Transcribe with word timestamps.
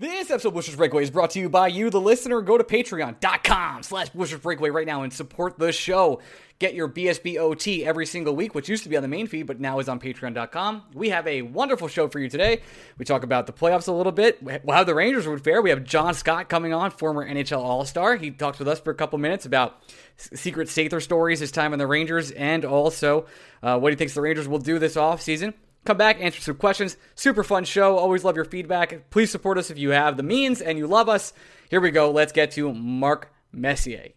This 0.00 0.30
episode 0.30 0.48
of 0.48 0.54
Blueshirts 0.54 0.78
Breakaway 0.78 1.02
is 1.02 1.10
brought 1.10 1.28
to 1.32 1.38
you 1.38 1.50
by 1.50 1.68
you, 1.68 1.90
the 1.90 2.00
listener. 2.00 2.40
Go 2.40 2.56
to 2.56 2.64
patreon.com 2.64 3.82
slash 3.82 4.08
Blueshirts 4.12 4.40
Breakaway 4.40 4.70
right 4.70 4.86
now 4.86 5.02
and 5.02 5.12
support 5.12 5.58
the 5.58 5.72
show. 5.72 6.22
Get 6.58 6.72
your 6.72 6.88
BSBOT 6.88 7.84
every 7.84 8.06
single 8.06 8.34
week, 8.34 8.54
which 8.54 8.66
used 8.66 8.82
to 8.84 8.88
be 8.88 8.96
on 8.96 9.02
the 9.02 9.08
main 9.08 9.26
feed, 9.26 9.42
but 9.42 9.60
now 9.60 9.78
is 9.78 9.90
on 9.90 10.00
patreon.com. 10.00 10.84
We 10.94 11.10
have 11.10 11.26
a 11.26 11.42
wonderful 11.42 11.86
show 11.86 12.08
for 12.08 12.18
you 12.18 12.30
today. 12.30 12.62
We 12.96 13.04
talk 13.04 13.24
about 13.24 13.46
the 13.46 13.52
playoffs 13.52 13.88
a 13.88 13.92
little 13.92 14.10
bit, 14.10 14.42
how 14.66 14.84
the 14.84 14.94
Rangers 14.94 15.28
would 15.28 15.44
fare. 15.44 15.60
We 15.60 15.68
have 15.68 15.84
John 15.84 16.14
Scott 16.14 16.48
coming 16.48 16.72
on, 16.72 16.92
former 16.92 17.28
NHL 17.28 17.60
All 17.60 17.84
Star. 17.84 18.16
He 18.16 18.30
talks 18.30 18.58
with 18.58 18.68
us 18.68 18.80
for 18.80 18.92
a 18.92 18.94
couple 18.94 19.18
minutes 19.18 19.44
about 19.44 19.82
secret 20.16 20.68
Sather 20.68 21.02
stories, 21.02 21.40
his 21.40 21.52
time 21.52 21.74
on 21.74 21.78
the 21.78 21.86
Rangers, 21.86 22.30
and 22.30 22.64
also 22.64 23.26
uh, 23.62 23.78
what 23.78 23.92
he 23.92 23.96
thinks 23.96 24.14
the 24.14 24.22
Rangers 24.22 24.48
will 24.48 24.60
do 24.60 24.78
this 24.78 24.96
offseason 24.96 25.52
come 25.84 25.96
back, 25.96 26.20
answer 26.20 26.40
some 26.40 26.56
questions. 26.56 26.96
Super 27.14 27.42
fun 27.42 27.64
show. 27.64 27.96
Always 27.96 28.24
love 28.24 28.36
your 28.36 28.44
feedback. 28.44 29.10
Please 29.10 29.30
support 29.30 29.58
us 29.58 29.70
if 29.70 29.78
you 29.78 29.90
have 29.90 30.16
the 30.16 30.22
means 30.22 30.60
and 30.60 30.78
you 30.78 30.86
love 30.86 31.08
us. 31.08 31.32
Here 31.68 31.80
we 31.80 31.90
go. 31.90 32.10
Let's 32.10 32.32
get 32.32 32.50
to 32.52 32.72
Mark 32.72 33.32
Messier. 33.52 34.08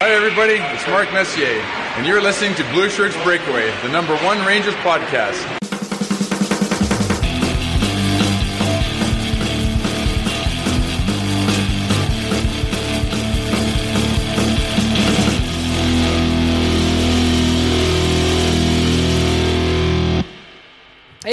Hi, 0.00 0.10
everybody. 0.10 0.54
It's 0.54 0.86
Mark 0.86 1.12
Messier, 1.12 1.48
and 1.48 2.06
you're 2.06 2.22
listening 2.22 2.54
to 2.54 2.72
Blue 2.72 2.88
Shirts 2.88 3.20
Breakaway, 3.24 3.68
the 3.82 3.88
number 3.88 4.16
one 4.18 4.38
Rangers 4.46 4.74
podcast. 4.74 5.57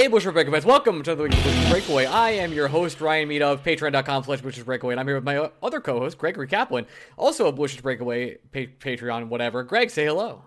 Hey, 0.06 0.12
Bushwick 0.12 0.34
Breakaway 0.34 0.60
Welcome 0.60 1.02
to 1.02 1.16
the 1.16 1.24
Bushwick 1.24 1.68
Breakaway. 1.68 2.06
I 2.06 2.30
am 2.30 2.52
your 2.52 2.68
host, 2.68 3.00
Ryan 3.00 3.26
Mead 3.26 3.42
of 3.42 3.64
patreon.com 3.64 4.22
slash 4.22 4.40
Bushwick 4.40 4.64
Breakaway, 4.64 4.92
and 4.92 5.00
I'm 5.00 5.06
here 5.08 5.16
with 5.16 5.24
my 5.24 5.50
other 5.60 5.80
co-host, 5.80 6.16
Gregory 6.16 6.46
Kaplan, 6.46 6.86
also 7.16 7.48
a 7.48 7.52
Bushwick 7.52 7.82
Breakaway 7.82 8.36
pa- 8.52 8.70
Patreon, 8.78 9.26
whatever. 9.26 9.64
Greg, 9.64 9.90
say 9.90 10.04
hello. 10.04 10.44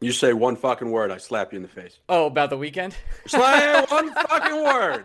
You 0.00 0.12
say 0.12 0.32
one 0.32 0.56
fucking 0.56 0.90
word, 0.90 1.10
I 1.10 1.18
slap 1.18 1.52
you 1.52 1.58
in 1.58 1.62
the 1.62 1.68
face. 1.68 1.98
Oh, 2.08 2.24
about 2.24 2.48
the 2.48 2.56
weekend? 2.56 2.96
Say 3.26 3.84
one 3.90 4.14
fucking 4.14 4.64
word. 4.64 5.04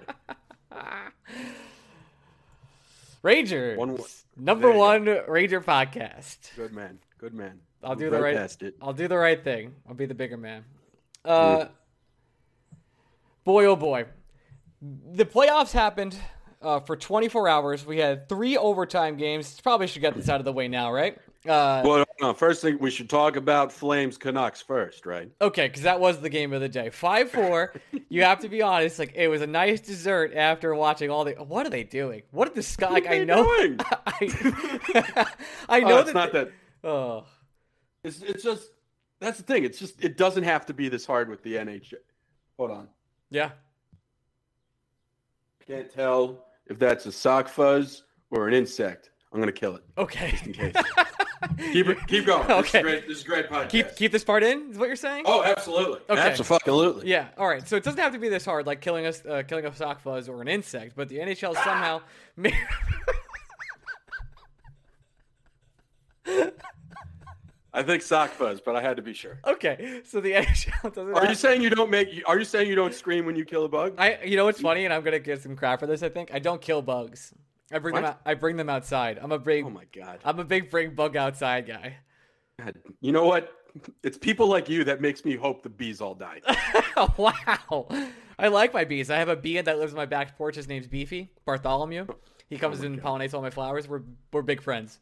Ranger. 3.23 3.75
One, 3.75 3.99
number 4.38 4.71
one 4.71 5.03
go. 5.03 5.25
Ranger 5.27 5.59
podcast. 5.59 6.55
Good 6.55 6.71
man. 6.71 6.99
Good 7.17 7.33
man. 7.33 7.59
I'll 7.83 7.95
do 7.95 8.09
the 8.09 8.21
right. 8.21 8.55
I'll 8.81 8.94
do 8.94 9.09
the 9.09 9.17
right 9.17 9.44
thing. 9.44 9.75
I'll 9.86 9.95
be 9.95 10.05
the 10.05 10.16
bigger 10.16 10.38
man. 10.38 10.64
Uh, 11.25 11.66
boy, 13.48 13.66
oh 13.66 13.78
boy. 13.78 14.06
The 14.81 15.26
playoffs 15.26 15.72
happened 15.72 16.20
uh, 16.62 16.81
for 16.81 16.98
24 16.98 17.48
hours. 17.48 17.86
We 17.86 17.98
had 17.98 18.28
three 18.28 18.58
overtime 18.58 19.16
games. 19.16 19.59
Probably 19.62 19.88
should 19.88 20.02
get 20.02 20.16
this 20.16 20.28
out 20.30 20.39
of 20.39 20.45
the 20.45 20.52
way 20.52 20.67
now, 20.67 20.92
right? 20.92 21.17
Uh, 21.48 21.81
well, 21.86 22.06
no, 22.20 22.34
first 22.34 22.62
thing 22.62 22.78
we 22.80 22.92
should 22.92 23.09
talk 23.09 23.38
about 23.38 23.72
Flames 23.72 24.17
Canucks 24.17 24.62
first, 24.62 25.06
right? 25.06 25.31
Okay, 25.39 25.67
because 25.67 25.84
that 25.84 25.98
was 25.98 26.20
the 26.20 26.30
game 26.30 26.52
of 26.52 26.59
the 26.59 26.67
day. 26.67 26.89
Five 26.89 27.31
four. 27.31 27.73
you 28.09 28.23
have 28.23 28.39
to 28.39 28.50
be 28.50 28.62
honest. 28.62 29.00
Like 29.00 29.14
it 29.16 29.30
was 29.30 29.42
a 29.42 29.48
nice 29.48 29.80
dessert 29.80 30.34
after 30.36 30.76
watching 30.76 31.09
all 31.09 31.23
the. 31.23 31.34
What 31.36 31.66
are 31.66 31.70
they 31.70 31.86
doing? 31.86 32.23
What 32.32 32.50
did 32.50 32.56
the 32.56 32.64
sky? 32.64 32.89
Like 32.89 33.08
I 33.08 33.23
know. 33.23 33.45
I, 34.06 35.26
I 35.70 35.80
know 35.80 35.98
oh, 35.98 36.00
it's 36.00 36.08
that 36.08 36.14
not 36.14 36.34
they, 36.34 36.44
that. 36.44 36.52
Oh, 36.84 37.26
it's 38.04 38.22
it's 38.22 38.44
just 38.44 38.72
that's 39.22 39.38
the 39.38 39.44
thing. 39.44 39.64
It's 39.64 39.80
just 39.80 40.04
it 40.04 40.17
doesn't 40.17 40.44
have 40.44 40.66
to 40.66 40.73
be 40.73 40.89
this 40.89 41.06
hard 41.06 41.30
with 41.30 41.44
the 41.44 41.54
NHL. 41.54 41.94
Hold 42.58 42.72
on. 42.72 42.88
Yeah. 43.30 43.52
Can't 45.66 45.92
tell 45.94 46.45
if 46.67 46.80
that's 46.80 47.06
a 47.06 47.11
sock 47.11 47.50
fuzz 47.50 48.03
or 48.31 48.47
an 48.47 48.53
insect. 48.53 49.11
I'm 49.33 49.39
gonna 49.39 49.52
kill 49.52 49.75
it. 49.75 49.83
Okay. 49.97 50.31
Just 50.31 50.47
in 50.47 50.53
case. 50.53 50.75
keep 51.72 51.88
it, 51.88 51.98
keep 52.08 52.25
going. 52.25 52.50
Okay. 52.50 52.81
This 52.81 52.83
is 52.83 52.83
great. 52.83 53.08
This 53.08 53.17
is 53.17 53.23
great 53.23 53.50
podcast. 53.50 53.70
Keep 53.70 53.95
keep 53.95 54.11
this 54.11 54.23
part 54.23 54.44
in. 54.44 54.72
Is 54.72 54.78
what 54.78 54.88
you're 54.88 54.95
saying? 54.95 55.25
Oh, 55.27 55.43
absolutely. 55.43 55.99
Okay. 56.10 56.21
Absolutely. 56.21 57.10
Yeah. 57.10 57.27
All 57.38 57.48
right. 57.48 57.67
So 57.67 57.76
it 57.76 57.83
doesn't 57.83 57.99
have 57.99 58.14
to 58.14 58.20
be 58.20 58.30
this 58.30 58.45
hard, 58.45 58.65
like 58.65 58.80
killing 58.80 59.05
us, 59.05 59.26
uh, 59.26 59.44
killing 59.45 59.65
a 59.65 59.76
sock 59.76 59.99
fuzz 59.99 60.30
or 60.30 60.42
an 60.42 60.48
insect, 60.48 60.94
but 60.95 61.09
the 61.09 61.17
NHL 61.17 61.54
somehow. 61.55 62.02
I 67.73 67.83
think 67.83 68.02
sock 68.02 68.32
fuzz, 68.32 68.61
but 68.61 68.76
I 68.76 68.82
had 68.82 68.95
to 68.98 69.02
be 69.02 69.14
sure. 69.14 69.39
Okay, 69.45 70.02
so 70.05 70.20
the 70.20 70.32
NHL 70.33 70.94
doesn't. 70.94 71.14
Are 71.14 71.26
you 71.26 71.36
saying 71.36 71.61
you 71.61 71.70
don't 71.70 71.89
make? 71.89 72.23
Are 72.26 72.39
you 72.39 72.45
saying 72.45 72.70
you 72.70 72.76
don't 72.76 72.94
scream 72.94 73.26
when 73.26 73.36
you 73.36 73.45
kill 73.45 73.66
a 73.66 73.70
bug? 73.70 73.95
I, 73.98 74.20
you 74.23 74.38
know 74.38 74.45
what's 74.45 74.61
funny, 74.61 74.86
and 74.86 74.94
I'm 74.94 75.04
gonna 75.04 75.20
get 75.20 75.42
some 75.42 75.55
crap 75.55 75.80
for 75.80 75.88
this. 75.88 76.02
I 76.04 76.10
think 76.10 76.33
I 76.33 76.39
don't 76.39 76.61
kill 76.61 76.82
bugs. 76.82 77.33
I 77.72 77.80
bring 77.80 77.94
what? 77.94 78.02
them. 78.02 78.10
Out, 78.11 78.22
I 78.26 78.33
bring 78.33 78.56
them 78.56 78.70
outside. 78.70 79.20
I'm 79.22 79.32
a 79.32 79.39
big. 79.39 79.66
Oh 79.66 79.70
my 79.70 79.86
god. 79.94 80.20
I'm 80.23 80.39
a 80.39 80.45
big 80.45 80.70
bring 80.70 80.95
bug 80.95 81.16
outside 81.16 81.67
guy. 81.67 81.98
God, 82.60 82.76
you 83.02 83.11
know 83.11 83.26
what? 83.26 83.52
It's 84.04 84.17
people 84.17 84.48
like 84.48 84.70
you 84.70 84.83
that 84.86 85.02
makes 85.02 85.23
me 85.23 85.36
hope 85.36 85.61
the 85.61 85.70
bees 85.70 86.02
all 86.02 86.16
die. 86.16 86.42
wow. 87.17 87.88
I 88.39 88.48
like 88.48 88.73
my 88.73 88.86
bees. 88.86 89.10
I 89.10 89.17
have 89.17 89.30
a 89.30 89.36
bee 89.36 89.60
that 89.60 89.77
lives 89.77 89.94
on 89.94 89.98
my 89.98 90.06
back 90.06 90.38
porch. 90.38 90.56
His 90.56 90.67
name's 90.67 90.88
Beefy 90.88 91.30
Bartholomew. 91.45 92.08
He 92.50 92.58
comes 92.58 92.80
oh 92.80 92.86
in 92.86 92.94
and 92.94 93.02
pollinates 93.02 93.33
all 93.33 93.42
my 93.42 93.50
flowers. 93.50 93.88
We're 93.88 94.04
we're 94.32 94.42
big 94.42 94.61
friends. 94.61 95.00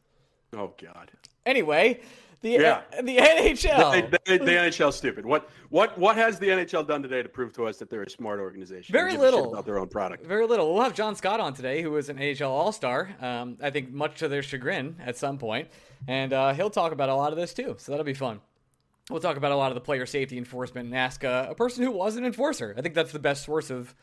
Oh 0.53 0.73
God. 0.81 1.11
Anyway, 1.45 2.01
the 2.41 2.49
yeah. 2.51 2.81
the 3.01 3.17
NHL. 3.17 4.11
The, 4.11 4.19
the, 4.25 4.37
the, 4.37 4.51
NHL 4.51 4.93
stupid. 4.93 5.25
What 5.25 5.49
what 5.69 5.97
what 5.97 6.15
has 6.15 6.39
the 6.39 6.47
NHL 6.47 6.87
done 6.87 7.01
today 7.01 7.23
to 7.23 7.29
prove 7.29 7.53
to 7.53 7.67
us 7.67 7.77
that 7.77 7.89
they're 7.89 8.03
a 8.03 8.09
smart 8.09 8.39
organization? 8.39 8.93
Very 8.93 9.17
little 9.17 9.53
about 9.53 9.65
their 9.65 9.79
own 9.79 9.87
product. 9.87 10.25
Very 10.25 10.45
little. 10.45 10.73
We'll 10.73 10.83
have 10.83 10.93
John 10.93 11.15
Scott 11.15 11.39
on 11.39 11.53
today, 11.53 11.81
who 11.81 11.95
is 11.97 12.09
an 12.09 12.17
NHL 12.17 12.49
All 12.49 12.71
Star. 12.71 13.15
Um, 13.21 13.57
I 13.61 13.69
think 13.69 13.91
much 13.91 14.19
to 14.19 14.27
their 14.27 14.43
chagrin 14.43 14.95
at 15.03 15.17
some 15.17 15.37
point, 15.37 15.69
and 16.07 16.33
uh, 16.33 16.53
he'll 16.53 16.69
talk 16.69 16.91
about 16.91 17.09
a 17.09 17.15
lot 17.15 17.31
of 17.31 17.37
this 17.37 17.53
too. 17.53 17.75
So 17.79 17.91
that'll 17.91 18.05
be 18.05 18.13
fun. 18.13 18.41
We'll 19.09 19.21
talk 19.21 19.37
about 19.37 19.51
a 19.51 19.55
lot 19.55 19.69
of 19.71 19.75
the 19.75 19.81
player 19.81 20.05
safety 20.05 20.37
enforcement 20.37 20.87
and 20.87 20.95
ask 20.95 21.23
uh, 21.23 21.47
a 21.49 21.55
person 21.55 21.83
who 21.83 21.91
was 21.91 22.15
an 22.15 22.25
enforcer. 22.25 22.73
I 22.75 22.81
think 22.81 22.95
that's 22.95 23.11
the 23.11 23.19
best 23.19 23.45
source 23.45 23.69
of 23.69 23.93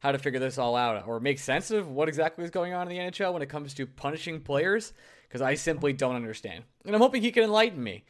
how 0.00 0.12
to 0.12 0.18
figure 0.18 0.40
this 0.40 0.58
all 0.58 0.76
out 0.76 1.06
or 1.06 1.20
make 1.20 1.38
sense 1.38 1.70
of 1.70 1.88
what 1.88 2.08
exactly 2.08 2.44
is 2.44 2.50
going 2.50 2.72
on 2.72 2.88
in 2.90 2.96
the 2.96 3.10
NHL 3.10 3.32
when 3.32 3.42
it 3.42 3.48
comes 3.48 3.74
to 3.74 3.86
punishing 3.86 4.40
players 4.40 4.92
because 5.28 5.42
I 5.42 5.54
simply 5.54 5.92
don't 5.92 6.16
understand. 6.16 6.64
And 6.84 6.94
I'm 6.94 7.00
hoping 7.00 7.22
he 7.22 7.30
can 7.30 7.44
enlighten 7.44 7.82
me. 7.82 8.04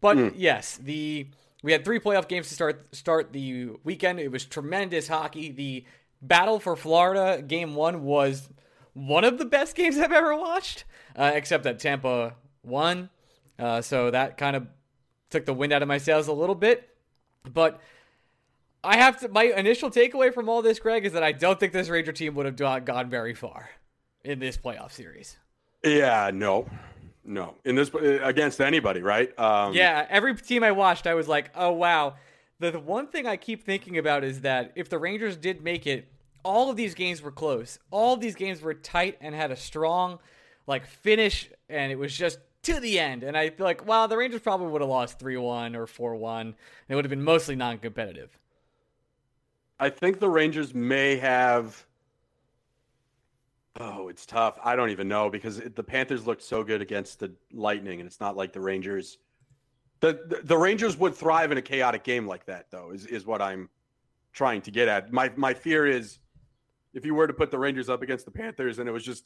But 0.00 0.16
mm. 0.16 0.32
yes, 0.36 0.76
the 0.76 1.28
we 1.62 1.72
had 1.72 1.84
three 1.84 2.00
playoff 2.00 2.28
games 2.28 2.48
to 2.48 2.54
start 2.54 2.94
start 2.94 3.32
the 3.32 3.70
weekend. 3.84 4.20
It 4.20 4.30
was 4.30 4.44
tremendous 4.44 5.08
hockey. 5.08 5.50
The 5.50 5.84
battle 6.20 6.58
for 6.58 6.76
Florida 6.76 7.42
game 7.42 7.74
one 7.74 8.02
was 8.02 8.48
one 8.92 9.24
of 9.24 9.38
the 9.38 9.44
best 9.44 9.74
games 9.74 9.98
I've 9.98 10.12
ever 10.12 10.36
watched, 10.36 10.84
uh, 11.16 11.32
except 11.34 11.64
that 11.64 11.78
Tampa 11.78 12.34
won. 12.62 13.10
Uh, 13.58 13.80
so 13.80 14.10
that 14.10 14.36
kind 14.36 14.56
of 14.56 14.66
took 15.30 15.46
the 15.46 15.54
wind 15.54 15.72
out 15.72 15.82
of 15.82 15.88
my 15.88 15.98
sails 15.98 16.28
a 16.28 16.32
little 16.32 16.54
bit. 16.54 16.88
But 17.44 17.80
I 18.84 18.96
have 18.96 19.20
to. 19.20 19.28
My 19.28 19.44
initial 19.44 19.90
takeaway 19.90 20.32
from 20.32 20.48
all 20.48 20.62
this, 20.62 20.78
Greg, 20.78 21.06
is 21.06 21.12
that 21.12 21.22
I 21.22 21.32
don't 21.32 21.58
think 21.58 21.72
this 21.72 21.88
Ranger 21.88 22.12
team 22.12 22.34
would 22.34 22.46
have 22.46 22.84
gone 22.84 23.08
very 23.08 23.34
far 23.34 23.70
in 24.24 24.38
this 24.40 24.56
playoff 24.56 24.92
series. 24.92 25.36
Yeah, 25.86 26.30
no, 26.34 26.68
no. 27.24 27.54
In 27.64 27.76
this 27.76 27.90
against 27.94 28.60
anybody, 28.60 29.00
right? 29.00 29.36
Um, 29.38 29.72
yeah, 29.72 30.06
every 30.10 30.34
team 30.34 30.64
I 30.64 30.72
watched, 30.72 31.06
I 31.06 31.14
was 31.14 31.28
like, 31.28 31.50
oh 31.54 31.72
wow. 31.72 32.16
The, 32.58 32.72
the 32.72 32.80
one 32.80 33.06
thing 33.06 33.26
I 33.26 33.36
keep 33.36 33.64
thinking 33.64 33.98
about 33.98 34.24
is 34.24 34.40
that 34.40 34.72
if 34.74 34.88
the 34.88 34.98
Rangers 34.98 35.36
did 35.36 35.62
make 35.62 35.86
it, 35.86 36.08
all 36.42 36.70
of 36.70 36.76
these 36.76 36.94
games 36.94 37.22
were 37.22 37.30
close. 37.30 37.78
All 37.90 38.14
of 38.14 38.20
these 38.20 38.34
games 38.34 38.62
were 38.62 38.74
tight 38.74 39.18
and 39.20 39.34
had 39.34 39.50
a 39.50 39.56
strong, 39.56 40.18
like 40.66 40.86
finish, 40.86 41.50
and 41.68 41.92
it 41.92 41.96
was 41.96 42.16
just 42.16 42.38
to 42.62 42.80
the 42.80 42.98
end. 42.98 43.22
And 43.22 43.36
I 43.36 43.50
feel 43.50 43.66
like, 43.66 43.86
wow, 43.86 44.06
the 44.06 44.16
Rangers 44.16 44.40
probably 44.40 44.68
would 44.68 44.80
have 44.80 44.90
lost 44.90 45.18
three 45.18 45.36
one 45.36 45.76
or 45.76 45.86
four 45.86 46.16
one. 46.16 46.54
It 46.88 46.94
would 46.94 47.04
have 47.04 47.10
been 47.10 47.22
mostly 47.22 47.54
non-competitive. 47.54 48.36
I 49.78 49.90
think 49.90 50.18
the 50.18 50.28
Rangers 50.28 50.74
may 50.74 51.16
have 51.16 51.84
Oh, 53.78 54.08
it's 54.08 54.24
tough. 54.24 54.58
I 54.64 54.74
don't 54.74 54.90
even 54.90 55.08
know 55.08 55.28
because 55.28 55.58
the 55.58 55.82
Panthers 55.82 56.26
looked 56.26 56.42
so 56.42 56.64
good 56.64 56.80
against 56.80 57.20
the 57.20 57.32
Lightning, 57.52 58.00
and 58.00 58.06
it's 58.06 58.20
not 58.20 58.36
like 58.36 58.52
the 58.52 58.60
Rangers. 58.60 59.18
The, 60.00 60.20
the, 60.28 60.40
the 60.44 60.56
Rangers 60.56 60.96
would 60.96 61.14
thrive 61.14 61.52
in 61.52 61.58
a 61.58 61.62
chaotic 61.62 62.04
game 62.04 62.26
like 62.26 62.46
that, 62.46 62.70
though. 62.70 62.90
Is 62.90 63.06
is 63.06 63.26
what 63.26 63.42
I'm 63.42 63.68
trying 64.32 64.62
to 64.62 64.70
get 64.70 64.88
at. 64.88 65.12
My 65.12 65.30
my 65.36 65.52
fear 65.52 65.86
is 65.86 66.18
if 66.94 67.04
you 67.04 67.14
were 67.14 67.26
to 67.26 67.34
put 67.34 67.50
the 67.50 67.58
Rangers 67.58 67.88
up 67.90 68.02
against 68.02 68.24
the 68.24 68.30
Panthers 68.30 68.78
and 68.78 68.88
it 68.88 68.92
was 68.92 69.04
just 69.04 69.24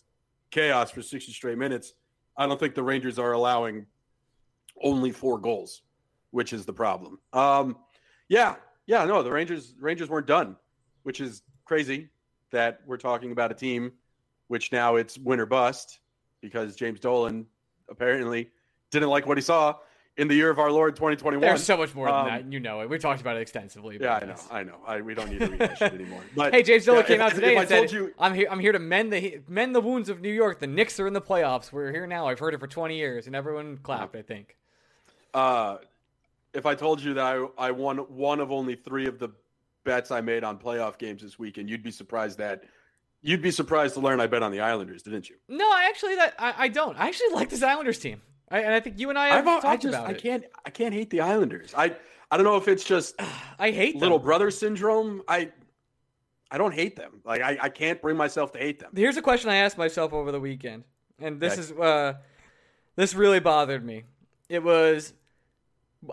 chaos 0.50 0.90
for 0.90 1.02
60 1.02 1.30
straight 1.30 1.58
minutes, 1.58 1.94
I 2.36 2.46
don't 2.46 2.58
think 2.58 2.74
the 2.74 2.82
Rangers 2.82 3.18
are 3.18 3.32
allowing 3.32 3.86
only 4.82 5.12
four 5.12 5.38
goals, 5.38 5.82
which 6.32 6.52
is 6.52 6.66
the 6.66 6.72
problem. 6.72 7.20
Um, 7.32 7.76
yeah, 8.28 8.56
yeah, 8.86 9.04
no, 9.04 9.22
the 9.22 9.30
Rangers 9.30 9.74
Rangers 9.78 10.08
weren't 10.08 10.26
done, 10.26 10.56
which 11.04 11.20
is 11.20 11.42
crazy 11.64 12.08
that 12.50 12.80
we're 12.84 12.96
talking 12.96 13.30
about 13.30 13.52
a 13.52 13.54
team 13.54 13.92
which 14.50 14.72
now 14.72 14.96
it's 14.96 15.16
winter 15.16 15.46
bust 15.46 16.00
because 16.40 16.74
James 16.74 16.98
Dolan 16.98 17.46
apparently 17.88 18.50
didn't 18.90 19.08
like 19.08 19.24
what 19.24 19.38
he 19.38 19.42
saw 19.42 19.76
in 20.16 20.26
the 20.26 20.34
year 20.34 20.50
of 20.50 20.58
our 20.58 20.72
Lord 20.72 20.96
2021. 20.96 21.40
There's 21.40 21.62
so 21.62 21.76
much 21.76 21.94
more 21.94 22.06
than 22.06 22.14
Um, 22.16 22.26
that. 22.26 22.52
You 22.52 22.58
know 22.58 22.80
it. 22.80 22.90
We 22.90 22.98
talked 22.98 23.20
about 23.20 23.36
it 23.36 23.42
extensively. 23.42 23.96
Yeah, 24.00 24.16
I 24.20 24.24
know. 24.26 24.34
I 24.50 24.62
know. 24.64 24.76
I, 24.84 25.00
we 25.02 25.14
don't 25.14 25.30
need 25.30 25.38
to 25.38 25.46
rehash 25.46 25.80
it 25.80 25.92
anymore. 25.94 26.22
But 26.34 26.52
Hey, 26.52 26.64
James 26.64 26.84
Dolan 26.84 27.02
yeah, 27.02 27.06
came 27.06 27.20
out 27.20 27.32
today 27.32 27.50
and 27.54 27.60
I 27.60 27.64
said, 27.64 27.92
you, 27.92 28.12
"I'm 28.18 28.34
here. 28.34 28.48
I'm 28.50 28.58
here 28.58 28.72
to 28.72 28.80
mend 28.80 29.12
the 29.12 29.40
mend 29.46 29.72
the 29.72 29.80
wounds 29.80 30.08
of 30.08 30.20
New 30.20 30.32
York. 30.32 30.58
The 30.58 30.66
Knicks 30.66 30.98
are 30.98 31.06
in 31.06 31.12
the 31.12 31.22
playoffs. 31.22 31.70
We're 31.70 31.92
here 31.92 32.08
now. 32.08 32.26
I've 32.26 32.40
heard 32.40 32.52
it 32.54 32.58
for 32.58 32.66
20 32.66 32.96
years, 32.96 33.28
and 33.28 33.36
everyone 33.36 33.76
clapped. 33.78 34.16
I 34.16 34.22
think. 34.22 34.56
uh, 35.32 35.76
if 36.52 36.66
I 36.66 36.74
told 36.74 37.00
you 37.00 37.14
that 37.14 37.24
I, 37.24 37.66
I 37.68 37.70
won 37.70 37.98
one 37.98 38.40
of 38.40 38.50
only 38.50 38.74
three 38.74 39.06
of 39.06 39.20
the 39.20 39.28
bets 39.84 40.10
I 40.10 40.20
made 40.20 40.42
on 40.42 40.58
playoff 40.58 40.98
games 40.98 41.22
this 41.22 41.38
weekend, 41.38 41.70
you'd 41.70 41.84
be 41.84 41.92
surprised 41.92 42.38
that 42.38 42.64
you'd 43.22 43.42
be 43.42 43.50
surprised 43.50 43.94
to 43.94 44.00
learn 44.00 44.20
I 44.20 44.26
bet 44.26 44.42
on 44.42 44.52
the 44.52 44.60
Islanders, 44.60 45.02
didn't 45.02 45.28
you? 45.28 45.36
No, 45.48 45.64
I 45.64 45.86
actually 45.88 46.16
that 46.16 46.34
I, 46.38 46.54
I 46.64 46.68
don't. 46.68 46.98
I 46.98 47.08
actually 47.08 47.30
like 47.34 47.50
this 47.50 47.62
Islanders 47.62 47.98
team, 47.98 48.22
I, 48.50 48.60
and 48.60 48.72
I 48.74 48.80
think 48.80 48.98
you 48.98 49.10
and 49.10 49.18
I 49.18 49.28
have 49.28 49.46
I've, 49.46 49.62
talked 49.62 49.66
I 49.66 49.76
just 49.76 49.94
about 49.94 50.08
I 50.08 50.12
it. 50.12 50.22
can't 50.22 50.44
I 50.64 50.70
can't 50.70 50.94
hate 50.94 51.10
the 51.10 51.20
Islanders. 51.20 51.72
I 51.76 51.94
I 52.30 52.36
don't 52.36 52.44
know 52.44 52.56
if 52.56 52.68
it's 52.68 52.84
just 52.84 53.14
I 53.58 53.70
hate 53.70 53.96
little 53.96 54.18
them. 54.18 54.24
brother 54.26 54.50
syndrome. 54.50 55.22
I 55.28 55.50
I 56.50 56.58
don't 56.58 56.74
hate 56.74 56.96
them. 56.96 57.20
Like 57.24 57.42
I, 57.42 57.58
I 57.60 57.68
can't 57.68 58.00
bring 58.02 58.16
myself 58.16 58.52
to 58.52 58.58
hate 58.58 58.80
them. 58.80 58.90
Here's 58.94 59.16
a 59.16 59.22
question 59.22 59.50
I 59.50 59.56
asked 59.56 59.78
myself 59.78 60.12
over 60.12 60.32
the 60.32 60.40
weekend, 60.40 60.84
and 61.20 61.38
this 61.40 61.52
Okay. 61.52 61.60
is 61.60 61.72
uh, 61.72 62.14
this 62.96 63.14
really 63.14 63.40
bothered 63.40 63.84
me. 63.84 64.04
It 64.48 64.62
was 64.64 65.12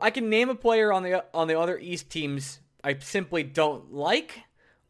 I 0.02 0.12
can 0.12 0.30
name 0.30 0.50
a 0.50 0.56
player 0.56 0.92
on 0.94 1.02
the 1.04 1.24
on 1.34 1.48
the 1.48 1.60
other 1.60 1.78
East 1.80 2.10
teams 2.10 2.60
I 2.84 2.98
simply 3.00 3.42
don't 3.44 3.94
like, 3.94 4.42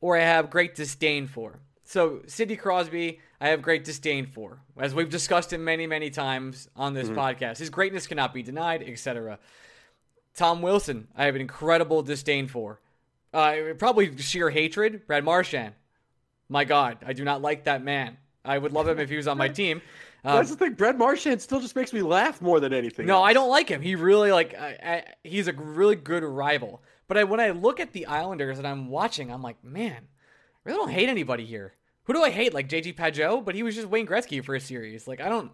or 0.01 0.17
I 0.17 0.21
have 0.21 0.49
great 0.49 0.75
disdain 0.75 1.27
for. 1.27 1.59
So 1.87 2.19
Sidney 2.27 2.57
Crosby, 2.57 3.21
I 3.39 3.47
have 3.47 3.61
great 3.61 3.85
disdain 3.85 4.25
for, 4.25 4.59
as 4.77 4.93
we've 4.93 5.09
discussed 5.09 5.53
him 5.53 5.63
many 5.63 5.87
many 5.87 6.09
times 6.09 6.67
on 6.75 6.93
this 6.93 7.07
podcast. 7.07 7.59
His 7.59 7.69
greatness 7.69 8.07
cannot 8.07 8.33
be 8.33 8.43
denied, 8.43 8.83
etc. 8.83 9.39
Tom 10.35 10.61
Wilson, 10.61 11.07
I 11.15 11.25
have 11.25 11.35
an 11.35 11.41
incredible 11.41 12.01
disdain 12.03 12.49
for. 12.49 12.81
Uh, 13.33 13.73
probably 13.77 14.17
sheer 14.17 14.49
hatred. 14.49 15.07
Brad 15.07 15.23
Marchand, 15.23 15.75
my 16.49 16.65
God, 16.65 16.97
I 17.05 17.13
do 17.13 17.23
not 17.23 17.41
like 17.41 17.63
that 17.63 17.81
man. 17.81 18.17
I 18.43 18.57
would 18.57 18.73
love 18.73 18.89
him 18.89 18.99
if 18.99 19.09
he 19.09 19.15
was 19.15 19.27
on 19.27 19.37
my 19.37 19.47
team. 19.61 19.81
Um, 20.25 20.35
That's 20.35 20.49
the 20.49 20.57
thing. 20.57 20.73
Brad 20.73 20.97
Marchand 20.97 21.41
still 21.41 21.61
just 21.61 21.75
makes 21.77 21.93
me 21.93 22.01
laugh 22.01 22.41
more 22.41 22.59
than 22.59 22.73
anything. 22.73 23.05
no, 23.05 23.15
else. 23.15 23.27
I 23.27 23.33
don't 23.33 23.49
like 23.49 23.69
him. 23.69 23.81
He 23.81 23.95
really 23.95 24.33
like 24.33 24.59
I, 24.59 24.77
I, 24.83 25.03
he's 25.23 25.47
a 25.47 25.53
really 25.53 25.95
good 25.95 26.25
rival. 26.25 26.83
But 27.07 27.17
I, 27.17 27.23
when 27.23 27.39
I 27.39 27.51
look 27.51 27.79
at 27.79 27.93
the 27.93 28.07
Islanders 28.07 28.57
and 28.57 28.67
I'm 28.67 28.89
watching, 28.89 29.31
I'm 29.31 29.41
like, 29.41 29.63
man, 29.63 30.09
really 30.67 30.77
don't 30.77 30.91
hate 30.91 31.09
anybody 31.09 31.45
here. 31.45 31.73
Who 32.03 32.13
do 32.13 32.23
I 32.23 32.29
hate? 32.29 32.53
Like 32.53 32.69
JG 32.69 32.95
Pageau, 32.95 33.43
but 33.43 33.55
he 33.55 33.63
was 33.63 33.75
just 33.75 33.87
Wayne 33.87 34.07
Gretzky 34.07 34.43
for 34.43 34.55
a 34.55 34.59
series. 34.59 35.07
Like 35.07 35.19
I 35.21 35.29
don't, 35.29 35.51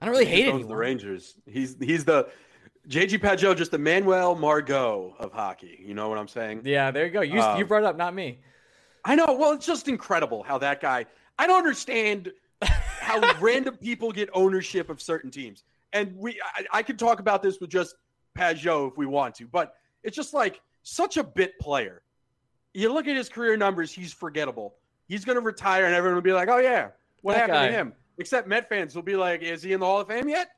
I 0.00 0.06
don't 0.06 0.12
really 0.12 0.26
He 0.26 0.32
hate 0.42 0.48
anyone. 0.48 0.68
the 0.68 0.76
Rangers. 0.76 1.34
He's 1.46 1.76
he's 1.80 2.04
the 2.04 2.28
JG 2.88 3.18
Pageau, 3.20 3.56
just 3.56 3.70
the 3.70 3.78
Manuel 3.78 4.34
Margot 4.34 5.14
of 5.18 5.32
hockey. 5.32 5.82
You 5.84 5.94
know 5.94 6.08
what 6.08 6.18
I'm 6.18 6.28
saying? 6.28 6.62
Yeah, 6.64 6.90
there 6.90 7.06
you 7.06 7.12
go. 7.12 7.20
You 7.20 7.40
Um, 7.40 7.58
you 7.58 7.64
brought 7.64 7.82
it 7.82 7.86
up, 7.86 7.96
not 7.96 8.14
me. 8.14 8.40
I 9.04 9.14
know. 9.14 9.26
Well, 9.32 9.52
it's 9.52 9.66
just 9.66 9.88
incredible 9.88 10.42
how 10.42 10.58
that 10.58 10.80
guy. 10.80 11.06
I 11.38 11.46
don't 11.46 11.58
understand 11.58 12.32
how 12.62 13.20
random 13.40 13.76
people 13.76 14.12
get 14.12 14.28
ownership 14.34 14.90
of 14.90 15.00
certain 15.00 15.30
teams. 15.30 15.64
And 15.92 16.14
we, 16.16 16.40
I, 16.54 16.78
I 16.78 16.82
could 16.82 16.98
talk 16.98 17.18
about 17.18 17.42
this 17.42 17.60
with 17.60 17.70
just 17.70 17.96
Pageau 18.36 18.90
if 18.90 18.96
we 18.96 19.06
want 19.06 19.34
to, 19.36 19.46
but 19.46 19.74
it's 20.04 20.14
just 20.16 20.32
like 20.34 20.60
such 20.82 21.16
a 21.16 21.24
bit 21.24 21.58
player. 21.58 22.02
You 22.72 22.92
look 22.92 23.08
at 23.08 23.16
his 23.16 23.28
career 23.28 23.56
numbers; 23.56 23.92
he's 23.92 24.12
forgettable. 24.12 24.74
He's 25.08 25.24
going 25.24 25.36
to 25.36 25.42
retire, 25.42 25.86
and 25.86 25.94
everyone 25.94 26.14
will 26.16 26.22
be 26.22 26.32
like, 26.32 26.48
"Oh 26.48 26.58
yeah, 26.58 26.88
what 27.22 27.32
That 27.34 27.40
happened 27.50 27.54
guy. 27.56 27.66
to 27.68 27.72
him?" 27.72 27.92
Except 28.18 28.46
Met 28.46 28.68
fans 28.68 28.94
will 28.94 29.02
be 29.02 29.16
like, 29.16 29.42
"Is 29.42 29.62
he 29.62 29.72
in 29.72 29.80
the 29.80 29.86
Hall 29.86 30.00
of 30.00 30.08
Fame 30.08 30.28
yet? 30.28 30.52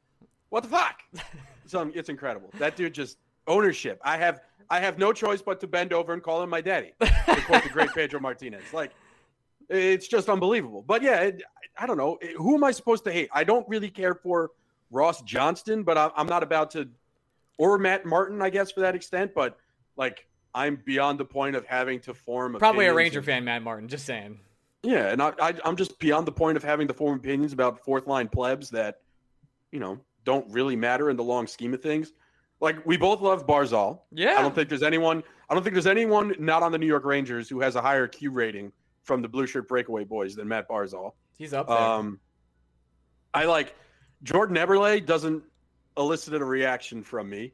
What 0.50 0.62
the 0.62 0.68
fuck?" 0.68 1.00
so 1.66 1.90
it's 1.94 2.08
incredible. 2.08 2.50
That 2.58 2.76
dude 2.76 2.92
just 2.94 3.18
ownership. 3.46 4.00
I 4.04 4.16
have 4.18 4.40
I 4.70 4.80
have 4.80 4.98
no 4.98 5.12
choice 5.12 5.42
but 5.42 5.60
to 5.60 5.66
bend 5.66 5.92
over 5.92 6.12
and 6.12 6.22
call 6.22 6.42
him 6.42 6.50
my 6.50 6.60
daddy. 6.60 6.92
To 7.00 7.42
quote 7.46 7.62
the 7.62 7.70
great 7.70 7.90
Pedro 7.94 8.20
Martinez. 8.20 8.62
Like 8.72 8.92
it's 9.68 10.06
just 10.08 10.28
unbelievable. 10.28 10.82
But 10.86 11.02
yeah, 11.02 11.20
it, 11.20 11.42
I 11.78 11.86
don't 11.86 11.96
know. 11.96 12.18
Who 12.36 12.54
am 12.54 12.64
I 12.64 12.72
supposed 12.72 13.04
to 13.04 13.12
hate? 13.12 13.30
I 13.32 13.44
don't 13.44 13.66
really 13.68 13.90
care 13.90 14.14
for 14.14 14.50
Ross 14.90 15.22
Johnston, 15.22 15.82
but 15.82 15.96
I, 15.96 16.10
I'm 16.16 16.26
not 16.26 16.42
about 16.42 16.70
to, 16.72 16.88
or 17.58 17.78
Matt 17.78 18.04
Martin, 18.04 18.42
I 18.42 18.50
guess, 18.50 18.70
for 18.70 18.80
that 18.80 18.94
extent. 18.94 19.32
But 19.34 19.56
like, 19.96 20.26
I'm 20.54 20.76
beyond 20.84 21.18
the 21.18 21.24
point 21.24 21.56
of 21.56 21.64
having 21.66 22.00
to 22.00 22.14
form 22.14 22.56
Probably 22.58 22.86
a 22.86 22.94
Ranger 22.94 23.20
and- 23.20 23.26
fan, 23.26 23.44
Matt 23.44 23.62
Martin. 23.62 23.88
Just 23.88 24.04
saying. 24.04 24.40
Yeah, 24.82 25.08
and 25.10 25.22
I, 25.22 25.32
I, 25.40 25.54
I'm 25.64 25.76
just 25.76 25.98
beyond 26.00 26.26
the 26.26 26.32
point 26.32 26.56
of 26.56 26.64
having 26.64 26.88
to 26.88 26.94
form 26.94 27.16
opinions 27.18 27.52
about 27.52 27.84
fourth 27.84 28.08
line 28.08 28.28
plebs 28.28 28.68
that, 28.70 29.00
you 29.70 29.78
know, 29.78 29.98
don't 30.24 30.44
really 30.50 30.74
matter 30.74 31.08
in 31.08 31.16
the 31.16 31.22
long 31.22 31.46
scheme 31.46 31.72
of 31.72 31.80
things. 31.80 32.12
Like 32.60 32.84
we 32.84 32.96
both 32.96 33.20
love 33.20 33.46
Barzal. 33.46 34.00
Yeah. 34.10 34.36
I 34.38 34.42
don't 34.42 34.54
think 34.54 34.68
there's 34.68 34.82
anyone. 34.82 35.22
I 35.48 35.54
don't 35.54 35.62
think 35.62 35.74
there's 35.74 35.86
anyone 35.86 36.34
not 36.38 36.62
on 36.62 36.72
the 36.72 36.78
New 36.78 36.86
York 36.86 37.04
Rangers 37.04 37.48
who 37.48 37.60
has 37.60 37.76
a 37.76 37.80
higher 37.82 38.06
Q 38.08 38.30
rating 38.30 38.72
from 39.04 39.22
the 39.22 39.28
Blue 39.28 39.46
Shirt 39.46 39.68
Breakaway 39.68 40.04
boys 40.04 40.34
than 40.34 40.48
Matt 40.48 40.68
Barzal. 40.68 41.12
He's 41.38 41.52
up 41.52 41.68
there. 41.68 41.76
Um, 41.76 42.18
I 43.34 43.44
like 43.44 43.74
Jordan 44.22 44.56
Eberle 44.56 45.04
doesn't 45.04 45.42
elicit 45.96 46.34
a 46.34 46.44
reaction 46.44 47.02
from 47.02 47.28
me. 47.30 47.52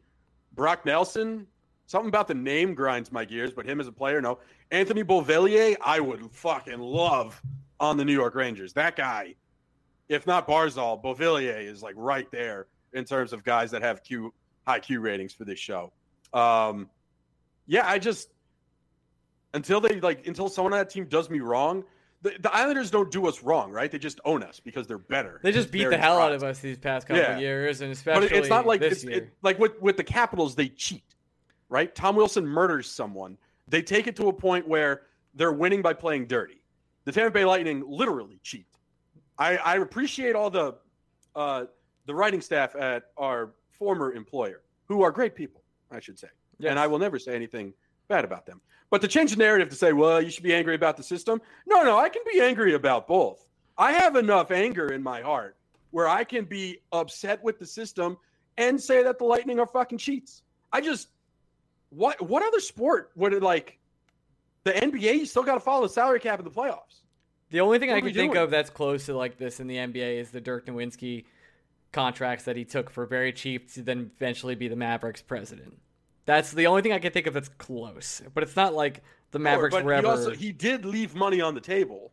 Brock 0.54 0.84
Nelson, 0.86 1.46
something 1.88 2.08
about 2.08 2.28
the 2.28 2.34
name 2.34 2.74
grinds 2.74 3.10
my 3.10 3.24
gears, 3.24 3.52
but 3.52 3.66
him 3.66 3.80
as 3.80 3.88
a 3.88 3.92
player, 3.92 4.20
no. 4.20 4.38
Anthony 4.70 5.02
Beauvillier, 5.02 5.74
I 5.84 5.98
would 5.98 6.30
fucking 6.30 6.78
love 6.78 7.42
on 7.80 7.96
the 7.96 8.04
New 8.04 8.12
York 8.12 8.34
Rangers. 8.36 8.72
That 8.74 8.94
guy, 8.94 9.34
if 10.08 10.26
not 10.26 10.46
Barzal, 10.46 11.02
Beauvillier 11.02 11.60
is 11.66 11.82
like 11.82 11.94
right 11.96 12.30
there 12.30 12.66
in 12.92 13.04
terms 13.04 13.32
of 13.32 13.42
guys 13.42 13.70
that 13.72 13.82
have 13.82 14.02
Q 14.04 14.32
high 14.66 14.78
Q 14.80 15.00
ratings 15.00 15.32
for 15.32 15.44
this 15.44 15.58
show. 15.58 15.90
Um, 16.32 16.88
yeah, 17.66 17.88
I 17.88 17.98
just 17.98 18.28
until 19.54 19.80
they 19.80 20.00
like 20.00 20.26
until 20.26 20.48
someone 20.48 20.72
on 20.74 20.78
that 20.80 20.90
team 20.90 21.06
does 21.06 21.30
me 21.30 21.40
wrong. 21.40 21.84
The, 22.20 22.34
the 22.40 22.52
Islanders 22.52 22.90
don't 22.90 23.12
do 23.12 23.28
us 23.28 23.44
wrong, 23.44 23.70
right? 23.70 23.90
They 23.92 23.98
just 23.98 24.18
own 24.24 24.42
us 24.42 24.58
because 24.58 24.88
they're 24.88 24.98
better. 24.98 25.38
they 25.44 25.52
just 25.52 25.70
beat 25.70 25.88
the 25.88 25.96
hell 25.96 26.18
out 26.18 26.32
of 26.32 26.42
us 26.42 26.58
these 26.58 26.76
past 26.76 27.06
couple 27.06 27.22
Yeah. 27.22 27.36
of 27.36 27.40
years, 27.40 27.80
and 27.80 27.92
especially 27.92 28.26
it- 28.26 28.32
it's 28.32 28.48
not 28.48 28.66
like 28.66 28.80
this 28.80 28.94
it's 28.94 29.04
year. 29.04 29.12
it, 29.18 29.32
like 29.42 29.58
with 29.58 29.80
with 29.80 29.96
the 29.96 30.02
Capitals, 30.04 30.54
they 30.56 30.68
cheat, 30.68 31.07
right? 31.68 31.94
Tom 31.94 32.16
Wilson 32.16 32.46
murders 32.46 32.90
someone. 32.90 33.36
They 33.68 33.82
take 33.82 34.06
it 34.06 34.16
to 34.16 34.28
a 34.28 34.32
point 34.32 34.66
where 34.66 35.02
they're 35.34 35.52
winning 35.52 35.82
by 35.82 35.92
playing 35.92 36.26
dirty. 36.26 36.60
The 37.04 37.12
Tampa 37.12 37.30
Bay 37.30 37.44
Lightning 37.44 37.84
literally 37.86 38.40
cheat. 38.42 38.66
I, 39.38 39.56
I 39.58 39.76
appreciate 39.76 40.34
all 40.34 40.50
the 40.50 40.74
uh, 41.36 41.66
the 42.06 42.14
writing 42.14 42.40
staff 42.40 42.74
at 42.74 43.04
our 43.16 43.50
former 43.70 44.12
employer, 44.14 44.62
who 44.86 45.02
are 45.02 45.12
great 45.12 45.34
people, 45.36 45.62
I 45.90 46.00
should 46.00 46.18
say, 46.18 46.28
Yes. 46.58 46.70
and 46.70 46.78
I 46.78 46.86
will 46.86 46.98
never 46.98 47.18
say 47.18 47.34
anything 47.34 47.72
bad 48.08 48.24
about 48.24 48.46
them. 48.46 48.60
But 48.90 49.02
to 49.02 49.08
change 49.08 49.30
the 49.30 49.36
narrative 49.36 49.68
to 49.68 49.76
say, 49.76 49.92
well, 49.92 50.20
you 50.20 50.30
should 50.30 50.42
be 50.42 50.54
angry 50.54 50.74
about 50.74 50.96
the 50.96 51.02
system. 51.02 51.40
No, 51.66 51.82
no, 51.84 51.98
I 51.98 52.08
can 52.08 52.22
be 52.32 52.40
angry 52.40 52.74
about 52.74 53.06
both. 53.06 53.46
I 53.76 53.92
have 53.92 54.16
enough 54.16 54.50
anger 54.50 54.88
in 54.92 55.02
my 55.02 55.20
heart 55.20 55.56
where 55.90 56.08
I 56.08 56.24
can 56.24 56.44
be 56.46 56.80
upset 56.92 57.42
with 57.44 57.58
the 57.58 57.66
system 57.66 58.16
and 58.56 58.80
say 58.80 59.02
that 59.04 59.18
the 59.18 59.24
Lightning 59.24 59.60
are 59.60 59.66
fucking 59.66 59.98
cheats. 59.98 60.42
I 60.72 60.80
just 60.80 61.08
what 61.90 62.20
what 62.20 62.42
other 62.42 62.60
sport 62.60 63.10
would 63.16 63.32
it 63.32 63.42
like 63.42 63.78
the 64.64 64.72
NBA? 64.72 65.14
You 65.18 65.26
still 65.26 65.42
got 65.42 65.54
to 65.54 65.60
follow 65.60 65.82
the 65.86 65.92
salary 65.92 66.20
cap 66.20 66.38
in 66.38 66.44
the 66.44 66.50
playoffs. 66.50 67.02
The 67.50 67.60
only 67.60 67.78
thing 67.78 67.88
What 67.88 67.96
I 67.96 68.00
can 68.00 68.12
think 68.12 68.32
doing? 68.34 68.44
of 68.44 68.50
that's 68.50 68.70
close 68.70 69.06
to 69.06 69.16
like 69.16 69.38
this 69.38 69.58
in 69.60 69.66
the 69.66 69.76
NBA 69.76 70.20
is 70.20 70.30
the 70.30 70.40
Dirk 70.40 70.66
Nowitzki 70.66 71.24
contracts 71.92 72.44
that 72.44 72.56
he 72.56 72.64
took 72.64 72.90
for 72.90 73.06
very 73.06 73.32
cheap 73.32 73.72
to 73.72 73.82
then 73.82 74.10
eventually 74.16 74.54
be 74.54 74.68
the 74.68 74.76
Mavericks 74.76 75.22
president. 75.22 75.78
That's 76.26 76.52
the 76.52 76.66
only 76.66 76.82
thing 76.82 76.92
I 76.92 76.98
can 76.98 77.10
think 77.10 77.26
of 77.26 77.32
that's 77.32 77.48
close. 77.48 78.20
But 78.34 78.42
it's 78.42 78.54
not 78.56 78.74
like 78.74 79.02
the 79.30 79.38
Mavericks 79.38 79.74
but 79.74 79.84
were 79.84 79.96
he 79.96 80.04
also 80.04 80.32
he 80.32 80.52
did 80.52 80.84
leave 80.84 81.14
money 81.14 81.40
on 81.40 81.54
the 81.54 81.60
table. 81.62 82.12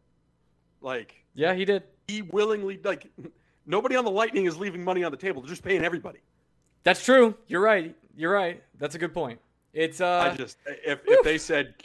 Like 0.82 1.25
yeah, 1.34 1.53
he 1.53 1.65
did. 1.65 1.84
he 2.08 2.22
willingly 2.22 2.79
like 2.82 3.12
nobody 3.65 3.98
on 3.98 4.05
the 4.05 4.12
Lightning 4.12 4.46
is 4.46 4.55
leaving 4.58 4.84
money 4.86 5.03
on 5.03 5.12
the 5.12 5.17
table. 5.17 5.41
They're 5.41 5.50
just 5.50 5.63
paying 5.63 5.84
everybody. 5.84 6.20
That's 6.84 7.03
true. 7.03 7.36
You're 7.48 7.62
right. 7.62 7.94
You're 8.15 8.32
right. 8.32 8.63
That's 8.77 8.96
a 8.96 9.00
good 9.00 9.13
point. 9.13 9.39
It's 9.75 10.01
uh 10.01 10.32
I 10.32 10.36
just 10.36 10.58
if 10.65 11.01
if 11.05 11.24
they 11.24 11.38
said 11.38 11.75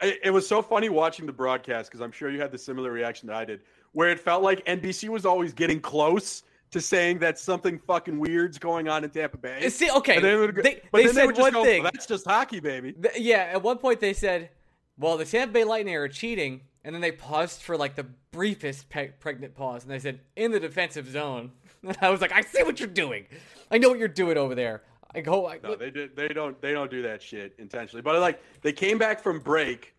it, 0.00 0.20
it 0.24 0.30
was 0.30 0.46
so 0.46 0.62
funny 0.62 0.88
watching 0.88 1.26
the 1.26 1.32
broadcast 1.32 1.90
because 1.90 2.00
I'm 2.00 2.12
sure 2.12 2.30
you 2.30 2.40
had 2.40 2.52
the 2.52 2.58
similar 2.58 2.92
reaction 2.92 3.26
that 3.26 3.36
I 3.36 3.44
did, 3.44 3.60
where 3.92 4.08
it 4.08 4.20
felt 4.20 4.42
like 4.42 4.64
NBC 4.66 5.08
was 5.08 5.26
always 5.26 5.52
getting 5.52 5.80
close 5.80 6.44
to 6.70 6.80
saying 6.80 7.18
that 7.18 7.38
something 7.38 7.80
fucking 7.80 8.18
weird's 8.18 8.56
going 8.58 8.88
on 8.88 9.02
in 9.02 9.10
Tampa 9.10 9.36
Bay. 9.36 9.68
see 9.68 9.90
okay. 9.90 10.16
It 10.16 10.38
would 10.38 10.54
they 10.56 10.80
but 10.92 11.02
they 11.02 11.08
said 11.08 11.26
would 11.26 11.34
just 11.34 11.44
one 11.44 11.52
go, 11.52 11.64
thing. 11.64 11.82
"Well, 11.82 11.90
that's 11.92 12.06
just 12.06 12.24
hockey, 12.24 12.60
baby. 12.60 12.92
Th- 12.92 13.18
yeah, 13.18 13.50
at 13.52 13.62
one 13.62 13.78
point 13.78 13.98
they 13.98 14.12
said, 14.12 14.50
"Well, 14.96 15.18
the 15.18 15.24
Tampa 15.24 15.52
Bay 15.52 15.64
Lightning 15.64 15.96
are 15.96 16.06
cheating," 16.08 16.60
and 16.84 16.94
then 16.94 17.02
they 17.02 17.12
paused 17.12 17.62
for 17.62 17.76
like 17.76 17.96
the 17.96 18.06
briefest 18.30 18.88
pe- 18.88 19.10
pregnant 19.18 19.56
pause, 19.56 19.82
and 19.82 19.90
they 19.90 19.98
said, 19.98 20.20
"In 20.36 20.52
the 20.52 20.60
defensive 20.60 21.08
zone." 21.08 21.52
And 21.82 21.96
I 22.02 22.10
was 22.10 22.20
like, 22.20 22.30
"I 22.30 22.42
see 22.42 22.62
what 22.62 22.78
you're 22.78 22.90
doing. 22.90 23.24
I 23.70 23.78
know 23.78 23.88
what 23.88 23.98
you're 23.98 24.06
doing 24.06 24.36
over 24.36 24.54
there." 24.54 24.82
I 25.14 25.20
go, 25.20 25.48
I, 25.48 25.58
No, 25.62 25.74
they 25.74 25.90
did. 25.90 26.14
They 26.16 26.28
don't. 26.28 26.60
They 26.60 26.72
don't 26.72 26.90
do 26.90 27.02
that 27.02 27.22
shit 27.22 27.54
intentionally. 27.58 28.02
But 28.02 28.20
like, 28.20 28.40
they 28.62 28.72
came 28.72 28.98
back 28.98 29.22
from 29.22 29.40
break 29.40 29.94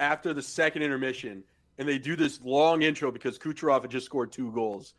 after 0.00 0.32
the 0.32 0.42
second 0.42 0.82
intermission, 0.82 1.42
and 1.78 1.88
they 1.88 1.98
do 1.98 2.16
this 2.16 2.40
long 2.42 2.82
intro 2.82 3.10
because 3.10 3.38
Kucherov 3.38 3.82
had 3.82 3.90
just 3.90 4.06
scored 4.06 4.32
two 4.32 4.52
goals, 4.52 4.94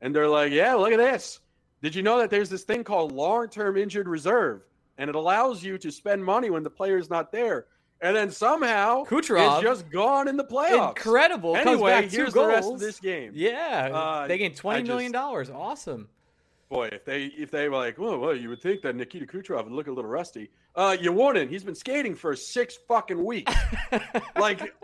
and 0.00 0.14
they're 0.14 0.28
like, 0.28 0.52
"Yeah, 0.52 0.74
look 0.74 0.92
at 0.92 0.98
this. 0.98 1.40
Did 1.82 1.94
you 1.94 2.02
know 2.02 2.18
that 2.18 2.30
there's 2.30 2.48
this 2.48 2.64
thing 2.64 2.84
called 2.84 3.12
long-term 3.12 3.76
injured 3.76 4.08
reserve, 4.08 4.62
and 4.98 5.08
it 5.08 5.14
allows 5.16 5.62
you 5.62 5.78
to 5.78 5.90
spend 5.90 6.24
money 6.24 6.50
when 6.50 6.62
the 6.62 6.70
player's 6.70 7.10
not 7.10 7.32
there, 7.32 7.66
and 8.00 8.14
then 8.16 8.30
somehow 8.30 9.04
Kucherov 9.04 9.58
is 9.58 9.62
just 9.62 9.90
gone 9.90 10.28
in 10.28 10.36
the 10.36 10.44
playoffs. 10.44 10.88
Incredible. 10.96 11.54
Comes 11.54 11.66
Anyway, 11.66 12.08
here's 12.08 12.32
the 12.34 12.46
rest 12.46 12.70
of 12.70 12.80
this 12.80 13.00
game. 13.00 13.32
Yeah, 13.34 13.90
Uh, 13.92 14.26
they 14.26 14.38
gained 14.38 14.56
twenty 14.56 14.80
just- 14.80 14.88
million 14.88 15.12
dollars. 15.12 15.48
Awesome. 15.50 16.08
Boy, 16.68 16.88
if 16.92 17.04
they 17.04 17.26
if 17.26 17.50
they 17.52 17.68
were 17.68 17.76
like, 17.76 17.96
well, 17.98 18.18
well, 18.18 18.34
you 18.34 18.48
would 18.48 18.60
think 18.60 18.82
that 18.82 18.96
Nikita 18.96 19.24
Kucherov 19.26 19.64
would 19.64 19.72
look 19.72 19.86
a 19.86 19.92
little 19.92 20.10
rusty. 20.10 20.50
Uh, 20.74 20.96
you 21.00 21.12
wouldn't. 21.12 21.48
He's 21.50 21.62
been 21.62 21.76
skating 21.76 22.14
for 22.16 22.34
six 22.34 22.76
fucking 22.88 23.22
weeks. 23.24 23.52
like, 24.36 24.74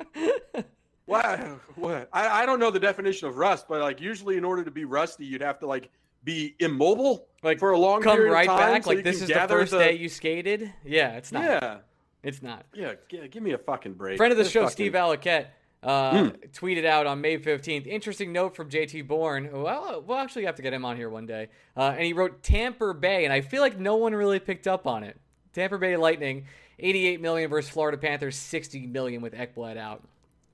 wow, 1.07 1.59
what? 1.75 2.09
I, 2.13 2.43
I 2.43 2.47
don't 2.47 2.61
know 2.61 2.71
the 2.71 2.79
definition 2.81 3.29
of 3.29 3.37
rust, 3.37 3.67
but 3.69 3.81
like 3.81 4.01
usually 4.01 4.37
in 4.37 4.45
order 4.45 4.65
to 4.65 4.71
be 4.71 4.85
rusty, 4.85 5.25
you'd 5.27 5.41
have 5.43 5.59
to 5.61 5.67
like 5.67 5.91
be 6.25 6.55
immobile 6.61 7.27
Like, 7.43 7.59
for 7.59 7.73
a 7.73 7.79
long 7.79 8.01
Come 8.03 8.17
period 8.17 8.33
right 8.33 8.49
of 8.49 8.57
time. 8.59 8.73
back. 8.75 8.85
so 8.85 8.91
like 8.91 9.03
this 9.05 9.21
is 9.21 9.29
the 9.29 9.35
first 9.49 9.73
day 9.73 9.95
you 9.97 10.09
skated. 10.09 10.73
Yeah, 10.85 11.17
it's 11.17 11.33
not. 11.33 11.43
Yeah, 11.43 11.79
It's 12.23 12.43
not. 12.43 12.65
yeah, 12.73 12.93
g- 13.09 13.27
Give 13.29 13.43
me 13.43 13.53
a 13.53 13.59
fucking 13.59 13.95
break. 13.95 14.19
Friend 14.19 14.31
of 14.31 14.39
the 14.39 14.45
This 14.45 14.53
show, 14.53 14.61
fucking- 14.63 14.73
Steve 14.73 14.93
Valiquette, 14.93 15.47
uh, 15.83 16.11
Hmm. 16.25 16.29
tweeted 16.53 16.85
out 16.85 17.07
on 17.07 17.21
May 17.21 17.39
15th. 17.39 17.87
Interesting 17.87 18.33
note 18.33 18.55
from 18.55 18.71
JT 18.71 19.03
Brown. 19.09 19.51
Well, 19.53 20.03
we'll 20.07 20.19
actually 20.19 20.45
have 20.45 20.55
to 20.57 20.63
get 20.63 20.73
him 20.73 20.85
on 20.85 20.97
here 20.97 21.11
one 21.11 21.27
day. 21.27 21.49
Uh, 21.77 21.93
and 21.97 22.05
he 22.05 22.13
wrote 22.13 22.43
Tampa 22.43 22.95
Bay, 22.95 23.25
and 23.25 23.33
I 23.33 23.41
feel 23.41 23.61
like 23.63 23.79
no 23.79 23.97
one 23.97 24.15
really 24.15 24.39
picked 24.39 24.67
up 24.69 24.87
on 24.87 25.03
it. 25.03 25.19
Tampa 25.53 25.79
Bay 25.79 25.97
Lightning, 25.97 26.47
88 26.79 27.21
million 27.21 27.51
versus 27.51 27.71
Florida 27.71 27.99
Panthers, 27.99 28.37
60 28.37 28.87
million 28.87 29.21
with 29.23 29.35
Ekblad 29.35 29.77
out. 29.77 30.03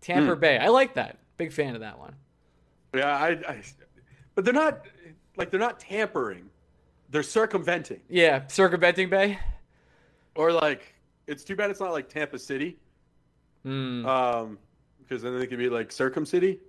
Tampa 0.00 0.35
Hmm. 0.35 0.40
Bay, 0.40 0.58
I 0.58 0.68
like 0.68 0.94
that. 0.94 1.18
Big 1.37 1.52
fan 1.52 1.75
of 1.75 1.80
that 1.82 1.99
one. 1.99 2.14
Yeah, 2.94 3.14
I, 3.16 3.28
I, 3.49 3.62
but 4.35 4.44
they're 4.44 4.54
not 4.54 4.87
like 5.37 5.50
they're 5.50 5.61
not 5.61 5.78
tampering. 5.78 6.49
They're 7.11 7.23
circumventing, 7.23 8.00
Yeah, 8.08 8.47
circumventing 8.49 9.08
Bay. 9.11 9.38
or 10.35 10.52
like 10.52 10.94
it's 11.26 11.44
too 11.44 11.54
bad 11.54 11.70
it's 11.70 11.80
not 11.80 11.92
like 11.92 12.08
Tampa 12.08 12.38
City, 12.38 12.76
Hmm. 13.62 14.06
um, 14.06 14.58
because 15.09 15.23
then 15.23 15.38
they 15.38 15.47
could 15.47 15.59
be 15.59 15.69
like 15.69 15.91
Circum 15.93 16.27
City. 16.27 16.61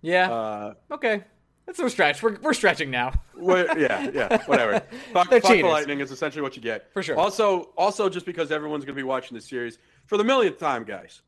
yeah. 0.00 0.30
Uh, 0.30 0.74
okay. 0.92 1.24
That's 1.66 1.78
no 1.78 1.88
stretch. 1.88 2.22
We're, 2.22 2.36
we're 2.40 2.54
stretching 2.54 2.90
now. 2.90 3.12
Yeah, 3.38 4.10
yeah, 4.12 4.42
whatever. 4.46 4.80
Fuck, 5.12 5.30
fuck 5.30 5.42
the 5.42 5.62
lightning 5.62 6.00
is 6.00 6.10
essentially 6.10 6.42
what 6.42 6.56
you 6.56 6.62
get 6.62 6.92
For 6.92 7.02
sure. 7.02 7.16
Also, 7.16 7.70
also 7.76 8.08
just 8.08 8.26
because 8.26 8.50
everyone's 8.50 8.84
going 8.84 8.96
to 8.96 9.00
be 9.00 9.04
watching 9.04 9.36
this 9.36 9.48
series 9.48 9.78
for 10.06 10.16
the 10.18 10.24
millionth 10.24 10.58
time, 10.58 10.82
guys. 10.84 11.22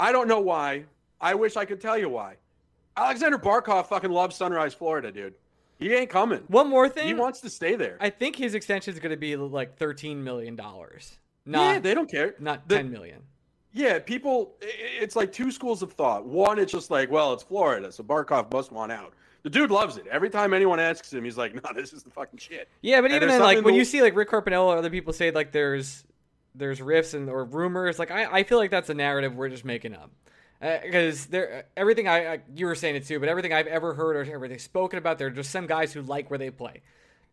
I 0.00 0.10
don't 0.10 0.26
know 0.26 0.40
why. 0.40 0.84
I 1.20 1.34
wish 1.34 1.56
I 1.56 1.64
could 1.64 1.80
tell 1.80 1.96
you 1.96 2.08
why. 2.08 2.36
Alexander 2.96 3.38
Barkov 3.38 3.86
fucking 3.86 4.10
loves 4.10 4.34
Sunrise, 4.34 4.74
Florida, 4.74 5.12
dude. 5.12 5.34
He 5.78 5.92
ain't 5.94 6.10
coming. 6.10 6.40
One 6.48 6.68
more 6.68 6.88
thing. 6.88 7.06
He 7.06 7.14
wants 7.14 7.40
to 7.42 7.50
stay 7.50 7.76
there. 7.76 7.96
I 8.00 8.10
think 8.10 8.36
his 8.36 8.54
extension 8.54 8.92
is 8.92 9.00
going 9.00 9.10
to 9.10 9.16
be 9.16 9.36
like 9.36 9.76
thirteen 9.76 10.22
million 10.24 10.56
dollars, 10.56 11.18
yeah, 11.46 11.78
they 11.78 11.94
don't 11.94 12.10
care. 12.10 12.34
not 12.38 12.68
The- 12.68 12.76
ten 12.76 12.90
million. 12.90 13.22
Yeah, 13.72 13.98
people. 13.98 14.54
It's 14.60 15.16
like 15.16 15.32
two 15.32 15.50
schools 15.50 15.82
of 15.82 15.92
thought. 15.92 16.26
One, 16.26 16.58
it's 16.58 16.72
just 16.72 16.90
like, 16.90 17.10
well, 17.10 17.32
it's 17.32 17.42
Florida, 17.42 17.90
so 17.90 18.02
Barkov 18.02 18.52
must 18.52 18.70
want 18.70 18.92
out. 18.92 19.14
The 19.42 19.50
dude 19.50 19.70
loves 19.70 19.96
it. 19.96 20.06
Every 20.08 20.30
time 20.30 20.54
anyone 20.54 20.78
asks 20.78 21.12
him, 21.12 21.24
he's 21.24 21.38
like, 21.38 21.54
"No, 21.62 21.62
this 21.74 21.92
is 21.92 22.02
the 22.02 22.10
fucking 22.10 22.38
shit." 22.38 22.68
Yeah, 22.82 23.00
but 23.00 23.06
And 23.10 23.16
even 23.16 23.28
then, 23.28 23.40
like 23.40 23.64
when 23.64 23.74
to- 23.74 23.78
you 23.78 23.84
see 23.84 24.02
like 24.02 24.14
Rick 24.14 24.30
Carpiniello 24.30 24.66
or 24.66 24.76
other 24.76 24.90
people 24.90 25.12
say 25.12 25.30
like 25.30 25.52
there's 25.52 26.04
there's 26.54 26.80
riffs 26.80 27.14
and 27.14 27.28
or 27.30 27.44
rumors, 27.44 27.98
like 27.98 28.10
I, 28.10 28.24
I 28.30 28.42
feel 28.44 28.58
like 28.58 28.70
that's 28.70 28.90
a 28.90 28.94
narrative 28.94 29.34
we're 29.34 29.48
just 29.48 29.64
making 29.64 29.94
up. 29.94 30.10
Uh, 30.60 30.78
because 30.80 31.26
there, 31.26 31.64
everything 31.76 32.06
I, 32.06 32.34
I 32.34 32.40
you 32.54 32.66
were 32.66 32.76
saying 32.76 32.94
it 32.94 33.06
too, 33.06 33.18
but 33.18 33.28
everything 33.28 33.52
I've 33.52 33.66
ever 33.66 33.94
heard 33.94 34.14
or 34.16 34.32
everything 34.32 34.58
spoken 34.60 34.96
about, 34.98 35.18
there 35.18 35.26
are 35.26 35.30
just 35.30 35.50
some 35.50 35.66
guys 35.66 35.92
who 35.92 36.02
like 36.02 36.30
where 36.30 36.38
they 36.38 36.50
play. 36.50 36.82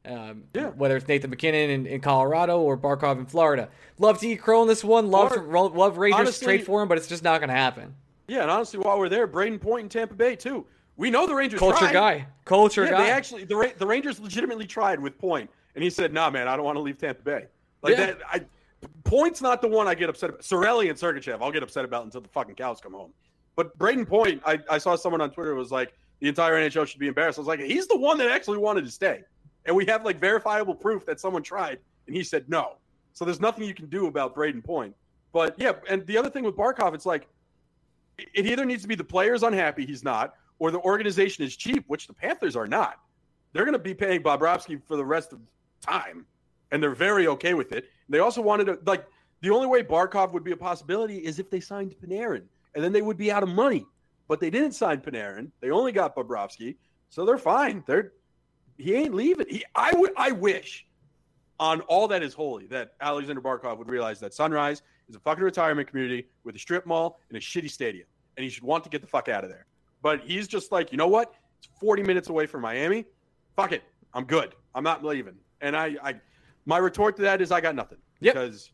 Um, 0.06 0.44
Yeah. 0.53 0.68
Whether 0.70 0.98
it's 0.98 1.08
Nathan 1.08 1.29
MacKinnon 1.29 1.70
in, 1.70 1.86
in 1.86 2.01
Colorado 2.01 2.62
or 2.62 2.77
Barkov 2.77 3.18
in 3.20 3.25
Florida, 3.25 3.70
love 3.98 4.20
to 4.20 4.27
eat 4.27 4.38
crow 4.38 4.62
in 4.62 4.68
this 4.68 4.84
one. 4.84 5.12
Love 5.12 5.34
to, 5.34 5.41
love 5.41 5.98
Rangers 5.98 6.20
honestly- 6.20 6.46
trade 6.46 6.65
for 6.65 6.82
him, 6.82 6.88
but 6.88 6.98
it's 6.98 7.08
just 7.08 7.24
not 7.24 7.39
going 7.39 7.50
to 7.50 7.56
happen. 7.56 7.94
Yeah, 8.27 8.44
and 8.44 8.51
honestly, 8.51 8.79
while 8.79 8.98
we're 9.00 9.10
there, 9.10 9.27
Brayden 9.27 9.60
Point 9.60 9.84
in 9.84 9.89
Tampa 9.89 10.13
Bay 10.13 10.36
too. 10.36 10.65
We 10.98 11.10
know 11.10 11.25
the 11.25 11.34
Rangers 11.36 11.60
Culture 11.60 11.77
tried. 11.79 11.94
guy, 11.94 12.27
culture 12.46 12.84
Yeah, 12.84 12.91
guy. 12.91 13.03
they 13.06 13.12
actually 13.12 13.44
the 13.46 13.56
Ra- 13.56 13.72
the 13.77 13.88
Rangers 13.88 14.20
legitimately 14.20 14.68
tried 14.68 15.00
with 15.00 15.18
Point, 15.18 15.50
and 15.75 15.84
he 15.84 15.89
said, 15.89 16.13
"Nah, 16.13 16.29
man, 16.29 16.48
I 16.48 16.56
don't 16.56 16.65
want 16.65 16.75
to 16.75 16.82
leave 16.82 16.98
Tampa 16.98 17.24
Bay." 17.24 17.46
Like 17.82 17.98
Yeah. 17.98 18.06
that, 18.08 18.18
I 18.29 18.41
Point's 19.06 19.41
not 19.41 19.62
the 19.62 19.68
one 19.68 19.88
I 19.88 19.96
get 19.96 20.10
upset 20.10 20.29
about. 20.29 20.41
Cirelli 20.41 20.89
and 20.89 20.98
Sergachev, 21.00 21.41
I'll 21.41 21.51
get 21.51 21.63
upset 21.63 21.86
about 21.86 22.03
until 22.06 22.22
the 22.22 22.27
fucking 22.29 22.56
cows 22.56 22.79
come 22.82 22.94
home. 22.94 23.12
But 23.56 23.77
Brayden 23.79 24.08
Point, 24.08 24.41
I, 24.46 24.60
I 24.70 24.77
saw 24.77 24.96
someone 24.96 25.22
on 25.22 25.32
Twitter 25.32 25.56
was 25.56 25.72
like, 25.72 25.94
the 26.20 26.27
entire 26.29 26.53
NHL 26.53 26.86
should 26.88 27.00
be 27.00 27.08
embarrassed. 27.08 27.39
I 27.39 27.41
was 27.41 27.48
like, 27.48 27.60
he's 27.62 27.88
the 27.88 27.98
one 27.98 28.18
that 28.20 28.29
actually 28.29 28.58
wanted 28.58 28.86
to 28.86 28.91
stay, 28.91 29.22
and 29.69 29.75
we 29.75 29.85
have 29.85 30.03
like 30.03 30.19
verifiable 30.19 30.73
proof 30.73 31.05
that 31.05 31.19
someone 31.19 31.43
tried, 31.43 31.77
and 32.07 32.15
he 32.15 32.23
said 32.23 32.49
no. 32.49 32.77
So 33.13 33.23
there's 33.23 33.39
nothing 33.39 33.65
you 33.65 33.75
can 33.75 33.85
do 33.85 34.07
about 34.07 34.35
Brayden 34.35 34.63
Point. 34.63 34.95
But 35.31 35.53
yeah, 35.59 35.73
and 35.88 36.03
the 36.07 36.17
other 36.17 36.31
thing 36.31 36.43
with 36.43 36.55
Barkov, 36.55 36.95
it's 36.95 37.05
like 37.05 37.27
it 38.17 38.47
either 38.47 38.65
needs 38.65 38.81
to 38.81 38.88
be 38.88 38.95
the 38.95 39.03
player's 39.03 39.43
unhappy 39.43 39.85
he's 39.85 40.03
not, 40.03 40.33
or 40.57 40.71
the 40.71 40.79
organization 40.79 41.43
is 41.43 41.55
cheap, 41.55 41.83
which 41.85 42.07
the 42.07 42.13
Panthers 42.13 42.55
are 42.55 42.65
not. 42.65 42.95
They're 43.53 43.63
going 43.63 43.73
to 43.73 43.79
be 43.79 43.93
paying 43.93 44.23
Bobrovsky 44.23 44.81
for 44.88 44.97
the 44.97 45.05
rest 45.05 45.33
of 45.33 45.39
time, 45.81 46.25
and 46.71 46.81
they're 46.81 46.95
very 46.95 47.27
okay 47.27 47.53
with 47.53 47.71
it. 47.71 47.85
They 48.09 48.19
also 48.19 48.41
wanted 48.41 48.65
to 48.65 48.79
like 48.88 49.05
the 49.41 49.51
only 49.51 49.67
way 49.67 49.83
Barkov 49.83 50.33
would 50.33 50.43
be 50.43 50.51
a 50.51 50.57
possibility 50.57 51.17
is 51.17 51.38
if 51.38 51.51
they 51.51 51.59
signed 51.59 51.93
Panarin, 52.03 52.45
and 52.73 52.83
then 52.83 52.91
they 52.91 53.03
would 53.03 53.17
be 53.17 53.31
out 53.31 53.43
of 53.43 53.49
money. 53.49 53.85
But 54.27 54.39
they 54.39 54.49
didn't 54.49 54.71
sign 54.71 55.01
Panarin; 55.01 55.51
they 55.61 55.69
only 55.69 55.91
got 55.91 56.15
Bobrovsky, 56.15 56.77
so 57.11 57.23
they're 57.23 57.38
fine. 57.38 57.83
They're 57.85 58.13
he 58.79 58.95
ain't 58.95 59.13
leaving. 59.13 59.45
He, 59.50 59.63
I 59.75 59.93
would, 59.93 60.12
I 60.17 60.31
wish 60.31 60.86
on 61.59 61.81
all 61.81 62.07
that 62.07 62.24
is 62.24 62.33
holy 62.33 62.65
that 62.67 62.93
Alexander 63.01 63.41
Barkov 63.41 63.77
would 63.77 63.89
realize 63.89 64.19
that 64.21 64.33
Sunrise 64.33 64.81
is 65.09 65.15
a 65.15 65.19
fucking 65.19 65.43
retirement 65.43 65.88
community 65.89 66.27
with 66.43 66.55
a 66.55 66.59
strip 66.59 66.86
mall 66.86 67.19
and 67.29 67.38
a 67.38 67.41
shitty 67.41 67.69
stadium, 67.69 68.07
and 68.38 68.43
he 68.43 68.50
should 68.50 68.63
want 68.63 68.83
to 68.86 68.89
get 68.89 69.01
the 69.01 69.07
fuck 69.07 69.27
out 69.27 69.43
of 69.43 69.50
there. 69.50 69.65
But 70.01 70.21
he's 70.21 70.48
just 70.48 70.71
like, 70.71 70.91
you 70.91 70.98
know 70.98 71.07
what? 71.07 71.33
It's 71.59 71.67
40 71.79 72.03
minutes 72.03 72.29
away 72.29 72.45
from 72.45 72.62
Miami. 72.62 73.05
Fuck 73.55 73.74
it, 73.74 73.83
I'm 74.13 74.24
good. 74.24 74.55
I'm 74.74 74.83
not 74.83 75.03
leaving. 75.03 75.36
And 75.62 75.75
I, 75.75 75.98
I 76.01 76.15
my 76.65 76.77
retort 76.77 77.17
to 77.17 77.21
that 77.24 77.41
is 77.41 77.51
I 77.51 77.59
got 77.59 77.75
nothing 77.75 77.98
Yep. 78.21 78.33
because 78.36 78.71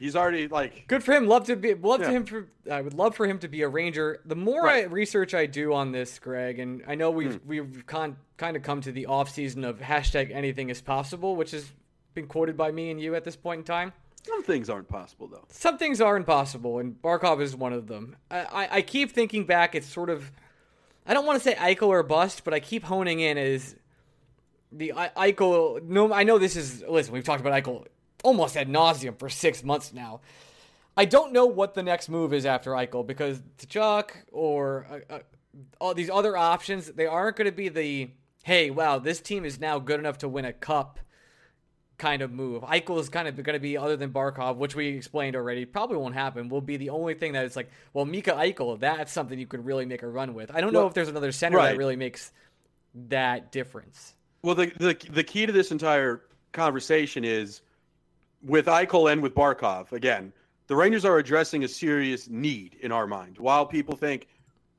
he's 0.00 0.16
already 0.16 0.48
like, 0.48 0.88
Good 0.88 1.04
for 1.04 1.12
him. 1.12 1.28
Love 1.28 1.46
to 1.46 1.54
be. 1.54 1.74
Love 1.74 2.00
to 2.00 2.10
him 2.10 2.24
for. 2.24 2.48
I 2.68 2.80
would 2.80 2.94
love 2.94 3.14
for 3.14 3.26
him 3.26 3.38
to 3.38 3.48
be 3.48 3.62
a 3.62 3.68
Ranger. 3.68 4.20
The 4.24 4.34
more 4.34 4.64
Right. 4.64 4.84
I, 4.84 4.88
research 4.88 5.32
I 5.34 5.46
do 5.46 5.72
on 5.74 5.92
this, 5.92 6.18
Greg, 6.18 6.58
and 6.58 6.82
I 6.88 6.96
know 6.96 7.12
we've 7.12 7.36
Hmm. 7.36 7.48
we've 7.48 7.84
con, 7.86 8.16
kind 8.36 8.56
of 8.56 8.64
come 8.64 8.80
to 8.80 8.90
the 8.90 9.06
off 9.06 9.30
season 9.30 9.62
of 9.64 9.78
hashtag 9.78 10.34
anything 10.34 10.68
is 10.70 10.80
possible, 10.80 11.36
which 11.36 11.52
has 11.52 11.70
been 12.14 12.26
quoted 12.26 12.56
by 12.56 12.72
me 12.72 12.90
and 12.90 13.00
you 13.00 13.14
at 13.14 13.22
this 13.24 13.36
point 13.36 13.58
in 13.60 13.64
time. 13.64 13.92
some 14.26 14.42
things 14.42 14.68
aren't 14.68 14.88
possible 14.88 15.28
though. 15.28 15.44
Some 15.48 15.78
things 15.78 16.00
are 16.00 16.16
impossible, 16.16 16.78
and 16.80 17.00
Barkov 17.00 17.40
is 17.40 17.54
one 17.54 17.72
of 17.72 17.86
them. 17.86 18.16
I, 18.30 18.38
I, 18.40 18.68
I 18.78 18.82
keep 18.82 19.12
thinking 19.12 19.44
back. 19.44 19.74
It's 19.76 19.86
sort 19.86 20.10
of. 20.10 20.30
I 21.06 21.14
don't 21.14 21.24
want 21.26 21.42
to 21.42 21.48
say 21.48 21.54
Eichel 21.54 21.88
or 21.88 22.02
bust, 22.02 22.44
but 22.44 22.52
I 22.52 22.60
keep 22.60 22.84
honing 22.84 23.20
in 23.20 23.38
as 23.38 23.74
the 24.72 24.92
I- 24.92 25.32
Eichel. 25.32 25.82
No, 25.82 26.12
I 26.12 26.22
know 26.24 26.38
this 26.38 26.56
is. 26.56 26.82
Listen, 26.88 27.12
we've 27.14 27.24
talked 27.24 27.40
about 27.40 27.52
Eichel 27.62 27.86
almost 28.22 28.56
ad 28.56 28.68
nauseum 28.68 29.18
for 29.18 29.28
six 29.28 29.62
months 29.64 29.92
now. 29.92 30.20
I 30.96 31.04
don't 31.04 31.32
know 31.32 31.46
what 31.46 31.74
the 31.74 31.82
next 31.82 32.08
move 32.08 32.32
is 32.32 32.44
after 32.44 32.72
Eichel 32.72 33.06
because 33.06 33.40
Tkachuk 33.58 34.10
or 34.32 34.86
uh, 34.90 35.14
uh, 35.14 35.18
all 35.80 35.94
these 35.94 36.10
other 36.10 36.36
options, 36.36 36.86
they 36.88 37.06
aren't 37.06 37.36
going 37.36 37.46
to 37.46 37.52
be 37.52 37.68
the 37.68 38.10
hey, 38.42 38.70
wow, 38.70 38.98
this 38.98 39.20
team 39.20 39.44
is 39.44 39.60
now 39.60 39.78
good 39.78 40.00
enough 40.00 40.18
to 40.18 40.28
win 40.28 40.44
a 40.44 40.52
cup 40.52 40.98
kind 41.98 42.22
of 42.22 42.32
move. 42.32 42.62
Eichel 42.62 42.98
is 42.98 43.08
kind 43.10 43.28
of 43.28 43.36
going 43.42 43.54
to 43.54 43.60
be, 43.60 43.76
other 43.76 43.96
than 43.96 44.10
Barkov, 44.10 44.56
which 44.56 44.74
we 44.74 44.88
explained 44.88 45.36
already, 45.36 45.66
probably 45.66 45.98
won't 45.98 46.14
happen, 46.14 46.48
will 46.48 46.62
be 46.62 46.78
the 46.78 46.90
only 46.90 47.14
thing 47.14 47.32
that 47.32 47.44
is 47.44 47.54
like, 47.54 47.70
well, 47.92 48.06
Mika 48.06 48.32
Eichel, 48.32 48.80
that's 48.80 49.12
something 49.12 49.38
you 49.38 49.46
could 49.46 49.64
really 49.64 49.84
make 49.84 50.02
a 50.02 50.08
run 50.08 50.32
with. 50.32 50.50
I 50.50 50.60
don't 50.62 50.72
know 50.72 50.80
Well, 50.80 50.88
if 50.88 50.94
there's 50.94 51.08
another 51.08 51.30
center 51.30 51.58
that 51.58 51.76
really 51.76 51.96
makes 51.96 52.32
that 53.08 53.52
difference. 53.52 54.14
Well, 54.42 54.54
the, 54.54 54.72
the 54.78 54.96
the 55.10 55.22
key 55.22 55.44
to 55.44 55.52
this 55.52 55.70
entire 55.70 56.22
conversation 56.52 57.24
is 57.24 57.60
with 58.42 58.66
Eichel 58.66 59.12
and 59.12 59.22
with 59.22 59.34
Barkov. 59.34 59.92
Again, 59.92 60.32
the 60.66 60.76
Rangers 60.76 61.04
are 61.04 61.18
addressing 61.18 61.64
a 61.64 61.68
serious 61.68 62.28
need 62.28 62.76
in 62.80 62.92
our 62.92 63.06
mind. 63.06 63.38
While 63.38 63.66
people 63.66 63.96
think, 63.96 64.28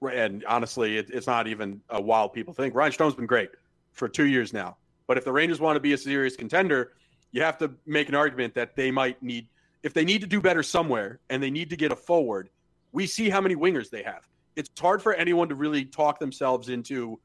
and 0.02 0.44
honestly, 0.46 0.98
it, 0.98 1.10
it's 1.12 1.28
not 1.28 1.48
even 1.48 1.82
a 1.90 2.02
while 2.02 2.30
people 2.30 2.54
think. 2.54 2.74
Ryan 2.74 2.92
Strome's 2.92 3.16
been 3.16 3.26
great 3.26 3.50
for 3.92 4.08
two 4.08 4.26
years 4.26 4.54
now. 4.54 4.78
But 5.08 5.18
if 5.18 5.26
the 5.26 5.32
Rangers 5.32 5.60
want 5.60 5.76
to 5.76 5.82
be 5.82 5.94
a 5.94 5.98
serious 5.98 6.36
contender, 6.36 6.94
you 7.32 7.42
have 7.42 7.58
to 7.60 7.72
make 7.86 8.10
an 8.10 8.16
argument 8.16 8.54
that 8.56 8.76
they 8.76 8.92
might 8.92 9.22
need, 9.22 9.48
if 9.84 9.94
they 9.94 10.06
need 10.06 10.22
to 10.22 10.28
do 10.28 10.42
better 10.42 10.64
somewhere 10.64 11.20
and 11.30 11.42
they 11.42 11.52
need 11.52 11.70
to 11.70 11.76
get 11.76 11.92
a 11.92 11.96
forward, 11.96 12.50
we 12.92 13.06
see 13.06 13.30
how 13.30 13.42
many 13.42 13.56
wingers 13.56 13.90
they 13.90 14.04
have. 14.04 14.28
It's 14.56 14.70
hard 14.80 15.02
for 15.02 15.14
anyone 15.14 15.50
to 15.50 15.56
really 15.56 15.86
talk 15.86 16.20
themselves 16.20 16.70
into 16.70 17.20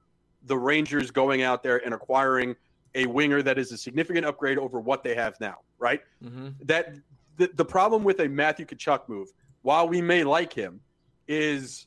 the 0.45 0.57
Rangers 0.57 1.11
going 1.11 1.43
out 1.43 1.63
there 1.63 1.85
and 1.85 1.93
acquiring 1.95 2.55
a 2.97 3.07
winger 3.07 3.43
that 3.43 3.59
is 3.59 3.71
a 3.71 3.79
significant 3.79 4.27
upgrade 4.27 4.59
over 4.59 4.81
what 4.81 5.05
they 5.05 5.15
have 5.15 5.39
now, 5.41 5.59
right? 5.79 6.01
Mm-hmm. 6.25 6.49
That 6.63 6.97
the, 7.37 7.51
the 7.55 7.65
problem 7.65 8.03
with 8.03 8.19
a 8.21 8.29
Matthew 8.29 8.67
Tkachuk 8.67 9.09
move, 9.09 9.29
while 9.63 9.89
we 9.89 10.01
may 10.01 10.25
like 10.25 10.53
him, 10.53 10.81
is 11.29 11.87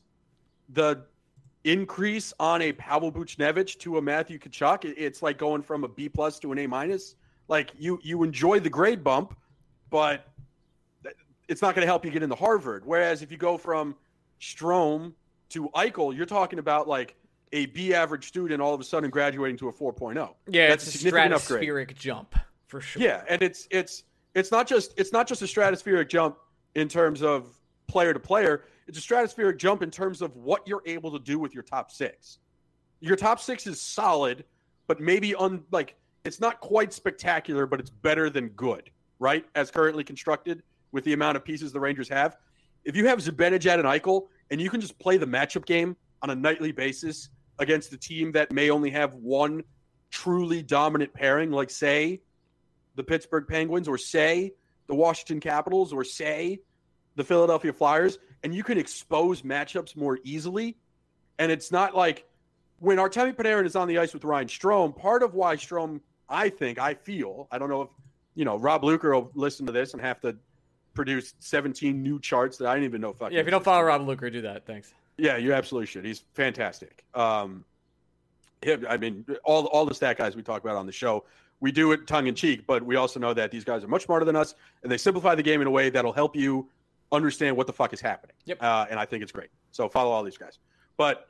the 0.69 1.03
increase 1.63 2.33
on 2.39 2.61
a 2.61 2.71
Pavel 2.73 3.11
Buchnevich 3.11 3.79
to 3.79 3.97
a 3.97 4.01
Matthew 4.01 4.39
Tkachuk. 4.39 4.93
It's 4.95 5.21
like 5.21 5.37
going 5.37 5.63
from 5.63 5.83
a 5.83 5.87
B 5.87 6.07
plus 6.07 6.39
to 6.39 6.51
an 6.51 6.59
A 6.59 6.67
minus. 6.67 7.15
Like 7.47 7.71
you 7.77 7.99
you 8.03 8.23
enjoy 8.23 8.59
the 8.59 8.69
grade 8.69 9.03
bump, 9.03 9.35
but 9.89 10.27
it's 11.47 11.63
not 11.63 11.73
going 11.73 11.81
to 11.81 11.87
help 11.87 12.05
you 12.05 12.11
get 12.11 12.21
into 12.21 12.35
Harvard. 12.35 12.83
Whereas 12.85 13.23
if 13.23 13.31
you 13.31 13.37
go 13.37 13.57
from 13.57 13.95
Strome 14.39 15.13
to 15.49 15.67
Eichel, 15.69 16.15
you're 16.15 16.27
talking 16.27 16.59
about 16.59 16.87
like 16.87 17.15
a 17.51 17.65
B 17.67 17.93
average 17.93 18.27
student 18.27 18.61
all 18.61 18.73
of 18.73 18.81
a 18.81 18.83
sudden 18.83 19.09
graduating 19.09 19.57
to 19.57 19.69
a 19.69 19.73
4.0. 19.73 20.33
Yeah, 20.47 20.67
That's 20.69 20.87
it's 20.87 21.03
a, 21.03 21.07
a 21.07 21.11
stratospheric 21.11 21.83
upgrade. 21.83 21.95
jump 21.95 22.35
for 22.67 22.81
sure. 22.81 23.01
Yeah, 23.01 23.23
and 23.27 23.41
it's 23.41 23.67
it's 23.71 24.03
it's 24.35 24.51
not 24.51 24.67
just 24.67 24.93
it's 24.97 25.11
not 25.11 25.27
just 25.27 25.41
a 25.41 25.45
stratospheric 25.45 26.09
jump 26.09 26.37
in 26.75 26.87
terms 26.87 27.21
of 27.21 27.47
player 27.87 28.13
to 28.13 28.19
player. 28.19 28.65
It's 28.87 28.97
a 28.97 29.01
stratospheric 29.01 29.57
jump 29.57 29.81
in 29.81 29.91
terms 29.91 30.21
of 30.21 30.35
what 30.35 30.67
you're 30.67 30.83
able 30.85 31.11
to 31.11 31.19
do 31.19 31.39
with 31.39 31.53
your 31.53 31.63
top 31.63 31.91
six. 31.91 32.39
Your 33.01 33.15
top 33.15 33.39
six 33.39 33.65
is 33.67 33.81
solid, 33.81 34.45
but 34.87 34.99
maybe 34.99 35.33
on 35.35 35.63
like 35.71 35.95
it's 36.25 36.39
not 36.39 36.59
quite 36.59 36.93
spectacular, 36.93 37.65
but 37.65 37.79
it's 37.79 37.89
better 37.89 38.29
than 38.29 38.49
good, 38.49 38.89
right? 39.19 39.45
As 39.55 39.71
currently 39.71 40.03
constructed 40.03 40.61
with 40.91 41.03
the 41.03 41.13
amount 41.13 41.37
of 41.37 41.43
pieces 41.43 41.71
the 41.71 41.79
Rangers 41.79 42.09
have. 42.09 42.37
If 42.83 42.95
you 42.95 43.07
have 43.07 43.19
Zibanejad 43.19 43.75
and 43.75 43.83
Eichel, 43.83 44.27
and 44.51 44.61
you 44.61 44.69
can 44.69 44.81
just 44.81 44.97
play 44.99 45.17
the 45.17 45.25
matchup 45.25 45.65
game 45.65 45.95
on 46.21 46.29
a 46.29 46.35
nightly 46.35 46.71
basis 46.71 47.29
against 47.59 47.93
a 47.93 47.97
team 47.97 48.31
that 48.31 48.51
may 48.51 48.69
only 48.69 48.89
have 48.89 49.13
one 49.13 49.63
truly 50.09 50.63
dominant 50.63 51.13
pairing, 51.13 51.51
like 51.51 51.69
say 51.69 52.21
the 52.95 53.03
Pittsburgh 53.03 53.45
Penguins, 53.47 53.87
or 53.87 53.97
say 53.97 54.53
the 54.87 54.95
Washington 54.95 55.39
Capitals, 55.39 55.93
or 55.93 56.03
say 56.03 56.59
the 57.15 57.23
Philadelphia 57.23 57.73
Flyers, 57.73 58.17
and 58.43 58.55
you 58.55 58.63
can 58.63 58.77
expose 58.77 59.41
matchups 59.41 59.95
more 59.95 60.19
easily. 60.23 60.77
And 61.37 61.51
it's 61.51 61.71
not 61.71 61.95
like 61.95 62.25
when 62.79 62.97
Artemi 62.97 63.35
Panarin 63.35 63.65
is 63.65 63.75
on 63.75 63.87
the 63.87 63.97
ice 63.97 64.13
with 64.13 64.23
Ryan 64.23 64.47
Strome, 64.47 64.95
part 64.95 65.21
of 65.21 65.33
why 65.33 65.55
Strome, 65.55 65.99
I 66.27 66.49
think, 66.49 66.79
I 66.79 66.93
feel, 66.93 67.47
I 67.51 67.57
don't 67.57 67.69
know 67.69 67.81
if, 67.83 67.89
you 68.35 68.45
know, 68.45 68.57
Rob 68.57 68.83
Luker 68.83 69.13
will 69.13 69.31
listen 69.35 69.65
to 69.65 69.71
this 69.71 69.93
and 69.93 70.01
have 70.01 70.21
to 70.21 70.37
produce 70.93 71.33
17 71.39 72.01
new 72.01 72.19
charts 72.19 72.57
that 72.57 72.67
I 72.67 72.73
didn't 72.75 72.85
even 72.85 73.01
know. 73.01 73.13
Fucking 73.13 73.35
yeah, 73.35 73.41
if 73.41 73.45
you 73.45 73.51
don't 73.51 73.63
follow 73.63 73.83
Rob 73.83 74.07
Luker, 74.07 74.29
do 74.29 74.41
that. 74.41 74.65
Thanks. 74.65 74.93
Yeah, 75.19 75.37
you 75.37 75.53
absolutely 75.53 75.87
should. 75.87 76.05
He's 76.05 76.23
fantastic. 76.33 77.03
Um, 77.13 77.65
him, 78.61 78.85
I 78.89 78.97
mean, 78.97 79.25
all 79.43 79.65
all 79.67 79.85
the 79.85 79.95
stat 79.95 80.17
guys 80.17 80.35
we 80.35 80.41
talk 80.41 80.63
about 80.63 80.75
on 80.75 80.85
the 80.85 80.91
show, 80.91 81.25
we 81.59 81.71
do 81.71 81.91
it 81.91 82.07
tongue 82.07 82.27
in 82.27 82.35
cheek, 82.35 82.65
but 82.67 82.83
we 82.83 82.95
also 82.95 83.19
know 83.19 83.33
that 83.33 83.51
these 83.51 83.63
guys 83.63 83.83
are 83.83 83.87
much 83.87 84.05
smarter 84.05 84.25
than 84.25 84.35
us, 84.35 84.55
and 84.83 84.91
they 84.91 84.97
simplify 84.97 85.35
the 85.35 85.43
game 85.43 85.61
in 85.61 85.67
a 85.67 85.71
way 85.71 85.89
that'll 85.89 86.13
help 86.13 86.35
you 86.35 86.67
understand 87.11 87.55
what 87.55 87.67
the 87.67 87.73
fuck 87.73 87.93
is 87.93 88.01
happening. 88.01 88.35
Yep. 88.45 88.61
Uh, 88.61 88.85
and 88.89 88.99
I 88.99 89.05
think 89.05 89.23
it's 89.23 89.31
great. 89.31 89.49
So 89.71 89.89
follow 89.89 90.11
all 90.11 90.23
these 90.23 90.37
guys. 90.37 90.59
But 90.97 91.27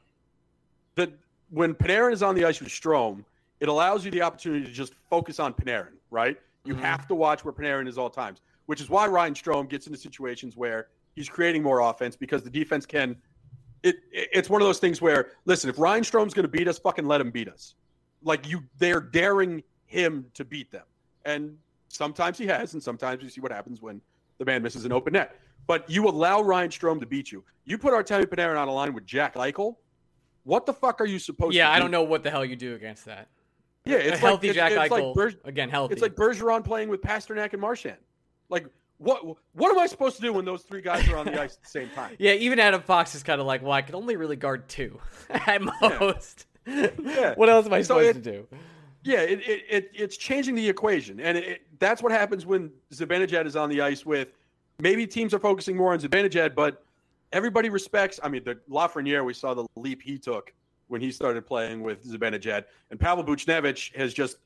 the 0.96 1.12
when 1.52 1.74
Panarin 1.74 2.14
is 2.14 2.24
on 2.24 2.36
the 2.36 2.46
ice 2.46 2.60
with 2.60 2.70
Strome, 2.70 3.24
it 3.60 3.70
allows 3.70 4.06
you 4.06 4.12
the 4.12 4.22
opportunity 4.22 4.66
to 4.66 4.72
just 4.72 4.94
focus 5.10 5.40
on 5.40 5.54
Panarin, 5.54 5.98
right? 6.12 6.38
You 6.64 6.74
mm-hmm. 6.74 6.84
have 6.84 7.08
to 7.08 7.16
watch 7.16 7.44
where 7.44 7.54
Panarin 7.54 7.88
is 7.88 7.98
all 7.98 8.10
times 8.10 8.42
which 8.70 8.82
is 8.82 8.88
why 8.88 9.08
Ryan 9.08 9.34
Strome 9.34 9.68
gets 9.68 9.88
into 9.88 9.98
situations 9.98 10.56
where 10.56 10.90
he's 11.16 11.28
creating 11.28 11.64
more 11.64 11.80
offense 11.80 12.16
because 12.16 12.44
the 12.44 12.52
defense 12.52 12.86
can. 12.86 13.16
It, 13.84 13.98
it's 14.12 14.50
one 14.50 14.62
of 14.62 14.68
those 14.68 14.80
things 14.80 15.02
where 15.02 15.32
listen, 15.46 15.70
if 15.70 15.80
Ryan 15.80 16.04
Strome's 16.04 16.34
going 16.34 16.44
to 16.44 16.52
beat 16.52 16.68
us, 16.68 16.78
fucking 16.80 17.06
let 17.06 17.22
him 17.22 17.32
beat 17.32 17.48
us. 17.48 17.76
Like 18.24 18.48
you, 18.48 18.64
they're 18.78 19.00
daring 19.00 19.64
him 19.86 20.26
to 20.34 20.44
beat 20.44 20.72
them, 20.72 20.86
and 21.26 21.58
sometimes 21.88 22.38
he 22.38 22.46
has, 22.48 22.74
and 22.74 22.84
sometimes 22.84 23.24
you 23.24 23.30
see 23.30 23.42
what 23.42 23.52
happens 23.52 23.82
when 23.82 24.02
the 24.38 24.46
man 24.46 24.62
misses 24.62 24.86
an 24.86 24.92
open 24.92 25.14
net. 25.14 25.40
But 25.68 25.90
you 25.90 26.08
allow 26.08 26.42
Ryan 26.42 26.70
Strome 26.70 27.00
to 27.00 27.06
beat 27.06 27.32
you. 27.32 27.44
You 27.66 27.78
put 27.78 27.94
Artemi 27.94 28.26
Panarin 28.26 28.60
on 28.60 28.68
a 28.68 28.74
line 28.74 28.94
with 28.94 29.06
Jack 29.06 29.36
Eichel. 29.36 29.76
What 30.44 30.66
the 30.66 30.74
fuck 30.74 31.00
are 31.00 31.06
you 31.06 31.20
supposed 31.20 31.54
yeah, 31.54 31.66
to? 31.66 31.70
Yeah, 31.70 31.76
I 31.76 31.80
don't 31.80 31.92
know 31.92 32.04
what 32.04 32.24
the 32.24 32.32
hell 32.32 32.44
you 32.44 32.56
do 32.56 32.74
against 32.74 33.06
that. 33.06 33.28
Yeah, 33.86 33.98
it's 33.98 34.18
a 34.18 34.20
healthy 34.20 34.48
like, 34.48 34.56
Jack 34.56 34.72
it's, 34.72 34.82
it's 34.82 34.94
Eichel. 34.94 35.16
Like 35.16 35.34
Ber- 35.34 35.48
again, 35.48 35.70
healthy. 35.70 35.94
It's 35.94 36.02
like 36.02 36.16
Bergeron 36.16 36.64
playing 36.64 36.90
with 36.90 37.02
Pastrnak 37.02 37.54
and 37.54 37.62
Marchand. 37.62 37.98
Like 38.50 38.66
what 39.00 39.38
what 39.54 39.72
am 39.72 39.80
I 39.80 39.88
supposed 39.88 40.18
to 40.18 40.22
do 40.22 40.34
when 40.34 40.46
those 40.46 40.62
three 40.62 40.82
guys 40.82 41.08
are 41.10 41.18
on 41.18 41.26
the 41.26 41.42
ice 41.42 41.56
at 41.56 41.64
the 41.64 41.70
same 41.70 41.90
time? 41.90 42.16
Yeah, 42.20 42.34
even 42.34 42.60
Adam 42.60 42.82
Fox 42.82 43.16
is 43.16 43.24
kind 43.24 43.42
of 43.42 43.48
like, 43.48 43.64
well, 43.64 43.72
I 43.72 43.82
can 43.82 43.96
only 43.96 44.18
really 44.18 44.36
guard 44.36 44.68
two 44.68 45.00
at 45.30 45.62
most. 45.62 46.46
Yeah. 46.68 46.90
yeah. 47.02 47.34
what 47.36 47.50
else 47.50 47.66
am 47.66 47.74
I 47.74 47.82
supposed 47.82 48.18
it, 48.18 48.24
to 48.24 48.32
do? 48.32 48.48
Yeah, 49.04 49.22
it, 49.22 49.40
it, 49.48 49.64
it, 49.70 49.92
it's 49.94 50.18
changing 50.18 50.56
the 50.56 50.68
equation, 50.68 51.22
and 51.22 51.38
it, 51.38 51.62
that's 51.80 52.04
what 52.04 52.12
happens 52.12 52.46
when 52.46 52.72
Zibanejad 52.94 53.46
is 53.46 53.56
on 53.56 53.70
the 53.70 53.80
ice. 53.80 54.06
With 54.06 54.28
maybe 54.80 55.08
teams 55.08 55.34
are 55.34 55.40
focusing 55.40 55.78
more 55.78 55.94
on 55.94 56.00
Zibanejad, 56.00 56.54
but 56.54 56.84
everybody 57.32 57.70
respects. 57.70 58.20
I 58.22 58.28
mean, 58.28 58.44
the 58.44 58.56
Lafreniere, 58.70 59.24
we 59.24 59.34
saw 59.34 59.54
the 59.54 59.66
leap 59.78 60.02
he 60.02 60.18
took 60.18 60.54
when 60.90 61.00
he 61.00 61.12
started 61.12 61.46
playing 61.46 61.82
with 61.82 62.06
Zibanejad, 62.06 62.66
and 62.92 63.00
Pavel 63.00 63.24
Buchnevich 63.24 63.96
has 63.96 64.14
just 64.14 64.38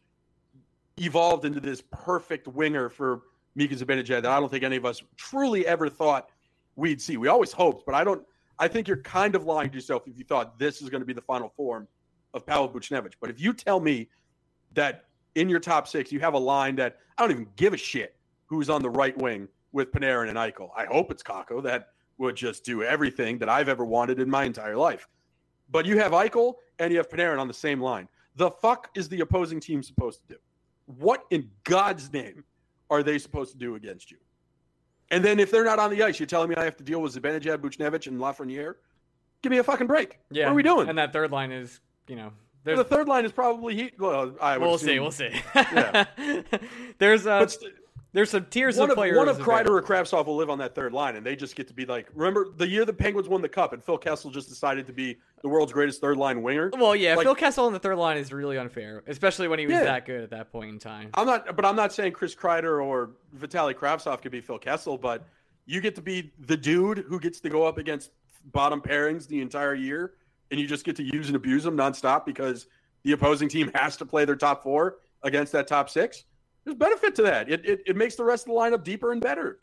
evolved 0.98 1.46
into 1.46 1.60
this 1.60 1.82
perfect 1.90 2.48
winger 2.48 2.90
for 2.90 3.24
Mika 3.56 3.76
Zibanejad 3.76 4.24
that 4.24 4.26
I 4.26 4.40
don't 4.40 4.50
think 4.50 4.64
any 4.64 4.78
of 4.78 4.86
us 4.86 5.02
truly 5.16 5.66
ever 5.68 5.90
thought 5.90 6.30
we'd 6.76 7.02
see. 7.02 7.18
We 7.18 7.28
always 7.28 7.52
hoped, 7.52 7.86
but 7.86 7.96
I 7.96 8.04
don't. 8.04 8.24
I 8.60 8.68
think 8.68 8.88
you're 8.88 8.98
kind 8.98 9.36
of 9.36 9.46
lying 9.46 9.70
to 9.70 9.76
yourself 9.76 10.04
if 10.08 10.18
you 10.18 10.24
thought 10.24 10.60
this 10.60 10.82
is 10.82 10.90
going 10.90 11.02
to 11.02 11.06
be 11.06 11.14
the 11.14 11.22
final 11.22 11.50
form 11.50 11.88
of 12.34 12.46
Pavel 12.46 12.70
Buchnevich. 12.70 13.14
But 13.20 13.30
if 13.30 13.40
you 13.40 13.54
tell 13.54 13.80
me 13.80 14.10
that 14.74 15.06
in 15.36 15.50
your 15.50 15.60
top 15.60 15.88
six 15.88 16.12
you 16.12 16.20
have 16.20 16.34
a 16.34 16.40
line 16.40 16.76
that 16.76 16.98
I 17.18 17.24
don't 17.24 17.32
even 17.32 17.48
give 17.56 17.74
a 17.74 17.78
shit 17.78 18.16
who's 18.46 18.70
on 18.70 18.82
the 18.82 18.90
right 18.90 19.18
wing 19.18 19.48
with 19.72 19.92
Panarin 19.92 20.30
and 20.30 20.38
Eichel, 20.38 20.70
I 20.78 20.86
hope 20.86 21.12
it's 21.12 21.24
Kakko 21.24 21.64
that 21.64 21.90
would 22.20 22.36
just 22.36 22.64
do 22.64 22.84
everything 22.84 23.40
that 23.40 23.50
I've 23.50 23.70
ever 23.70 23.86
wanted 23.86 24.20
in 24.20 24.30
my 24.30 24.44
entire 24.44 24.78
life. 24.78 25.08
But 25.72 25.86
you 25.86 25.98
have 25.98 26.12
Eichel 26.12 26.56
and 26.80 26.92
you 26.92 26.98
have 26.98 27.10
Panarin 27.10 27.40
on 27.40 27.48
the 27.48 27.54
same 27.54 27.82
line. 27.82 28.08
The 28.36 28.52
fuck 28.52 28.90
is 28.96 29.10
the 29.10 29.22
opposing 29.22 29.60
team 29.60 29.82
supposed 29.82 30.22
to 30.22 30.36
do? 30.36 30.40
What 30.86 31.26
in 31.32 31.50
God's 31.64 32.12
name 32.14 32.44
are 32.94 33.04
they 33.04 33.18
supposed 33.18 33.52
to 33.52 33.58
do 33.58 33.76
against 33.76 34.12
you? 34.12 34.18
And 35.12 35.24
then 35.24 35.40
if 35.40 35.52
they're 35.52 35.64
not 35.64 35.80
on 35.80 35.92
the 35.92 36.02
ice, 36.04 36.20
you're 36.20 36.28
telling 36.28 36.50
me 36.50 36.56
I 36.56 36.64
have 36.64 36.78
to 36.78 36.84
deal 36.84 37.02
with 37.02 37.16
Zibanejad, 37.16 37.58
Buchnevich, 37.58 38.08
and 38.08 38.20
Lafreniere? 38.20 38.76
Give 39.42 39.52
me 39.52 39.58
a 39.58 39.64
fucking 39.64 39.88
break. 39.88 40.20
Yeah. 40.32 40.46
What 40.46 40.54
are 40.54 40.56
we 40.56 40.64
doing? 40.64 40.90
And 40.90 40.98
that 40.98 41.14
third 41.14 41.32
line 41.32 41.52
is, 41.52 41.82
you 42.08 42.16
know, 42.16 42.32
the 42.64 42.84
third 42.84 43.08
line 43.08 43.26
is 43.26 43.32
probably 43.32 43.76
he. 43.76 43.92
Well, 44.00 44.36
I 44.42 44.58
we'll 44.58 44.76
assume, 44.76 44.88
see. 44.88 45.00
We'll 45.00 45.12
see. 45.12 45.42
Yeah. 45.54 46.06
there's 46.98 47.28
uh, 47.28 47.46
st- 47.48 47.74
there's 48.14 48.30
some 48.30 48.46
tiers 48.46 48.78
one 48.78 48.92
of, 48.92 48.96
players. 48.96 49.18
One 49.18 49.28
of 49.28 49.40
Kreider 49.40 49.70
or 49.70 49.82
Kravtsov 49.82 50.28
will 50.28 50.36
live 50.36 50.52
on 50.52 50.60
that 50.60 50.76
third 50.76 50.94
line, 50.94 51.16
and 51.16 51.26
they 51.26 51.36
just 51.36 51.56
get 51.56 51.68
to 51.68 51.74
be 51.74 51.86
like. 51.86 52.08
Remember 52.14 52.48
the 52.56 52.68
year 52.68 52.86
the 52.86 52.94
Penguins 52.94 53.28
won 53.28 53.42
the 53.42 53.50
cup, 53.50 53.74
and 53.74 53.84
Phil 53.84 53.98
Kessel 53.98 54.30
just 54.30 54.50
decided 54.50 54.86
to 54.88 54.94
be 54.94 55.18
the 55.42 55.50
world's 55.50 55.74
greatest 55.74 56.00
third 56.00 56.18
line 56.18 56.44
winger. 56.44 56.70
Well, 56.78 56.96
yeah, 56.96 57.16
like, 57.16 57.26
Phil 57.26 57.36
Kessel 57.36 57.66
on 57.66 57.74
the 57.74 57.80
third 57.80 57.98
line 57.98 58.18
is 58.18 58.32
really 58.32 58.58
unfair, 58.58 59.04
especially 59.08 59.48
when 59.48 59.58
he 59.58 59.66
was 59.66 59.74
yeah. 59.74 59.84
that 59.86 60.06
good 60.06 60.22
at 60.22 60.30
that 60.30 60.52
point 60.52 60.70
in 60.70 60.80
time. 60.80 61.10
I'm 61.16 61.26
not, 61.26 61.56
but 61.56 61.66
I'm 61.66 61.76
not 61.76 61.92
saying 61.92 62.14
Chris 62.14 62.36
Kreider 62.36 62.84
or 62.84 63.12
Vitaly 63.36 63.74
Kravtsov 63.74 64.22
could 64.22 64.32
be 64.32 64.42
Phil 64.42 64.60
Kessel, 64.60 64.98
but 64.98 65.28
you 65.66 65.82
get 65.82 65.96
to 65.96 66.02
be 66.02 66.32
the 66.40 66.58
dude 66.58 67.00
who 67.08 67.20
gets 67.20 67.40
to 67.40 67.50
go 67.50 67.66
up 67.66 67.80
against 67.80 68.12
bottom 68.52 68.80
pairings 68.80 69.28
the 69.28 69.42
entire 69.42 69.74
year, 69.74 70.14
and 70.52 70.60
you 70.60 70.68
just 70.68 70.86
get 70.86 70.96
to 70.98 71.04
use 71.04 71.28
and 71.28 71.36
abuse 71.36 71.64
them 71.64 71.76
nonstop 71.76 72.26
because 72.26 72.68
the 73.04 73.14
opposing 73.14 73.50
team 73.50 73.72
has 73.76 73.98
to 73.98 74.06
play 74.06 74.26
their 74.26 74.36
top 74.36 74.62
four 74.62 74.98
against 75.24 75.52
that 75.54 75.68
top 75.68 75.90
six. 75.90 76.26
There's 76.66 76.78
benefit 76.78 77.16
to 77.16 77.24
that. 77.24 77.50
It, 77.50 77.66
it, 77.66 77.84
it 77.88 77.96
makes 77.96 78.16
the 78.16 78.24
rest 78.24 78.48
of 78.48 78.54
the 78.54 78.60
lineup 78.60 78.84
deeper 78.84 79.12
and 79.12 79.22
better 79.22 79.60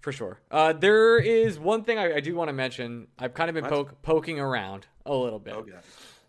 for 0.00 0.12
sure. 0.12 0.40
Uh, 0.50 0.72
there 0.72 1.18
is 1.18 1.58
one 1.58 1.84
thing 1.84 1.98
I, 1.98 2.16
I 2.16 2.20
do 2.20 2.34
want 2.34 2.48
to 2.48 2.52
mention. 2.52 3.08
I've 3.18 3.34
kind 3.34 3.48
of 3.50 3.54
been 3.54 3.66
poke, 3.66 4.00
poking 4.02 4.40
around 4.40 4.86
a 5.04 5.14
little 5.14 5.38
bit. 5.38 5.54
Okay. 5.54 5.72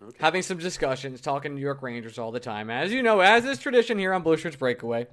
Okay. 0.02 0.18
Having 0.20 0.44
some 0.44 0.58
discussions, 0.58 1.20
talking 1.20 1.52
to 1.52 1.56
New 1.56 1.62
York 1.62 1.82
Rangers 1.82 2.18
all 2.18 2.32
the 2.32 2.40
time. 2.40 2.70
As 2.70 2.94
you 2.94 3.04
know, 3.04 3.20
as 3.20 3.44
is 3.44 3.60
tradition 3.60 3.98
here 4.00 4.14
on 4.14 4.24
Blue 4.24 4.38
Shirts 4.38 4.56
Breakaway. 4.56 5.08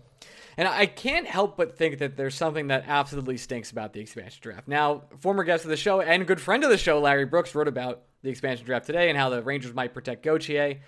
And 0.56 0.68
I 0.68 0.86
can't 0.86 1.26
help 1.26 1.56
but 1.56 1.76
think 1.76 1.98
that 1.98 2.16
there's 2.16 2.36
something 2.36 2.68
that 2.68 2.84
absolutely 2.86 3.36
stinks 3.36 3.72
about 3.72 3.92
the 3.92 4.00
expansion 4.00 4.38
draft. 4.40 4.68
Now, 4.68 5.02
former 5.18 5.42
guest 5.44 5.64
of 5.64 5.70
the 5.70 5.76
show 5.76 6.00
and 6.00 6.26
good 6.26 6.40
friend 6.40 6.62
of 6.64 6.70
the 6.70 6.78
show, 6.78 7.00
Larry 7.00 7.26
Brooks, 7.26 7.54
wrote 7.54 7.68
about 7.68 8.02
the 8.22 8.30
expansion 8.30 8.64
draft 8.64 8.86
today 8.86 9.10
and 9.10 9.18
how 9.18 9.28
the 9.28 9.42
Rangers 9.42 9.74
might 9.74 9.92
protect 9.92 10.22
Gauthier. 10.22 10.80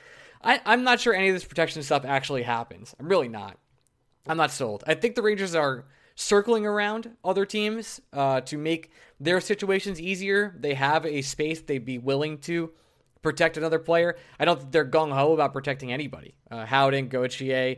I, 0.42 0.60
I'm 0.64 0.84
not 0.84 1.00
sure 1.00 1.14
any 1.14 1.28
of 1.28 1.34
this 1.34 1.44
protection 1.44 1.82
stuff 1.82 2.04
actually 2.04 2.42
happens. 2.42 2.94
I'm 2.98 3.08
really 3.08 3.28
not. 3.28 3.58
I'm 4.26 4.36
not 4.36 4.50
sold. 4.50 4.84
I 4.86 4.94
think 4.94 5.14
the 5.14 5.22
Rangers 5.22 5.54
are 5.54 5.86
circling 6.14 6.66
around 6.66 7.16
other 7.24 7.46
teams 7.46 8.00
uh, 8.12 8.40
to 8.42 8.58
make 8.58 8.90
their 9.20 9.40
situations 9.40 10.00
easier. 10.00 10.54
They 10.58 10.74
have 10.74 11.06
a 11.06 11.22
space 11.22 11.60
they'd 11.60 11.84
be 11.84 11.98
willing 11.98 12.38
to 12.38 12.72
protect 13.22 13.56
another 13.56 13.78
player. 13.78 14.16
I 14.38 14.44
don't 14.44 14.58
think 14.58 14.72
they're 14.72 14.84
gung 14.84 15.12
ho 15.12 15.32
about 15.32 15.52
protecting 15.52 15.92
anybody. 15.92 16.34
Uh, 16.50 16.66
Howden, 16.66 17.08
Gauthier, 17.08 17.76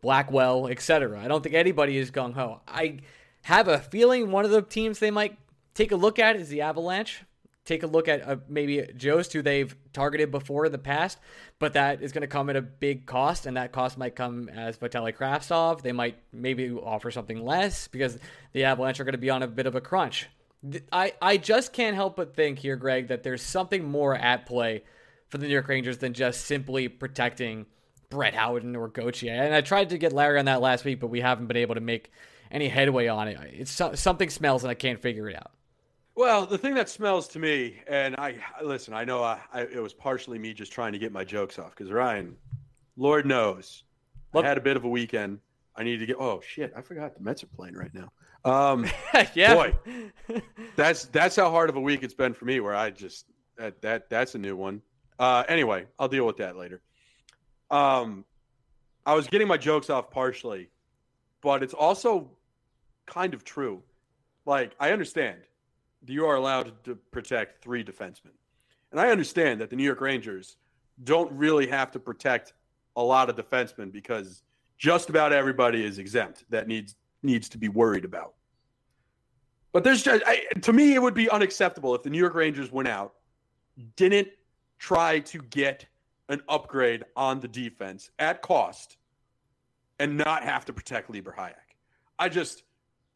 Blackwell, 0.00 0.68
etc. 0.68 1.20
I 1.20 1.28
don't 1.28 1.42
think 1.42 1.54
anybody 1.54 1.96
is 1.96 2.10
gung 2.10 2.34
ho. 2.34 2.60
I 2.66 3.00
have 3.42 3.68
a 3.68 3.78
feeling 3.78 4.30
one 4.30 4.44
of 4.44 4.50
the 4.50 4.62
teams 4.62 4.98
they 4.98 5.10
might 5.10 5.38
take 5.74 5.92
a 5.92 5.96
look 5.96 6.18
at 6.18 6.36
is 6.36 6.48
the 6.48 6.60
Avalanche 6.60 7.24
take 7.64 7.82
a 7.82 7.86
look 7.86 8.08
at 8.08 8.26
uh, 8.26 8.36
maybe 8.48 8.86
Jost, 8.96 9.32
who 9.32 9.42
they've 9.42 9.74
targeted 9.92 10.30
before 10.30 10.66
in 10.66 10.72
the 10.72 10.78
past, 10.78 11.18
but 11.58 11.74
that 11.74 12.02
is 12.02 12.12
going 12.12 12.22
to 12.22 12.28
come 12.28 12.50
at 12.50 12.56
a 12.56 12.62
big 12.62 13.06
cost, 13.06 13.46
and 13.46 13.56
that 13.56 13.72
cost 13.72 13.96
might 13.96 14.16
come 14.16 14.48
as 14.48 14.76
Vitaly 14.76 15.14
Kravtsov. 15.14 15.82
They 15.82 15.92
might 15.92 16.16
maybe 16.32 16.70
offer 16.70 17.10
something 17.10 17.44
less 17.44 17.88
because 17.88 18.18
the 18.52 18.64
Avalanche 18.64 19.00
are 19.00 19.04
going 19.04 19.12
to 19.12 19.18
be 19.18 19.30
on 19.30 19.42
a 19.42 19.46
bit 19.46 19.66
of 19.66 19.74
a 19.74 19.80
crunch. 19.80 20.28
I, 20.92 21.12
I 21.20 21.36
just 21.36 21.72
can't 21.72 21.96
help 21.96 22.16
but 22.16 22.34
think 22.34 22.58
here, 22.58 22.76
Greg, 22.76 23.08
that 23.08 23.22
there's 23.22 23.42
something 23.42 23.84
more 23.84 24.14
at 24.14 24.46
play 24.46 24.84
for 25.28 25.38
the 25.38 25.46
New 25.46 25.52
York 25.52 25.68
Rangers 25.68 25.98
than 25.98 26.12
just 26.14 26.44
simply 26.44 26.88
protecting 26.88 27.66
Brett 28.10 28.34
Howden 28.34 28.76
or 28.76 28.88
Gauthier. 28.88 29.32
And 29.32 29.54
I 29.54 29.60
tried 29.60 29.90
to 29.90 29.98
get 29.98 30.12
Larry 30.12 30.38
on 30.38 30.44
that 30.44 30.60
last 30.60 30.84
week, 30.84 31.00
but 31.00 31.08
we 31.08 31.20
haven't 31.20 31.46
been 31.46 31.56
able 31.56 31.74
to 31.74 31.80
make 31.80 32.12
any 32.50 32.68
headway 32.68 33.06
on 33.06 33.28
it. 33.28 33.38
It's 33.52 33.80
something 33.94 34.28
smells 34.30 34.62
and 34.62 34.70
I 34.70 34.74
can't 34.74 35.00
figure 35.00 35.28
it 35.28 35.36
out. 35.36 35.50
Well, 36.14 36.44
the 36.44 36.58
thing 36.58 36.74
that 36.74 36.90
smells 36.90 37.26
to 37.28 37.38
me, 37.38 37.80
and 37.86 38.14
I 38.16 38.36
listen, 38.62 38.92
I 38.92 39.04
know 39.04 39.22
I, 39.22 39.40
I, 39.52 39.62
it 39.62 39.82
was 39.82 39.94
partially 39.94 40.38
me 40.38 40.52
just 40.52 40.70
trying 40.70 40.92
to 40.92 40.98
get 40.98 41.10
my 41.10 41.24
jokes 41.24 41.58
off 41.58 41.70
because 41.70 41.90
Ryan, 41.90 42.36
Lord 42.96 43.24
knows, 43.24 43.84
I 44.34 44.42
had 44.42 44.58
a 44.58 44.60
bit 44.60 44.76
of 44.76 44.84
a 44.84 44.88
weekend. 44.88 45.38
I 45.74 45.84
need 45.84 45.98
to 45.98 46.06
get. 46.06 46.16
Oh 46.18 46.42
shit, 46.46 46.72
I 46.76 46.82
forgot 46.82 47.14
the 47.14 47.22
Mets 47.22 47.42
are 47.42 47.46
playing 47.48 47.74
right 47.74 47.92
now. 47.94 48.10
Um, 48.44 48.86
yeah, 49.34 49.54
boy, 49.54 49.74
that's 50.76 51.06
that's 51.06 51.36
how 51.36 51.50
hard 51.50 51.70
of 51.70 51.76
a 51.76 51.80
week 51.80 52.02
it's 52.02 52.14
been 52.14 52.34
for 52.34 52.44
me. 52.44 52.60
Where 52.60 52.74
I 52.74 52.90
just 52.90 53.24
that 53.56 53.80
that 53.80 54.10
that's 54.10 54.34
a 54.34 54.38
new 54.38 54.54
one. 54.54 54.82
Uh, 55.18 55.44
anyway, 55.48 55.86
I'll 55.98 56.08
deal 56.08 56.26
with 56.26 56.36
that 56.38 56.56
later. 56.56 56.82
Um, 57.70 58.26
I 59.06 59.14
was 59.14 59.28
getting 59.28 59.48
my 59.48 59.56
jokes 59.56 59.88
off 59.88 60.10
partially, 60.10 60.68
but 61.40 61.62
it's 61.62 61.74
also 61.74 62.30
kind 63.06 63.32
of 63.32 63.44
true. 63.44 63.82
Like 64.44 64.72
I 64.78 64.92
understand 64.92 65.38
you 66.06 66.26
are 66.26 66.36
allowed 66.36 66.72
to 66.84 66.96
protect 67.10 67.62
three 67.62 67.84
defensemen, 67.84 68.32
and 68.90 69.00
I 69.00 69.10
understand 69.10 69.60
that 69.60 69.70
the 69.70 69.76
New 69.76 69.84
York 69.84 70.00
Rangers 70.00 70.56
don't 71.04 71.32
really 71.32 71.66
have 71.66 71.90
to 71.92 71.98
protect 71.98 72.52
a 72.96 73.02
lot 73.02 73.30
of 73.30 73.36
defensemen 73.36 73.90
because 73.90 74.42
just 74.78 75.08
about 75.10 75.32
everybody 75.32 75.84
is 75.84 75.98
exempt 75.98 76.44
that 76.50 76.68
needs 76.68 76.96
needs 77.22 77.48
to 77.48 77.58
be 77.58 77.68
worried 77.68 78.04
about. 78.04 78.34
But 79.72 79.84
there's 79.84 80.02
just 80.02 80.22
I, 80.26 80.42
to 80.62 80.72
me, 80.72 80.94
it 80.94 81.02
would 81.02 81.14
be 81.14 81.30
unacceptable 81.30 81.94
if 81.94 82.02
the 82.02 82.10
New 82.10 82.18
York 82.18 82.34
Rangers 82.34 82.70
went 82.70 82.88
out, 82.88 83.14
didn't 83.96 84.28
try 84.78 85.20
to 85.20 85.38
get 85.38 85.86
an 86.28 86.42
upgrade 86.48 87.04
on 87.16 87.40
the 87.40 87.48
defense 87.48 88.10
at 88.18 88.42
cost, 88.42 88.96
and 89.98 90.16
not 90.16 90.42
have 90.42 90.64
to 90.66 90.72
protect 90.72 91.10
Libor 91.10 91.34
Hajek. 91.36 91.54
I 92.18 92.28
just, 92.28 92.64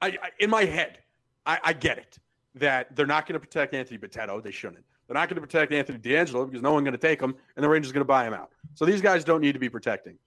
I, 0.01 0.09
I 0.09 0.31
in 0.39 0.51
my 0.51 0.65
head, 0.65 0.99
I, 1.45 1.59
I 1.65 1.73
get 1.73 1.99
it 1.99 2.19
that 2.57 2.95
they're 2.97 3.07
not 3.07 3.27
going 3.27 3.35
to 3.35 3.41
protect 3.41 3.75
Anthony 3.75 3.99
Bitetto. 3.99 4.43
They 4.43 4.51
shouldn't. 4.51 4.85
They're 5.07 5.15
not 5.15 5.29
going 5.29 5.37
to 5.37 5.41
protect 5.41 5.73
Anthony 5.73 5.99
DeAngelo 5.99 6.47
because 6.47 6.63
no 6.63 6.73
one's 6.73 6.85
going 6.85 6.93
to 6.93 6.99
take 6.99 7.21
him, 7.21 7.35
and 7.55 7.65
the 7.65 7.69
Rangers 7.69 7.91
are 7.91 7.95
going 7.95 8.01
to 8.01 8.07
buy 8.07 8.27
him 8.27 8.35
out. 8.35 8.51
So 8.75 8.85
these 8.85 9.01
guys 9.01 9.23
don't 9.25 9.41
need 9.41 9.53
to 9.53 9.59
be 9.59 9.69
protecting. 9.69 10.19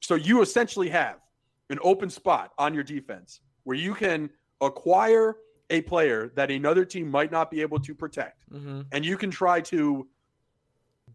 So 0.00 0.14
you 0.14 0.40
essentially 0.40 0.88
have 0.88 1.16
an 1.70 1.78
open 1.82 2.08
spot 2.08 2.52
on 2.58 2.74
your 2.74 2.84
defense 2.84 3.40
where 3.64 3.76
you 3.76 3.94
can 3.94 4.30
acquire 4.60 5.36
a 5.70 5.82
player 5.82 6.32
that 6.36 6.50
another 6.50 6.84
team 6.84 7.10
might 7.10 7.32
not 7.32 7.50
be 7.50 7.60
able 7.60 7.80
to 7.80 7.94
protect, 7.94 8.50
mm-hmm. 8.50 8.82
and 8.92 9.04
you 9.04 9.16
can 9.16 9.30
try 9.30 9.60
to 9.62 10.06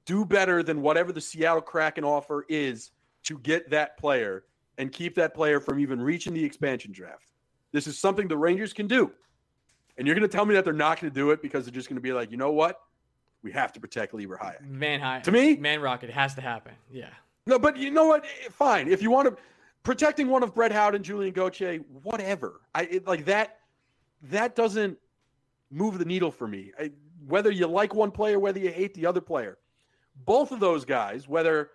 do 0.06 0.26
better 0.26 0.64
than 0.64 0.82
whatever 0.82 1.12
the 1.12 1.22
Seattle 1.22 1.62
Kraken 1.62 2.04
offer 2.04 2.46
is 2.50 2.92
to 3.24 3.38
get 3.40 3.70
that 3.70 3.98
player 3.98 4.46
and 4.78 4.92
keep 4.92 5.16
that 5.16 5.34
player 5.34 5.60
from 5.60 5.80
even 5.80 6.02
reaching 6.02 6.34
the 6.34 6.44
expansion 6.44 6.92
draft. 6.92 7.32
This 7.72 7.86
is 7.86 8.00
something 8.00 8.28
the 8.28 8.38
Rangers 8.38 8.74
can 8.74 8.88
do. 8.88 9.12
And 10.00 10.08
you're 10.08 10.16
going 10.16 10.28
to 10.28 10.34
tell 10.34 10.46
me 10.46 10.56
that 10.56 10.64
they're 10.64 10.74
not 10.74 11.02
going 11.02 11.12
to 11.12 11.16
do 11.16 11.32
it 11.32 11.42
because 11.42 11.66
they're 11.66 11.74
just 11.74 11.90
going 11.90 11.98
to 11.98 12.02
be 12.02 12.14
like, 12.14 12.32
you 12.32 12.38
know 12.38 12.52
what? 12.52 12.80
We 13.44 13.52
have 13.52 13.74
to 13.74 13.82
protect 13.82 14.14
Libor 14.14 14.40
Hajek. 14.42 14.66
Man 14.66 15.02
high. 15.02 15.20
To 15.20 15.32
me, 15.32 15.58
man 15.58 15.82
rocket 15.82 16.10
has 16.10 16.34
to 16.36 16.42
happen. 16.42 16.74
Yeah. 16.90 17.10
No, 17.46 17.60
but 17.60 17.76
you 17.76 17.92
know 17.92 18.06
what? 18.06 18.24
Eh, 18.24 18.50
fine. 18.50 18.88
If 18.88 19.02
you 19.02 19.12
want 19.12 19.28
to 19.28 19.36
protecting 19.84 20.30
one 20.30 20.42
of 20.42 20.56
Brett 20.56 20.72
Howden, 20.72 21.04
Julien 21.04 21.34
Gauthier, 21.34 21.80
whatever. 22.04 22.62
I 22.74 22.84
it, 22.84 23.08
like 23.08 23.26
that. 23.26 23.58
That 24.24 24.56
doesn't 24.56 24.98
move 25.70 26.00
the 26.00 26.06
needle 26.06 26.32
for 26.32 26.48
me. 26.48 26.72
I, 26.80 26.92
whether 27.28 27.52
you 27.52 27.68
like 27.68 27.94
one 27.94 28.12
player, 28.12 28.40
whether 28.40 28.60
you 28.60 28.72
hate 28.72 28.94
the 28.94 29.06
other 29.06 29.22
player, 29.22 29.58
both 30.26 30.52
of 30.52 30.62
those 30.62 30.86
guys, 30.86 31.28
whether 31.28 31.72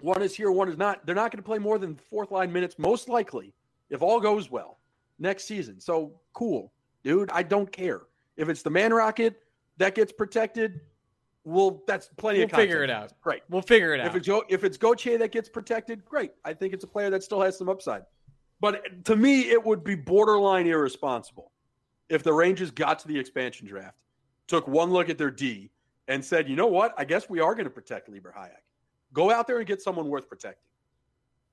one 0.00 0.22
is 0.22 0.34
here, 0.34 0.50
one 0.50 0.68
is 0.68 0.76
not, 0.76 1.06
they're 1.06 1.14
not 1.14 1.30
going 1.30 1.42
to 1.42 1.46
play 1.46 1.58
more 1.58 1.78
than 1.78 1.94
fourth 1.94 2.32
line 2.32 2.52
minutes, 2.52 2.76
most 2.78 3.08
likely, 3.08 3.54
if 3.90 4.02
all 4.02 4.20
goes 4.20 4.50
well 4.50 4.78
next 5.18 5.44
season. 5.44 5.80
So 5.80 6.12
cool, 6.32 6.72
dude. 7.02 7.30
I 7.30 7.42
don't 7.42 7.70
care 7.70 8.02
if 8.36 8.48
it's 8.48 8.62
the 8.62 8.70
Man 8.70 8.92
Rocket 8.92 9.42
that 9.78 9.94
gets 9.94 10.12
protected. 10.12 10.80
Well, 11.44 11.82
that's 11.86 12.08
plenty 12.16 12.38
of 12.38 12.40
we'll 12.40 12.44
of 12.46 12.50
content. 12.50 12.70
figure 12.70 12.84
it 12.84 12.90
out. 12.90 13.12
Great. 13.20 13.42
We'll 13.48 13.62
figure 13.62 13.94
it 13.94 14.00
out. 14.00 14.06
If 14.06 14.16
it's 14.16 14.28
if 14.48 14.64
it's 14.64 14.76
Gauthier 14.76 15.18
that 15.18 15.32
gets 15.32 15.48
protected, 15.48 16.04
great. 16.04 16.32
I 16.44 16.54
think 16.54 16.72
it's 16.72 16.84
a 16.84 16.86
player 16.86 17.10
that 17.10 17.24
still 17.24 17.40
has 17.40 17.58
some 17.58 17.68
upside. 17.68 18.02
But 18.60 19.04
to 19.06 19.16
me, 19.16 19.50
it 19.50 19.62
would 19.62 19.82
be 19.82 19.96
borderline 19.96 20.68
irresponsible 20.68 21.50
if 22.08 22.22
the 22.22 22.32
Rangers 22.32 22.70
got 22.70 22.98
to 23.00 23.08
the 23.08 23.18
expansion 23.18 23.66
draft, 23.66 23.96
took 24.46 24.68
one 24.68 24.92
look 24.92 25.08
at 25.08 25.18
their 25.18 25.30
D, 25.30 25.70
and 26.08 26.24
said, 26.24 26.48
you 26.48 26.54
know 26.54 26.66
what? 26.66 26.94
I 26.96 27.04
guess 27.04 27.28
we 27.28 27.40
are 27.40 27.54
going 27.54 27.64
to 27.64 27.70
protect 27.70 28.08
Libor 28.08 28.34
Hajek. 28.36 28.50
Go 29.12 29.30
out 29.30 29.46
there 29.46 29.58
and 29.58 29.66
get 29.66 29.82
someone 29.82 30.08
worth 30.08 30.28
protecting. 30.28 30.68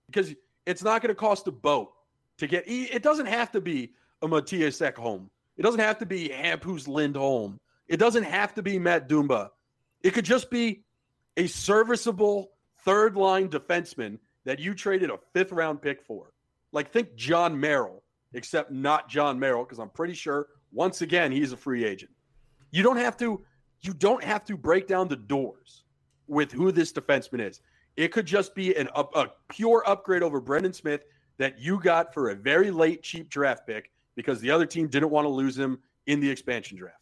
Because 0.08 0.36
it's 0.66 0.84
not 0.84 1.02
going 1.02 1.10
to 1.10 1.16
cost 1.16 1.48
a 1.48 1.52
boat 1.52 1.92
to 2.38 2.48
get 2.48 2.64
it 2.68 3.02
doesn't 3.04 3.26
have 3.26 3.52
to 3.54 3.62
be 3.62 3.94
a 4.22 4.28
Mattias 4.28 4.80
Ekholm. 4.82 5.30
It 5.60 5.64
doesn't 5.64 5.82
have 5.82 5.98
to 5.98 6.06
be 6.06 6.30
Hampus 6.30 6.88
Lindholm. 6.88 7.60
It 7.90 7.98
doesn't 7.98 8.24
have 8.24 8.56
to 8.56 8.64
be 8.64 8.80
Matt 8.80 9.10
Dumba. 9.10 9.50
It 10.02 10.12
could 10.12 10.24
just 10.24 10.50
be 10.50 10.84
a 11.36 11.48
serviceable 11.48 12.52
third 12.86 13.18
line 13.18 13.50
defenseman 13.50 14.20
that 14.46 14.60
you 14.60 14.74
traded 14.74 15.10
a 15.10 15.20
fifth 15.34 15.52
round 15.52 15.82
pick 15.82 16.02
for. 16.02 16.32
Like 16.72 16.94
think 16.94 17.14
Jon 17.16 17.60
Merrill, 17.60 18.04
except 18.32 18.72
not 18.72 19.10
Jon 19.10 19.38
Merrill, 19.38 19.66
because 19.66 19.80
I'm 19.80 19.90
pretty 19.90 20.14
sure 20.14 20.48
once 20.72 21.02
again 21.02 21.30
he's 21.30 21.52
a 21.52 21.58
free 21.58 21.84
agent. 21.84 22.12
You 22.72 22.82
don't 22.82 22.96
have 22.96 23.18
to 23.18 23.44
you 23.82 23.94
don't 23.94 24.24
have 24.24 24.46
to 24.46 24.56
break 24.56 24.88
down 24.88 25.10
the 25.10 25.18
doors 25.18 25.84
with 26.28 26.54
who 26.54 26.72
this 26.72 26.94
defenseman 26.94 27.46
is. 27.46 27.60
It 27.98 28.14
could 28.14 28.26
just 28.26 28.56
be 28.56 28.74
an 28.78 28.88
a, 28.96 29.04
a 29.14 29.28
pure 29.50 29.84
upgrade 29.86 30.24
over 30.24 30.40
Brendan 30.40 30.72
Smith 30.72 31.04
that 31.38 31.60
you 31.60 31.82
got 31.82 32.14
for 32.14 32.30
a 32.30 32.36
very 32.36 32.72
late 32.72 33.04
cheap 33.04 33.30
draft 33.30 33.68
pick 33.68 33.92
because 34.20 34.42
the 34.42 34.52
other 34.52 34.66
team 34.66 34.90
didn't 34.90 35.12
want 35.12 35.24
to 35.24 35.30
lose 35.30 35.58
him 35.58 35.80
in 36.06 36.20
the 36.20 36.30
expansion 36.30 36.78
draft. 36.78 37.00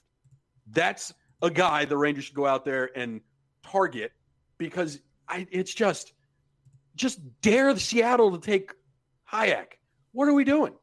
That's 0.67 1.11
a 1.41 1.49
guy 1.49 1.83
the 1.83 1.97
Rangers 1.97 2.25
should 2.25 2.35
go 2.35 2.45
out 2.45 2.63
there 2.63 2.91
and 2.95 3.21
target 3.63 4.11
because 4.59 4.99
I, 5.27 5.47
it's 5.49 5.73
just 5.73 6.13
just 6.93 7.19
dare 7.41 7.73
the 7.73 7.79
Seattle 7.79 8.37
to 8.37 8.39
take 8.39 8.71
Hajek. 9.31 9.79
What 10.11 10.27
are 10.27 10.33
we 10.33 10.43
doing? 10.43 10.73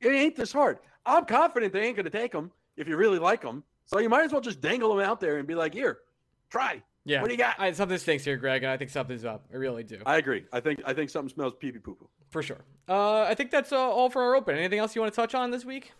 It 0.00 0.08
ain't 0.08 0.34
this 0.34 0.52
hard. 0.52 0.78
I'm 1.06 1.26
confident 1.26 1.72
they 1.72 1.82
ain't 1.82 1.94
going 1.94 2.06
to 2.06 2.10
take 2.10 2.32
him 2.32 2.50
if 2.76 2.88
you 2.88 2.96
really 2.96 3.20
like 3.20 3.44
him. 3.44 3.62
So 3.86 4.00
you 4.00 4.08
might 4.08 4.24
as 4.24 4.32
well 4.32 4.40
just 4.40 4.60
dangle 4.60 4.92
him 4.98 5.06
out 5.06 5.20
there 5.20 5.38
and 5.38 5.46
be 5.46 5.54
like, 5.54 5.74
here, 5.74 5.98
try. 6.50 6.82
Yeah. 7.04 7.20
What 7.20 7.28
do 7.28 7.34
you 7.34 7.38
got? 7.38 7.54
I, 7.60 7.70
something 7.70 7.98
stinks 7.98 8.24
here, 8.24 8.36
Greg, 8.36 8.64
and 8.64 8.72
I 8.72 8.76
think 8.76 8.90
something's 8.90 9.24
up. 9.24 9.44
I 9.52 9.56
really 9.56 9.84
do. 9.84 10.02
I 10.04 10.16
agree. 10.16 10.44
I 10.52 10.58
think 10.58 10.80
I 10.84 10.92
think 10.92 11.08
something 11.08 11.32
smells 11.32 11.54
pee 11.54 11.70
pee 11.70 11.78
poo 11.78 11.94
poo. 11.94 12.08
For 12.30 12.42
sure. 12.42 12.58
Uh, 12.88 13.22
I 13.22 13.34
think 13.34 13.50
that's 13.50 13.72
uh, 13.72 13.76
all 13.76 14.10
for 14.10 14.22
our 14.22 14.34
open. 14.34 14.56
Anything 14.56 14.78
else 14.78 14.94
you 14.94 15.00
want 15.02 15.12
to 15.12 15.16
touch 15.16 15.34
on 15.34 15.50
this 15.50 15.64
week? 15.64 15.92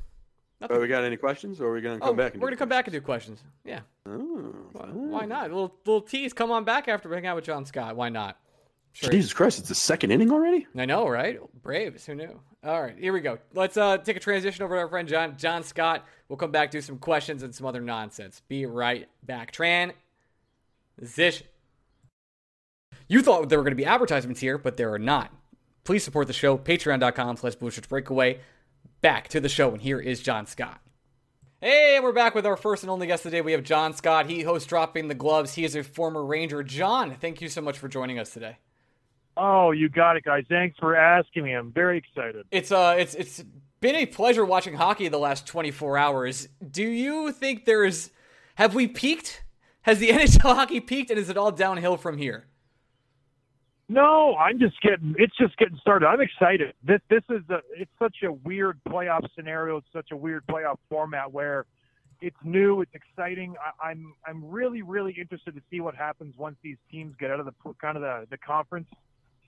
Uh, 0.60 0.78
we 0.80 0.88
got 0.88 1.04
any 1.04 1.16
questions, 1.16 1.60
or 1.60 1.66
are 1.66 1.72
we 1.72 1.80
going 1.80 2.00
to 2.00 2.04
come 2.04 2.16
back 2.16 2.26
oh, 2.26 2.30
back? 2.30 2.34
we're 2.34 2.48
going 2.48 2.52
to 2.52 2.58
come 2.58 2.68
back 2.68 2.86
and 2.86 2.92
do 2.92 3.00
questions. 3.00 3.42
Yeah. 3.64 3.80
Oh, 4.06 4.52
why 4.92 5.24
not? 5.24 5.50
A 5.50 5.54
little 5.54 5.76
little 5.86 6.00
tease. 6.00 6.32
Come 6.32 6.50
on 6.50 6.64
back 6.64 6.88
after 6.88 7.08
we 7.08 7.14
hang 7.14 7.26
out 7.26 7.36
with 7.36 7.44
John 7.44 7.64
Scott. 7.64 7.94
Why 7.94 8.08
not? 8.08 8.38
Sure. 8.92 9.10
Jesus 9.10 9.32
Christ! 9.32 9.60
It's 9.60 9.68
the 9.68 9.76
second 9.76 10.10
inning 10.10 10.32
already. 10.32 10.66
I 10.76 10.84
know, 10.84 11.06
right? 11.08 11.38
Braves. 11.62 12.04
Who 12.06 12.16
knew? 12.16 12.40
All 12.64 12.82
right, 12.82 12.98
here 12.98 13.12
we 13.12 13.20
go. 13.20 13.38
Let's 13.54 13.76
uh, 13.76 13.98
take 13.98 14.16
a 14.16 14.20
transition 14.20 14.64
over 14.64 14.74
to 14.74 14.80
our 14.80 14.88
friend 14.88 15.06
John 15.08 15.36
John 15.36 15.62
Scott. 15.62 16.04
We'll 16.28 16.38
come 16.38 16.50
back 16.50 16.72
do 16.72 16.80
some 16.80 16.98
questions 16.98 17.44
and 17.44 17.54
some 17.54 17.66
other 17.66 17.80
nonsense. 17.80 18.42
Be 18.48 18.66
right 18.66 19.08
back. 19.22 19.52
Transition. 19.52 21.46
You 23.06 23.22
thought 23.22 23.48
there 23.48 23.58
were 23.58 23.64
going 23.64 23.72
to 23.72 23.76
be 23.76 23.86
advertisements 23.86 24.40
here, 24.40 24.58
but 24.58 24.76
there 24.76 24.92
are 24.92 24.98
not. 24.98 25.32
Please 25.88 26.04
support 26.04 26.26
the 26.26 26.34
show. 26.34 26.58
Patreon.com 26.58 27.38
slash 27.38 27.54
Breakaway. 27.54 28.40
Back 29.00 29.28
to 29.28 29.40
the 29.40 29.48
show, 29.48 29.70
and 29.70 29.80
here 29.80 29.98
is 29.98 30.20
John 30.20 30.44
Scott. 30.44 30.82
Hey, 31.62 31.98
we're 31.98 32.12
back 32.12 32.34
with 32.34 32.44
our 32.44 32.58
first 32.58 32.82
and 32.82 32.90
only 32.90 33.06
guest 33.06 33.22
today. 33.22 33.40
We 33.40 33.52
have 33.52 33.62
John 33.62 33.94
Scott. 33.94 34.26
He 34.26 34.42
hosts 34.42 34.68
Dropping 34.68 35.08
the 35.08 35.14
Gloves. 35.14 35.54
He 35.54 35.64
is 35.64 35.74
a 35.74 35.82
former 35.82 36.22
Ranger. 36.22 36.62
John, 36.62 37.16
thank 37.18 37.40
you 37.40 37.48
so 37.48 37.62
much 37.62 37.78
for 37.78 37.88
joining 37.88 38.18
us 38.18 38.28
today. 38.28 38.58
Oh, 39.34 39.70
you 39.70 39.88
got 39.88 40.18
it, 40.18 40.24
guys. 40.24 40.44
Thanks 40.46 40.76
for 40.78 40.94
asking 40.94 41.44
me. 41.44 41.54
I'm 41.54 41.72
very 41.72 41.96
excited. 41.96 42.44
It's 42.50 42.70
uh, 42.70 42.96
it's 42.98 43.14
it's 43.14 43.42
been 43.80 43.94
a 43.94 44.04
pleasure 44.04 44.44
watching 44.44 44.74
hockey 44.74 45.08
the 45.08 45.16
last 45.16 45.46
24 45.46 45.96
hours. 45.96 46.48
Do 46.70 46.86
you 46.86 47.32
think 47.32 47.64
there 47.64 47.86
is? 47.86 48.10
Have 48.56 48.74
we 48.74 48.88
peaked? 48.88 49.42
Has 49.80 50.00
the 50.00 50.08
NHL 50.10 50.54
hockey 50.54 50.80
peaked, 50.80 51.08
and 51.08 51.18
is 51.18 51.30
it 51.30 51.38
all 51.38 51.50
downhill 51.50 51.96
from 51.96 52.18
here? 52.18 52.44
No, 53.88 54.36
I'm 54.36 54.58
just 54.58 54.80
getting. 54.82 55.14
It's 55.18 55.36
just 55.36 55.56
getting 55.56 55.78
started. 55.80 56.06
I'm 56.06 56.20
excited. 56.20 56.74
This 56.86 57.00
this 57.08 57.22
is 57.30 57.42
a. 57.48 57.60
It's 57.74 57.90
such 57.98 58.16
a 58.22 58.32
weird 58.32 58.78
playoff 58.86 59.26
scenario. 59.34 59.78
It's 59.78 59.86
such 59.92 60.10
a 60.12 60.16
weird 60.16 60.46
playoff 60.46 60.76
format 60.90 61.32
where 61.32 61.64
it's 62.20 62.36
new. 62.44 62.82
It's 62.82 62.92
exciting. 62.94 63.54
I, 63.58 63.88
I'm 63.88 64.12
I'm 64.26 64.44
really 64.44 64.82
really 64.82 65.14
interested 65.18 65.54
to 65.54 65.62
see 65.70 65.80
what 65.80 65.94
happens 65.94 66.34
once 66.36 66.56
these 66.62 66.76
teams 66.90 67.14
get 67.18 67.30
out 67.30 67.40
of 67.40 67.46
the 67.46 67.52
kind 67.80 67.96
of 67.96 68.02
the 68.02 68.26
the 68.30 68.36
conference 68.36 68.88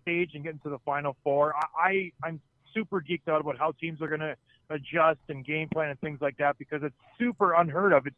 stage 0.01 0.31
and 0.35 0.43
get 0.43 0.55
into 0.55 0.71
the 0.71 0.79
final 0.87 1.17
four. 1.23 1.55
I, 1.55 1.67
I 1.79 2.13
I'm 2.27 2.41
super 2.73 3.03
geeked 3.03 3.29
out 3.29 3.43
about 3.43 3.59
how 3.59 3.73
teams 3.73 4.01
are 4.01 4.09
gonna 4.09 4.37
adjust 4.71 5.21
and 5.29 5.45
game 5.45 5.69
plan 5.69 5.91
and 5.91 6.01
things 6.01 6.19
like 6.23 6.39
that 6.39 6.57
because 6.59 6.81
it's 6.83 6.95
super 7.19 7.53
unheard 7.55 7.93
of. 7.93 8.07
It's 8.07 8.17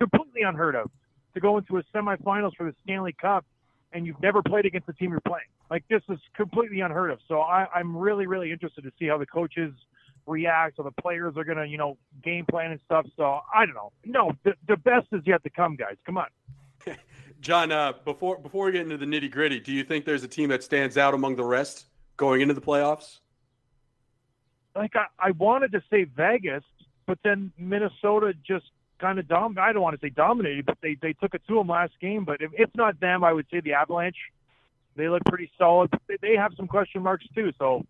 completely 0.00 0.42
unheard 0.42 0.74
of 0.74 0.90
to 1.34 1.40
go 1.40 1.56
into 1.58 1.78
a 1.78 1.82
semifinals 1.94 2.56
for 2.56 2.64
the 2.64 2.74
Stanley 2.82 3.14
Cup 3.20 3.44
and 3.92 4.06
you've 4.06 4.20
never 4.20 4.42
played 4.42 4.66
against 4.66 4.86
the 4.86 4.92
team 4.92 5.10
you're 5.10 5.20
playing. 5.20 5.46
Like 5.70 5.84
this 5.88 6.02
is 6.08 6.18
completely 6.36 6.80
unheard 6.80 7.10
of. 7.10 7.18
So 7.28 7.40
I, 7.40 7.66
I'm 7.74 7.96
really, 7.96 8.26
really 8.26 8.52
interested 8.52 8.82
to 8.84 8.92
see 8.98 9.06
how 9.06 9.18
the 9.18 9.26
coaches 9.26 9.72
react, 10.26 10.78
how 10.78 10.84
the 10.84 11.02
players 11.02 11.36
are 11.36 11.44
gonna, 11.44 11.64
you 11.64 11.78
know, 11.78 11.96
game 12.22 12.44
plan 12.50 12.70
and 12.70 12.80
stuff. 12.84 13.06
So 13.16 13.40
I 13.54 13.66
don't 13.66 13.74
know. 13.74 13.92
No, 14.04 14.32
the, 14.44 14.54
the 14.68 14.76
best 14.76 15.08
is 15.12 15.22
yet 15.26 15.42
to 15.44 15.50
come, 15.50 15.76
guys. 15.76 15.96
Come 16.06 16.18
on. 16.18 16.26
John, 17.40 17.72
uh, 17.72 17.94
before 18.04 18.38
before 18.38 18.66
we 18.66 18.72
get 18.72 18.82
into 18.82 18.96
the 18.96 19.06
nitty 19.06 19.30
gritty, 19.30 19.60
do 19.60 19.72
you 19.72 19.84
think 19.84 20.04
there's 20.04 20.24
a 20.24 20.28
team 20.28 20.48
that 20.50 20.62
stands 20.62 20.96
out 20.96 21.14
among 21.14 21.36
the 21.36 21.44
rest 21.44 21.86
going 22.16 22.40
into 22.40 22.54
the 22.54 22.60
playoffs? 22.60 23.18
Like 24.74 24.94
I, 24.96 25.06
I 25.18 25.30
wanted 25.32 25.72
to 25.72 25.82
say 25.90 26.04
Vegas, 26.04 26.64
but 27.06 27.18
then 27.24 27.52
Minnesota 27.58 28.32
just 28.46 28.66
kind 29.02 29.18
of 29.18 29.28
dom. 29.28 29.56
I 29.60 29.72
don't 29.72 29.82
want 29.82 30.00
to 30.00 30.06
say 30.06 30.10
dominated, 30.10 30.64
but 30.64 30.78
they 30.80 30.96
they 31.02 31.12
took 31.12 31.34
it 31.34 31.42
to 31.48 31.54
them 31.56 31.68
last 31.68 31.92
game. 32.00 32.24
But 32.24 32.40
if, 32.40 32.50
if 32.54 32.70
not 32.74 33.00
them, 33.00 33.22
I 33.24 33.32
would 33.32 33.46
say 33.50 33.60
the 33.60 33.74
Avalanche. 33.74 34.16
They 34.96 35.08
look 35.08 35.22
pretty 35.26 35.50
solid. 35.58 35.90
They, 36.06 36.16
they 36.22 36.36
have 36.36 36.52
some 36.56 36.68
question 36.68 37.02
marks 37.02 37.26
too. 37.34 37.52
So 37.58 37.84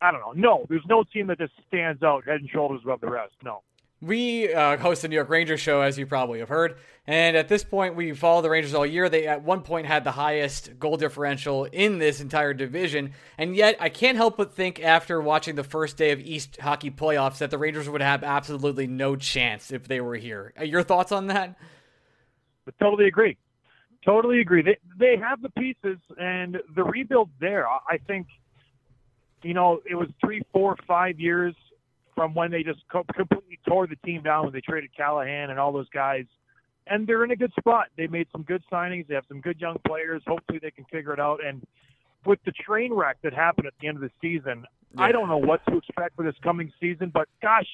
I 0.00 0.12
don't 0.12 0.20
know. 0.20 0.32
No, 0.34 0.66
there's 0.68 0.86
no 0.88 1.04
team 1.04 1.26
that 1.28 1.38
just 1.38 1.52
stands 1.66 2.02
out 2.02 2.24
head 2.26 2.40
and 2.40 2.50
shoulders 2.50 2.82
above 2.84 3.00
the 3.00 3.10
rest. 3.10 3.32
No. 3.42 3.62
We 4.02 4.52
uh, 4.52 4.78
host 4.78 5.02
the 5.02 5.08
New 5.08 5.16
York 5.16 5.28
Rangers 5.28 5.60
show, 5.60 5.82
as 5.82 5.98
you 5.98 6.06
probably 6.06 6.38
have 6.38 6.48
heard. 6.48 6.78
And 7.06 7.36
at 7.36 7.48
this 7.48 7.62
point, 7.62 7.96
we 7.96 8.12
follow 8.12 8.40
the 8.40 8.48
Rangers 8.48 8.72
all 8.72 8.86
year. 8.86 9.10
They 9.10 9.26
at 9.26 9.42
one 9.42 9.60
point 9.60 9.86
had 9.86 10.04
the 10.04 10.12
highest 10.12 10.78
goal 10.78 10.96
differential 10.96 11.64
in 11.66 11.98
this 11.98 12.18
entire 12.20 12.54
division. 12.54 13.12
And 13.36 13.54
yet, 13.54 13.76
I 13.78 13.90
can't 13.90 14.16
help 14.16 14.38
but 14.38 14.54
think 14.54 14.82
after 14.82 15.20
watching 15.20 15.54
the 15.54 15.64
first 15.64 15.98
day 15.98 16.12
of 16.12 16.20
East 16.20 16.58
hockey 16.60 16.90
playoffs 16.90 17.38
that 17.38 17.50
the 17.50 17.58
Rangers 17.58 17.90
would 17.90 18.00
have 18.00 18.24
absolutely 18.24 18.86
no 18.86 19.16
chance 19.16 19.70
if 19.70 19.86
they 19.86 20.00
were 20.00 20.16
here. 20.16 20.54
Uh, 20.58 20.64
your 20.64 20.82
thoughts 20.82 21.12
on 21.12 21.26
that? 21.26 21.56
I 22.66 22.70
totally 22.82 23.06
agree. 23.06 23.36
Totally 24.02 24.40
agree. 24.40 24.62
They, 24.62 24.78
they 24.98 25.16
have 25.18 25.42
the 25.42 25.50
pieces, 25.50 25.98
and 26.18 26.56
the 26.74 26.84
rebuild 26.84 27.28
there. 27.38 27.68
I 27.68 27.98
think, 28.06 28.28
you 29.42 29.52
know, 29.52 29.82
it 29.84 29.94
was 29.94 30.08
three, 30.24 30.40
four, 30.54 30.76
five 30.86 31.20
years 31.20 31.54
from 32.20 32.34
when 32.34 32.50
they 32.50 32.62
just 32.62 32.80
co- 32.92 33.06
completely 33.16 33.58
tore 33.66 33.86
the 33.86 33.96
team 34.04 34.22
down 34.22 34.44
when 34.44 34.52
they 34.52 34.60
traded 34.60 34.90
Callahan 34.94 35.48
and 35.48 35.58
all 35.58 35.72
those 35.72 35.88
guys. 35.88 36.26
And 36.86 37.06
they're 37.06 37.24
in 37.24 37.30
a 37.30 37.36
good 37.36 37.50
spot. 37.58 37.86
They 37.96 38.08
made 38.08 38.26
some 38.30 38.42
good 38.42 38.62
signings. 38.70 39.06
They 39.06 39.14
have 39.14 39.24
some 39.26 39.40
good 39.40 39.58
young 39.58 39.78
players. 39.86 40.22
Hopefully, 40.26 40.58
they 40.60 40.70
can 40.70 40.84
figure 40.92 41.14
it 41.14 41.18
out. 41.18 41.42
And 41.42 41.66
with 42.26 42.38
the 42.44 42.52
train 42.52 42.92
wreck 42.92 43.16
that 43.22 43.32
happened 43.32 43.68
at 43.68 43.72
the 43.80 43.88
end 43.88 43.96
of 43.96 44.02
the 44.02 44.10
season, 44.20 44.66
yeah. 44.94 45.02
I 45.02 45.12
don't 45.12 45.30
know 45.30 45.38
what 45.38 45.64
to 45.70 45.78
expect 45.78 46.14
for 46.14 46.22
this 46.22 46.34
coming 46.42 46.70
season. 46.78 47.10
But 47.14 47.26
gosh, 47.40 47.68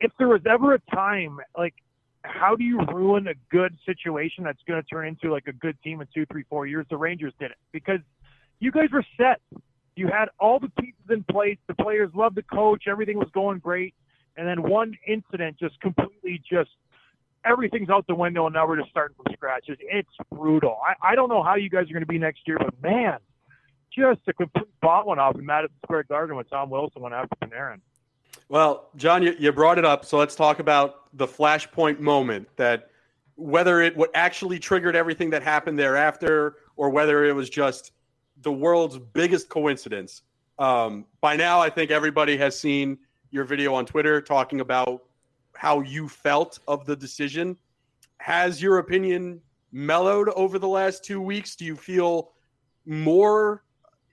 if 0.00 0.10
there 0.18 0.28
was 0.28 0.40
ever 0.48 0.72
a 0.72 0.80
time 0.94 1.38
like 1.54 1.74
how 2.22 2.56
do 2.56 2.64
you 2.64 2.80
ruin 2.94 3.28
a 3.28 3.34
good 3.50 3.76
situation 3.84 4.44
that's 4.44 4.62
going 4.66 4.82
to 4.82 4.88
turn 4.88 5.06
into 5.06 5.30
like 5.30 5.48
a 5.48 5.52
good 5.52 5.76
team 5.82 6.00
in 6.00 6.08
two, 6.14 6.24
three, 6.32 6.44
four 6.48 6.66
years? 6.66 6.86
The 6.88 6.96
Rangers 6.96 7.34
did 7.38 7.50
it 7.50 7.58
because 7.72 8.00
you 8.58 8.72
guys 8.72 8.88
were 8.90 9.04
set. 9.18 9.42
You 9.96 10.08
had 10.08 10.26
all 10.38 10.58
the 10.58 10.70
pieces 10.80 11.10
in 11.10 11.24
place. 11.24 11.58
The 11.66 11.74
players 11.74 12.10
loved 12.14 12.36
the 12.36 12.42
coach. 12.42 12.84
Everything 12.88 13.18
was 13.18 13.28
going 13.32 13.58
great. 13.58 13.94
And 14.36 14.46
then 14.46 14.62
one 14.62 14.96
incident 15.06 15.58
just 15.58 15.80
completely 15.80 16.42
just 16.48 16.70
everything's 17.44 17.90
out 17.90 18.06
the 18.06 18.14
window, 18.14 18.46
and 18.46 18.54
now 18.54 18.66
we're 18.66 18.78
just 18.78 18.90
starting 18.90 19.16
from 19.16 19.32
scratch. 19.32 19.64
It's, 19.68 19.80
it's 19.84 20.08
brutal. 20.32 20.78
I, 20.86 21.12
I 21.12 21.14
don't 21.14 21.28
know 21.28 21.42
how 21.42 21.56
you 21.56 21.68
guys 21.68 21.84
are 21.90 21.92
going 21.92 22.00
to 22.00 22.06
be 22.06 22.18
next 22.18 22.40
year, 22.46 22.56
but 22.58 22.74
man, 22.82 23.18
just 23.94 24.20
a 24.26 24.32
complete 24.32 24.68
bot 24.80 25.06
one 25.06 25.18
off 25.18 25.36
in 25.36 25.44
Madison 25.44 25.76
Square 25.84 26.04
Garden 26.04 26.36
with 26.36 26.48
Tom 26.50 26.70
Wilson 26.70 27.02
went 27.02 27.14
after 27.14 27.36
Panarin. 27.42 27.80
Well, 28.48 28.88
John, 28.96 29.22
you, 29.22 29.34
you 29.38 29.52
brought 29.52 29.78
it 29.78 29.84
up, 29.84 30.04
so 30.04 30.18
let's 30.18 30.34
talk 30.34 30.58
about 30.58 31.16
the 31.16 31.26
flashpoint 31.26 32.00
moment 32.00 32.48
that 32.56 32.90
whether 33.36 33.80
it 33.80 33.96
what 33.96 34.10
actually 34.14 34.58
triggered 34.58 34.96
everything 34.96 35.30
that 35.30 35.42
happened 35.42 35.78
thereafter, 35.78 36.56
or 36.76 36.90
whether 36.90 37.24
it 37.24 37.32
was 37.34 37.48
just 37.50 37.92
the 38.42 38.52
world's 38.52 38.98
biggest 38.98 39.48
coincidence. 39.48 40.22
Um, 40.58 41.06
by 41.20 41.36
now, 41.36 41.60
I 41.60 41.70
think 41.70 41.90
everybody 41.90 42.36
has 42.36 42.58
seen 42.58 42.98
your 43.30 43.44
video 43.44 43.74
on 43.74 43.86
Twitter 43.86 44.20
talking 44.20 44.60
about 44.60 45.04
how 45.54 45.80
you 45.80 46.08
felt 46.08 46.58
of 46.68 46.86
the 46.86 46.94
decision. 46.94 47.56
Has 48.18 48.62
your 48.62 48.78
opinion 48.78 49.40
mellowed 49.72 50.28
over 50.30 50.58
the 50.58 50.68
last 50.68 51.04
two 51.04 51.20
weeks? 51.20 51.56
Do 51.56 51.64
you 51.64 51.76
feel 51.76 52.30
more 52.86 53.64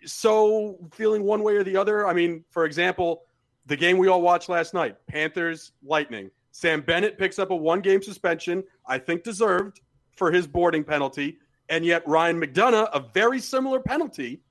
so 0.05 0.77
feeling 0.93 1.23
one 1.23 1.43
way 1.43 1.55
or 1.55 1.63
the 1.63 1.77
other? 1.77 2.07
I 2.07 2.13
mean, 2.13 2.43
for 2.49 2.65
example, 2.65 3.23
the 3.67 3.77
game 3.77 3.97
we 3.97 4.07
all 4.07 4.21
watched 4.21 4.49
last 4.49 4.73
night 4.73 4.97
Panthers 5.07 5.73
Lightning. 5.83 6.31
Sam 6.51 6.81
Bennett 6.81 7.17
picks 7.17 7.39
up 7.39 7.51
a 7.51 7.55
one 7.55 7.79
game 7.79 8.01
suspension, 8.01 8.63
I 8.85 8.97
think 8.97 9.23
deserved, 9.23 9.81
for 10.15 10.31
his 10.31 10.47
boarding 10.47 10.83
penalty 10.83 11.37
and 11.71 11.85
yet 11.85 12.05
Ryan 12.05 12.39
McDonagh, 12.39 12.89
a 12.93 12.99
very 12.99 13.39
similar 13.39 13.79
penalty, 13.79 14.41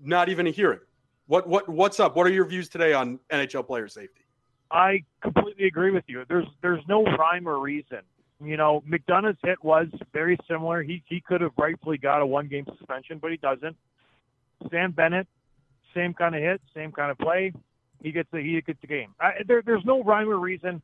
not 0.00 0.28
even 0.28 0.46
a 0.46 0.50
hearing. 0.50 0.78
What 1.26 1.46
what 1.46 1.68
what's 1.68 2.00
up? 2.00 2.16
What 2.16 2.26
are 2.26 2.30
your 2.30 2.46
views 2.46 2.70
today 2.70 2.94
on 2.94 3.18
NHL 3.30 3.66
player 3.66 3.88
safety? 3.88 4.22
I 4.70 5.04
completely 5.20 5.66
agree 5.66 5.90
with 5.90 6.04
you. 6.06 6.24
There's 6.28 6.46
there's 6.62 6.82
no 6.88 7.04
rhyme 7.04 7.46
or 7.46 7.58
reason. 7.58 8.00
You 8.42 8.56
know, 8.56 8.82
McDonagh's 8.88 9.38
hit 9.42 9.62
was 9.62 9.88
very 10.14 10.38
similar. 10.48 10.82
He 10.82 11.02
he 11.06 11.20
could 11.20 11.42
have 11.42 11.50
rightfully 11.58 11.98
got 11.98 12.22
a 12.22 12.26
one 12.26 12.46
game 12.48 12.64
suspension, 12.78 13.18
but 13.18 13.32
he 13.32 13.36
doesn't. 13.36 13.76
Sam 14.70 14.92
Bennett, 14.92 15.26
same 15.94 16.14
kind 16.14 16.34
of 16.34 16.40
hit, 16.40 16.62
same 16.74 16.92
kind 16.92 17.10
of 17.10 17.18
play. 17.18 17.52
He 18.02 18.12
gets 18.12 18.28
the 18.32 18.38
he 18.38 18.58
gets 18.62 18.80
the 18.80 18.86
game. 18.86 19.14
I, 19.20 19.32
there 19.46 19.62
there's 19.66 19.84
no 19.84 20.02
rhyme 20.04 20.30
or 20.30 20.38
reason. 20.38 20.80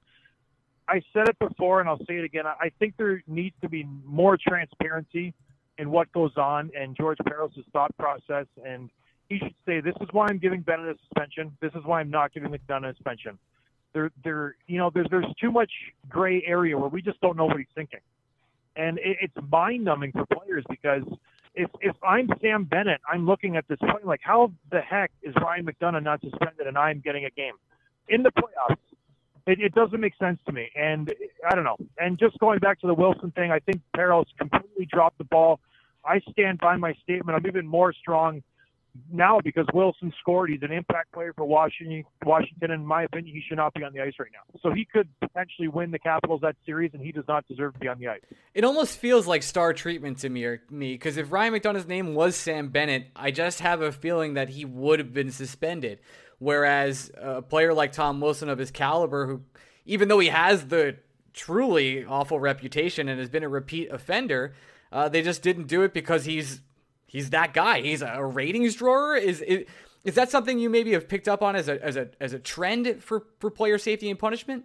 I 0.88 1.00
said 1.14 1.28
it 1.28 1.38
before, 1.38 1.80
and 1.80 1.88
I'll 1.88 2.04
say 2.04 2.16
it 2.16 2.24
again. 2.24 2.44
I 2.46 2.70
think 2.78 2.96
there 2.98 3.22
needs 3.26 3.54
to 3.62 3.70
be 3.70 3.88
more 4.04 4.36
transparency 4.36 5.32
and 5.78 5.90
what 5.90 6.12
goes 6.12 6.32
on 6.36 6.70
and 6.78 6.96
George 6.96 7.18
Parros' 7.18 7.64
thought 7.72 7.96
process. 7.96 8.46
And 8.64 8.90
he 9.28 9.38
should 9.38 9.54
say, 9.66 9.80
this 9.80 9.94
is 10.00 10.08
why 10.12 10.26
I'm 10.28 10.38
giving 10.38 10.60
Bennett 10.60 10.96
a 10.96 10.98
suspension. 11.08 11.56
This 11.60 11.72
is 11.74 11.84
why 11.84 12.00
I'm 12.00 12.10
not 12.10 12.32
giving 12.32 12.50
McDonagh 12.50 12.90
a 12.90 12.94
suspension. 12.94 13.38
There, 13.92 14.10
there, 14.24 14.56
you 14.66 14.78
know, 14.78 14.90
there's 14.92 15.06
there's 15.10 15.32
too 15.40 15.52
much 15.52 15.70
gray 16.08 16.42
area 16.46 16.76
where 16.76 16.88
we 16.88 17.00
just 17.00 17.20
don't 17.20 17.36
know 17.36 17.44
what 17.44 17.58
he's 17.58 17.66
thinking, 17.76 18.00
and 18.74 18.98
it, 18.98 19.18
it's 19.20 19.34
mind 19.52 19.84
numbing 19.84 20.10
for 20.10 20.26
players 20.26 20.64
because 20.68 21.04
if 21.54 21.70
if 21.80 21.94
I'm 22.02 22.28
Sam 22.42 22.64
Bennett, 22.64 23.00
I'm 23.08 23.24
looking 23.24 23.56
at 23.56 23.68
this 23.68 23.78
point 23.78 24.04
like, 24.04 24.20
how 24.22 24.50
the 24.72 24.80
heck 24.80 25.12
is 25.22 25.32
Ryan 25.40 25.66
McDonagh 25.66 26.02
not 26.02 26.20
suspended 26.22 26.66
and 26.66 26.76
I'm 26.76 27.00
getting 27.04 27.24
a 27.24 27.30
game 27.30 27.54
in 28.08 28.24
the 28.24 28.32
playoffs? 28.32 28.78
It, 29.46 29.60
it 29.60 29.74
doesn't 29.74 30.00
make 30.00 30.16
sense 30.18 30.38
to 30.46 30.52
me. 30.52 30.70
And 30.74 31.12
I 31.48 31.54
don't 31.54 31.64
know. 31.64 31.76
And 31.98 32.18
just 32.18 32.38
going 32.38 32.60
back 32.60 32.80
to 32.80 32.86
the 32.86 32.94
Wilson 32.94 33.30
thing, 33.32 33.50
I 33.50 33.58
think 33.58 33.82
Parros 33.96 34.26
completely 34.38 34.86
dropped 34.86 35.18
the 35.18 35.24
ball. 35.24 35.60
I 36.04 36.20
stand 36.30 36.58
by 36.58 36.76
my 36.76 36.94
statement. 37.02 37.36
I'm 37.36 37.46
even 37.46 37.66
more 37.66 37.92
strong 37.92 38.42
now 39.12 39.40
because 39.42 39.66
Wilson 39.74 40.12
scored. 40.20 40.50
He's 40.50 40.62
an 40.62 40.70
impact 40.70 41.12
player 41.12 41.32
for 41.32 41.44
Washington. 41.44 42.04
Washington, 42.24 42.70
in 42.70 42.86
my 42.86 43.02
opinion, 43.02 43.34
he 43.34 43.42
should 43.46 43.56
not 43.56 43.74
be 43.74 43.82
on 43.82 43.92
the 43.92 44.00
ice 44.00 44.12
right 44.20 44.30
now. 44.32 44.60
So 44.62 44.72
he 44.72 44.84
could 44.84 45.08
potentially 45.20 45.66
win 45.66 45.90
the 45.90 45.98
Capitals 45.98 46.42
that 46.42 46.54
series, 46.64 46.92
and 46.94 47.02
he 47.02 47.10
does 47.10 47.24
not 47.26 47.46
deserve 47.48 47.72
to 47.74 47.78
be 47.80 47.88
on 47.88 47.98
the 47.98 48.08
ice. 48.08 48.20
It 48.54 48.62
almost 48.62 48.98
feels 48.98 49.26
like 49.26 49.42
star 49.42 49.72
treatment 49.72 50.18
to 50.18 50.28
me, 50.28 50.58
because 50.70 51.16
if 51.16 51.32
Ryan 51.32 51.54
McDonagh's 51.54 51.88
name 51.88 52.14
was 52.14 52.36
Sam 52.36 52.68
Bennett, 52.68 53.08
I 53.16 53.32
just 53.32 53.60
have 53.60 53.82
a 53.82 53.90
feeling 53.90 54.34
that 54.34 54.50
he 54.50 54.64
would 54.64 55.00
have 55.00 55.12
been 55.12 55.32
suspended. 55.32 55.98
Whereas 56.38 57.10
a 57.16 57.42
player 57.42 57.72
like 57.72 57.92
Tom 57.92 58.20
Wilson 58.20 58.48
of 58.48 58.58
his 58.58 58.70
caliber, 58.70 59.26
who, 59.26 59.42
even 59.86 60.08
though 60.08 60.18
he 60.18 60.28
has 60.28 60.66
the 60.66 60.96
truly 61.32 62.04
awful 62.04 62.40
reputation 62.40 63.08
and 63.08 63.18
has 63.18 63.28
been 63.28 63.42
a 63.42 63.48
repeat 63.48 63.90
offender, 63.90 64.54
uh, 64.92 65.08
they 65.08 65.22
just 65.22 65.42
didn't 65.42 65.66
do 65.66 65.82
it 65.82 65.92
because 65.92 66.24
he's 66.24 66.60
he's 67.06 67.30
that 67.30 67.54
guy. 67.54 67.80
He's 67.80 68.02
a 68.02 68.24
ratings 68.24 68.74
drawer. 68.76 69.16
Is, 69.16 69.40
is 69.40 69.64
is 70.04 70.14
that 70.16 70.30
something 70.30 70.58
you 70.58 70.68
maybe 70.68 70.92
have 70.92 71.08
picked 71.08 71.28
up 71.28 71.42
on 71.42 71.56
as 71.56 71.68
a 71.68 71.82
as 71.82 71.96
a 71.96 72.10
as 72.20 72.32
a 72.32 72.38
trend 72.38 73.02
for 73.02 73.24
for 73.38 73.50
player 73.50 73.78
safety 73.78 74.10
and 74.10 74.18
punishment? 74.18 74.64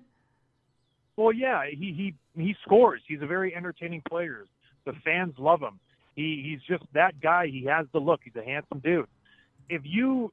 Well, 1.15 1.33
yeah, 1.33 1.63
he 1.69 2.15
he 2.35 2.41
he 2.41 2.55
scores. 2.63 3.01
He's 3.07 3.21
a 3.21 3.27
very 3.27 3.55
entertaining 3.55 4.01
player. 4.07 4.45
The 4.85 4.93
fans 5.03 5.35
love 5.37 5.61
him. 5.61 5.79
He 6.15 6.43
he's 6.45 6.61
just 6.61 6.83
that 6.93 7.19
guy. 7.19 7.47
He 7.47 7.65
has 7.65 7.87
the 7.93 7.99
look. 7.99 8.21
He's 8.23 8.35
a 8.35 8.43
handsome 8.43 8.79
dude. 8.79 9.07
If 9.69 9.81
you 9.85 10.31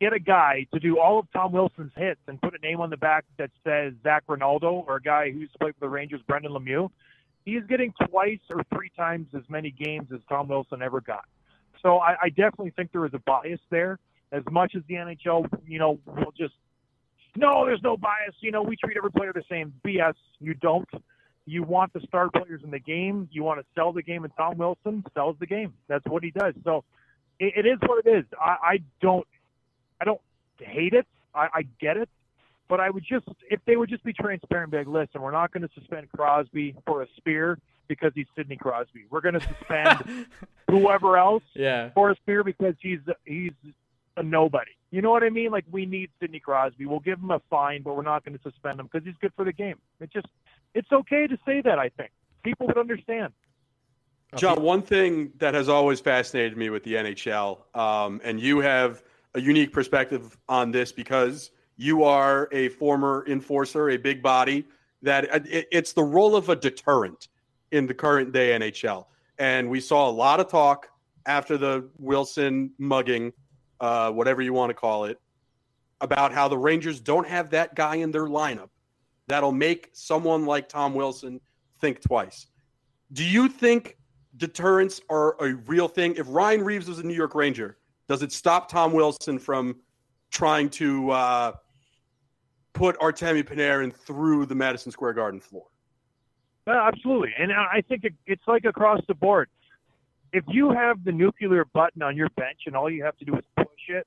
get 0.00 0.12
a 0.12 0.18
guy 0.18 0.66
to 0.74 0.80
do 0.80 0.98
all 0.98 1.18
of 1.18 1.26
Tom 1.32 1.52
Wilson's 1.52 1.92
hits 1.96 2.20
and 2.28 2.40
put 2.40 2.54
a 2.54 2.58
name 2.58 2.80
on 2.80 2.90
the 2.90 2.96
back 2.96 3.24
that 3.38 3.50
says 3.64 3.94
Zac 4.02 4.24
Rinaldo 4.28 4.84
or 4.86 4.96
a 4.96 5.02
guy 5.02 5.30
who's 5.30 5.50
played 5.60 5.74
for 5.74 5.80
the 5.80 5.88
Rangers, 5.88 6.20
Brendan 6.26 6.52
Lemieux, 6.52 6.90
he's 7.44 7.62
getting 7.68 7.92
twice 8.08 8.40
or 8.50 8.62
three 8.74 8.90
times 8.96 9.28
as 9.34 9.42
many 9.48 9.70
games 9.70 10.08
as 10.12 10.20
Tom 10.28 10.48
Wilson 10.48 10.82
ever 10.82 11.00
got. 11.00 11.24
So 11.82 11.98
I, 11.98 12.16
I 12.24 12.28
definitely 12.28 12.72
think 12.76 12.92
there 12.92 13.06
is 13.06 13.14
a 13.14 13.20
bias 13.20 13.60
there. 13.70 13.98
As 14.32 14.42
much 14.50 14.74
as 14.76 14.82
the 14.88 14.94
NHL, 14.94 15.46
you 15.66 15.78
know, 15.78 15.98
will 16.06 16.32
just 16.36 16.54
no, 17.36 17.66
there's 17.66 17.82
no 17.82 17.96
bias. 17.96 18.34
You 18.40 18.50
know, 18.50 18.62
we 18.62 18.76
treat 18.76 18.96
every 18.96 19.12
player 19.12 19.32
the 19.32 19.44
same. 19.50 19.72
BS. 19.84 20.14
You 20.40 20.54
don't. 20.54 20.88
You 21.44 21.62
want 21.62 21.92
the 21.92 22.00
star 22.00 22.28
players 22.30 22.62
in 22.64 22.70
the 22.70 22.80
game. 22.80 23.28
You 23.30 23.44
want 23.44 23.60
to 23.60 23.66
sell 23.74 23.92
the 23.92 24.02
game, 24.02 24.24
and 24.24 24.32
Tom 24.36 24.58
Wilson 24.58 25.04
sells 25.14 25.36
the 25.38 25.46
game. 25.46 25.74
That's 25.86 26.04
what 26.06 26.24
he 26.24 26.30
does. 26.30 26.54
So 26.64 26.82
it, 27.38 27.64
it 27.64 27.68
is 27.68 27.78
what 27.86 28.04
it 28.04 28.10
is. 28.10 28.24
I, 28.40 28.56
I 28.62 28.78
don't 29.00 29.26
I 30.00 30.04
don't 30.04 30.20
hate 30.58 30.92
it. 30.92 31.06
I, 31.34 31.48
I 31.52 31.62
get 31.80 31.96
it. 31.96 32.08
But 32.68 32.80
I 32.80 32.90
would 32.90 33.04
just, 33.04 33.26
if 33.48 33.60
they 33.64 33.76
would 33.76 33.88
just 33.88 34.02
be 34.02 34.12
transparent, 34.12 34.72
be 34.72 34.78
like, 34.78 34.88
listen, 34.88 35.22
we're 35.22 35.30
not 35.30 35.52
going 35.52 35.62
to 35.62 35.70
suspend 35.74 36.08
Crosby 36.10 36.74
for 36.84 37.02
a 37.02 37.06
spear 37.16 37.58
because 37.86 38.10
he's 38.14 38.26
Sidney 38.34 38.56
Crosby. 38.56 39.04
We're 39.08 39.20
going 39.20 39.38
to 39.38 39.40
suspend 39.40 40.26
whoever 40.70 41.16
else 41.16 41.44
yeah. 41.54 41.90
for 41.90 42.10
a 42.10 42.16
spear 42.16 42.42
because 42.42 42.74
he's 42.80 42.98
he's 43.24 43.52
a 44.16 44.22
nobody. 44.22 44.72
You 44.90 45.02
know 45.02 45.10
what 45.10 45.22
I 45.22 45.30
mean? 45.30 45.50
Like 45.50 45.64
we 45.70 45.86
need 45.86 46.10
Sidney 46.20 46.40
Crosby. 46.40 46.86
We'll 46.86 47.00
give 47.00 47.20
him 47.20 47.30
a 47.30 47.40
fine, 47.50 47.82
but 47.82 47.96
we're 47.96 48.02
not 48.02 48.24
going 48.24 48.36
to 48.36 48.42
suspend 48.42 48.80
him 48.80 48.88
because 48.90 49.06
he's 49.06 49.16
good 49.20 49.32
for 49.36 49.44
the 49.44 49.52
game. 49.52 49.76
It's 50.00 50.12
just, 50.12 50.26
it's 50.74 50.90
okay 50.90 51.26
to 51.26 51.38
say 51.46 51.60
that. 51.60 51.78
I 51.78 51.90
think 51.90 52.10
people 52.42 52.66
would 52.66 52.78
understand. 52.78 53.32
John, 54.36 54.60
one 54.60 54.82
thing 54.82 55.32
that 55.38 55.54
has 55.54 55.68
always 55.68 56.00
fascinated 56.00 56.58
me 56.58 56.68
with 56.68 56.82
the 56.82 56.94
NHL, 56.94 57.76
um, 57.76 58.20
and 58.24 58.40
you 58.40 58.58
have 58.60 59.02
a 59.36 59.40
unique 59.40 59.70
perspective 59.70 60.36
on 60.48 60.72
this 60.72 60.90
because 60.90 61.50
you 61.76 62.04
are 62.04 62.48
a 62.52 62.70
former 62.70 63.24
enforcer, 63.28 63.90
a 63.90 63.98
big 63.98 64.22
body, 64.22 64.66
that 65.02 65.30
uh, 65.32 65.40
it, 65.44 65.68
it's 65.70 65.92
the 65.92 66.02
role 66.02 66.34
of 66.34 66.48
a 66.48 66.56
deterrent 66.56 67.28
in 67.70 67.86
the 67.86 67.92
current 67.92 68.32
day 68.32 68.58
NHL. 68.58 69.04
And 69.38 69.68
we 69.68 69.78
saw 69.80 70.08
a 70.08 70.10
lot 70.10 70.40
of 70.40 70.48
talk 70.48 70.88
after 71.26 71.58
the 71.58 71.88
Wilson 71.98 72.70
mugging, 72.78 73.32
uh, 73.78 74.10
whatever 74.10 74.40
you 74.40 74.54
want 74.54 74.70
to 74.70 74.74
call 74.74 75.04
it, 75.04 75.20
about 76.00 76.32
how 76.32 76.48
the 76.48 76.56
Rangers 76.56 76.98
don't 76.98 77.28
have 77.28 77.50
that 77.50 77.74
guy 77.74 77.96
in 77.96 78.10
their 78.10 78.26
lineup 78.26 78.70
that'll 79.28 79.52
make 79.52 79.90
someone 79.92 80.46
like 80.46 80.68
Tom 80.68 80.94
Wilson 80.94 81.40
think 81.80 82.00
twice. 82.00 82.46
Do 83.12 83.22
you 83.22 83.48
think 83.48 83.98
deterrents 84.38 85.00
are 85.10 85.36
a 85.44 85.56
real 85.66 85.88
thing? 85.88 86.14
If 86.16 86.26
Ryan 86.28 86.64
Reaves 86.64 86.88
was 86.88 87.00
a 87.00 87.02
New 87.02 87.14
York 87.14 87.34
Ranger, 87.34 87.76
does 88.08 88.22
it 88.22 88.32
stop 88.32 88.68
Tom 88.68 88.92
Wilson 88.92 89.38
from 89.38 89.76
trying 90.30 90.68
to 90.70 91.10
uh, 91.10 91.52
put 92.72 92.98
Artemi 92.98 93.42
Panarin 93.42 93.92
through 93.92 94.46
the 94.46 94.54
Madison 94.54 94.92
Square 94.92 95.14
Garden 95.14 95.40
floor? 95.40 95.66
Uh, 96.66 96.72
absolutely, 96.72 97.32
and 97.38 97.52
I 97.52 97.82
think 97.88 98.04
it, 98.04 98.14
it's 98.26 98.42
like 98.46 98.64
across 98.64 99.00
the 99.06 99.14
board. 99.14 99.48
If 100.32 100.44
you 100.48 100.70
have 100.70 101.04
the 101.04 101.12
nuclear 101.12 101.64
button 101.64 102.02
on 102.02 102.16
your 102.16 102.28
bench 102.30 102.62
and 102.66 102.74
all 102.76 102.90
you 102.90 103.04
have 103.04 103.16
to 103.18 103.24
do 103.24 103.36
is 103.36 103.44
push 103.56 103.66
it, 103.88 104.06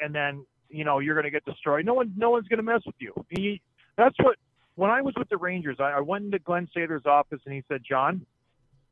and 0.00 0.14
then 0.14 0.46
you 0.68 0.84
know 0.84 1.00
you're 1.00 1.14
going 1.14 1.24
to 1.24 1.30
get 1.30 1.44
destroyed. 1.44 1.84
No 1.84 1.94
one, 1.94 2.12
no 2.16 2.30
one's 2.30 2.46
going 2.46 2.58
to 2.58 2.62
mess 2.62 2.82
with 2.86 2.94
you. 2.98 3.12
He, 3.30 3.60
that's 3.96 4.16
what. 4.20 4.36
When 4.76 4.90
I 4.90 5.00
was 5.00 5.14
with 5.16 5.30
the 5.30 5.38
Rangers, 5.38 5.78
I, 5.80 5.92
I 5.92 6.00
went 6.00 6.26
into 6.26 6.38
Glen 6.38 6.68
Sather's 6.74 7.06
office 7.06 7.40
and 7.46 7.54
he 7.54 7.64
said, 7.66 7.82
"John, 7.88 8.26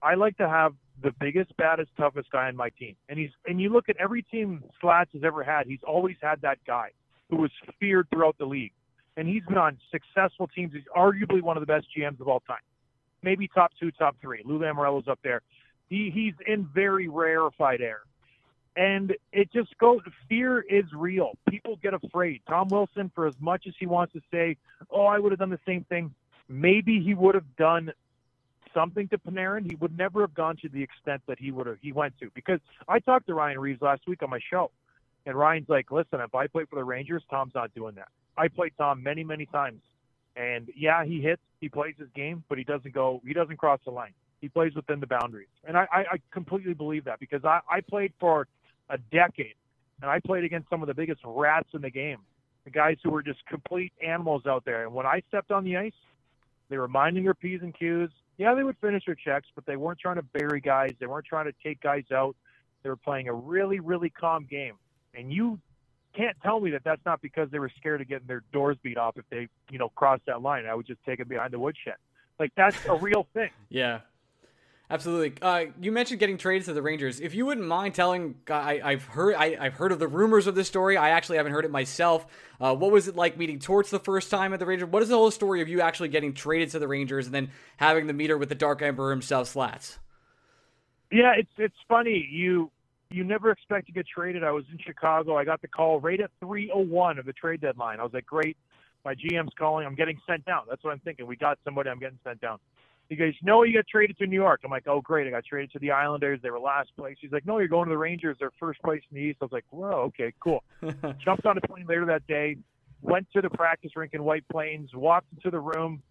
I 0.02 0.14
like 0.14 0.36
to 0.38 0.48
have 0.48 0.72
the 1.02 1.12
biggest, 1.20 1.56
baddest, 1.56 1.90
toughest 1.96 2.30
guy 2.30 2.48
on 2.48 2.56
my 2.56 2.70
team." 2.70 2.96
And 3.08 3.18
he's 3.18 3.30
and 3.46 3.60
you 3.60 3.70
look 3.70 3.88
at 3.88 3.96
every 3.98 4.22
team 4.22 4.62
Slats 4.80 5.10
has 5.12 5.22
ever 5.24 5.42
had, 5.42 5.66
he's 5.66 5.82
always 5.86 6.16
had 6.20 6.40
that 6.42 6.58
guy 6.66 6.90
who 7.30 7.36
was 7.36 7.50
feared 7.80 8.08
throughout 8.10 8.36
the 8.38 8.46
league, 8.46 8.72
and 9.16 9.26
he's 9.28 9.44
been 9.44 9.58
on 9.58 9.78
successful 9.90 10.48
teams. 10.48 10.72
He's 10.72 10.82
arguably 10.96 11.42
one 11.42 11.56
of 11.56 11.62
the 11.62 11.66
best 11.66 11.86
GMs 11.96 12.20
of 12.20 12.28
all 12.28 12.40
time 12.40 12.58
maybe 13.24 13.48
top 13.48 13.72
two, 13.80 13.90
top 13.90 14.16
three. 14.20 14.42
Lou 14.44 14.58
Lamoriello's 14.58 15.08
up 15.08 15.18
there. 15.24 15.40
He 15.88 16.10
he's 16.14 16.34
in 16.46 16.68
very 16.72 17.08
rarefied 17.08 17.80
air. 17.80 18.00
And 18.76 19.14
it 19.32 19.52
just 19.52 19.76
goes 19.78 20.00
fear 20.28 20.60
is 20.60 20.84
real. 20.96 21.38
People 21.48 21.78
get 21.82 21.94
afraid. 21.94 22.42
Tom 22.48 22.68
Wilson, 22.68 23.10
for 23.14 23.26
as 23.26 23.34
much 23.40 23.66
as 23.68 23.74
he 23.78 23.86
wants 23.86 24.12
to 24.14 24.20
say, 24.32 24.56
Oh, 24.90 25.06
I 25.06 25.18
would 25.18 25.32
have 25.32 25.38
done 25.38 25.50
the 25.50 25.60
same 25.66 25.84
thing, 25.84 26.12
maybe 26.48 27.00
he 27.00 27.14
would 27.14 27.34
have 27.34 27.56
done 27.56 27.92
something 28.74 29.08
to 29.08 29.18
Panarin. 29.18 29.68
He 29.68 29.76
would 29.76 29.96
never 29.96 30.20
have 30.22 30.34
gone 30.34 30.56
to 30.58 30.68
the 30.68 30.82
extent 30.82 31.22
that 31.26 31.38
he 31.38 31.50
would 31.52 31.66
have 31.66 31.78
he 31.80 31.92
went 31.92 32.18
to. 32.20 32.30
Because 32.34 32.60
I 32.88 32.98
talked 32.98 33.26
to 33.28 33.34
Ryan 33.34 33.58
Reaves 33.58 33.80
last 33.80 34.02
week 34.06 34.22
on 34.22 34.30
my 34.30 34.40
show. 34.50 34.70
And 35.26 35.36
Ryan's 35.36 35.68
like, 35.68 35.90
Listen, 35.90 36.20
if 36.20 36.34
I 36.34 36.46
play 36.46 36.64
for 36.68 36.76
the 36.76 36.84
Rangers, 36.84 37.22
Tom's 37.30 37.54
not 37.54 37.74
doing 37.74 37.94
that. 37.94 38.08
I 38.36 38.48
played 38.48 38.72
Tom 38.76 39.02
many, 39.02 39.24
many 39.24 39.46
times. 39.46 39.80
And 40.36 40.68
yeah, 40.76 41.04
he 41.04 41.20
hits, 41.20 41.42
he 41.60 41.68
plays 41.68 41.94
his 41.98 42.08
game, 42.14 42.42
but 42.48 42.58
he 42.58 42.64
doesn't 42.64 42.92
go, 42.92 43.22
he 43.24 43.32
doesn't 43.32 43.56
cross 43.56 43.78
the 43.84 43.92
line. 43.92 44.12
He 44.40 44.48
plays 44.48 44.74
within 44.74 45.00
the 45.00 45.06
boundaries. 45.06 45.48
And 45.64 45.76
I, 45.76 45.86
I, 45.92 45.98
I 46.00 46.16
completely 46.32 46.74
believe 46.74 47.04
that 47.04 47.20
because 47.20 47.44
I, 47.44 47.60
I 47.70 47.80
played 47.80 48.12
for 48.18 48.48
a 48.90 48.98
decade 48.98 49.54
and 50.02 50.10
I 50.10 50.20
played 50.20 50.44
against 50.44 50.68
some 50.68 50.82
of 50.82 50.88
the 50.88 50.94
biggest 50.94 51.20
rats 51.24 51.68
in 51.72 51.82
the 51.82 51.90
game, 51.90 52.18
the 52.64 52.70
guys 52.70 52.96
who 53.02 53.10
were 53.10 53.22
just 53.22 53.46
complete 53.46 53.92
animals 54.04 54.44
out 54.46 54.64
there. 54.64 54.82
And 54.82 54.92
when 54.92 55.06
I 55.06 55.22
stepped 55.28 55.50
on 55.50 55.64
the 55.64 55.76
ice, 55.76 55.92
they 56.68 56.78
were 56.78 56.88
minding 56.88 57.24
their 57.24 57.34
P's 57.34 57.60
and 57.62 57.74
Q's. 57.74 58.10
Yeah, 58.36 58.54
they 58.54 58.64
would 58.64 58.76
finish 58.80 59.04
their 59.06 59.14
checks, 59.14 59.48
but 59.54 59.64
they 59.66 59.76
weren't 59.76 59.98
trying 59.98 60.16
to 60.16 60.22
bury 60.22 60.60
guys. 60.60 60.92
They 60.98 61.06
weren't 61.06 61.26
trying 61.26 61.46
to 61.46 61.54
take 61.62 61.80
guys 61.80 62.04
out. 62.12 62.34
They 62.82 62.90
were 62.90 62.96
playing 62.96 63.28
a 63.28 63.32
really, 63.32 63.80
really 63.80 64.10
calm 64.10 64.46
game. 64.48 64.74
And 65.14 65.32
you 65.32 65.60
can't 66.16 66.36
tell 66.42 66.60
me 66.60 66.70
that 66.72 66.82
that's 66.84 67.04
not 67.06 67.22
because 67.22 67.50
they 67.50 67.58
were 67.58 67.70
scared 67.76 68.00
of 68.00 68.08
getting 68.08 68.26
their 68.26 68.42
doors 68.52 68.76
beat 68.82 68.98
off 68.98 69.16
if 69.16 69.24
they, 69.30 69.48
you 69.70 69.78
know, 69.78 69.88
crossed 69.90 70.26
that 70.26 70.42
line. 70.42 70.66
I 70.66 70.74
would 70.74 70.86
just 70.86 71.02
take 71.04 71.18
them 71.18 71.28
behind 71.28 71.52
the 71.52 71.58
woodshed. 71.58 71.94
Like 72.38 72.52
that's 72.56 72.76
a 72.86 72.94
real 73.00 73.26
thing. 73.34 73.50
Yeah. 73.68 74.00
Absolutely. 74.90 75.34
Uh, 75.40 75.66
you 75.80 75.90
mentioned 75.90 76.20
getting 76.20 76.36
traded 76.36 76.66
to 76.66 76.74
the 76.74 76.82
Rangers. 76.82 77.18
If 77.18 77.34
you 77.34 77.46
wouldn't 77.46 77.66
mind 77.66 77.94
telling, 77.94 78.34
I, 78.48 78.92
have 78.92 79.04
heard, 79.04 79.34
I, 79.34 79.64
have 79.64 79.74
heard 79.74 79.92
of 79.92 79.98
the 79.98 80.06
rumors 80.06 80.46
of 80.46 80.54
this 80.54 80.68
story. 80.68 80.98
I 80.98 81.10
actually 81.10 81.38
haven't 81.38 81.52
heard 81.52 81.64
it 81.64 81.70
myself. 81.70 82.26
Uh, 82.60 82.74
what 82.74 82.92
was 82.92 83.08
it 83.08 83.16
like 83.16 83.38
meeting 83.38 83.58
Torts 83.58 83.90
the 83.90 83.98
first 83.98 84.30
time 84.30 84.52
at 84.52 84.60
the 84.60 84.66
Rangers? 84.66 84.88
What 84.90 85.02
is 85.02 85.08
the 85.08 85.16
whole 85.16 85.30
story 85.30 85.62
of 85.62 85.68
you 85.68 85.80
actually 85.80 86.10
getting 86.10 86.34
traded 86.34 86.70
to 86.70 86.78
the 86.78 86.86
Rangers 86.86 87.24
and 87.26 87.34
then 87.34 87.50
having 87.78 88.06
the 88.06 88.12
meter 88.12 88.36
with 88.36 88.50
the 88.50 88.54
Dark 88.54 88.82
Emperor 88.82 89.10
himself, 89.10 89.48
Slats? 89.48 89.98
Yeah, 91.10 91.32
it's 91.36 91.50
it's 91.58 91.76
funny. 91.88 92.28
You 92.30 92.70
you 93.10 93.24
never 93.24 93.50
expect 93.50 93.86
to 93.86 93.92
get 93.92 94.06
traded. 94.06 94.42
I 94.42 94.50
was 94.50 94.64
in 94.70 94.78
Chicago. 94.78 95.36
I 95.36 95.44
got 95.44 95.62
the 95.62 95.68
call 95.68 96.00
right 96.00 96.20
at 96.20 96.30
3:01 96.42 97.18
of 97.18 97.24
the 97.24 97.32
trade 97.32 97.60
deadline. 97.60 98.00
I 98.00 98.02
was 98.02 98.12
like, 98.12 98.26
great. 98.26 98.56
My 99.04 99.14
GM's 99.14 99.52
calling. 99.56 99.86
I'm 99.86 99.94
getting 99.94 100.18
sent 100.26 100.44
down. 100.44 100.64
That's 100.68 100.82
what 100.82 100.92
I'm 100.92 100.98
thinking. 101.00 101.26
We 101.26 101.36
got 101.36 101.58
somebody. 101.64 101.90
I'm 101.90 101.98
getting 101.98 102.18
sent 102.24 102.40
down. 102.40 102.58
He 103.14 103.18
goes, 103.18 103.34
no, 103.44 103.62
you 103.62 103.72
got 103.72 103.86
traded 103.86 104.18
to 104.18 104.26
New 104.26 104.34
York. 104.34 104.62
I'm 104.64 104.72
like, 104.72 104.88
oh, 104.88 105.00
great. 105.00 105.28
I 105.28 105.30
got 105.30 105.44
traded 105.44 105.70
to 105.74 105.78
the 105.78 105.92
Islanders. 105.92 106.40
They 106.42 106.50
were 106.50 106.58
last 106.58 106.90
place. 106.96 107.16
He's 107.20 107.30
like, 107.30 107.46
no, 107.46 107.58
you're 107.58 107.68
going 107.68 107.86
to 107.86 107.90
the 107.90 107.96
Rangers. 107.96 108.36
They're 108.40 108.50
first 108.58 108.82
place 108.82 109.02
in 109.08 109.14
the 109.14 109.22
East. 109.22 109.38
I 109.40 109.44
was 109.44 109.52
like, 109.52 109.64
whoa, 109.70 109.86
okay, 110.08 110.32
cool. 110.42 110.64
Jumped 111.24 111.46
on 111.46 111.56
a 111.56 111.60
plane 111.60 111.86
later 111.88 112.06
that 112.06 112.26
day, 112.26 112.56
went 113.02 113.28
to 113.34 113.40
the 113.40 113.50
practice 113.50 113.92
rink 113.94 114.14
in 114.14 114.24
White 114.24 114.44
Plains, 114.50 114.90
walked 114.94 115.28
into 115.32 115.52
the 115.52 115.60
room, 115.60 116.02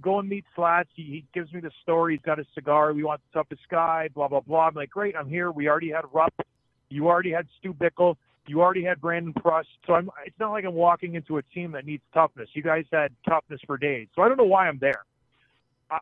go 0.00 0.20
and 0.20 0.28
meet 0.28 0.44
Slats. 0.54 0.90
He, 0.94 1.02
he 1.02 1.24
gives 1.34 1.52
me 1.52 1.58
the 1.58 1.72
story. 1.82 2.14
He's 2.14 2.22
got 2.22 2.38
a 2.38 2.46
cigar. 2.54 2.92
We 2.92 3.02
want 3.02 3.20
the 3.32 3.40
toughest 3.40 3.62
guy, 3.68 4.10
blah, 4.14 4.28
blah, 4.28 4.38
blah. 4.38 4.68
I'm 4.68 4.74
like, 4.74 4.90
great, 4.90 5.16
I'm 5.16 5.28
here. 5.28 5.50
We 5.50 5.68
already 5.68 5.90
had 5.90 6.04
Rupp. 6.12 6.34
You 6.88 7.08
already 7.08 7.32
had 7.32 7.48
Stu 7.58 7.74
Bickel. 7.74 8.14
You 8.46 8.60
already 8.60 8.84
had 8.84 9.00
Brandon 9.00 9.32
Prust. 9.32 9.70
So 9.88 9.94
I'm, 9.94 10.08
it's 10.24 10.38
not 10.38 10.52
like 10.52 10.64
I'm 10.64 10.74
walking 10.74 11.16
into 11.16 11.38
a 11.38 11.42
team 11.42 11.72
that 11.72 11.84
needs 11.84 12.04
toughness. 12.12 12.48
You 12.52 12.62
guys 12.62 12.84
had 12.92 13.10
toughness 13.28 13.60
for 13.66 13.76
days. 13.76 14.06
So 14.14 14.22
I 14.22 14.28
don't 14.28 14.36
know 14.36 14.44
why 14.44 14.68
I'm 14.68 14.78
there. 14.78 15.02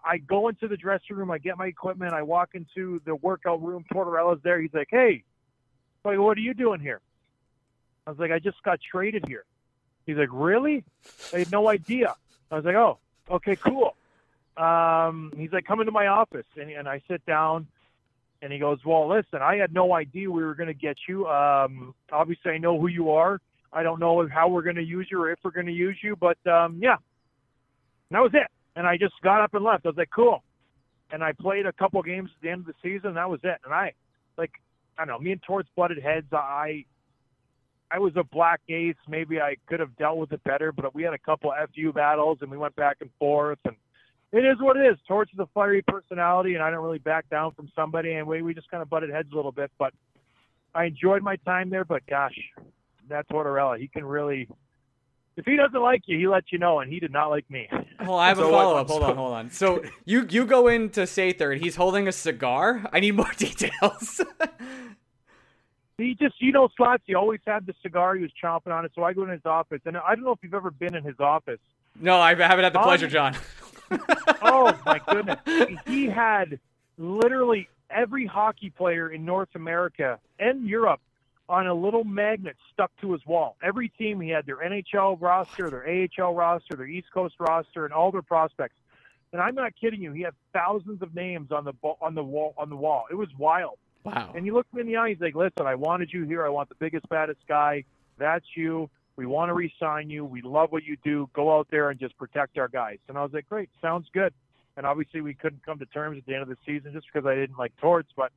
I, 0.04 0.18
go 0.18 0.48
into 0.48 0.68
the 0.68 0.76
dressing 0.76 1.16
room. 1.16 1.30
I 1.30 1.38
get 1.38 1.58
my 1.58 1.66
equipment. 1.66 2.12
I 2.12 2.22
walk 2.22 2.50
into 2.54 3.00
the 3.04 3.14
workout 3.16 3.62
room. 3.62 3.84
Tortorella's 3.92 4.40
there. 4.42 4.60
He's 4.60 4.74
like, 4.74 4.88
hey, 4.90 5.24
like, 6.04 6.18
what 6.18 6.36
are 6.36 6.40
you 6.40 6.54
doing 6.54 6.80
here? 6.80 7.00
I 8.06 8.10
was 8.10 8.18
like, 8.18 8.30
I 8.30 8.38
just 8.38 8.62
got 8.62 8.80
traded 8.80 9.26
here. 9.26 9.44
He's 10.06 10.16
like, 10.16 10.28
really? 10.32 10.84
I 11.32 11.40
had 11.40 11.52
no 11.52 11.68
idea. 11.68 12.14
I 12.50 12.56
was 12.56 12.64
like, 12.64 12.74
oh, 12.74 12.98
okay, 13.30 13.56
cool. 13.56 13.94
Um, 14.56 15.32
he's 15.36 15.52
like, 15.52 15.64
come 15.64 15.80
into 15.80 15.92
my 15.92 16.08
office. 16.08 16.46
And, 16.60 16.70
and 16.70 16.88
I 16.88 17.00
sit 17.08 17.24
down 17.24 17.66
and 18.42 18.52
he 18.52 18.58
goes, 18.58 18.84
well, 18.84 19.08
listen, 19.08 19.40
I 19.40 19.56
had 19.56 19.72
no 19.72 19.94
idea 19.94 20.30
we 20.30 20.42
were 20.42 20.54
going 20.54 20.66
to 20.66 20.74
get 20.74 20.96
you. 21.08 21.28
Um, 21.28 21.94
obviously, 22.10 22.50
I 22.50 22.58
know 22.58 22.78
who 22.78 22.88
you 22.88 23.10
are. 23.12 23.40
I 23.72 23.82
don't 23.82 24.00
know 24.00 24.28
how 24.28 24.48
we're 24.48 24.62
going 24.62 24.76
to 24.76 24.84
use 24.84 25.08
you 25.10 25.22
or 25.22 25.30
if 25.30 25.38
we're 25.42 25.52
going 25.52 25.66
to 25.66 25.72
use 25.72 25.96
you, 26.02 26.16
but 26.16 26.36
um, 26.46 26.78
yeah, 26.82 26.96
and 28.10 28.16
that 28.16 28.20
was 28.20 28.32
it. 28.34 28.48
And 28.76 28.86
I 28.86 28.96
just 28.96 29.14
got 29.22 29.42
up 29.42 29.54
and 29.54 29.64
left. 29.64 29.84
I 29.84 29.90
was 29.90 29.96
like, 29.96 30.10
cool. 30.14 30.42
And 31.10 31.22
I 31.22 31.32
played 31.32 31.66
a 31.66 31.72
couple 31.72 32.02
games 32.02 32.30
at 32.34 32.42
the 32.42 32.48
end 32.50 32.60
of 32.60 32.66
the 32.66 32.74
season. 32.82 33.08
And 33.08 33.16
that 33.16 33.28
was 33.28 33.40
it. 33.42 33.58
And 33.64 33.74
I, 33.74 33.92
like, 34.38 34.52
I 34.96 35.04
don't 35.04 35.14
know, 35.14 35.18
me 35.18 35.32
and 35.32 35.42
Torts 35.42 35.68
butted 35.76 36.02
heads. 36.02 36.26
I, 36.32 36.84
I 37.90 37.98
was 37.98 38.12
a 38.16 38.24
black 38.24 38.60
ace. 38.70 38.96
Maybe 39.08 39.40
I 39.40 39.56
could 39.66 39.80
have 39.80 39.96
dealt 39.96 40.16
with 40.16 40.32
it 40.32 40.42
better, 40.44 40.72
but 40.72 40.94
we 40.94 41.02
had 41.02 41.12
a 41.12 41.18
couple 41.18 41.52
FU 41.74 41.92
battles 41.92 42.38
and 42.40 42.50
we 42.50 42.56
went 42.56 42.74
back 42.76 42.96
and 43.00 43.10
forth. 43.18 43.58
And 43.64 43.76
it 44.32 44.46
is 44.46 44.56
what 44.60 44.78
it 44.78 44.86
is. 44.90 44.98
Torts 45.06 45.30
is 45.32 45.38
a 45.38 45.48
fiery 45.52 45.82
personality, 45.86 46.54
and 46.54 46.62
I 46.62 46.70
don't 46.70 46.82
really 46.82 46.98
back 46.98 47.28
down 47.28 47.52
from 47.52 47.70
somebody. 47.76 48.14
And 48.14 48.26
we 48.26 48.40
we 48.40 48.54
just 48.54 48.70
kind 48.70 48.82
of 48.82 48.88
butted 48.88 49.10
heads 49.10 49.28
a 49.30 49.36
little 49.36 49.52
bit, 49.52 49.70
but 49.78 49.92
I 50.74 50.86
enjoyed 50.86 51.22
my 51.22 51.36
time 51.36 51.68
there. 51.68 51.84
But 51.84 52.06
gosh, 52.06 52.34
that 53.10 53.28
Tortorella, 53.28 53.78
he 53.78 53.88
can 53.88 54.04
really. 54.04 54.48
If 55.36 55.44
he 55.44 55.56
doesn't 55.56 55.80
like 55.80 56.02
you, 56.06 56.18
he 56.18 56.28
lets 56.28 56.50
you 56.50 56.58
know, 56.58 56.80
and 56.80 56.90
he 56.92 56.98
did 56.98 57.12
not 57.12 57.28
like 57.28 57.48
me. 57.50 57.68
Well, 58.06 58.18
I 58.18 58.28
have 58.28 58.38
So 58.38 58.48
a 58.48 58.50
follow 58.50 58.76
up. 58.76 58.88
Hold 58.88 59.02
on, 59.02 59.16
hold 59.16 59.32
on. 59.32 59.50
So 59.50 59.82
you 60.04 60.26
you 60.30 60.44
go 60.44 60.68
into 60.68 61.02
Sather 61.02 61.52
and 61.52 61.62
he's 61.62 61.76
holding 61.76 62.08
a 62.08 62.12
cigar. 62.12 62.84
I 62.92 63.00
need 63.00 63.12
more 63.16 63.30
details. 63.36 64.20
He 65.98 66.14
just, 66.14 66.40
you 66.40 66.52
know, 66.52 66.68
Slats, 66.76 67.02
he 67.06 67.14
always 67.14 67.40
had 67.46 67.66
the 67.66 67.74
cigar. 67.82 68.16
He 68.16 68.22
was 68.22 68.32
chomping 68.42 68.72
on 68.72 68.84
it. 68.84 68.92
So 68.94 69.04
I 69.04 69.12
go 69.12 69.22
in 69.24 69.28
his 69.30 69.44
office, 69.44 69.80
and 69.84 69.96
I 69.96 70.14
don't 70.14 70.24
know 70.24 70.32
if 70.32 70.38
you've 70.42 70.54
ever 70.54 70.70
been 70.70 70.94
in 70.96 71.04
his 71.04 71.20
office. 71.20 71.60
no, 72.00 72.18
I 72.18 72.30
haven't 72.34 72.64
had 72.64 72.72
the 72.72 72.78
Um, 72.80 72.84
pleasure, 72.84 73.08
John. 73.08 73.36
Oh 74.40 74.74
my 74.86 74.98
goodness, 75.06 75.38
he 75.86 76.06
had 76.06 76.58
literally 76.96 77.68
every 77.90 78.24
hockey 78.24 78.70
player 78.70 79.10
in 79.10 79.26
North 79.26 79.50
America 79.54 80.18
and 80.38 80.66
Europe 80.66 81.00
on 81.52 81.66
a 81.66 81.74
little 81.74 82.02
magnet 82.02 82.56
stuck 82.72 82.90
to 83.02 83.12
his 83.12 83.24
wall. 83.26 83.56
Every 83.62 83.90
team 83.90 84.22
he 84.22 84.30
had 84.30 84.46
their 84.46 84.56
NHL 84.56 85.20
roster, 85.20 85.68
their 85.68 85.86
AHL 85.86 86.34
roster, 86.34 86.76
their 86.76 86.86
East 86.86 87.08
Coast 87.12 87.34
roster, 87.38 87.84
and 87.84 87.92
all 87.92 88.10
their 88.10 88.22
prospects. 88.22 88.74
And 89.34 89.42
I'm 89.42 89.54
not 89.54 89.74
kidding 89.78 90.00
you. 90.00 90.12
He 90.12 90.22
had 90.22 90.32
thousands 90.54 91.02
of 91.02 91.14
names 91.14 91.52
on 91.52 91.66
the 91.66 91.74
on 92.00 92.14
the 92.14 92.24
wall 92.24 92.54
on 92.56 92.70
the 92.70 92.76
wall. 92.76 93.04
It 93.10 93.16
was 93.16 93.28
wild. 93.36 93.76
Wow. 94.02 94.32
And 94.34 94.46
he 94.46 94.50
looked 94.50 94.72
me 94.72 94.80
in 94.80 94.86
the 94.86 94.96
eye. 94.96 95.10
He's 95.10 95.20
like, 95.20 95.34
"Listen, 95.34 95.66
I 95.66 95.74
wanted 95.74 96.10
you 96.10 96.24
here. 96.24 96.44
I 96.44 96.48
want 96.48 96.70
the 96.70 96.74
biggest, 96.74 97.06
baddest 97.10 97.40
guy. 97.46 97.84
That's 98.18 98.46
you. 98.54 98.88
We 99.16 99.26
want 99.26 99.50
to 99.50 99.52
re-sign 99.52 100.08
you. 100.08 100.24
We 100.24 100.40
love 100.40 100.72
what 100.72 100.84
you 100.84 100.96
do. 101.04 101.28
Go 101.34 101.54
out 101.58 101.68
there 101.70 101.90
and 101.90 102.00
just 102.00 102.16
protect 102.16 102.56
our 102.56 102.68
guys." 102.68 102.98
And 103.08 103.18
I 103.18 103.22
was 103.22 103.32
like, 103.34 103.46
"Great, 103.50 103.68
sounds 103.82 104.08
good." 104.14 104.32
And 104.78 104.86
obviously, 104.86 105.20
we 105.20 105.34
couldn't 105.34 105.62
come 105.66 105.78
to 105.80 105.86
terms 105.86 106.16
at 106.16 106.24
the 106.24 106.32
end 106.32 106.42
of 106.42 106.48
the 106.48 106.56
season 106.64 106.94
just 106.94 107.06
because 107.12 107.26
I 107.26 107.34
didn't 107.34 107.58
like 107.58 107.76
Torts. 107.76 108.08
But 108.16 108.32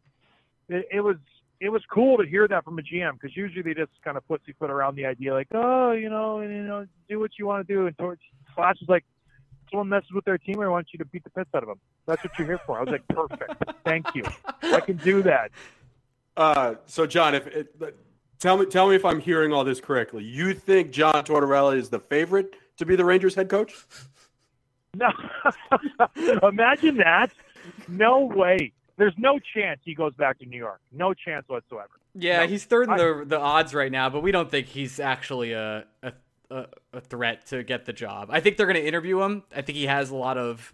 it, 0.67 0.85
it 0.91 1.01
was 1.01 1.15
it 1.59 1.69
was 1.69 1.81
cool 1.89 2.17
to 2.17 2.25
hear 2.25 2.47
that 2.47 2.63
from 2.63 2.77
a 2.79 2.81
GM 2.81 3.13
because 3.13 3.35
usually 3.35 3.61
they 3.61 3.73
just 3.73 3.91
kind 4.03 4.17
of 4.17 4.27
pussyfoot 4.27 4.69
around 4.69 4.95
the 4.95 5.05
idea, 5.05 5.33
like, 5.33 5.47
"Oh, 5.53 5.91
you 5.91 6.09
know, 6.09 6.41
you 6.41 6.63
know, 6.63 6.85
do 7.09 7.19
what 7.19 7.31
you 7.37 7.47
want 7.47 7.67
to 7.67 7.73
do." 7.73 7.87
And 7.87 7.97
Torts 7.97 8.21
Slash 8.55 8.77
was 8.79 8.89
like, 8.89 9.05
someone 9.69 9.89
messes 9.89 10.11
with 10.11 10.25
their 10.25 10.37
team, 10.37 10.59
I 10.61 10.67
want 10.67 10.87
you 10.91 10.99
to 10.99 11.05
beat 11.05 11.23
the 11.23 11.29
piss 11.29 11.45
out 11.53 11.63
of 11.63 11.69
them. 11.69 11.79
That's 12.05 12.23
what 12.23 12.37
you're 12.37 12.47
here 12.47 12.59
for. 12.65 12.77
I 12.77 12.81
was 12.81 12.89
like, 12.89 13.07
perfect. 13.07 13.53
Thank 13.83 14.07
you. 14.15 14.23
I 14.61 14.79
can 14.79 14.97
do 14.97 15.21
that. 15.23 15.51
Uh, 16.37 16.75
so 16.85 17.05
John, 17.05 17.35
if 17.35 17.47
it, 17.47 17.75
tell 18.39 18.57
me, 18.57 18.65
tell 18.65 18.89
me 18.89 18.95
if 18.95 19.05
I'm 19.05 19.19
hearing 19.19 19.53
all 19.53 19.63
this 19.63 19.79
correctly. 19.79 20.23
You 20.23 20.53
think 20.53 20.91
John 20.91 21.23
Tortorella 21.23 21.75
is 21.77 21.89
the 21.89 21.99
favorite 21.99 22.55
to 22.77 22.85
be 22.85 22.95
the 22.95 23.05
Rangers 23.05 23.35
head 23.35 23.49
coach? 23.49 23.73
No, 24.93 25.09
imagine 26.43 26.97
that. 26.97 27.31
No 27.87 28.21
way. 28.21 28.71
There's 28.97 29.13
no 29.17 29.39
chance 29.53 29.79
he 29.83 29.93
goes 29.93 30.13
back 30.13 30.39
to 30.39 30.45
New 30.45 30.57
York. 30.57 30.79
No 30.91 31.13
chance 31.13 31.47
whatsoever. 31.47 31.89
Yeah, 32.13 32.41
No, 32.41 32.47
he's 32.47 32.63
third 32.63 32.89
in 32.89 32.95
the 32.95 33.23
the 33.27 33.39
odds 33.39 33.73
right 33.73 33.91
now, 33.91 34.09
but 34.09 34.21
we 34.21 34.31
don't 34.31 34.49
think 34.49 34.67
he's 34.67 34.99
actually 34.99 35.51
a 35.51 35.85
a, 36.01 36.13
a, 36.93 37.01
threat 37.01 37.45
to 37.47 37.63
get 37.63 37.85
the 37.85 37.93
job. 37.93 38.29
I 38.31 38.39
think 38.39 38.57
they're 38.57 38.67
going 38.67 38.77
to 38.77 38.87
interview 38.87 39.21
him. 39.21 39.43
I 39.53 39.61
think 39.61 39.77
he 39.77 39.87
has 39.87 40.11
a 40.11 40.15
lot 40.15 40.37
of 40.37 40.73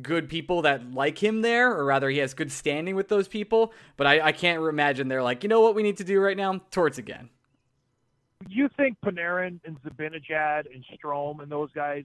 good 0.00 0.28
people 0.28 0.62
that 0.62 0.92
like 0.92 1.22
him 1.22 1.42
there, 1.42 1.72
or 1.72 1.84
rather, 1.84 2.08
he 2.08 2.18
has 2.18 2.34
good 2.34 2.52
standing 2.52 2.94
with 2.94 3.08
those 3.08 3.28
people. 3.28 3.72
But 3.96 4.06
I, 4.06 4.20
I 4.28 4.32
can't 4.32 4.62
imagine 4.62 5.08
they're 5.08 5.22
like, 5.22 5.42
you 5.42 5.48
know 5.48 5.60
what 5.60 5.74
we 5.74 5.82
need 5.82 5.98
to 5.98 6.04
do 6.04 6.20
right 6.20 6.36
now? 6.36 6.60
Torts 6.70 6.98
again. 6.98 7.28
You 8.48 8.68
think 8.76 8.96
Panarin 9.04 9.60
and 9.64 9.76
Zibanejad 9.82 10.72
and 10.72 10.84
Strome 10.96 11.42
and 11.42 11.50
those 11.50 11.70
guys 11.72 12.04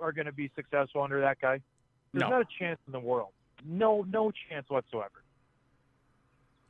are 0.00 0.12
going 0.12 0.26
to 0.26 0.32
be 0.32 0.50
successful 0.56 1.02
under 1.02 1.20
that 1.20 1.40
guy? 1.40 1.60
There's 2.12 2.22
No. 2.22 2.30
not 2.30 2.42
a 2.42 2.46
chance 2.58 2.80
in 2.86 2.92
the 2.92 3.00
world. 3.00 3.30
No, 3.64 4.04
no 4.08 4.32
chance 4.48 4.68
whatsoever. 4.68 5.22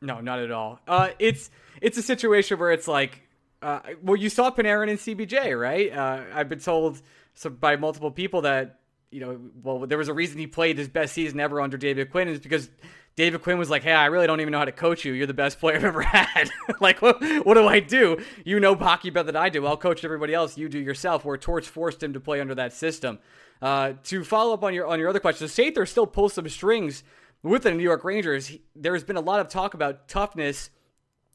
No, 0.02 0.20
not 0.20 0.38
at 0.38 0.50
all. 0.50 0.80
Uh, 0.88 1.10
it's 1.18 1.50
it's 1.80 1.98
a 1.98 2.02
situation 2.02 2.58
where 2.58 2.72
it's 2.72 2.88
like, 2.88 3.22
uh, 3.62 3.80
well, 4.02 4.16
you 4.16 4.30
saw 4.30 4.50
Panarin 4.50 4.88
in 4.88 4.96
CBJ, 4.96 5.58
right? 5.58 5.92
Uh, 5.92 6.22
I've 6.34 6.48
been 6.48 6.60
told 6.60 7.02
so 7.34 7.50
by 7.50 7.76
multiple 7.76 8.10
people 8.10 8.42
that 8.42 8.80
you 9.10 9.20
know, 9.20 9.40
well, 9.62 9.86
there 9.86 9.98
was 9.98 10.08
a 10.08 10.14
reason 10.14 10.38
he 10.38 10.46
played 10.46 10.78
his 10.78 10.88
best 10.88 11.12
season 11.14 11.40
ever 11.40 11.60
under 11.60 11.76
David 11.76 12.10
Quinn 12.10 12.28
is 12.28 12.38
because 12.38 12.70
David 13.16 13.42
Quinn 13.42 13.58
was 13.58 13.68
like, 13.68 13.82
"Hey, 13.82 13.92
I 13.92 14.06
really 14.06 14.26
don't 14.26 14.40
even 14.40 14.52
know 14.52 14.58
how 14.58 14.64
to 14.64 14.72
coach 14.72 15.04
you. 15.04 15.12
You're 15.12 15.26
the 15.26 15.34
best 15.34 15.58
player 15.58 15.76
I've 15.76 15.84
ever 15.84 16.02
had. 16.02 16.48
like, 16.80 17.02
what, 17.02 17.20
what 17.44 17.54
do 17.54 17.66
I 17.66 17.80
do? 17.80 18.18
You 18.44 18.60
know 18.60 18.74
hockey 18.74 19.10
better 19.10 19.26
than 19.26 19.36
I 19.36 19.48
do. 19.48 19.66
I'll 19.66 19.76
coach 19.76 20.04
everybody 20.04 20.32
else. 20.32 20.56
You 20.56 20.68
do 20.68 20.78
yourself." 20.78 21.24
Where 21.24 21.36
Torts 21.36 21.66
forced 21.66 22.02
him 22.02 22.12
to 22.12 22.20
play 22.20 22.40
under 22.40 22.54
that 22.54 22.72
system. 22.72 23.18
Uh, 23.62 23.92
to 24.04 24.24
follow 24.24 24.54
up 24.54 24.64
on 24.64 24.72
your 24.72 24.86
on 24.86 24.98
your 24.98 25.08
other 25.08 25.20
question, 25.20 25.46
Sather 25.46 25.86
still 25.86 26.06
pulls 26.06 26.32
some 26.32 26.48
strings 26.48 27.04
with 27.42 27.62
the 27.64 27.72
New 27.72 27.82
York 27.82 28.04
Rangers. 28.04 28.46
He, 28.48 28.62
there's 28.74 29.04
been 29.04 29.16
a 29.16 29.20
lot 29.20 29.40
of 29.40 29.48
talk 29.48 29.74
about 29.74 30.08
toughness 30.08 30.70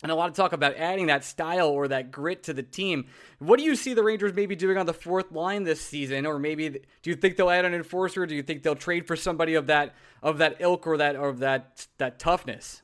and 0.03 0.11
a 0.11 0.15
lot 0.15 0.29
of 0.29 0.35
talk 0.35 0.51
about 0.51 0.75
adding 0.75 1.07
that 1.07 1.23
style 1.23 1.69
or 1.69 1.87
that 1.87 2.11
grit 2.11 2.43
to 2.43 2.53
the 2.53 2.63
team. 2.63 3.05
What 3.39 3.57
do 3.59 3.63
you 3.65 3.75
see 3.75 3.93
the 3.93 4.03
Rangers 4.03 4.33
maybe 4.33 4.55
doing 4.55 4.77
on 4.77 4.85
the 4.85 4.93
fourth 4.93 5.31
line 5.31 5.63
this 5.63 5.81
season, 5.81 6.25
or 6.25 6.37
maybe 6.37 6.69
do 6.69 7.09
you 7.09 7.15
think 7.15 7.37
they'll 7.37 7.49
add 7.49 7.65
an 7.65 7.73
enforcer? 7.73 8.25
Do 8.25 8.35
you 8.35 8.43
think 8.43 8.63
they'll 8.63 8.75
trade 8.75 9.07
for 9.07 9.15
somebody 9.15 9.53
of 9.53 9.67
that 9.67 9.93
of 10.23 10.39
that 10.39 10.57
ilk 10.59 10.87
or 10.87 10.97
that 10.97 11.15
or 11.15 11.29
of 11.29 11.39
that 11.39 11.87
that 11.97 12.17
toughness? 12.19 12.81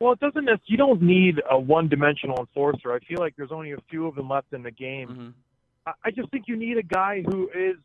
Well, 0.00 0.12
it 0.12 0.20
doesn't. 0.20 0.48
You 0.66 0.76
don't 0.76 1.00
need 1.00 1.40
a 1.50 1.58
one-dimensional 1.58 2.38
enforcer. 2.38 2.92
I 2.92 2.98
feel 3.00 3.18
like 3.18 3.34
there's 3.36 3.52
only 3.52 3.72
a 3.72 3.78
few 3.88 4.06
of 4.06 4.14
them 4.14 4.28
left 4.28 4.52
in 4.52 4.62
the 4.62 4.70
game. 4.70 5.08
Mhm. 5.08 5.32
I, 5.86 5.92
I 6.06 6.10
just 6.10 6.30
think 6.30 6.44
you 6.48 6.56
need 6.56 6.76
a 6.76 6.82
guy 6.82 7.22
who 7.22 7.48
is 7.54 7.76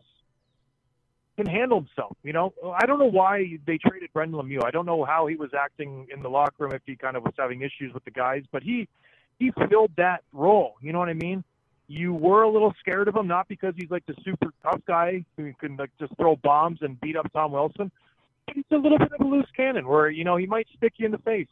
can 1.37 1.45
handle 1.45 1.79
himself. 1.79 2.17
You 2.23 2.33
know, 2.33 2.53
I 2.75 2.85
don't 2.85 2.99
know 2.99 3.09
why 3.09 3.57
they 3.65 3.77
traded 3.77 4.11
Brendan 4.13 4.39
Lemieux. 4.39 4.63
I 4.65 4.71
don't 4.71 4.85
know 4.85 5.03
how 5.05 5.27
he 5.27 5.35
was 5.35 5.51
acting 5.57 6.07
in 6.13 6.21
the 6.21 6.29
locker 6.29 6.55
room 6.59 6.71
if 6.73 6.81
he 6.85 6.95
kind 6.95 7.15
of 7.15 7.23
was 7.23 7.33
having 7.37 7.61
issues 7.61 7.93
with 7.93 8.03
the 8.05 8.11
guys, 8.11 8.43
but 8.51 8.63
he 8.63 8.87
he 9.39 9.51
filled 9.69 9.91
that 9.97 10.23
role. 10.33 10.75
You 10.81 10.93
know 10.93 10.99
what 10.99 11.09
I 11.09 11.13
mean? 11.13 11.43
You 11.87 12.13
were 12.13 12.43
a 12.43 12.49
little 12.49 12.73
scared 12.79 13.07
of 13.07 13.15
him, 13.15 13.27
not 13.27 13.47
because 13.47 13.73
he's 13.75 13.89
like 13.89 14.05
the 14.05 14.15
super 14.23 14.51
tough 14.63 14.81
guy 14.87 15.25
who 15.35 15.51
can 15.59 15.77
like 15.77 15.89
just 15.99 16.15
throw 16.15 16.35
bombs 16.37 16.79
and 16.81 16.99
beat 17.01 17.17
up 17.17 17.31
Tom 17.33 17.51
Wilson. 17.53 17.91
But 18.45 18.55
he's 18.55 18.65
a 18.71 18.75
little 18.75 18.97
bit 18.97 19.11
of 19.11 19.25
a 19.25 19.29
loose 19.29 19.49
cannon 19.55 19.87
where 19.87 20.09
you 20.09 20.23
know 20.23 20.37
he 20.37 20.45
might 20.45 20.67
stick 20.77 20.93
you 20.97 21.05
in 21.05 21.11
the 21.11 21.17
face. 21.19 21.47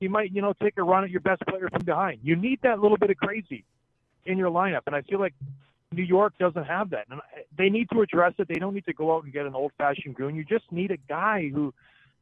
He 0.00 0.08
might 0.08 0.32
you 0.32 0.42
know 0.42 0.54
take 0.62 0.78
a 0.78 0.82
run 0.82 1.04
at 1.04 1.10
your 1.10 1.20
best 1.20 1.42
player 1.48 1.68
from 1.70 1.84
behind. 1.84 2.20
You 2.22 2.36
need 2.36 2.60
that 2.62 2.80
little 2.80 2.96
bit 2.96 3.10
of 3.10 3.16
crazy 3.16 3.64
in 4.24 4.38
your 4.38 4.50
lineup, 4.50 4.82
and 4.86 4.94
I 4.94 5.02
feel 5.02 5.18
like 5.18 5.34
New 5.92 6.02
York 6.02 6.34
doesn't 6.38 6.64
have 6.64 6.90
that, 6.90 7.06
and 7.10 7.20
they 7.56 7.70
need 7.70 7.88
to 7.92 8.02
address 8.02 8.34
it. 8.38 8.46
They 8.46 8.60
don't 8.60 8.74
need 8.74 8.84
to 8.86 8.92
go 8.92 9.16
out 9.16 9.24
and 9.24 9.32
get 9.32 9.46
an 9.46 9.54
old-fashioned 9.54 10.14
goon. 10.16 10.36
You 10.36 10.44
just 10.44 10.70
need 10.70 10.90
a 10.90 10.98
guy 11.08 11.48
who 11.52 11.72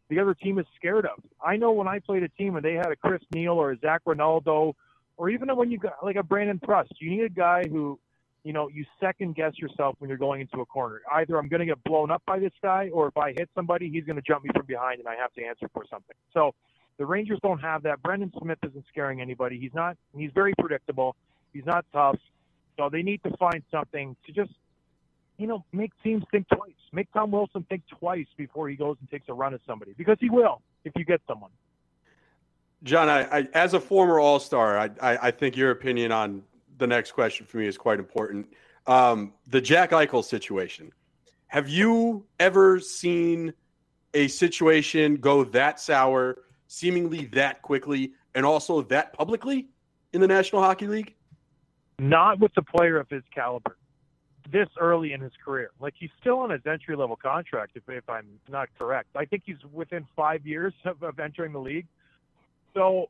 the 0.09 0.21
other 0.21 0.35
team 0.35 0.59
is 0.61 0.67
scared 0.77 1.05
of. 1.05 1.21
I 1.45 1.57
know 1.57 1.73
when 1.73 1.89
I 1.89 1.99
played 1.99 2.23
a 2.23 2.29
team 2.29 2.55
and 2.55 2.65
they 2.65 2.75
had 2.75 2.93
a 2.93 2.97
Chris 2.97 3.23
Neil 3.35 3.55
or 3.55 3.73
a 3.73 3.79
Zac 3.79 4.03
Rinaldo, 4.07 4.77
or 5.17 5.31
even 5.31 5.49
when 5.57 5.71
you 5.71 5.79
got 5.79 5.95
like 6.05 6.15
a 6.15 6.23
Brandon 6.23 6.61
Prust, 6.61 6.93
you 7.01 7.11
need 7.11 7.25
a 7.25 7.29
guy 7.29 7.65
who, 7.69 7.99
you 8.45 8.53
know, 8.53 8.69
you 8.69 8.85
second 9.01 9.35
guess 9.35 9.59
yourself 9.59 9.97
when 9.99 10.09
you're 10.09 10.19
going 10.19 10.41
into 10.43 10.61
a 10.61 10.67
corner. 10.67 11.01
Either 11.13 11.37
I'm 11.37 11.49
going 11.49 11.61
to 11.61 11.67
get 11.67 11.83
blown 11.83 12.13
up 12.13 12.23
by 12.25 12.39
this 12.39 12.53
guy, 12.63 12.89
or 12.93 13.09
if 13.09 13.17
I 13.17 13.33
hit 13.33 13.51
somebody, 13.53 13.91
he's 13.91 14.05
going 14.05 14.15
to 14.15 14.23
jump 14.23 14.45
me 14.45 14.51
from 14.55 14.67
behind 14.67 15.01
and 15.01 15.09
I 15.09 15.17
have 15.17 15.33
to 15.35 15.45
answer 15.45 15.69
for 15.73 15.85
something. 15.91 16.15
So 16.33 16.55
the 16.99 17.07
Rangers 17.07 17.41
don't 17.43 17.59
have 17.59 17.83
that. 17.83 18.01
Brendan 18.03 18.33
Smith 18.41 18.59
isn't 18.65 18.85
scaring 18.89 19.21
anybody. 19.21 19.59
He's 19.59 19.75
not. 19.75 19.97
He's 20.17 20.31
very 20.33 20.55
predictable. 20.61 21.17
He's 21.53 21.67
not 21.67 21.85
tough. 21.93 22.17
So 22.77 22.89
they 22.91 23.03
need 23.03 23.23
to 23.25 23.37
find 23.37 23.63
something 23.71 24.17
to 24.27 24.33
just, 24.33 24.53
you 25.39 25.47
know, 25.47 25.65
make 25.73 25.93
teams 26.03 26.25
think 26.31 26.47
twice. 26.49 26.73
Make 26.93 27.13
Tom 27.13 27.31
Wilson 27.31 27.65
think 27.69 27.83
twice 27.99 28.27
before 28.37 28.69
he 28.69 28.77
goes 28.77 28.97
and 29.01 29.11
takes 29.11 29.29
a 29.29 29.35
run 29.35 29.55
at 29.55 29.61
somebody, 29.67 29.95
because 29.97 30.19
he 30.21 30.31
will 30.31 30.63
if 30.85 30.93
you 30.97 31.05
get 31.05 31.21
someone. 31.27 31.51
John, 32.83 33.09
I, 33.09 33.39
I 33.39 33.49
as 33.55 33.75
a 33.75 33.81
former 33.81 34.21
All 34.21 34.39
Star, 34.39 34.79
I, 34.79 34.91
I, 35.01 35.29
I 35.29 35.31
think 35.31 35.57
your 35.57 35.71
opinion 35.71 36.13
on 36.13 36.43
the 36.79 36.87
next 36.87 37.13
question 37.13 37.47
for 37.47 37.57
me 37.57 37.67
is 37.67 37.79
quite 37.79 37.99
important. 37.99 38.47
Um, 38.87 39.33
the 39.47 39.61
Jack 39.61 39.91
Eichel 39.91 40.23
situation. 40.23 40.93
Have 41.49 41.69
you 41.69 42.27
ever 42.39 42.81
seen 42.81 43.53
a 44.15 44.29
situation 44.29 45.17
go 45.17 45.45
that 45.45 45.81
sour, 45.81 46.39
seemingly 46.67 47.27
that 47.27 47.63
quickly, 47.63 48.13
and 48.35 48.45
also 48.45 48.83
that 48.83 49.13
publicly 49.13 49.69
in 50.13 50.21
the 50.21 50.29
National 50.29 50.61
Hockey 50.61 50.87
League? 50.87 51.15
Not 51.99 52.41
with 52.41 52.53
the 52.55 52.63
player 52.63 52.99
of 52.99 53.09
his 53.09 53.23
caliber, 53.35 53.77
this 54.53 54.69
early 54.79 55.13
in 55.13 55.21
his 55.21 55.33
career. 55.45 55.71
Like 55.81 55.95
he's 55.99 56.11
still 56.21 56.41
on 56.41 56.51
his 56.51 56.61
entry 56.67 56.95
level 56.97 57.17
contract, 57.17 57.73
if, 57.75 57.83
if 57.89 58.09
I'm 58.09 58.27
not 58.49 58.69
correct. 58.79 59.09
I 59.17 59.25
think 59.25 59.45
he's 59.47 59.57
within 59.73 60.07
five 60.15 60.47
years 60.47 60.75
of, 60.85 61.03
of 61.03 61.19
entering 61.19 61.53
the 61.53 61.59
league. 61.61 61.87
So 62.75 63.09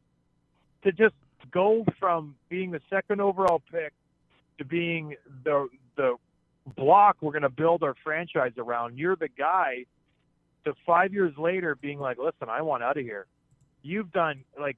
to 0.85 0.93
just 0.93 1.15
go 1.51 1.85
from 1.99 2.37
being 2.49 2.71
the 2.71 2.81
second 2.89 3.21
overall 3.21 3.61
pick 3.71 3.93
to 4.59 4.65
being 4.65 5.17
the 5.45 5.69
the 5.97 6.17
block 6.77 7.17
we're 7.21 7.33
going 7.33 7.43
to 7.43 7.49
build 7.49 7.83
our 7.83 7.95
franchise 8.05 8.53
around, 8.59 8.99
you're 8.99 9.17
the 9.17 9.29
guy. 9.29 9.85
To 10.65 10.75
five 10.85 11.13
years 11.13 11.33
later, 11.39 11.77
being 11.77 12.01
like, 12.01 12.19
listen, 12.19 12.49
I 12.49 12.61
want 12.63 12.83
out 12.83 12.97
of 12.97 13.05
here. 13.05 13.27
You've 13.83 14.11
done 14.11 14.43
like 14.61 14.77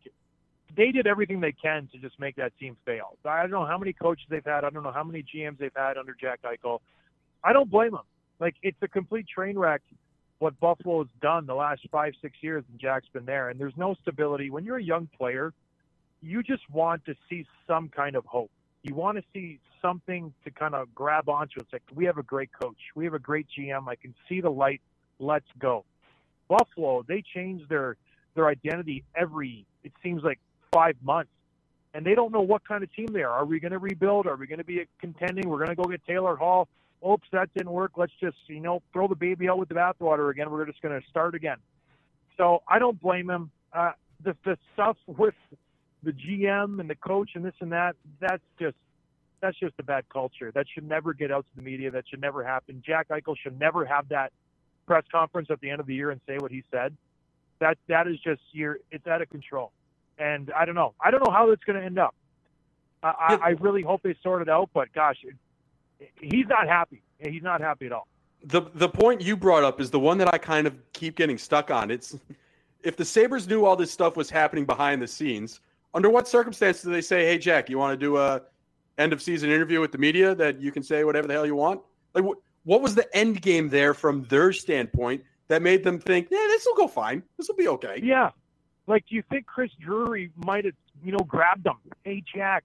they 0.76 0.92
did 0.92 1.06
everything 1.06 1.40
they 1.40 1.52
can 1.52 1.88
to 1.92 1.98
just 1.98 2.18
make 2.20 2.36
that 2.36 2.56
team 2.58 2.76
fail. 2.84 3.16
I 3.24 3.42
don't 3.42 3.50
know 3.50 3.66
how 3.66 3.78
many 3.78 3.92
coaches 3.92 4.26
they've 4.28 4.44
had. 4.44 4.64
I 4.64 4.70
don't 4.70 4.82
know 4.82 4.92
how 4.92 5.04
many 5.04 5.22
GMs 5.22 5.58
they've 5.58 5.70
had 5.74 5.96
under 5.96 6.14
Jack 6.20 6.40
Eichel. 6.42 6.80
I 7.42 7.52
don't 7.52 7.70
blame 7.70 7.92
them. 7.92 8.02
Like 8.40 8.54
it's 8.62 8.78
a 8.82 8.88
complete 8.88 9.26
train 9.28 9.58
wreck 9.58 9.82
what 10.38 10.58
Buffalo 10.60 10.98
has 10.98 11.08
done 11.20 11.46
the 11.46 11.54
last 11.54 11.82
five, 11.90 12.12
six 12.22 12.36
years, 12.40 12.64
and 12.70 12.80
Jack's 12.80 13.08
been 13.12 13.24
there. 13.24 13.48
And 13.48 13.58
there's 13.58 13.76
no 13.76 13.94
stability. 14.02 14.50
When 14.50 14.64
you're 14.64 14.76
a 14.76 14.82
young 14.82 15.08
player, 15.16 15.52
you 16.22 16.42
just 16.42 16.62
want 16.70 17.04
to 17.06 17.14
see 17.28 17.46
some 17.66 17.88
kind 17.88 18.16
of 18.16 18.24
hope. 18.24 18.50
You 18.82 18.94
want 18.94 19.18
to 19.18 19.24
see 19.32 19.58
something 19.82 20.32
to 20.44 20.50
kind 20.50 20.74
of 20.74 20.94
grab 20.94 21.28
onto. 21.28 21.60
It's 21.60 21.72
like 21.72 21.82
we 21.94 22.04
have 22.04 22.18
a 22.18 22.22
great 22.22 22.50
coach, 22.60 22.78
we 22.94 23.04
have 23.04 23.14
a 23.14 23.18
great 23.18 23.46
GM. 23.56 23.88
I 23.88 23.96
can 23.96 24.14
see 24.28 24.40
the 24.40 24.50
light. 24.50 24.80
Let's 25.18 25.46
go. 25.58 25.84
Buffalo, 26.48 27.04
they 27.06 27.22
change 27.34 27.68
their 27.68 27.96
their 28.34 28.46
identity 28.46 29.04
every. 29.16 29.66
It 29.82 29.92
seems 30.02 30.22
like 30.22 30.38
five 30.72 30.96
months, 31.02 31.30
and 31.94 32.04
they 32.04 32.14
don't 32.14 32.32
know 32.32 32.42
what 32.42 32.66
kind 32.66 32.82
of 32.82 32.92
team 32.94 33.08
they 33.12 33.22
are. 33.22 33.30
Are 33.30 33.44
we 33.44 33.60
going 33.60 33.72
to 33.72 33.78
rebuild? 33.78 34.26
Are 34.26 34.36
we 34.36 34.46
going 34.46 34.58
to 34.58 34.64
be 34.64 34.84
contending? 35.00 35.48
We're 35.48 35.58
going 35.64 35.70
to 35.70 35.76
go 35.76 35.84
get 35.84 36.04
Taylor 36.06 36.36
Hall. 36.36 36.68
Oops, 37.08 37.26
that 37.32 37.48
didn't 37.54 37.72
work. 37.72 37.92
Let's 37.96 38.12
just 38.20 38.36
you 38.46 38.60
know 38.60 38.82
throw 38.92 39.08
the 39.08 39.14
baby 39.14 39.48
out 39.48 39.58
with 39.58 39.68
the 39.68 39.74
bathwater 39.74 40.30
again. 40.30 40.50
We're 40.50 40.66
just 40.66 40.82
going 40.82 41.00
to 41.00 41.06
start 41.08 41.34
again. 41.34 41.58
So 42.36 42.62
I 42.68 42.78
don't 42.78 43.00
blame 43.00 43.30
him. 43.30 43.50
Uh, 43.72 43.92
the 44.24 44.36
the 44.44 44.58
stuff 44.74 44.96
with 45.06 45.34
the 46.02 46.12
GM 46.12 46.80
and 46.80 46.88
the 46.88 46.94
coach 46.94 47.30
and 47.34 47.44
this 47.44 47.54
and 47.60 47.72
that, 47.72 47.96
that's 48.20 48.42
just 48.60 48.76
that's 49.40 49.58
just 49.58 49.74
a 49.78 49.82
bad 49.82 50.04
culture. 50.12 50.50
That 50.52 50.66
should 50.72 50.88
never 50.88 51.14
get 51.14 51.30
out 51.30 51.46
to 51.50 51.56
the 51.56 51.62
media. 51.62 51.90
That 51.90 52.04
should 52.08 52.20
never 52.20 52.44
happen. 52.44 52.82
Jack 52.84 53.08
Eichel 53.08 53.36
should 53.40 53.58
never 53.58 53.84
have 53.84 54.08
that 54.08 54.32
press 54.86 55.04
conference 55.12 55.48
at 55.50 55.60
the 55.60 55.70
end 55.70 55.80
of 55.80 55.86
the 55.86 55.94
year 55.94 56.10
and 56.10 56.20
say 56.26 56.38
what 56.38 56.50
he 56.50 56.64
said. 56.70 56.96
That 57.60 57.78
that 57.88 58.06
is 58.06 58.18
just 58.20 58.40
you're 58.52 58.78
it's 58.90 59.06
out 59.06 59.22
of 59.22 59.30
control. 59.30 59.72
And 60.18 60.52
I 60.56 60.64
don't 60.64 60.74
know. 60.74 60.94
I 61.00 61.10
don't 61.10 61.24
know 61.24 61.30
how 61.30 61.48
that's 61.48 61.62
going 61.64 61.78
to 61.78 61.84
end 61.84 61.98
up. 61.98 62.14
I, 63.02 63.38
I, 63.40 63.48
really 63.60 63.82
hope 63.82 64.02
they 64.02 64.16
sort 64.22 64.42
it 64.42 64.48
out. 64.48 64.70
But 64.74 64.92
gosh, 64.92 65.16
he's 66.20 66.46
not 66.48 66.66
happy. 66.66 67.02
He's 67.20 67.42
not 67.42 67.60
happy 67.60 67.86
at 67.86 67.92
all. 67.92 68.08
The 68.44 68.62
the 68.74 68.88
point 68.88 69.20
you 69.20 69.36
brought 69.36 69.64
up 69.64 69.80
is 69.80 69.90
the 69.90 70.00
one 70.00 70.18
that 70.18 70.32
I 70.32 70.38
kind 70.38 70.66
of 70.66 70.74
keep 70.92 71.16
getting 71.16 71.38
stuck 71.38 71.70
on. 71.70 71.90
It's 71.90 72.16
if 72.82 72.96
the 72.96 73.04
Sabres 73.04 73.48
knew 73.48 73.64
all 73.64 73.76
this 73.76 73.90
stuff 73.90 74.16
was 74.16 74.30
happening 74.30 74.64
behind 74.64 75.02
the 75.02 75.06
scenes, 75.06 75.60
under 75.94 76.08
what 76.10 76.28
circumstances 76.28 76.82
do 76.82 76.90
they 76.90 77.00
say, 77.00 77.24
"Hey, 77.24 77.38
Jack, 77.38 77.68
you 77.68 77.78
want 77.78 77.98
to 77.98 78.04
do 78.04 78.16
a 78.16 78.42
end 78.96 79.12
of 79.12 79.22
season 79.22 79.50
interview 79.50 79.80
with 79.80 79.92
the 79.92 79.98
media 79.98 80.34
that 80.34 80.60
you 80.60 80.72
can 80.72 80.82
say 80.82 81.04
whatever 81.04 81.26
the 81.26 81.34
hell 81.34 81.46
you 81.46 81.56
want?" 81.56 81.80
Like, 82.14 82.24
what, 82.24 82.38
what 82.64 82.80
was 82.80 82.94
the 82.94 83.16
end 83.16 83.42
game 83.42 83.68
there 83.68 83.94
from 83.94 84.24
their 84.24 84.52
standpoint 84.52 85.22
that 85.48 85.62
made 85.62 85.82
them 85.82 85.98
think, 85.98 86.28
"Yeah, 86.30 86.46
this 86.48 86.64
will 86.66 86.76
go 86.76 86.86
fine. 86.86 87.22
This 87.36 87.48
will 87.48 87.56
be 87.56 87.68
okay." 87.68 88.00
Yeah, 88.02 88.30
like 88.89 89.07
do 89.09 89.14
you 89.14 89.22
think 89.30 89.47
Chris 89.47 89.70
Drury 89.80 90.30
might 90.36 90.64
have, 90.64 90.74
you 91.05 91.12
know, 91.12 91.18
grabbed 91.18 91.64
them? 91.64 91.76
Hey, 92.05 92.22
Jack, 92.34 92.64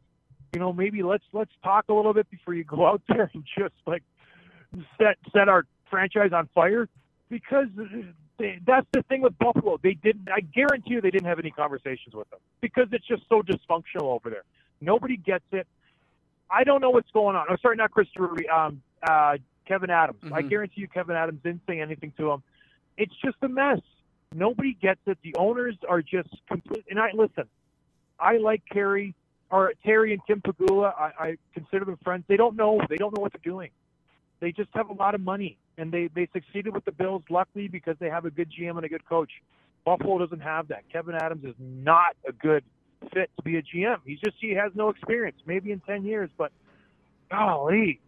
you 0.54 0.60
know, 0.60 0.74
maybe 0.74 1.04
let's 1.04 1.24
let's 1.34 1.52
talk 1.64 1.86
a 1.90 1.94
little 1.94 2.14
bit 2.14 2.30
before 2.32 2.54
you 2.54 2.64
go 2.64 2.88
out 2.88 3.02
there 3.10 3.30
and 3.34 3.44
just 3.58 3.76
like 3.86 4.04
set 4.98 5.18
set 5.34 5.50
our 5.50 5.66
franchise 5.90 6.32
on 6.34 6.50
fire 6.56 6.88
because 7.30 7.68
they, 8.40 8.60
that's 8.66 8.88
the 8.94 9.04
thing 9.04 9.22
with 9.22 9.38
Buffalo. 9.38 9.80
They 9.82 9.94
didn't. 9.94 10.30
I 10.34 10.40
guarantee 10.40 10.96
you, 10.96 11.02
they 11.02 11.12
didn't 11.12 11.28
have 11.28 11.40
any 11.40 11.52
conversations 11.52 12.16
with 12.16 12.30
them 12.30 12.40
because 12.62 12.88
it's 12.92 13.06
just 13.06 13.24
so 13.30 13.42
dysfunctional 13.42 14.04
over 14.04 14.30
there. 14.30 14.44
Nobody 14.82 15.18
gets 15.18 15.46
it. 15.52 15.68
I 16.50 16.64
don't 16.64 16.82
know 16.82 16.90
what's 16.90 17.10
going 17.12 17.36
on. 17.36 17.48
I'm 17.50 17.54
oh, 17.54 17.58
sorry, 17.62 17.76
not 17.76 17.92
Chris 17.92 18.08
Drury. 18.16 18.48
Um, 18.48 18.82
uh, 19.02 19.38
Kevyn 19.70 19.90
Adams. 19.90 20.20
Mm-hmm. 20.24 20.34
I 20.34 20.42
guarantee 20.42 20.82
you, 20.82 20.88
Kevyn 20.88 21.16
Adams 21.16 21.40
didn't 21.44 21.62
say 21.68 21.80
anything 21.80 22.14
to 22.18 22.32
him. 22.32 22.44
It's 22.98 23.14
just 23.24 23.38
a 23.42 23.50
mess. 23.50 23.80
Nobody 24.36 24.78
gets 24.82 25.02
it. 25.08 25.18
The 25.24 25.36
owners 25.38 25.76
are 25.88 26.02
just 26.02 26.30
complete. 26.48 26.86
And 26.90 27.00
I 27.00 27.12
listen. 27.14 27.46
I 28.20 28.38
like 28.38 28.64
Kerry 28.72 29.16
or 29.52 29.74
Terry 29.86 30.14
and 30.14 30.22
Tim 30.28 30.42
Pegula. 30.42 30.94
I, 30.98 31.12
I 31.20 31.38
consider 31.54 31.86
them 31.86 31.98
friends. 32.04 32.24
They 32.28 32.38
don't 32.38 32.56
know. 32.56 32.80
They 32.90 32.98
don't 32.98 33.16
know 33.16 33.22
what 33.22 33.34
they're 33.34 33.52
doing. 33.52 33.70
They 34.40 34.52
just 34.52 34.70
have 34.74 34.90
a 34.90 34.94
lot 34.94 35.16
of 35.16 35.22
money, 35.22 35.58
and 35.78 35.92
they 35.92 36.10
they 36.14 36.28
succeeded 36.34 36.74
with 36.74 36.86
the 36.86 36.92
Bills, 36.92 37.24
luckily 37.30 37.68
because 37.68 37.96
they 38.00 38.10
have 38.10 38.26
a 38.26 38.32
good 38.32 38.52
GM 38.52 38.76
and 38.78 38.86
a 38.86 38.90
good 38.90 39.06
coach. 39.08 39.32
Buffalo 39.86 40.20
doesn't 40.20 40.42
have 40.42 40.68
that. 40.70 40.84
Kevyn 40.94 41.16
Adams 41.22 41.46
is 41.46 41.56
not 41.60 42.16
a 42.28 42.34
good 42.34 42.64
fit 43.14 43.30
to 43.38 43.44
be 43.44 43.58
a 43.58 43.62
GM. 43.64 43.98
He's 44.06 44.20
just 44.20 44.38
he 44.40 44.52
has 44.52 44.72
no 44.76 44.90
experience. 44.90 45.38
Maybe 45.46 45.72
in 45.72 45.80
ten 45.82 46.06
years, 46.06 46.30
but 46.38 46.52
golly. 47.32 48.02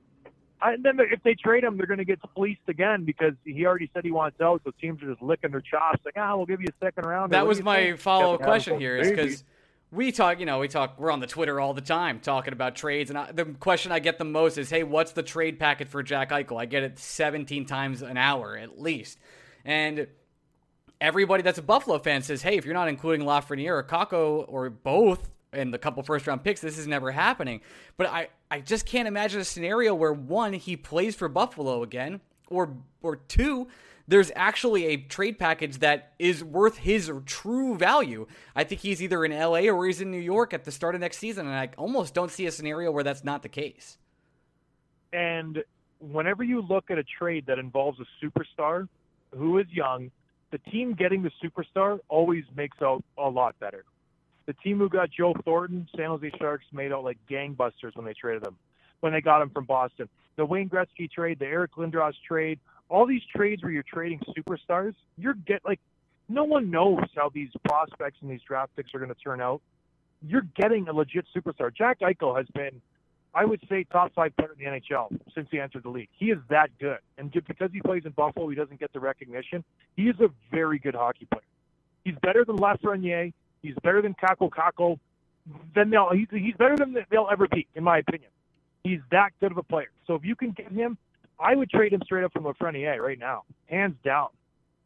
And 0.61 0.83
then 0.83 0.99
if 0.99 1.21
they 1.23 1.35
trade 1.35 1.63
him, 1.63 1.77
they're 1.77 1.85
going 1.85 1.99
to 1.99 2.05
get 2.05 2.19
fleeced 2.33 2.61
again 2.67 3.03
because 3.03 3.33
he 3.43 3.65
already 3.65 3.89
said 3.93 4.03
he 4.03 4.11
wants 4.11 4.39
out. 4.41 4.61
So 4.63 4.71
teams 4.81 5.03
are 5.03 5.09
just 5.09 5.21
licking 5.21 5.51
their 5.51 5.61
chops, 5.61 5.99
like, 6.05 6.15
ah, 6.17 6.35
we'll 6.35 6.45
give 6.45 6.61
you 6.61 6.67
a 6.69 6.85
second 6.85 7.05
round. 7.05 7.33
That 7.33 7.45
was 7.45 7.61
my 7.61 7.95
follow 7.97 8.35
up 8.35 8.41
question 8.41 8.79
here, 8.79 8.97
is 8.97 9.09
because 9.09 9.43
we 9.91 10.11
talk, 10.11 10.39
you 10.39 10.45
know, 10.45 10.59
we 10.59 10.67
talk, 10.67 10.99
we're 10.99 11.11
on 11.11 11.19
the 11.19 11.27
Twitter 11.27 11.59
all 11.59 11.73
the 11.73 11.81
time 11.81 12.19
talking 12.19 12.53
about 12.53 12.75
trades. 12.75 13.09
And 13.09 13.19
I, 13.19 13.31
the 13.31 13.45
question 13.45 13.91
I 13.91 13.99
get 13.99 14.17
the 14.17 14.25
most 14.25 14.57
is, 14.57 14.69
hey, 14.69 14.83
what's 14.83 15.11
the 15.11 15.23
trade 15.23 15.59
packet 15.59 15.87
for 15.89 16.01
Jack 16.03 16.31
Eichel? 16.31 16.59
I 16.59 16.65
get 16.65 16.83
it 16.83 16.99
17 16.99 17.65
times 17.65 18.01
an 18.01 18.17
hour 18.17 18.57
at 18.57 18.79
least. 18.81 19.19
And 19.63 20.07
everybody 21.01 21.43
that's 21.43 21.59
a 21.59 21.63
Buffalo 21.63 21.99
fan 21.99 22.21
says, 22.21 22.41
hey, 22.41 22.57
if 22.57 22.65
you're 22.65 22.73
not 22.73 22.87
including 22.87 23.25
Lafreniere 23.25 23.71
or 23.71 23.83
Kakko 23.83 24.45
or 24.47 24.69
both 24.69 25.29
in 25.55 25.71
the 25.71 25.77
couple 25.77 26.03
first 26.03 26.27
round 26.27 26.43
picks, 26.43 26.61
this 26.61 26.77
is 26.77 26.87
never 26.87 27.11
happening. 27.11 27.61
But 27.97 28.07
I, 28.07 28.29
I 28.51 28.61
just 28.61 28.85
can't 28.85 29.07
imagine 29.07 29.41
a 29.41 29.45
scenario 29.45 29.95
where 29.95 30.13
one, 30.13 30.53
he 30.53 30.75
plays 30.77 31.15
for 31.15 31.27
Buffalo 31.27 31.83
again, 31.83 32.21
or 32.49 32.75
or 33.01 33.15
two, 33.15 33.67
there's 34.07 34.31
actually 34.35 34.85
a 34.85 34.97
trade 34.97 35.39
package 35.39 35.79
that 35.79 36.13
is 36.19 36.43
worth 36.43 36.77
his 36.77 37.11
true 37.25 37.75
value. 37.77 38.27
I 38.55 38.63
think 38.63 38.81
he's 38.81 39.01
either 39.01 39.25
in 39.25 39.31
LA 39.31 39.69
or 39.69 39.85
he's 39.85 40.01
in 40.01 40.11
New 40.11 40.19
York 40.19 40.53
at 40.53 40.63
the 40.63 40.71
start 40.71 40.95
of 40.95 41.01
next 41.01 41.17
season, 41.17 41.47
and 41.47 41.55
I 41.55 41.69
almost 41.77 42.13
don't 42.13 42.31
see 42.31 42.45
a 42.45 42.51
scenario 42.51 42.91
where 42.91 43.03
that's 43.03 43.23
not 43.23 43.41
the 43.41 43.49
case. 43.49 43.97
And 45.11 45.63
whenever 45.99 46.43
you 46.43 46.61
look 46.61 46.91
at 46.91 46.97
a 46.97 47.03
trade 47.03 47.45
that 47.47 47.57
involves 47.57 47.99
a 47.99 48.25
superstar 48.25 48.87
who 49.35 49.57
is 49.57 49.67
young, 49.69 50.11
the 50.51 50.57
team 50.71 50.93
getting 50.93 51.23
the 51.23 51.31
superstar 51.43 51.99
always 52.07 52.43
makes 52.55 52.77
out 52.81 53.03
a 53.17 53.29
lot 53.29 53.57
better. 53.59 53.85
The 54.45 54.53
team 54.53 54.77
who 54.77 54.89
got 54.89 55.09
Joe 55.11 55.33
Thornton, 55.43 55.87
San 55.95 56.05
Jose 56.05 56.31
Sharks, 56.39 56.65
made 56.71 56.91
out 56.91 57.03
like 57.03 57.17
gangbusters 57.29 57.95
when 57.95 58.05
they 58.05 58.13
traded 58.13 58.45
him, 58.45 58.55
when 58.99 59.11
they 59.11 59.21
got 59.21 59.41
him 59.41 59.49
from 59.49 59.65
Boston. 59.65 60.07
The 60.35 60.45
Wayne 60.45 60.69
Gretzky 60.69 61.09
trade, 61.09 61.39
the 61.39 61.45
Eric 61.45 61.75
Lindros 61.75 62.13
trade, 62.27 62.59
all 62.89 63.05
these 63.05 63.21
trades 63.35 63.63
where 63.63 63.71
you're 63.71 63.83
trading 63.83 64.19
superstars, 64.37 64.93
you're 65.17 65.33
get 65.33 65.61
like 65.65 65.79
no 66.27 66.43
one 66.43 66.71
knows 66.71 67.03
how 67.15 67.29
these 67.33 67.49
prospects 67.65 68.17
and 68.21 68.29
these 68.29 68.41
draft 68.47 68.75
picks 68.75 68.93
are 68.93 68.99
going 68.99 69.13
to 69.13 69.19
turn 69.19 69.41
out. 69.41 69.61
You're 70.21 70.47
getting 70.55 70.87
a 70.87 70.93
legit 70.93 71.25
superstar. 71.35 71.75
Jack 71.75 71.99
Eichel 71.99 72.35
has 72.35 72.47
been, 72.53 72.81
I 73.33 73.45
would 73.45 73.61
say, 73.69 73.85
top 73.91 74.13
five 74.15 74.35
player 74.35 74.51
in 74.57 74.63
the 74.63 74.79
NHL 74.79 75.19
since 75.35 75.47
he 75.51 75.59
entered 75.59 75.83
the 75.83 75.89
league. 75.89 76.09
He 76.17 76.31
is 76.31 76.39
that 76.49 76.69
good, 76.79 76.99
and 77.17 77.31
because 77.31 77.69
he 77.71 77.81
plays 77.81 78.03
in 78.05 78.11
Buffalo, 78.11 78.47
he 78.49 78.55
doesn't 78.55 78.79
get 78.79 78.91
the 78.93 78.99
recognition. 78.99 79.63
He 79.95 80.03
is 80.03 80.19
a 80.19 80.29
very 80.51 80.79
good 80.79 80.95
hockey 80.95 81.27
player. 81.31 81.43
He's 82.03 82.15
better 82.21 82.45
than 82.45 82.57
Lafreniere. 82.57 83.33
He's 83.66 83.76
better 83.84 84.01
than 84.01 84.13
Kaapo 84.13 84.49
Kakko. 84.49 84.99
Then 85.74 85.89
they'll 85.89 86.09
he's, 86.11 86.28
he's 86.32 86.55
better 86.55 86.76
than 86.78 86.95
they'll 87.11 87.30
ever 87.32 87.47
be, 87.47 87.68
in 87.76 87.84
my 87.84 87.99
opinion. 87.99 88.32
He's 88.84 88.99
that 89.11 89.32
good 89.39 89.51
of 89.51 89.57
a 89.57 89.63
player. 89.63 89.89
So 90.07 90.16
if 90.16 90.24
you 90.24 90.36
can 90.36 90.51
get 90.51 90.72
him 90.72 90.97
I 91.39 91.55
would 91.55 91.70
trade 91.70 91.93
him 91.93 92.01
straight 92.05 92.24
up 92.24 92.34
from 92.34 92.43
Lafreniere 92.43 92.99
right 92.99 93.20
now, 93.20 93.43
hands 93.68 93.95
down. 94.03 94.28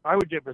I 0.04 0.16
would 0.16 0.30
give. 0.30 0.44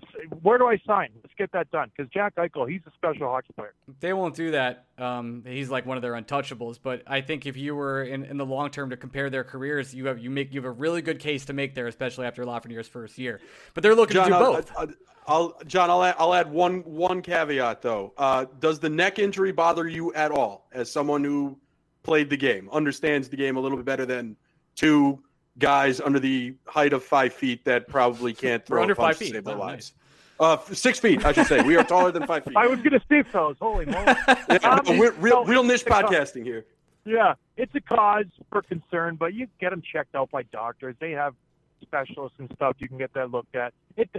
Where 0.42 0.58
do 0.58 0.66
I 0.66 0.78
sign? 0.86 1.10
Let's 1.22 1.34
get 1.38 1.52
that 1.52 1.70
done 1.70 1.90
because 1.96 2.10
Jack 2.12 2.34
Eichel, 2.34 2.68
he's 2.68 2.80
a 2.86 2.90
special 2.96 3.28
hockey 3.28 3.52
player. 3.54 3.74
They 4.00 4.12
won't 4.12 4.34
do 4.34 4.50
that. 4.50 4.86
Um, 4.98 5.44
he's 5.46 5.70
like 5.70 5.86
one 5.86 5.96
of 5.96 6.02
their 6.02 6.14
untouchables. 6.14 6.78
But 6.82 7.02
I 7.06 7.20
think 7.20 7.46
if 7.46 7.56
you 7.56 7.76
were 7.76 8.02
in, 8.02 8.24
in 8.24 8.38
the 8.38 8.46
long 8.46 8.70
term 8.70 8.90
to 8.90 8.96
compare 8.96 9.30
their 9.30 9.44
careers, 9.44 9.94
you 9.94 10.06
have 10.06 10.18
you 10.18 10.30
make 10.30 10.52
you 10.52 10.60
have 10.60 10.66
a 10.66 10.70
really 10.70 11.00
good 11.00 11.20
case 11.20 11.44
to 11.44 11.52
make 11.52 11.74
there, 11.74 11.86
especially 11.86 12.26
after 12.26 12.44
Lafreniere's 12.44 12.88
first 12.88 13.18
year. 13.18 13.40
But 13.74 13.82
they're 13.82 13.94
looking 13.94 14.14
John, 14.14 14.30
to 14.30 14.32
do 14.32 14.38
both. 14.38 14.72
I'll, 14.76 14.88
I'll, 15.28 15.60
John, 15.66 15.90
I'll 15.90 16.02
add, 16.02 16.16
I'll 16.18 16.34
add 16.34 16.50
one 16.50 16.80
one 16.80 17.22
caveat 17.22 17.82
though. 17.82 18.14
Uh, 18.16 18.46
does 18.58 18.80
the 18.80 18.90
neck 18.90 19.18
injury 19.20 19.52
bother 19.52 19.86
you 19.86 20.12
at 20.14 20.32
all, 20.32 20.66
as 20.72 20.90
someone 20.90 21.22
who 21.22 21.56
played 22.02 22.30
the 22.30 22.36
game, 22.36 22.68
understands 22.72 23.28
the 23.28 23.36
game 23.36 23.56
a 23.56 23.60
little 23.60 23.76
bit 23.76 23.86
better 23.86 24.06
than 24.06 24.36
two 24.74 25.22
guys 25.58 26.00
under 26.00 26.18
the 26.20 26.54
height 26.66 26.92
of 26.92 27.02
five 27.02 27.32
feet 27.32 27.64
that 27.64 27.88
probably 27.88 28.32
can't 28.34 28.64
throw 28.64 28.82
under 28.82 28.92
a 28.92 28.96
punch 28.96 29.06
five 29.14 29.16
feet. 29.18 29.28
to 29.28 29.34
save 29.34 29.44
their 29.44 29.56
Oh, 29.56 29.60
lives. 29.60 29.92
Uh, 30.38 30.58
six 30.72 30.98
feet, 31.00 31.24
I 31.24 31.32
should 31.32 31.46
say. 31.46 31.62
We 31.62 31.76
are 31.76 31.84
taller 31.84 32.12
than 32.12 32.26
five 32.26 32.44
feet. 32.46 32.56
I 32.56 32.66
was 32.66 32.78
going 32.80 32.92
to 32.92 33.00
say 33.08 33.22
fellas. 33.30 33.56
Holy 33.60 33.86
moly! 33.86 34.04
Yeah, 34.50 34.80
Um, 34.86 34.98
we're 34.98 35.12
real, 35.12 35.36
no, 35.36 35.44
real 35.46 35.62
niche 35.64 35.82
it's 35.82 35.84
cause. 35.84 36.04
podcasting 36.04 36.44
here. 36.44 36.66
Yeah, 37.06 37.34
it's 37.56 37.74
a 37.74 37.80
cause 37.80 38.26
for 38.50 38.60
concern, 38.62 39.16
but 39.16 39.32
you 39.32 39.46
get 39.60 39.70
them 39.70 39.80
checked 39.80 40.14
out 40.14 40.30
by 40.30 40.42
doctors. 40.44 40.94
They 41.00 41.12
have 41.12 41.34
specialists 41.80 42.38
and 42.38 42.50
stuff. 42.54 42.76
You 42.78 42.88
can 42.88 42.98
get 42.98 43.12
that 43.14 43.30
looked 43.30 43.54
at. 43.56 43.72
It 43.96 44.10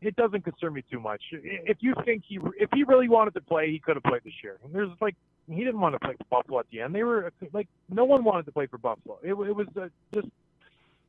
it 0.00 0.14
doesn't 0.14 0.42
concern 0.44 0.72
me 0.74 0.84
too 0.88 1.00
much. 1.00 1.20
If 1.32 1.78
you 1.80 1.94
think 2.04 2.22
he 2.28 2.38
if 2.58 2.70
he 2.72 2.84
really 2.84 3.08
wanted 3.08 3.34
to 3.34 3.40
play, 3.40 3.70
he 3.72 3.78
could 3.80 3.96
have 3.96 4.04
played 4.04 4.22
this 4.24 4.34
year. 4.42 4.56
There's 4.72 4.90
like 5.00 5.16
he 5.50 5.64
didn't 5.64 5.80
want 5.80 5.94
to 5.96 5.98
play 5.98 6.14
for 6.16 6.24
Buffalo 6.30 6.60
at 6.60 6.66
the 6.70 6.80
end. 6.80 6.94
They 6.94 7.02
were 7.02 7.32
like 7.52 7.66
no 7.90 8.04
one 8.04 8.22
wanted 8.22 8.46
to 8.46 8.52
play 8.52 8.66
for 8.66 8.78
Buffalo. 8.78 9.18
It, 9.22 9.30
it 9.30 9.34
was 9.56 9.66
uh 9.76 9.88
just 10.14 10.28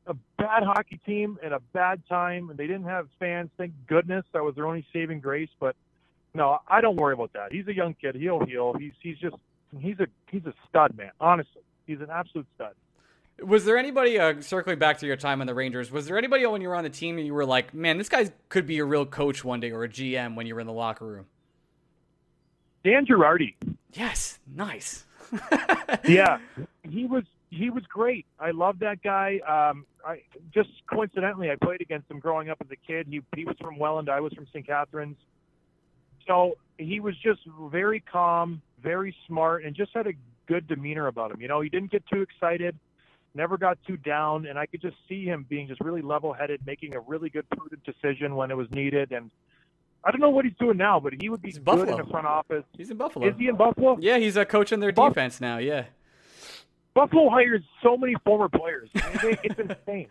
a 0.09 0.15
bad 0.37 0.63
hockey 0.63 0.99
team 1.05 1.37
at 1.43 1.51
a 1.51 1.59
bad 1.73 2.01
time, 2.07 2.49
and 2.49 2.57
they 2.57 2.67
didn't 2.67 2.85
have 2.85 3.07
fans. 3.19 3.49
Thank 3.57 3.73
goodness 3.87 4.25
that 4.33 4.43
was 4.43 4.55
their 4.55 4.65
only 4.65 4.85
saving 4.91 5.19
grace. 5.19 5.49
But 5.59 5.75
no, 6.33 6.59
I 6.67 6.81
don't 6.81 6.95
worry 6.95 7.13
about 7.13 7.33
that. 7.33 7.51
He's 7.51 7.67
a 7.67 7.73
young 7.73 7.93
kid. 7.93 8.15
He'll 8.15 8.45
heal. 8.45 8.73
He's 8.77 8.93
he's 9.01 9.17
just 9.17 9.35
he's 9.79 9.99
a 9.99 10.07
he's 10.29 10.45
a 10.45 10.53
stud, 10.67 10.97
man. 10.97 11.11
Honestly, 11.19 11.61
he's 11.87 12.01
an 12.01 12.09
absolute 12.11 12.47
stud. 12.55 12.73
Was 13.41 13.63
there 13.63 13.77
anybody 13.77 14.19
uh, 14.19 14.41
circling 14.41 14.79
back 14.79 14.97
to 14.99 15.07
your 15.07 15.15
time 15.15 15.39
on 15.39 15.47
the 15.47 15.53
Rangers? 15.55 15.91
Was 15.91 16.07
there 16.07 16.17
anybody 16.17 16.45
when 16.45 16.61
you 16.61 16.67
were 16.67 16.75
on 16.75 16.83
the 16.83 16.89
team 16.89 17.17
and 17.17 17.25
you 17.25 17.33
were 17.33 17.45
like, 17.45 17.73
"Man, 17.73 17.97
this 17.97 18.09
guy 18.09 18.31
could 18.49 18.67
be 18.67 18.79
a 18.79 18.85
real 18.85 19.05
coach 19.05 19.45
one 19.45 19.59
day 19.59 19.71
or 19.71 19.83
a 19.83 19.89
GM" 19.89 20.35
when 20.35 20.45
you 20.45 20.55
were 20.55 20.61
in 20.61 20.67
the 20.67 20.73
locker 20.73 21.05
room? 21.05 21.25
Dan 22.83 23.05
Girardi. 23.05 23.55
Yes, 23.93 24.39
nice. 24.53 25.05
Yeah, 26.07 26.37
he 26.83 27.05
was 27.05 27.23
he 27.49 27.69
was 27.69 27.83
great. 27.87 28.25
I 28.39 28.51
love 28.51 28.79
that 28.79 29.01
guy. 29.01 29.39
Um, 29.47 29.85
I 30.05 30.21
just 30.53 30.69
coincidentally 30.89 31.49
I 31.51 31.55
played 31.55 31.81
against 31.81 32.09
him 32.09 32.19
growing 32.19 32.49
up 32.49 32.57
as 32.61 32.67
a 32.71 32.75
kid. 32.75 33.07
He 33.09 33.21
he 33.35 33.45
was 33.45 33.55
from 33.59 33.77
Welland. 33.77 34.09
I 34.09 34.19
was 34.19 34.33
from 34.33 34.45
St. 34.47 34.65
Catharines. 34.65 35.17
So 36.27 36.57
he 36.77 36.99
was 36.99 37.15
just 37.17 37.39
very 37.71 37.99
calm, 37.99 38.61
very 38.83 39.15
smart, 39.27 39.63
and 39.65 39.75
just 39.75 39.91
had 39.95 40.05
a 40.05 40.13
good 40.47 40.67
demeanor 40.67 41.07
about 41.07 41.31
him. 41.31 41.41
You 41.41 41.47
know, 41.47 41.61
he 41.61 41.69
didn't 41.69 41.91
get 41.91 42.03
too 42.07 42.21
excited, 42.21 42.75
never 43.33 43.57
got 43.57 43.79
too 43.87 43.97
down, 43.97 44.45
and 44.45 44.57
I 44.59 44.67
could 44.67 44.81
just 44.81 44.95
see 45.07 45.25
him 45.25 45.45
being 45.49 45.67
just 45.67 45.81
really 45.81 46.01
level-headed, 46.03 46.61
making 46.67 46.93
a 46.95 46.99
really 46.99 47.29
good, 47.29 47.49
prudent 47.49 47.83
decision 47.83 48.35
when 48.35 48.51
it 48.51 48.57
was 48.57 48.69
needed. 48.69 49.11
And 49.11 49.31
I 50.03 50.11
don't 50.11 50.21
know 50.21 50.29
what 50.29 50.45
he's 50.45 50.53
doing 50.59 50.77
now, 50.77 50.99
but 50.99 51.13
he 51.19 51.29
would 51.29 51.41
be 51.41 51.49
He's 51.49 51.57
in 51.57 51.63
good 51.63 51.89
in 51.89 51.97
the 51.97 52.05
front 52.05 52.27
office. 52.27 52.63
He's 52.77 52.91
in 52.91 52.97
Buffalo. 52.97 53.27
Is 53.27 53.35
he 53.37 53.47
in 53.47 53.55
Buffalo? 53.55 53.97
Yeah, 53.99 54.17
he's 54.19 54.37
a 54.37 54.45
coach 54.45 54.71
in 54.71 54.79
their 54.81 54.91
Buff- 54.91 55.13
defense 55.13 55.41
now. 55.41 55.57
Yeah. 55.57 55.85
Buffalo 56.93 57.29
hires 57.29 57.61
so 57.83 57.97
many 57.97 58.15
former 58.25 58.49
players. 58.49 58.89
I 58.95 59.09
mean, 59.09 59.17
they, 59.21 59.39
it's 59.43 59.59
insane. 59.87 60.07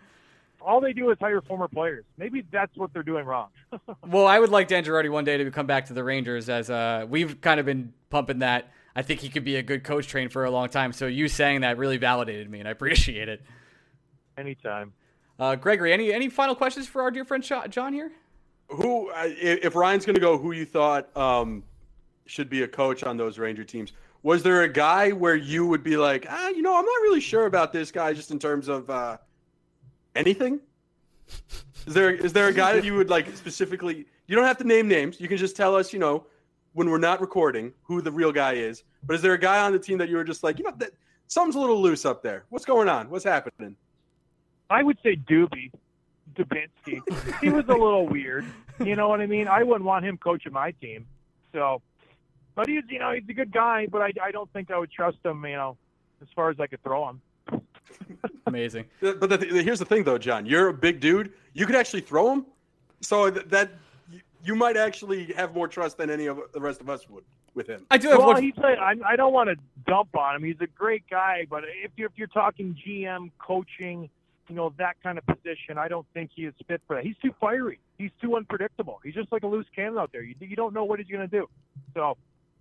All 0.61 0.81
they 0.81 0.93
do 0.93 1.11
is 1.11 1.19
hire 1.21 1.41
former 1.41 1.69
players. 1.69 2.05
Maybe 2.17 2.45
that's 2.51 2.77
what 2.77 2.93
they're 2.93 3.03
doing 3.03 3.25
wrong. 3.25 3.49
Well, 4.07 4.27
I 4.27 4.39
would 4.39 4.51
like 4.51 4.69
Dan 4.69 4.85
Girardi 4.85 5.11
one 5.11 5.25
day 5.25 5.37
to 5.37 5.51
come 5.51 5.67
back 5.67 5.87
to 5.87 5.93
the 5.93 6.03
Rangers, 6.03 6.49
as 6.49 6.71
uh, 6.71 7.05
we've 7.09 7.41
kind 7.43 7.61
of 7.61 7.67
been 7.67 7.93
pumping 8.09 8.39
that. 8.39 8.73
I 8.97 9.03
think 9.03 9.21
he 9.21 9.29
could 9.29 9.45
be 9.45 9.57
a 9.57 9.63
good 9.63 9.85
coach 9.85 10.07
train 10.07 10.31
for 10.31 10.45
a 10.45 10.51
long 10.51 10.71
time. 10.71 10.95
So 10.95 11.07
you 11.07 11.29
saying 11.29 11.61
that 11.61 11.77
really 11.77 11.99
validated 11.99 12.49
me, 12.51 12.59
and 12.59 12.67
I 12.67 12.71
appreciate 12.71 13.29
it. 13.29 13.43
Anytime. 14.39 14.95
Uh, 15.39 15.57
Gregory, 15.57 15.93
any 15.93 16.13
any 16.13 16.29
final 16.29 16.55
questions 16.55 16.87
for 16.89 17.03
our 17.03 17.11
dear 17.11 17.25
friend 17.25 17.45
John 17.71 17.93
here? 17.93 18.11
Who, 18.69 19.11
uh, 19.11 19.25
if 19.27 19.67
if 19.67 19.75
Ryan's 19.77 20.05
going 20.07 20.15
to 20.15 20.21
go, 20.21 20.39
who 20.39 20.53
you 20.53 20.65
thought 20.65 21.15
um, 21.17 21.63
should 22.27 22.49
be 22.49 22.63
a 22.63 22.69
coach 22.69 23.05
on 23.05 23.17
those 23.17 23.39
Ranger 23.39 23.65
teams? 23.65 23.93
Was 24.23 24.43
there 24.43 24.63
a 24.63 24.69
guy 24.69 25.11
where 25.11 25.37
you 25.37 25.67
would 25.67 25.85
be 25.85 25.97
like, 25.97 26.27
ah, 26.29 26.49
you 26.49 26.63
know, 26.63 26.77
I'm 26.77 26.85
not 26.85 27.01
really 27.03 27.21
sure 27.21 27.47
about 27.47 27.73
this 27.73 27.91
guy, 27.93 28.13
just 28.13 28.31
in 28.31 28.39
terms 28.39 28.69
of 28.69 28.91
uh, 28.91 29.19
anything? 30.15 30.61
Is 31.87 31.95
there 31.95 32.11
is 32.11 32.33
there 32.33 32.49
a 32.49 32.53
guy 32.53 32.75
that 32.75 32.85
you 32.85 32.95
would 32.95 33.09
like 33.09 33.35
specifically? 33.37 34.07
You 34.27 34.37
don't 34.37 34.45
have 34.45 34.59
to 34.59 34.65
name 34.65 34.89
names. 34.89 35.21
You 35.21 35.29
can 35.29 35.39
just 35.39 35.57
tell 35.57 35.75
us, 35.75 35.93
you 35.93 35.99
know, 35.99 36.27
when 36.73 36.91
we're 36.91 36.99
not 36.99 37.21
recording, 37.21 37.73
who 37.83 38.03
the 38.03 38.13
real 38.13 38.33
guy 38.33 38.55
is. 38.55 38.85
But 39.05 39.17
is 39.17 39.23
there 39.23 39.33
a 39.33 39.39
guy 39.39 39.65
on 39.65 39.73
the 39.73 39.79
team 39.79 39.99
that 39.99 40.09
you 40.09 40.17
were 40.17 40.25
just 40.25 40.43
like, 40.43 40.59
you 40.59 40.65
know, 40.65 40.75
that 40.79 40.91
something's 41.29 41.57
a 41.57 41.61
little 41.61 41.81
loose 41.81 42.05
up 42.05 42.23
there? 42.23 42.45
What's 42.51 42.65
going 42.65 42.89
on? 42.89 43.09
What's 43.09 43.25
happening? 43.25 43.77
I 44.71 44.83
would 44.83 44.99
say 45.03 45.17
Doobie, 45.17 45.71
Dubinsky. 46.35 47.01
he 47.41 47.49
was 47.49 47.65
a 47.69 47.73
little 47.73 48.07
weird. 48.07 48.45
You 48.85 48.97
know 48.97 49.09
what 49.09 49.21
I 49.21 49.27
mean? 49.27 49.49
I 49.49 49.63
wouldn't 49.63 49.85
want 49.85 50.05
him 50.05 50.19
coaching 50.19 50.53
my 50.53 50.73
team. 50.73 51.07
So, 51.53 51.81
but 52.59 52.69
he's 52.69 52.83
you 52.89 52.99
know 52.99 53.13
he's 53.13 53.23
a 53.29 53.33
good 53.33 53.53
guy, 53.53 53.87
but 53.87 54.03
I 54.03 54.11
I 54.21 54.33
don't 54.33 54.53
think 54.53 54.73
I 54.73 54.79
would 54.79 54.91
trust 54.91 55.19
him. 55.25 55.45
You 55.45 55.53
know, 55.53 55.77
as 56.21 56.27
far 56.35 56.51
as 56.51 56.59
I 56.59 56.67
could 56.67 56.83
throw 56.83 57.09
him. 57.09 57.21
Amazing. 58.47 58.87
But 59.01 59.31
the, 59.31 59.37
here's 59.63 59.79
the 59.79 59.85
thing, 59.85 60.03
though, 60.03 60.19
John. 60.19 60.45
You're 60.45 60.69
a 60.69 60.75
big 60.75 60.99
dude. 61.01 61.33
You 61.53 61.67
could 61.67 61.77
actually 61.77 62.01
throw 62.01 62.33
him, 62.33 62.47
so 63.01 63.31
that, 63.31 63.49
that 63.51 63.71
you 64.43 64.57
might 64.57 64.77
actually 64.77 65.33
have 65.35 65.55
more 65.55 65.69
trust 65.69 65.99
than 65.99 66.11
any 66.11 66.27
of 66.27 66.41
the 66.53 66.61
rest 66.61 66.81
of 66.81 66.91
us 66.91 67.09
would 67.09 67.25
with 67.55 67.69
him. 67.69 67.87
I 67.91 67.99
do 67.99 68.09
have 68.09 68.19
Well, 68.19 68.29
one. 68.29 68.43
he's 68.43 68.59
a, 68.59 68.67
I, 68.67 68.95
I 69.07 69.17
don't 69.17 69.33
want 69.33 69.51
to 69.51 69.57
dump 69.87 70.17
on 70.17 70.37
him. 70.37 70.43
He's 70.45 70.61
a 70.61 70.67
great 70.67 71.05
guy, 71.09 71.47
but 71.49 71.63
if 71.85 71.93
you're, 71.97 72.09
if 72.09 72.13
you're 72.17 72.27
talking 72.29 72.77
GM 72.87 73.31
coaching, 73.39 74.09
you 74.49 74.55
know 74.55 74.73
that 74.79 74.97
kind 75.03 75.19
of 75.19 75.27
position, 75.27 75.77
I 75.77 75.89
don't 75.89 76.07
think 76.15 76.31
he 76.35 76.47
is 76.47 76.55
fit 76.67 76.81
for 76.87 76.97
that. 76.97 77.05
He's 77.05 77.17
too 77.23 77.35
fiery. 77.41 77.79
He's 77.99 78.11
too 78.21 78.37
unpredictable. 78.37 78.99
He's 79.05 79.15
just 79.15 79.31
like 79.31 79.43
a 79.43 79.47
loose 79.47 79.67
cannon 79.77 79.99
out 79.99 80.11
there. 80.11 80.23
You 80.23 80.35
you 80.41 80.57
don't 80.57 80.73
know 80.73 80.85
what 80.85 80.99
he's 80.99 81.09
going 81.09 81.29
to 81.29 81.39
do. 81.41 81.49
So 81.95 82.17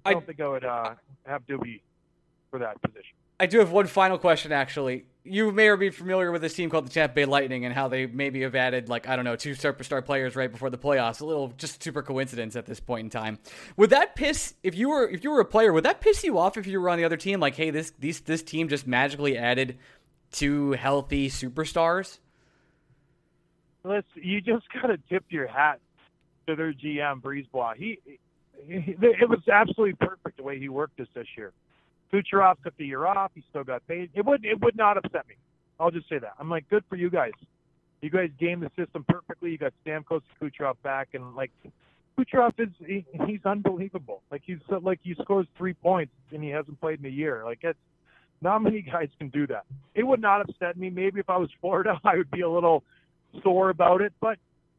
I 0.06 0.10
I- 0.10 0.14
don't 0.14 0.26
think 0.26 0.40
I 0.40 0.48
would 0.48 0.66
uh, 0.66 0.96
have 1.26 1.46
Doobie 1.48 1.82
for 2.50 2.60
that 2.60 2.82
position. 2.82 3.16
I 3.40 3.46
do 3.46 3.60
have 3.60 3.72
one 3.72 3.86
final 3.86 4.18
question, 4.18 4.52
actually. 4.52 5.06
You 5.24 5.52
may 5.52 5.68
or 5.68 5.78
be 5.78 5.92
familiar 5.92 6.32
with 6.32 6.42
this 6.42 6.56
team 6.56 6.72
called 6.72 6.88
the 6.88 6.90
Tampa 6.90 7.14
Bay 7.14 7.26
Lightning 7.26 7.66
and 7.66 7.74
how 7.74 7.88
they 7.88 8.08
maybe 8.08 8.42
have 8.42 8.56
added, 8.56 8.90
like, 8.90 9.08
I 9.08 9.16
don't 9.16 9.26
know, 9.26 9.36
two 9.36 9.52
superstar 9.52 10.04
players 10.04 10.36
right 10.36 10.52
before 10.52 10.72
the 10.72 10.78
playoffs. 10.78 11.22
A 11.22 11.26
little 11.26 11.50
just 11.50 11.84
super 11.84 12.02
coincidence 12.02 12.56
at 12.56 12.66
this 12.66 12.80
point 12.80 13.04
in 13.04 13.10
time. 13.12 13.38
Would 13.76 13.92
that 13.92 14.16
piss 14.16 14.56
if 14.64 14.74
you 14.74 14.90
were 14.90 15.08
if 15.08 15.24
you 15.24 15.30
were 15.30 15.40
a 15.42 15.46
player, 15.46 15.72
would 15.72 15.84
that 15.86 16.02
piss 16.02 16.24
you 16.24 16.40
off 16.40 16.58
if 16.58 16.66
you 16.66 16.82
were 16.82 16.90
on 16.90 16.98
the 16.98 17.04
other 17.06 17.18
team? 17.18 17.40
Like, 17.40 17.54
hey, 17.56 17.70
this 17.70 17.94
these 18.00 18.22
this 18.22 18.42
team 18.42 18.70
just 18.70 18.88
magically 18.88 19.38
added 19.38 19.78
two 20.32 20.72
healthy 20.72 21.30
superstars? 21.30 22.18
Listen, 23.84 24.04
you 24.16 24.42
just 24.42 24.66
got 24.74 24.88
to 24.88 24.98
tip 25.10 25.26
your 25.30 25.46
hat 25.48 25.80
to 26.48 26.56
their 26.56 26.74
GM, 26.74 27.22
BriseBois. 27.22 27.76
He, 27.76 28.00
he, 28.04 28.20
it 28.68 29.30
was 29.30 29.40
absolutely 29.52 29.94
perfect 29.94 30.38
the 30.38 30.44
way 30.44 30.60
he 30.60 30.70
worked 30.70 30.98
this 30.98 31.08
this 31.14 31.28
year. 31.36 31.52
Kucherov 32.14 32.56
took 32.64 32.76
the 32.78 32.86
year 32.86 33.06
off. 33.06 33.32
He 33.36 33.44
still 33.50 33.64
got 33.64 33.86
paid. 33.88 34.10
It 34.14 34.26
would 34.26 34.46
it 34.46 34.60
would 34.62 34.76
not 34.76 34.98
upset 34.98 35.28
me. 35.28 35.36
I'll 35.80 35.92
just 35.92 36.10
say 36.10 36.20
that. 36.20 36.34
I'm 36.40 36.50
like, 36.50 36.70
good 36.70 36.84
for 36.90 36.96
you 36.96 37.10
guys. 37.10 37.34
You 38.02 38.10
guys 38.10 38.30
gamed 38.40 38.64
the 38.64 38.72
system 38.82 39.06
perfectly. 39.08 39.52
You 39.52 39.58
got 39.58 39.74
Stamkos 39.86 40.22
and 40.42 40.52
Kucherov 40.54 40.76
back, 40.84 41.10
and 41.14 41.36
like 41.36 41.52
Kucherov 42.18 42.54
is 42.60 42.70
he, 42.80 43.06
he's 43.26 43.46
unbelievable. 43.46 44.22
Like 44.32 44.42
he's 44.46 44.58
like 44.82 45.00
he 45.04 45.16
scores 45.22 45.48
three 45.58 45.74
points 45.74 46.14
and 46.32 46.44
he 46.44 46.50
hasn't 46.50 46.80
played 46.80 47.00
in 47.00 47.06
a 47.06 47.10
year. 47.10 47.44
Like 47.46 47.60
it's 47.62 47.78
not 48.42 48.60
many 48.60 48.82
guys 48.82 49.10
can 49.20 49.30
do 49.30 49.48
that. 49.48 49.66
It 49.96 50.04
would 50.04 50.22
not 50.22 50.42
upset 50.42 50.78
me. 50.78 50.90
Maybe 50.90 51.20
if 51.20 51.30
I 51.30 51.38
was 51.38 51.50
Florida, 51.62 52.00
I 52.04 52.18
would 52.18 52.32
be 52.32 52.42
a 52.42 52.50
little 52.50 52.84
sore 53.44 53.70
about 53.70 54.02
it. 54.02 54.14
But 54.20 54.38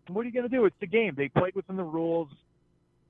what 0.09 0.23
are 0.23 0.25
you 0.25 0.33
going 0.33 0.49
to 0.49 0.57
do? 0.57 0.65
It's 0.65 0.77
the 0.81 0.87
game. 0.87 1.15
They 1.17 1.29
played 1.29 1.55
within 1.55 1.77
the 1.77 1.85
rules. 1.85 2.29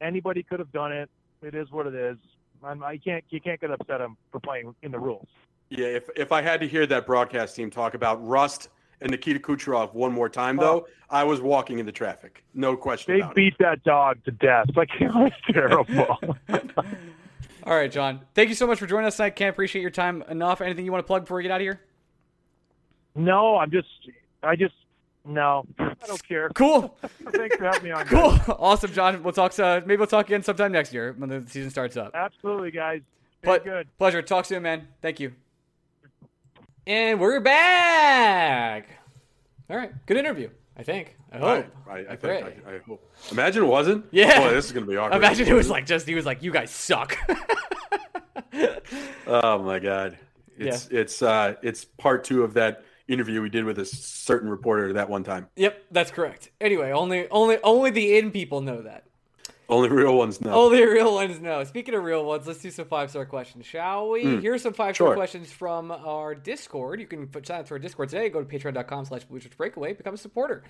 Anybody 0.01 0.43
could 0.43 0.59
have 0.59 0.73
done 0.73 0.93
it. 0.93 1.09
It 1.43 1.55
is 1.55 1.71
what 1.71 1.87
it 1.87 1.95
is. 1.95 2.17
I'm, 2.63 2.83
I 2.83 2.97
can't. 2.99 3.25
You 3.31 3.41
can't 3.41 3.61
get 3.61 3.71
upset 3.71 4.01
him 4.01 4.17
for 4.33 4.41
playing 4.41 4.75
in 4.83 4.91
the 4.91 4.99
rules. 4.99 5.29
Yeah, 5.71 5.87
if 5.87 6.09
if 6.17 6.33
I 6.33 6.43
had 6.43 6.61
to 6.61 6.69
hear 6.69 6.87
that 6.87 7.07
broadcast 7.07 7.55
team 7.57 7.71
talk 7.71 7.95
about 7.95 8.27
Rust 8.27 8.71
and 9.01 9.11
Nikita 9.11 9.39
Kucherov 9.39 9.95
one 9.95 10.13
more 10.13 10.29
time, 10.29 10.57
though, 10.57 10.87
oh. 10.87 10.89
I 11.09 11.23
was 11.25 11.41
walking 11.41 11.79
into 11.79 11.93
traffic. 11.93 12.43
No 12.55 12.77
question 12.77 13.15
They 13.15 13.21
about 13.21 13.33
it. 13.33 13.37
beat 13.37 13.55
that 13.59 13.85
dog 13.85 14.25
to 14.25 14.33
death. 14.33 14.67
Like 14.75 14.89
it 15.01 15.15
was 15.15 15.33
terrible. 15.53 16.19
All 17.65 17.77
right, 17.77 17.93
John. 17.93 18.21
Thank 18.35 18.49
you 18.49 18.55
so 18.55 18.67
much 18.67 18.79
for 18.79 18.87
joining 18.87 19.07
us 19.07 19.17
tonight. 19.17 19.37
Can't 19.37 19.51
appreciate 19.51 19.83
your 19.83 19.91
time 19.91 20.25
enough. 20.29 20.61
Anything 20.61 20.85
you 20.85 20.91
want 20.93 21.05
to 21.05 21.07
plug 21.07 21.23
before 21.23 21.37
we 21.37 21.43
get 21.43 21.53
out 21.53 21.61
of 21.61 21.65
here? 21.65 21.81
no, 23.15 23.57
I'm 23.57 23.71
just. 23.71 23.89
I 24.43 24.57
just. 24.57 24.75
No, 25.25 25.67
I 25.79 25.95
don't 26.07 26.27
care. 26.27 26.49
Cool. 26.51 26.97
Thanks 27.31 27.57
for 27.57 27.65
having 27.65 27.83
me 27.85 27.91
on. 27.91 28.07
guys. 28.07 28.41
Cool. 28.47 28.57
Awesome, 28.59 28.93
John. 28.93 29.23
We'll 29.23 29.33
talk. 29.33 29.59
Uh, 29.59 29.81
maybe 29.85 29.97
we'll 29.99 30.07
talk 30.07 30.27
again 30.27 30.43
sometime 30.43 30.73
next 30.73 30.93
year 30.93 31.15
when 31.19 31.29
the 31.29 31.43
season 31.51 31.71
starts 31.71 31.97
up. 31.97 32.13
Absolutely, 32.15 32.71
guys. 32.71 33.03
Very 33.43 33.59
But 33.59 33.65
good. 33.65 33.89
pleasure. 33.99 34.23
Talk 34.23 34.47
soon, 34.47 34.63
man. 34.63 34.89
Thank 35.03 35.21
you. 35.21 35.33
And 36.87 37.21
we're 37.21 37.41
back. 37.41 38.89
All 39.69 39.77
right. 39.77 39.93
Good 40.07 40.17
interview. 40.17 40.49
I 40.77 40.83
think. 40.83 41.17
I 41.31 41.37
I, 41.37 41.41
hope. 41.41 41.67
I, 41.91 41.93
I, 41.99 42.03
That's 42.05 42.23
think. 42.23 42.47
I, 42.67 42.75
I 42.77 42.79
hope. 42.87 43.13
Imagine 43.31 43.65
it 43.65 43.67
wasn't. 43.67 44.07
Yeah. 44.13 44.39
Boy, 44.41 44.55
this 44.55 44.67
is 44.67 44.73
gonna 44.73 44.87
be 44.87 44.97
awkward. 44.97 45.17
Imagine 45.19 45.49
it 45.49 45.53
was 45.53 45.69
like 45.69 45.85
just 45.85 46.07
he 46.07 46.15
was 46.15 46.25
like, 46.25 46.43
"You 46.43 46.51
guys 46.53 46.71
suck." 46.71 47.17
Oh 49.27 49.59
my 49.63 49.79
god. 49.79 50.17
It's 50.57 50.89
it's 50.89 51.21
uh 51.23 51.55
it's 51.63 51.85
part 51.85 52.25
two 52.25 52.43
of 52.43 52.55
that 52.55 52.83
interview 53.09 53.43
we 53.43 53.49
did 53.49 53.65
with 53.65 53.79
a 53.79 53.85
certain 53.85 54.49
reporter 54.49 54.93
that 54.93 55.09
one 55.09 55.25
time. 55.25 55.49
yep, 55.57 55.85
that's 55.91 56.11
correct. 56.11 56.51
Anyway, 56.61 56.93
only 56.93 57.29
only 57.31 57.59
only 57.63 57.91
the 57.91 58.19
in 58.19 58.31
people 58.31 58.61
know 58.61 58.83
that. 58.83 59.05
Only 59.71 59.91
real 59.91 60.17
ones 60.17 60.41
know. 60.41 60.53
Only 60.53 60.83
real 60.87 61.15
ones 61.15 61.41
know. 61.41 61.63
Speaking 61.65 61.95
of 61.95 62.03
real 62.03 62.25
ones, 62.25 62.47
let's 62.47 62.61
do 62.61 62.71
some 62.71 62.87
five 62.87 63.11
star 63.11 63.27
questions, 63.27 63.67
shall 63.67 64.11
we? 64.11 64.23
Here's 64.41 64.63
some 64.63 64.73
five 64.73 64.95
star 64.95 65.09
sure. 65.09 65.15
questions 65.15 65.53
from 65.53 65.91
our 65.91 66.35
Discord. 66.35 67.01
You 67.01 67.07
can 67.07 67.27
put 67.27 67.47
sign 67.47 67.61
up 67.61 67.67
to 67.69 67.75
our 67.75 67.79
Discord 67.79 68.09
today. 68.09 68.31
Go 68.31 68.43
to 68.43 68.47
patreon.com 68.47 69.05
slash 69.05 69.25
Blue 69.25 69.41
breakaway. 69.57 69.93
Become 69.93 70.15
a 70.15 70.19
supporter. 70.19 70.65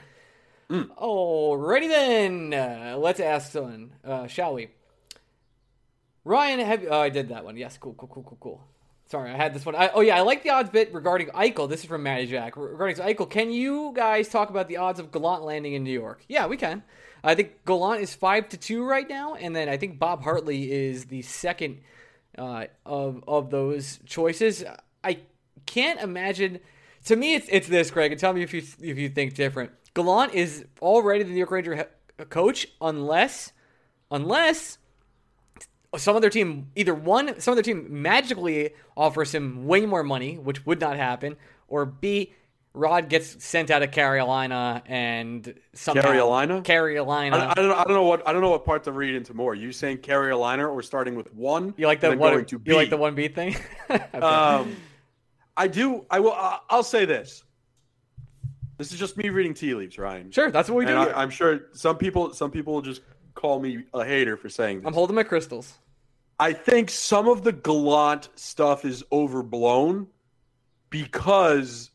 Alrighty 0.70 1.88
then. 1.88 2.52
Uh, 2.52 2.96
let's 2.98 3.20
ask 3.20 3.52
someone, 3.52 3.92
uh, 4.04 4.26
shall 4.26 4.54
we? 4.54 4.68
Ryan, 6.24 6.60
have 6.60 6.84
oh, 6.90 7.00
I 7.00 7.08
did 7.08 7.28
that 7.28 7.44
one. 7.44 7.56
Yes, 7.56 7.78
cool, 7.78 7.94
cool, 7.94 8.08
cool, 8.08 8.22
cool, 8.22 8.38
cool. 8.40 8.68
Sorry, 9.08 9.30
I 9.30 9.36
had 9.36 9.54
this 9.54 9.64
one. 9.64 9.74
I, 9.74 9.90
oh 9.94 10.02
yeah, 10.02 10.18
I 10.18 10.20
like 10.20 10.42
the 10.42 10.50
odds 10.50 10.68
bit 10.68 10.92
regarding 10.92 11.28
Eichel. 11.28 11.66
This 11.66 11.80
is 11.80 11.86
from 11.86 12.02
Matty 12.02 12.26
Jack. 12.26 12.58
Regarding 12.58 12.96
Eichel, 12.96 13.28
can 13.28 13.50
you 13.50 13.92
guys 13.94 14.28
talk 14.28 14.50
about 14.50 14.68
the 14.68 14.76
odds 14.76 15.00
of 15.00 15.10
Gallant 15.10 15.44
landing 15.44 15.72
in 15.72 15.82
New 15.82 15.98
York? 15.98 16.24
Yeah, 16.28 16.46
we 16.46 16.58
can. 16.58 16.82
I 17.24 17.34
think 17.34 17.64
Gallant 17.64 18.02
is 18.02 18.14
five 18.14 18.50
to 18.50 18.58
two 18.58 18.84
right 18.84 19.08
now, 19.08 19.34
and 19.34 19.56
then 19.56 19.70
I 19.70 19.78
think 19.78 19.98
Bob 19.98 20.22
Hartley 20.22 20.70
is 20.70 21.06
the 21.06 21.22
second 21.22 21.80
uh, 22.36 22.66
of 22.84 23.24
of 23.26 23.50
those 23.50 23.98
choices. 24.04 24.62
I 25.02 25.20
can't 25.64 26.00
imagine. 26.00 26.60
To 27.06 27.16
me, 27.16 27.34
it's 27.34 27.48
it's 27.50 27.66
this, 27.66 27.90
Greg, 27.90 28.12
and 28.12 28.20
tell 28.20 28.34
me 28.34 28.42
if 28.42 28.52
you 28.52 28.62
if 28.82 28.98
you 28.98 29.08
think 29.08 29.34
different. 29.34 29.70
Gallant 29.94 30.34
is 30.34 30.66
already 30.82 31.24
the 31.24 31.30
New 31.30 31.38
York 31.38 31.50
Ranger 31.50 31.88
coach, 32.28 32.68
unless 32.82 33.52
unless 34.10 34.76
some 35.96 36.16
other 36.16 36.30
team 36.30 36.70
either 36.76 36.94
one 36.94 37.40
some 37.40 37.52
other 37.52 37.62
team 37.62 37.86
magically 37.88 38.70
offers 38.96 39.34
him 39.34 39.66
way 39.66 39.86
more 39.86 40.02
money, 40.02 40.36
which 40.36 40.64
would 40.66 40.80
not 40.80 40.96
happen, 40.96 41.36
or 41.68 41.86
B 41.86 42.34
Rod 42.74 43.08
gets 43.08 43.42
sent 43.42 43.70
out 43.70 43.82
of 43.82 43.90
Carolina 43.90 44.82
and 44.86 45.54
somehow 45.72 46.02
Carolina? 46.02 46.62
Carolina. 46.62 47.36
I, 47.36 47.50
I 47.50 47.54
don't 47.54 47.68
know. 47.68 47.74
I 47.74 47.84
don't 47.84 47.94
know 47.94 48.02
what 48.04 48.28
I 48.28 48.32
don't 48.32 48.42
know 48.42 48.50
what 48.50 48.64
part 48.64 48.84
to 48.84 48.92
read 48.92 49.14
into 49.14 49.34
more. 49.34 49.54
You 49.54 49.72
saying 49.72 49.98
Carolina 49.98 50.66
or 50.66 50.82
starting 50.82 51.14
with 51.14 51.32
one? 51.34 51.74
you 51.76 51.86
like 51.86 52.00
the 52.00 52.10
and 52.10 52.12
then 52.14 52.18
one? 52.20 52.32
going 52.34 52.44
to 52.44 52.62
You 52.64 52.76
like 52.76 52.90
the 52.90 52.96
one 52.96 53.14
B 53.14 53.28
thing? 53.28 53.56
Okay. 53.90 54.18
Um, 54.18 54.76
I 55.56 55.66
do. 55.66 56.04
I 56.10 56.20
will. 56.20 56.32
I- 56.34 56.60
I'll 56.68 56.82
say 56.82 57.04
this. 57.04 57.42
This 58.76 58.92
is 58.92 58.98
just 58.98 59.16
me 59.16 59.28
reading 59.30 59.54
tea 59.54 59.74
leaves, 59.74 59.98
Ryan. 59.98 60.30
sure, 60.30 60.52
that's 60.52 60.68
what 60.68 60.76
we 60.76 60.84
do. 60.84 60.92
And 60.92 61.04
here. 61.06 61.16
I, 61.16 61.22
I'm 61.22 61.30
sure 61.30 61.62
some 61.72 61.96
people, 61.96 62.32
some 62.32 62.50
people 62.52 62.74
will 62.74 62.82
just 62.82 63.00
call 63.38 63.60
me 63.60 63.84
a 63.94 64.04
hater 64.04 64.36
for 64.36 64.48
saying 64.48 64.78
this. 64.78 64.86
I'm 64.86 64.92
holding 64.92 65.14
my 65.14 65.22
crystals. 65.22 65.78
I 66.40 66.52
think 66.52 66.90
some 66.90 67.28
of 67.28 67.44
the 67.44 67.52
Gallant 67.52 68.28
stuff 68.34 68.84
is 68.84 69.04
overblown 69.12 70.08
because 70.90 71.90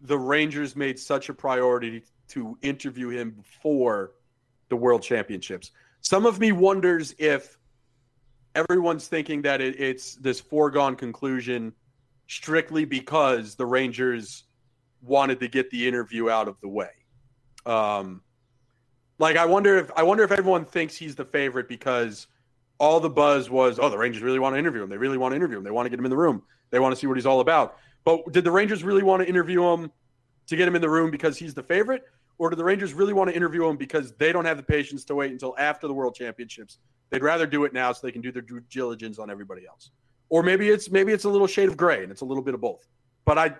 the 0.00 0.18
Rangers 0.18 0.74
made 0.74 0.98
such 0.98 1.28
a 1.28 1.34
priority 1.34 2.02
to 2.28 2.58
interview 2.62 3.08
him 3.08 3.30
before 3.30 4.12
the 4.68 4.76
World 4.76 5.02
Championships. 5.02 5.70
some 6.00 6.26
of 6.26 6.40
me 6.40 6.50
wonders 6.50 7.14
if 7.18 7.58
everyone's 8.54 9.06
thinking 9.06 9.42
that 9.42 9.60
it, 9.60 9.78
it's 9.78 10.16
this 10.16 10.40
foregone 10.40 10.96
conclusion 10.96 11.72
strictly 12.26 12.84
because 12.84 13.54
the 13.54 13.66
Rangers 13.66 14.44
wanted 15.02 15.40
to 15.40 15.48
get 15.48 15.70
the 15.70 15.86
interview 15.86 16.30
out 16.30 16.48
of 16.48 16.60
the 16.60 16.68
way. 16.68 16.90
Um, 17.66 18.22
like 19.22 19.36
I 19.36 19.46
wonder 19.46 19.78
if 19.78 19.88
I 19.94 20.02
wonder 20.02 20.24
if 20.24 20.32
everyone 20.32 20.64
thinks 20.64 20.96
he's 20.96 21.14
the 21.14 21.24
favorite 21.24 21.68
because 21.68 22.26
all 22.80 22.98
the 22.98 23.08
buzz 23.08 23.48
was, 23.48 23.78
oh, 23.80 23.88
the 23.88 23.96
Rangers 23.96 24.20
really 24.20 24.40
want 24.40 24.56
to 24.56 24.58
interview 24.58 24.82
him. 24.82 24.90
They 24.90 24.96
really 24.96 25.16
want 25.16 25.30
to 25.30 25.36
interview 25.36 25.58
him. 25.58 25.62
They 25.62 25.70
want 25.70 25.86
to 25.86 25.90
get 25.90 26.00
him 26.00 26.04
in 26.04 26.10
the 26.10 26.16
room. 26.16 26.42
They 26.70 26.80
want 26.80 26.92
to 26.92 26.98
see 26.98 27.06
what 27.06 27.16
he's 27.16 27.24
all 27.24 27.38
about. 27.38 27.76
But 28.04 28.32
did 28.32 28.42
the 28.42 28.50
Rangers 28.50 28.82
really 28.82 29.04
want 29.04 29.22
to 29.22 29.28
interview 29.28 29.62
him 29.62 29.92
to 30.48 30.56
get 30.56 30.66
him 30.66 30.74
in 30.74 30.82
the 30.82 30.90
room 30.90 31.12
because 31.12 31.38
he's 31.38 31.54
the 31.54 31.62
favorite? 31.62 32.02
Or 32.38 32.50
do 32.50 32.56
the 32.56 32.64
Rangers 32.64 32.94
really 32.94 33.12
want 33.12 33.30
to 33.30 33.36
interview 33.36 33.64
him 33.64 33.76
because 33.76 34.12
they 34.14 34.32
don't 34.32 34.44
have 34.44 34.56
the 34.56 34.64
patience 34.64 35.04
to 35.04 35.14
wait 35.14 35.30
until 35.30 35.54
after 35.56 35.86
the 35.86 35.94
World 35.94 36.16
Championships? 36.16 36.78
They'd 37.10 37.22
rather 37.22 37.46
do 37.46 37.62
it 37.62 37.72
now 37.72 37.92
so 37.92 38.04
they 38.04 38.10
can 38.10 38.22
do 38.22 38.32
their 38.32 38.42
due 38.42 38.58
diligence 38.70 39.20
on 39.20 39.30
everybody 39.30 39.64
else. 39.68 39.92
Or 40.30 40.42
maybe 40.42 40.68
it's 40.68 40.90
maybe 40.90 41.12
it's 41.12 41.24
a 41.24 41.28
little 41.28 41.46
shade 41.46 41.68
of 41.68 41.76
gray 41.76 42.02
and 42.02 42.10
it's 42.10 42.22
a 42.22 42.24
little 42.24 42.42
bit 42.42 42.54
of 42.54 42.60
both. 42.60 42.88
But 43.24 43.38
I 43.38 43.54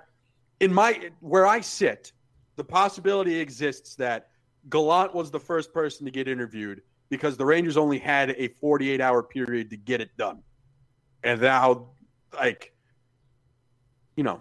in 0.58 0.74
my 0.74 1.10
where 1.20 1.46
I 1.46 1.60
sit, 1.60 2.12
the 2.56 2.64
possibility 2.64 3.38
exists 3.38 3.94
that 3.96 4.30
Gallant 4.68 5.14
was 5.14 5.30
the 5.30 5.40
first 5.40 5.72
person 5.72 6.04
to 6.04 6.10
get 6.10 6.28
interviewed 6.28 6.82
because 7.08 7.36
the 7.36 7.44
Rangers 7.44 7.76
only 7.76 7.98
had 7.98 8.30
a 8.30 8.48
48 8.60 9.00
hour 9.00 9.22
period 9.22 9.70
to 9.70 9.76
get 9.76 10.00
it 10.00 10.16
done. 10.16 10.42
And 11.24 11.40
now, 11.40 11.88
like, 12.34 12.72
you 14.16 14.24
know, 14.24 14.40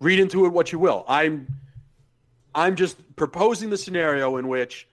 read 0.00 0.18
into 0.18 0.46
it 0.46 0.50
what 0.50 0.72
you 0.72 0.78
will. 0.78 1.04
I'm 1.08 1.46
I'm 2.54 2.74
just 2.74 2.96
proposing 3.16 3.70
the 3.70 3.76
scenario 3.76 4.38
in 4.38 4.48
which 4.48 4.88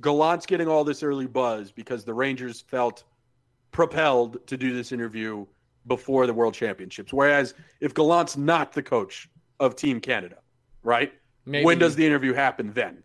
Gallant's 0.00 0.46
getting 0.46 0.68
all 0.68 0.84
this 0.84 1.02
early 1.02 1.26
buzz 1.26 1.70
because 1.70 2.04
the 2.04 2.14
Rangers 2.14 2.60
felt 2.60 3.04
propelled 3.70 4.46
to 4.46 4.56
do 4.56 4.74
this 4.74 4.92
interview 4.92 5.46
before 5.86 6.26
the 6.26 6.34
World 6.34 6.54
Championships. 6.54 7.12
Whereas 7.12 7.54
if 7.80 7.94
Gallant's 7.94 8.36
not 8.36 8.72
the 8.72 8.82
coach 8.82 9.28
of 9.60 9.76
Team 9.76 10.00
Canada, 10.00 10.38
right? 10.82 11.12
Maybe. 11.46 11.64
When 11.64 11.78
does 11.78 11.96
the 11.96 12.04
interview 12.06 12.32
happen 12.32 12.72
then? 12.72 13.02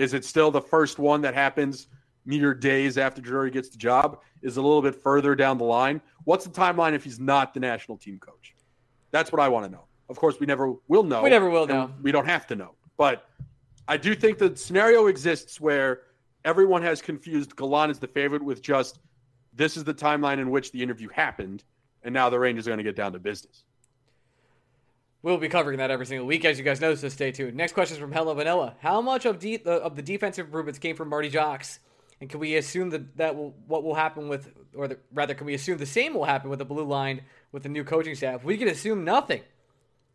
Is 0.00 0.14
it 0.14 0.24
still 0.24 0.50
the 0.50 0.62
first 0.62 0.98
one 0.98 1.20
that 1.20 1.34
happens 1.34 1.88
mere 2.24 2.54
days 2.54 2.96
after 2.96 3.20
Drury 3.20 3.50
gets 3.50 3.68
the 3.68 3.76
job? 3.76 4.22
Is 4.40 4.56
a 4.56 4.62
little 4.62 4.80
bit 4.80 4.94
further 4.94 5.34
down 5.34 5.58
the 5.58 5.64
line? 5.64 6.00
What's 6.24 6.46
the 6.46 6.50
timeline 6.50 6.94
if 6.94 7.04
he's 7.04 7.20
not 7.20 7.52
the 7.52 7.60
national 7.60 7.98
team 7.98 8.18
coach? 8.18 8.54
That's 9.10 9.30
what 9.30 9.42
I 9.42 9.48
want 9.48 9.66
to 9.66 9.70
know. 9.70 9.84
Of 10.08 10.16
course, 10.16 10.40
we 10.40 10.46
never 10.46 10.72
will 10.88 11.02
know. 11.02 11.22
We 11.22 11.28
never 11.28 11.50
will 11.50 11.66
know. 11.66 11.90
We 12.00 12.12
don't 12.12 12.24
have 12.24 12.46
to 12.46 12.56
know. 12.56 12.76
But 12.96 13.28
I 13.88 13.98
do 13.98 14.14
think 14.14 14.38
the 14.38 14.56
scenario 14.56 15.06
exists 15.06 15.60
where 15.60 16.00
everyone 16.46 16.80
has 16.80 17.02
confused 17.02 17.54
Gallant 17.54 17.90
as 17.90 17.98
the 17.98 18.08
favorite 18.08 18.42
with 18.42 18.62
just 18.62 19.00
this 19.52 19.76
is 19.76 19.84
the 19.84 19.92
timeline 19.92 20.38
in 20.38 20.50
which 20.50 20.72
the 20.72 20.82
interview 20.82 21.10
happened, 21.10 21.62
and 22.04 22.14
now 22.14 22.30
the 22.30 22.38
Rangers 22.38 22.66
are 22.66 22.70
going 22.70 22.78
to 22.78 22.84
get 22.84 22.96
down 22.96 23.12
to 23.12 23.18
business. 23.18 23.64
We'll 25.22 25.36
be 25.36 25.50
covering 25.50 25.78
that 25.78 25.90
every 25.90 26.06
single 26.06 26.26
week, 26.26 26.46
as 26.46 26.58
you 26.58 26.64
guys 26.64 26.80
know, 26.80 26.94
so 26.94 27.10
stay 27.10 27.30
tuned. 27.30 27.54
Next 27.54 27.74
question 27.74 27.96
is 27.96 28.00
from 28.00 28.10
Hello 28.10 28.32
Vanilla. 28.32 28.74
How 28.80 29.02
much 29.02 29.26
of, 29.26 29.38
de- 29.38 29.58
the, 29.58 29.72
of 29.72 29.94
the 29.94 30.00
defensive 30.00 30.46
improvements 30.46 30.78
came 30.78 30.96
from 30.96 31.10
Marty 31.10 31.28
Jacques? 31.28 31.66
And 32.22 32.30
can 32.30 32.40
we 32.40 32.56
assume 32.56 32.88
that, 32.90 33.18
that 33.18 33.36
will, 33.36 33.54
what 33.66 33.84
will 33.84 33.94
happen 33.94 34.28
with, 34.28 34.50
or 34.74 34.88
the, 34.88 34.98
rather, 35.12 35.34
can 35.34 35.46
we 35.46 35.52
assume 35.52 35.76
the 35.76 35.84
same 35.84 36.14
will 36.14 36.24
happen 36.24 36.48
with 36.48 36.58
the 36.58 36.64
blue 36.64 36.84
line 36.84 37.22
with 37.52 37.64
the 37.64 37.68
new 37.68 37.84
coaching 37.84 38.14
staff? 38.14 38.44
We 38.44 38.56
can 38.56 38.68
assume 38.68 39.04
nothing. 39.04 39.42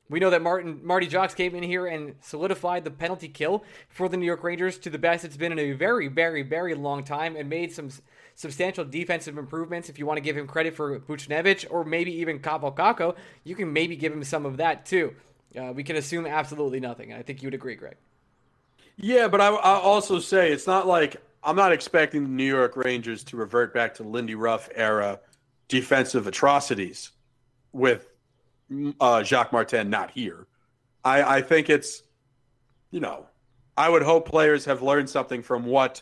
We 0.09 0.19
know 0.19 0.31
that 0.31 0.41
Martin 0.41 0.81
Marty 0.83 1.07
Jacques 1.07 1.35
came 1.35 1.55
in 1.55 1.63
here 1.63 1.85
and 1.85 2.15
solidified 2.21 2.83
the 2.83 2.91
penalty 2.91 3.27
kill 3.27 3.63
for 3.89 4.09
the 4.09 4.17
New 4.17 4.25
York 4.25 4.43
Rangers 4.43 4.77
to 4.79 4.89
the 4.89 4.99
best 4.99 5.23
it's 5.23 5.37
been 5.37 5.51
in 5.51 5.59
a 5.59 5.71
very, 5.73 6.07
very, 6.07 6.41
very 6.41 6.73
long 6.75 7.03
time, 7.03 7.35
and 7.35 7.49
made 7.49 7.71
some 7.71 7.89
substantial 8.35 8.85
defensive 8.85 9.37
improvements. 9.37 9.89
If 9.89 9.97
you 9.97 10.05
want 10.05 10.17
to 10.17 10.21
give 10.21 10.37
him 10.37 10.45
credit 10.45 10.75
for 10.75 10.99
Buchnevich 10.99 11.65
or 11.69 11.83
maybe 11.83 12.11
even 12.19 12.39
Kakko, 12.39 13.15
you 13.43 13.55
can 13.55 13.73
maybe 13.73 13.95
give 13.95 14.13
him 14.13 14.23
some 14.23 14.45
of 14.45 14.57
that 14.57 14.85
too. 14.85 15.15
Uh, 15.57 15.71
we 15.73 15.83
can 15.83 15.95
assume 15.95 16.27
absolutely 16.27 16.79
nothing. 16.79 17.13
I 17.13 17.21
think 17.21 17.41
you 17.41 17.47
would 17.47 17.53
agree, 17.53 17.75
Greg. 17.75 17.95
Yeah, 18.97 19.27
but 19.27 19.41
I, 19.41 19.47
I 19.47 19.79
also 19.79 20.19
say 20.19 20.51
it's 20.51 20.67
not 20.67 20.85
like 20.85 21.17
I'm 21.43 21.55
not 21.55 21.71
expecting 21.71 22.23
the 22.23 22.29
New 22.29 22.45
York 22.45 22.75
Rangers 22.75 23.23
to 23.25 23.37
revert 23.37 23.73
back 23.73 23.95
to 23.95 24.03
Lindy 24.03 24.35
Ruff 24.35 24.69
era 24.75 25.19
defensive 25.67 26.27
atrocities 26.27 27.11
with 27.71 28.09
uh, 28.99 29.23
Jacques 29.23 29.51
Martin 29.51 29.89
not 29.89 30.11
here. 30.11 30.47
I, 31.03 31.37
I 31.37 31.41
think 31.41 31.69
it's, 31.69 32.03
you 32.91 32.99
know, 32.99 33.27
I 33.77 33.89
would 33.89 34.01
hope 34.01 34.27
players 34.27 34.65
have 34.65 34.81
learned 34.81 35.09
something 35.09 35.43
from 35.43 35.65
what 35.65 36.01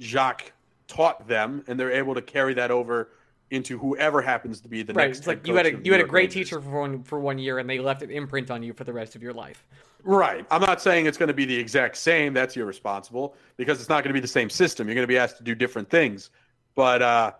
Jacques 0.00 0.52
taught 0.92 1.26
them, 1.26 1.64
and 1.66 1.78
they're 1.78 1.92
able 1.92 2.14
to 2.14 2.22
carry 2.22 2.54
that 2.54 2.70
over 2.70 3.10
into 3.50 3.78
whoever 3.78 4.22
happens 4.22 4.60
to 4.60 4.68
be 4.68 4.82
the 4.82 4.92
right. 4.94 5.06
next. 5.06 5.18
It's 5.18 5.26
like 5.26 5.46
you 5.46 5.54
had 5.54 5.66
a 5.66 5.78
you 5.82 5.92
had 5.92 6.00
a 6.00 6.04
great 6.04 6.34
Rangers. 6.34 6.50
teacher 6.50 6.60
for 6.60 6.80
one 6.80 7.02
for 7.02 7.20
one 7.20 7.38
year, 7.38 7.58
and 7.58 7.68
they 7.68 7.78
left 7.78 8.02
an 8.02 8.10
imprint 8.10 8.50
on 8.50 8.62
you 8.62 8.72
for 8.72 8.84
the 8.84 8.92
rest 8.92 9.14
of 9.16 9.22
your 9.22 9.32
life. 9.32 9.66
Right. 10.04 10.44
I'm 10.50 10.60
not 10.60 10.82
saying 10.82 11.06
it's 11.06 11.18
going 11.18 11.28
to 11.28 11.34
be 11.34 11.44
the 11.44 11.56
exact 11.56 11.96
same. 11.96 12.34
That's 12.34 12.56
irresponsible 12.56 13.36
because 13.56 13.80
it's 13.80 13.88
not 13.88 14.02
going 14.02 14.10
to 14.10 14.14
be 14.14 14.20
the 14.20 14.26
same 14.26 14.50
system. 14.50 14.88
You're 14.88 14.96
going 14.96 15.04
to 15.04 15.08
be 15.08 15.18
asked 15.18 15.36
to 15.38 15.44
do 15.44 15.54
different 15.54 15.88
things. 15.88 16.30
But 16.74 17.02
uh, 17.02 17.32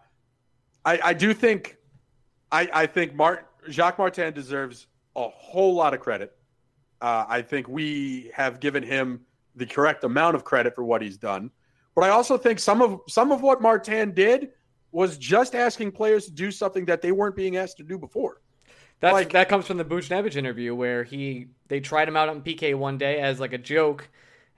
I, 0.84 1.00
I 1.03 1.12
do 1.12 1.34
think 1.34 1.76
I, 2.53 2.68
I 2.72 2.86
think 2.86 3.14
Mart, 3.14 3.48
Jacques 3.68 3.98
Martin 3.98 4.32
deserves 4.32 4.86
a 5.16 5.28
whole 5.28 5.74
lot 5.74 5.92
of 5.92 6.00
credit. 6.00 6.36
Uh, 7.00 7.24
I 7.28 7.42
think 7.42 7.68
we 7.68 8.30
have 8.34 8.61
given 8.61 8.82
him 8.82 9.22
the 9.57 9.66
correct 9.66 10.05
amount 10.05 10.36
of 10.36 10.44
credit 10.44 10.74
for 10.74 10.84
what 10.84 11.03
he's 11.03 11.16
done. 11.16 11.50
But 11.95 12.05
I 12.05 12.09
also 12.09 12.38
think 12.38 12.59
some 12.59 12.80
of 12.80 13.01
some 13.09 13.32
of 13.32 13.43
what 13.43 13.61
Martin 13.61 14.12
did 14.12 14.51
was 14.93 15.18
just 15.18 15.55
asking 15.55 15.93
players 15.93 16.26
to 16.26 16.32
do 16.32 16.51
something 16.51 16.84
that 16.86 17.03
they 17.03 17.12
weren't 17.12 17.36
being 17.36 17.57
asked 17.57 17.78
to 17.78 17.82
do 17.82 17.99
before. 17.99 18.40
That's, 19.01 19.14
like, 19.14 19.32
that 19.32 19.49
comes 19.49 19.66
from 19.66 19.78
the 19.78 19.84
Buchnevich 19.84 20.36
interview 20.36 20.74
where 20.74 21.03
he 21.03 21.49
they 21.68 21.80
tried 21.80 22.07
him 22.07 22.16
out 22.16 22.28
on 22.28 22.40
PK 22.43 22.74
one 22.74 22.99
day 22.99 23.18
as 23.20 23.40
like 23.40 23.53
a 23.53 23.59
joke, 23.59 24.09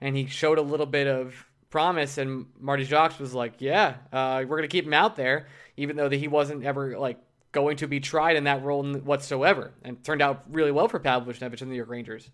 and 0.01 0.15
he 0.15 0.27
showed 0.27 0.59
a 0.59 0.61
little 0.61 0.85
bit 0.85 1.07
of 1.07 1.33
promise, 1.71 2.17
and 2.19 2.45
Marty 2.59 2.83
Jacques 2.83 3.19
was 3.19 3.33
like, 3.33 3.55
"Yeah, 3.59 3.95
uh, 4.13 4.45
we're 4.47 4.57
gonna 4.57 4.67
keep 4.67 4.85
him 4.85 4.93
out 4.93 5.15
there, 5.15 5.47
even 5.77 5.95
though 5.95 6.09
that 6.09 6.17
he 6.17 6.27
wasn't 6.27 6.63
ever 6.63 6.97
like 6.97 7.17
going 7.53 7.77
to 7.77 7.87
be 7.87 7.99
tried 7.99 8.35
in 8.35 8.43
that 8.43 8.63
role 8.63 8.85
whatsoever," 8.99 9.73
and 9.83 10.03
turned 10.03 10.21
out 10.21 10.43
really 10.49 10.71
well 10.71 10.87
for 10.87 10.99
Pavel 10.99 11.33
Buchnevich 11.33 11.61
and 11.61 11.71
the 11.71 11.73
New 11.73 11.75
York 11.75 11.89
Rangers. 11.89 12.29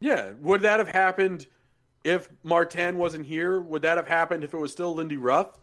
Yeah, 0.00 0.32
would 0.42 0.60
that 0.62 0.80
have 0.80 0.88
happened 0.88 1.46
if 2.06 2.28
Martin 2.44 2.98
wasn't 2.98 3.26
here? 3.26 3.60
Would 3.60 3.82
that 3.82 3.96
have 3.96 4.06
happened 4.06 4.44
if 4.44 4.54
it 4.54 4.58
was 4.58 4.70
still 4.70 4.94
Lindy 4.94 5.16
Ruff? 5.16 5.58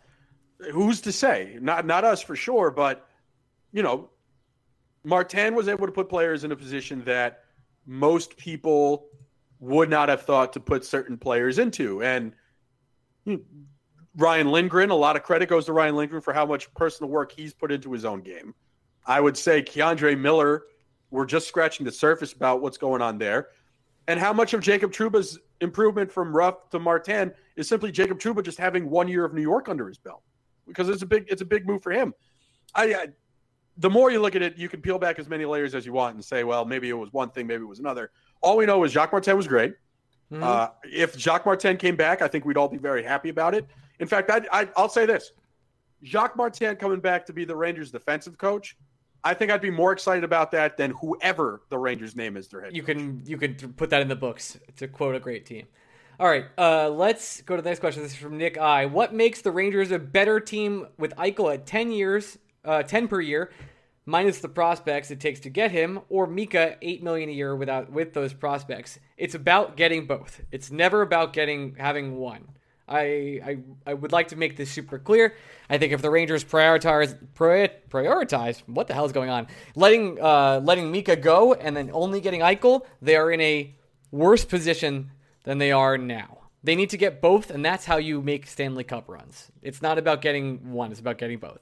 Who's 0.72 1.00
to 1.02 1.12
say? 1.12 1.58
Not 1.62 1.86
not 1.86 2.04
us 2.04 2.22
for 2.22 2.36
sure, 2.36 2.70
but 2.70 3.08
you 3.72 3.82
know, 3.82 4.10
Martin 5.06 5.56
was 5.56 5.68
able 5.70 5.86
to 5.86 5.91
put 5.91 6.10
players 6.10 6.44
in 6.44 6.52
a 6.52 6.56
position 6.56 7.02
that 7.06 7.44
most 7.86 8.36
people 8.36 9.08
would 9.60 9.89
not 9.89 10.10
have 10.10 10.24
thought 10.24 10.54
to 10.54 10.60
put 10.60 10.84
certain 10.84 11.18
players 11.18 11.60
into. 11.60 12.04
And 12.04 12.34
you 13.24 13.38
know, 13.38 13.44
Ryan 14.18 14.52
Lindgren, 14.52 14.89
a 14.89 14.96
lot 14.96 15.16
of 15.16 15.24
credit 15.24 15.48
goes 15.48 15.66
to 15.66 15.74
Ryan 15.74 15.96
Lindgren 15.96 16.22
for 16.22 16.34
how 16.34 16.46
much 16.46 16.72
personal 16.74 17.10
work 17.10 17.32
he's 17.32 17.54
put 17.54 17.72
into 17.72 17.91
his 17.94 18.04
own 18.04 18.22
game. 18.22 18.54
I 19.06 19.20
would 19.22 19.38
say 19.38 19.62
K'Andre 19.62 20.18
Miller, 20.20 20.64
we're 21.10 21.26
just 21.26 21.48
scratching 21.48 21.86
the 21.86 21.91
surface 21.91 22.34
about 22.34 22.62
what's 22.62 22.78
going 22.78 23.02
on 23.02 23.18
there. 23.18 23.48
And 24.08 24.20
how 24.20 24.34
much 24.34 24.54
of 24.54 24.62
Jacob 24.62 24.91
Trouba's 24.91 25.39
improvement 25.62 26.12
from 26.12 26.36
Ruff 26.36 26.70
to 26.72 26.80
Martin 26.80 27.34
is 27.56 27.68
simply 27.70 27.91
Jacob 27.91 28.20
Trouba 28.20 28.43
just 28.43 28.58
having 28.58 28.89
one 28.89 29.08
year 29.08 29.24
of 29.24 29.34
New 29.34 29.41
York 29.41 29.70
under 29.70 29.88
his 29.88 29.97
belt 29.97 30.22
because 30.68 30.89
it's 30.89 31.01
a 31.01 31.06
big 31.06 31.26
it's 31.30 31.41
a 31.41 31.45
big 31.45 31.66
move 31.66 31.82
for 31.82 31.91
him. 31.91 32.14
I, 32.76 32.93
I 32.93 33.08
the 33.78 33.89
more 33.89 34.12
you 34.12 34.20
look 34.20 34.36
at 34.36 34.41
it, 34.41 34.58
you 34.58 34.70
can 34.70 34.82
peel 34.82 34.99
back 34.99 35.20
as 35.20 35.28
many 35.28 35.45
layers 35.45 35.74
as 35.74 35.86
you 35.86 35.93
want 35.93 36.16
and 36.16 36.24
say, 36.24 36.43
well, 36.43 36.64
maybe 36.64 36.89
it 36.89 36.93
was 36.93 37.12
one 37.12 37.30
thing, 37.30 37.47
maybe 37.47 37.64
it 37.64 37.68
was 37.68 37.80
another. 37.80 38.12
All 38.41 38.58
we 38.58 38.66
know 38.66 38.84
is 38.84 38.91
Jacques 38.91 39.12
Martin 39.12 39.36
was 39.36 39.47
great. 39.47 39.74
Mm-hmm. 40.32 40.43
Uh, 40.43 40.68
if 40.84 41.18
Jacques 41.18 41.45
Martin 41.45 41.78
came 41.78 41.95
back, 41.95 42.22
I 42.22 42.28
think 42.28 42.45
we'd 42.45 42.58
all 42.58 42.68
be 42.68 42.78
very 42.78 43.04
happy 43.04 43.30
about 43.30 43.56
it. 43.56 43.66
In 43.99 44.08
fact, 44.08 44.30
I, 44.30 44.41
I, 44.51 44.70
I'll 44.76 44.89
say 44.89 45.06
this: 45.06 45.32
Jacques 46.04 46.36
Martin 46.36 46.76
coming 46.76 46.99
back 46.99 47.26
to 47.28 47.34
be 47.34 47.45
the 47.45 47.56
Rangers' 47.56 47.91
defensive 47.91 48.38
coach 48.38 48.78
I 49.24 49.34
think 49.34 49.51
I'd 49.51 49.61
be 49.61 49.71
more 49.71 49.93
excited 49.93 50.24
about 50.24 50.51
that 50.51 50.76
than 50.78 50.91
whoever 50.91 51.61
the 51.69 51.78
Rangers 51.78 52.15
name 52.15 52.36
is 52.36 52.47
their 52.49 52.61
head. 52.61 52.76
You 52.76 52.84
can 52.84 53.24
you 53.26 53.38
can 53.38 53.55
put 53.74 53.89
that 53.91 54.01
in 54.01 54.07
the 54.07 54.15
books 54.15 54.57
to 54.78 54.88
quote 54.88 55.15
a 55.15 55.19
great 55.19 55.45
team. 55.45 55.67
All 56.19 56.28
right, 56.28 56.45
uh, 56.57 56.89
let's 56.89 57.41
go 57.41 57.55
to 57.55 57.61
the 57.61 57.69
next 57.69 57.80
question. 57.80 58.03
This 58.03 58.11
is 58.11 58.17
from 58.17 58.38
Nick 58.38 58.57
I. 58.57 58.86
What 58.86 59.13
makes 59.13 59.41
the 59.41 59.51
Rangers 59.51 59.91
a 59.91 59.99
better 59.99 60.39
team 60.39 60.88
with 60.97 61.15
Eichel 61.15 61.53
at 61.53 61.65
ten 61.65 61.91
years, 61.91 62.38
uh, 62.63 62.84
ten 62.84 63.07
per 63.07 63.19
year, 63.19 63.51
minus 64.05 64.39
the 64.39 64.49
prospects 64.49 65.09
it 65.09 65.19
takes 65.19 65.39
to 65.41 65.49
get 65.49 65.71
him, 65.71 66.01
or 66.09 66.28
Mika 66.28 66.78
eight 66.82 67.01
million 67.01 67.30
a 67.30 67.34
year 67.34 67.55
without 67.55 67.91
with 67.91 68.13
those 68.13 68.34
prospects? 68.34 68.99
It's 69.17 69.36
about 69.36 69.76
getting 69.78 70.05
both. 70.05 70.41
It's 70.51 70.69
never 70.69 71.01
about 71.01 71.34
getting 71.34 71.76
having 71.80 72.17
one. 72.17 72.49
I, 72.88 73.39
I 73.45 73.57
I 73.88 73.93
would 73.93 74.11
like 74.11 74.29
to 74.29 74.36
make 74.36 74.57
this 74.57 74.69
super 74.69 74.99
clear. 74.99 75.36
I 75.69 75.77
think 75.77 75.93
if 75.93 76.01
the 76.01 76.09
Rangers 76.09 76.43
prioritize 76.43 77.17
prioritize 77.36 78.61
what 78.67 78.88
the 78.88 78.93
hell 78.93 79.05
is 79.05 79.11
going 79.11 79.29
on, 79.29 79.47
letting 79.75 80.21
uh, 80.21 80.59
letting 80.63 80.91
Mika 80.91 81.15
go 81.15 81.53
and 81.53 81.75
then 81.75 81.89
only 81.93 82.19
getting 82.19 82.41
Eichel, 82.41 82.86
they 83.01 83.15
are 83.15 83.31
in 83.31 83.39
a 83.41 83.73
worse 84.11 84.43
position 84.43 85.11
than 85.43 85.57
they 85.59 85.71
are 85.71 85.97
now. 85.97 86.39
They 86.63 86.75
need 86.75 86.89
to 86.91 86.97
get 86.97 87.21
both, 87.21 87.51
and 87.51 87.63
that's 87.63 87.86
how 87.86 87.97
you 87.97 88.21
make 88.21 88.47
Stanley 88.47 88.84
Cup 88.84 89.09
runs. 89.09 89.51
It's 89.61 89.81
not 89.81 89.97
about 89.97 90.21
getting 90.21 90.71
one; 90.71 90.91
it's 90.91 90.99
about 90.99 91.17
getting 91.17 91.39
both. 91.39 91.61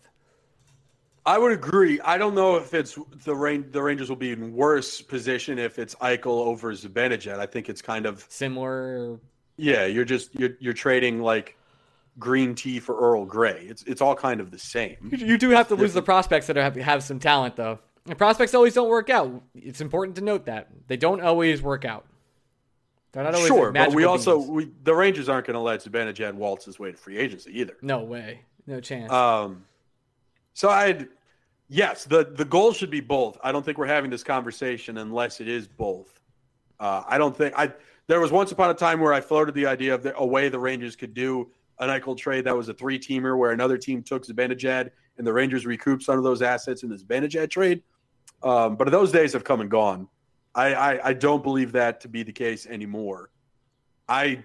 I 1.23 1.37
would 1.37 1.51
agree. 1.51 1.99
I 2.01 2.17
don't 2.17 2.33
know 2.33 2.55
if 2.55 2.73
it's 2.73 2.97
the 3.23 3.35
rain. 3.35 3.65
The 3.71 3.81
Rangers 3.81 4.09
will 4.09 4.15
be 4.15 4.31
in 4.31 4.53
worse 4.53 5.01
position 5.01 5.59
if 5.59 5.77
it's 5.77 5.93
Eichel 5.95 6.47
over 6.47 6.73
Zibanejad. 6.73 7.37
I 7.37 7.45
think 7.45 7.69
it's 7.69 7.81
kind 7.81 8.07
of 8.07 8.25
Similar. 8.27 9.19
Yeah. 9.61 9.85
You're 9.85 10.05
just 10.05 10.33
you're 10.35 10.57
you're 10.59 10.73
trading 10.73 11.21
like 11.21 11.57
green 12.19 12.55
tea 12.55 12.79
for 12.79 12.97
Earl 12.99 13.25
Grey. 13.25 13.65
It's 13.69 13.83
it's 13.83 14.01
all 14.01 14.15
kind 14.15 14.41
of 14.41 14.51
the 14.51 14.59
same. 14.59 15.11
You 15.11 15.37
do 15.37 15.49
have 15.51 15.67
to 15.69 15.75
lose 15.75 15.93
the 15.93 16.01
prospects 16.01 16.47
that 16.47 16.55
have, 16.55 16.75
have 16.75 17.03
some 17.03 17.19
talent, 17.19 17.55
though. 17.55 17.79
And 18.07 18.17
prospects 18.17 18.53
always 18.55 18.73
don't 18.73 18.89
work 18.89 19.09
out. 19.09 19.43
It's 19.55 19.79
important 19.79 20.15
to 20.17 20.23
note 20.23 20.45
that 20.45 20.69
they 20.87 20.97
don't 20.97 21.21
always 21.21 21.61
work 21.61 21.85
out. 21.85 22.05
They're 23.11 23.23
not 23.23 23.35
always 23.35 23.47
Sure, 23.47 23.71
but 23.71 23.93
we 23.93 24.05
also 24.05 24.39
we 24.39 24.71
the 24.83 24.95
Rangers 24.95 25.29
aren't 25.29 25.45
going 25.45 25.55
to 25.55 25.59
let 25.59 25.83
Zibanejad 25.83 26.33
waltz 26.33 26.65
his 26.65 26.79
way 26.79 26.91
to 26.91 26.97
free 26.97 27.17
agency 27.17 27.59
either. 27.59 27.77
no 27.81 28.03
way, 28.03 28.41
no 28.65 28.79
chance. 28.79 29.11
Um, 29.11 29.65
so 30.53 30.69
I'd 30.69 31.09
yes, 31.67 32.05
the 32.05 32.23
the 32.23 32.45
goal 32.45 32.71
should 32.71 32.89
be 32.89 33.01
both. 33.01 33.37
I 33.43 33.51
don't 33.51 33.63
think 33.63 33.77
we're 33.77 33.85
having 33.85 34.09
this 34.09 34.23
conversation 34.23 34.97
unless 34.97 35.41
it 35.41 35.47
is 35.47 35.67
both. 35.67 36.19
Uh, 36.79 37.03
I 37.07 37.17
don't 37.17 37.35
think 37.35 37.53
I. 37.57 37.71
There 38.11 38.19
was 38.19 38.29
once 38.29 38.51
upon 38.51 38.69
a 38.69 38.73
time 38.73 38.99
where 38.99 39.13
I 39.13 39.21
floated 39.21 39.55
the 39.55 39.65
idea 39.65 39.95
of 39.95 40.03
the, 40.03 40.13
a 40.17 40.25
way 40.25 40.49
the 40.49 40.59
Rangers 40.59 40.97
could 40.97 41.13
do 41.13 41.49
an 41.79 41.87
Eichel 41.87 42.17
trade 42.17 42.43
that 42.43 42.57
was 42.57 42.67
a 42.67 42.73
three 42.73 42.99
teamer 42.99 43.37
where 43.37 43.51
another 43.51 43.77
team 43.77 44.03
took 44.03 44.27
Zibanejad 44.27 44.89
and 45.17 45.25
the 45.25 45.31
Rangers 45.31 45.65
recouped 45.65 46.03
some 46.03 46.17
of 46.17 46.25
those 46.25 46.41
assets 46.41 46.83
in 46.83 46.89
the 46.89 46.97
Zibanejad 46.97 47.49
trade. 47.49 47.83
Um, 48.43 48.75
but 48.75 48.91
those 48.91 49.13
days 49.13 49.31
have 49.31 49.45
come 49.45 49.61
and 49.61 49.71
gone. 49.71 50.09
I, 50.53 50.73
I 50.73 51.07
I 51.07 51.13
don't 51.13 51.41
believe 51.41 51.71
that 51.71 52.01
to 52.01 52.09
be 52.09 52.21
the 52.21 52.33
case 52.33 52.65
anymore. 52.65 53.29
I 54.09 54.43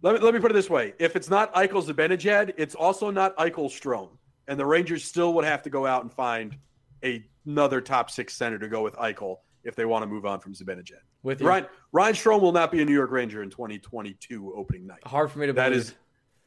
let 0.00 0.14
me 0.14 0.20
let 0.20 0.32
me 0.32 0.38
put 0.38 0.52
it 0.52 0.54
this 0.54 0.70
way: 0.70 0.94
if 1.00 1.16
it's 1.16 1.28
not 1.28 1.52
Eichel 1.54 1.84
Zibanejad, 1.84 2.52
it's 2.56 2.76
also 2.76 3.10
not 3.10 3.36
Eichel 3.38 3.68
Strome, 3.68 4.16
and 4.46 4.56
the 4.56 4.66
Rangers 4.66 5.02
still 5.02 5.34
would 5.34 5.44
have 5.44 5.64
to 5.64 5.70
go 5.70 5.84
out 5.84 6.02
and 6.02 6.12
find 6.12 6.56
a, 7.02 7.24
another 7.44 7.80
top 7.80 8.08
six 8.08 8.34
center 8.34 8.60
to 8.60 8.68
go 8.68 8.84
with 8.84 8.94
Eichel 8.94 9.38
if 9.64 9.74
they 9.74 9.84
want 9.84 10.04
to 10.04 10.06
move 10.06 10.24
on 10.24 10.38
from 10.38 10.54
Zibanejad. 10.54 11.02
With 11.22 11.40
you. 11.40 11.46
Ryan 11.48 11.66
Ryan 11.92 12.14
Strome 12.14 12.40
will 12.40 12.52
not 12.52 12.70
be 12.72 12.80
a 12.80 12.84
New 12.84 12.94
York 12.94 13.10
Ranger 13.10 13.42
in 13.42 13.50
2022 13.50 14.54
opening 14.54 14.86
night. 14.86 15.06
hard 15.06 15.30
for 15.30 15.38
me 15.38 15.46
to 15.46 15.52
That 15.52 15.70
believe. 15.70 15.80
is, 15.80 15.94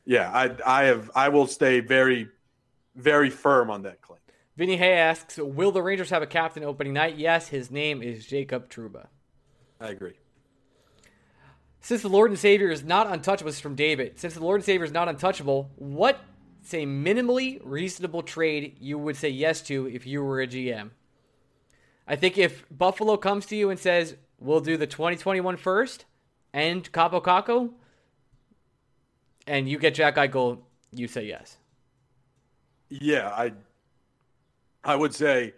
yeah, 0.06 0.32
I 0.34 0.56
I 0.66 0.84
have 0.86 1.12
I 1.16 1.30
will 1.30 1.48
stay 1.48 1.80
very 1.80 2.30
very 2.96 3.30
firm 3.30 3.70
on 3.70 3.84
that 3.84 4.02
claim. 4.02 4.20
Vinny 4.56 4.78
Hay 4.78 4.94
asks, 4.94 5.38
"Will 5.38 5.72
the 5.72 5.82
Rangers 5.82 6.10
have 6.12 6.22
a 6.22 6.28
captain 6.28 6.64
opening 6.64 6.94
night?" 6.94 7.18
Yes, 7.18 7.48
his 7.48 7.70
name 7.72 8.02
is 8.04 8.26
Jacob 8.26 8.70
Trouba. 8.70 9.08
I 9.80 9.90
agree. 9.90 10.14
Since 11.82 12.02
the 12.02 12.10
Lord 12.10 12.30
and 12.32 12.40
Savior 12.40 12.70
is 12.70 12.84
not 12.84 13.08
untouchable, 13.08 13.50
this 13.50 13.56
is 13.56 13.62
from 13.62 13.76
David. 13.76 14.18
Since 14.18 14.36
the 14.36 14.40
Lord 14.44 14.60
and 14.60 14.66
Savior 14.66 14.86
is 14.86 14.92
not 14.92 15.10
untouchable, 15.10 15.70
what 15.76 16.20
say 16.62 16.86
minimally 16.86 17.60
reasonable 17.64 18.24
trade 18.24 18.78
you 18.80 18.98
would 18.98 19.18
say 19.18 19.28
yes 19.28 19.62
to 19.64 19.88
if 19.90 20.08
you 20.08 20.24
were 20.24 20.40
a 20.40 20.48
GM? 20.48 20.92
I 22.08 22.16
think 22.16 22.38
if 22.38 22.66
Buffalo 22.72 23.18
comes 23.18 23.46
to 23.48 23.56
you 23.56 23.70
and 23.70 23.78
says, 23.80 24.16
"We'll 24.44 24.62
do 24.62 24.78
the 24.78 24.88
2021 24.88 25.58
first 25.58 26.06
and 26.54 26.92
Kaapo 26.92 27.24
Kakko," 27.24 27.72
and 29.48 29.68
you 29.68 29.78
get 29.78 29.96
Jack 29.96 30.16
Eichel, 30.16 30.60
you 30.92 31.08
say 31.08 31.26
yes. 31.26 31.58
Yeah, 32.90 33.30
I 33.30 33.54
I 34.84 34.96
would 34.96 35.14
say 35.14 35.54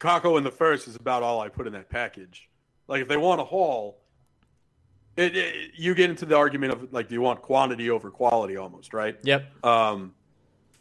Kakko 0.00 0.36
in 0.38 0.44
the 0.44 0.50
first 0.50 0.88
is 0.88 0.96
about 0.96 1.22
all 1.22 1.40
I 1.40 1.48
put 1.48 1.66
in 1.66 1.72
that 1.72 1.88
package. 1.88 2.48
Like 2.88 3.02
if 3.02 3.08
they 3.08 3.16
want 3.16 3.40
a 3.40 3.44
haul, 3.44 3.98
it, 5.16 5.36
it, 5.36 5.70
you 5.76 5.94
get 5.94 6.10
into 6.10 6.26
the 6.26 6.36
argument 6.36 6.72
of 6.72 6.92
like, 6.92 7.08
do 7.08 7.14
you 7.14 7.22
want 7.22 7.42
quantity 7.42 7.90
over 7.90 8.10
quality 8.10 8.56
almost, 8.56 8.92
right? 8.92 9.16
Yep. 9.22 9.64
Um, 9.64 10.14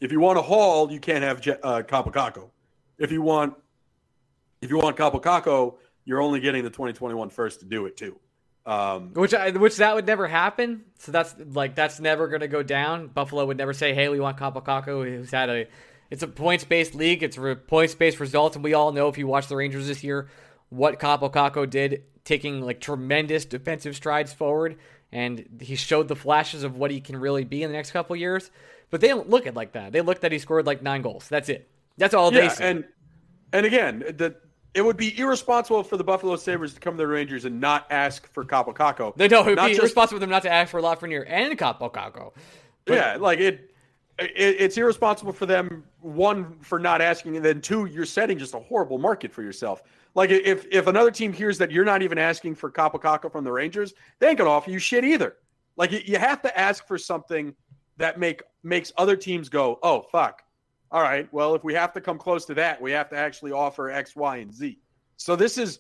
if 0.01 0.11
you 0.11 0.19
want 0.19 0.37
a 0.37 0.41
haul, 0.41 0.91
you 0.91 0.99
can't 0.99 1.23
have 1.23 1.37
uh, 1.37 1.81
Kaapo 1.83 2.11
Kakko. 2.11 2.49
If 2.97 3.11
you 3.11 3.21
want 3.21 3.55
if 4.61 4.69
you 4.69 4.77
want 4.77 4.97
Kaapo 4.97 5.21
Kakko, 5.21 5.75
you're 6.06 6.22
only 6.22 6.39
getting 6.39 6.64
the 6.64 6.70
2021 6.70 7.30
first 7.30 7.60
to 7.60 7.66
do 7.66 7.86
it 7.86 7.97
too. 7.97 8.16
Um, 8.66 9.14
Which 9.14 9.34
I, 9.34 9.51
which 9.51 9.78
that 9.78 9.93
would 9.93 10.08
never 10.08 10.28
happen. 10.28 10.86
So 10.97 11.12
that's 11.12 11.36
like 11.53 11.76
that's 11.76 11.99
never 11.99 12.28
going 12.28 12.41
to 12.41 12.47
go 12.47 12.64
down. 12.64 13.08
Buffalo 13.08 13.45
would 13.45 13.58
never 13.58 13.74
say, 13.74 13.93
"Hey, 13.93 14.10
we 14.10 14.20
want 14.20 14.38
Kaapo 14.38 14.64
Kakko, 14.64 15.06
who's 15.08 15.32
had 15.32 15.49
a." 15.49 15.68
It's 16.10 16.24
a 16.24 16.28
points 16.28 16.64
based 16.64 16.95
league. 16.95 17.22
It's 17.22 17.38
a 17.38 17.56
points 17.56 17.93
based 17.93 18.20
results, 18.20 18.56
and 18.56 18.64
we 18.64 18.74
all 18.74 18.91
know 18.91 19.08
if 19.08 19.20
you 19.20 19.28
watch 19.28 19.47
the 19.49 19.56
Rangers 19.56 19.88
this 19.88 20.03
year, 20.03 20.30
what 20.70 20.99
Kaapo 20.99 21.32
Kakko 21.32 21.70
did, 21.70 22.03
taking 22.24 22.62
like 22.62 22.80
tremendous 22.82 23.45
defensive 23.45 23.95
strides 23.95 24.34
forward, 24.34 24.78
and 25.12 25.60
he 25.62 25.76
showed 25.76 26.08
the 26.08 26.16
flashes 26.16 26.64
of 26.64 26.76
what 26.76 26.89
he 26.89 27.01
can 27.01 27.18
really 27.18 27.43
be 27.43 27.62
in 27.62 27.70
the 27.70 27.76
next 27.76 27.91
couple 27.91 28.16
years. 28.16 28.49
But 28.89 29.01
they 29.01 29.10
don't 29.10 29.30
look 29.30 29.43
at 29.43 29.49
it 29.49 29.56
like 29.56 29.74
that. 29.74 29.91
They 29.91 30.01
look 30.01 30.22
that 30.22 30.32
he 30.32 30.39
scored 30.39 30.66
like 30.66 30.82
nine 30.82 31.01
goals. 31.01 31.28
That's 31.28 31.49
it. 31.49 31.70
That's 31.97 32.14
all 32.14 32.32
they 32.32 32.43
yeah, 32.43 32.49
say. 32.49 32.72
and 32.72 32.86
and 33.53 33.66
again, 33.66 33.99
the 33.99 34.36
it 34.76 34.82
would 34.84 34.97
be 34.97 35.17
irresponsible 35.17 35.84
for 35.84 35.97
the 35.97 36.03
Buffalo 36.03 36.36
Sabres 36.36 36.73
to 36.73 36.80
come 36.80 36.93
to 36.93 36.97
the 36.97 37.07
Rangers 37.07 37.45
and 37.45 37.59
not 37.59 37.88
ask 37.89 38.28
for 38.34 38.43
Kaapo 38.45 38.76
Kakko. 38.76 39.15
they 39.15 39.28
know 39.28 39.41
it 39.41 39.45
would 39.47 39.55
Not 39.55 39.67
be 39.67 39.71
just- 39.71 39.80
irresponsible 39.82 40.17
for 40.17 40.21
them 40.21 40.30
not 40.30 40.43
to 40.43 40.51
ask 40.51 40.69
for 40.71 40.82
Lafreniere 40.82 41.26
and 41.28 41.57
Kaapo 41.57 41.91
Kakko. 41.91 42.34
yeah, 42.88 43.17
like 43.19 43.39
it, 43.39 43.71
it. 44.19 44.32
It's 44.36 44.78
irresponsible 44.78 45.34
for 45.34 45.45
them. 45.45 45.84
One 46.01 46.59
for 46.59 46.78
not 46.80 47.01
asking, 47.01 47.36
and 47.38 47.43
then 47.45 47.61
two, 47.61 47.86
you're 47.86 48.05
setting 48.05 48.38
just 48.38 48.53
a 48.53 48.59
horrible 48.59 48.97
market 48.97 49.32
for 49.34 49.41
yourself. 49.41 49.82
Like 50.13 50.30
if 50.30 50.65
if 50.71 50.88
another 50.88 51.11
team 51.11 51.34
hears 51.34 51.57
that 51.57 51.71
you're 51.71 51.84
not 51.86 52.01
even 52.01 52.17
asking 52.17 52.55
for 52.55 52.71
Kaapo 52.71 53.01
Kakko 53.01 53.32
from 53.32 53.43
the 53.43 53.51
Rangers, 53.51 53.93
they 54.19 54.30
ain't 54.30 54.38
gonna 54.38 54.49
offer 54.49 54.69
you 54.71 54.80
shit 54.80 55.03
either. 55.03 55.36
Like 55.78 55.91
you- 55.91 56.01
you 56.05 56.17
have 56.17 56.41
to 56.43 56.57
ask 56.57 56.88
for 56.88 56.97
something 56.97 57.53
that 57.97 58.19
make 58.19 58.41
makes 58.63 58.91
other 58.97 59.15
teams 59.17 59.49
go, 59.49 59.80
oh 59.84 60.01
fuck. 60.11 60.41
All 60.95 61.01
right, 61.01 61.27
well 61.33 61.55
if 61.55 61.63
we 61.65 61.73
have 61.73 61.91
to 61.91 61.99
come 61.99 62.17
close 62.17 62.45
to 62.45 62.53
that, 62.53 62.81
we 62.81 62.89
have 62.93 63.09
to 63.09 63.17
actually 63.17 63.51
offer 63.51 63.91
X, 63.91 64.15
Y, 64.15 64.37
and 64.37 64.53
Z. 64.53 64.79
So 65.17 65.35
this 65.35 65.57
is, 65.57 65.79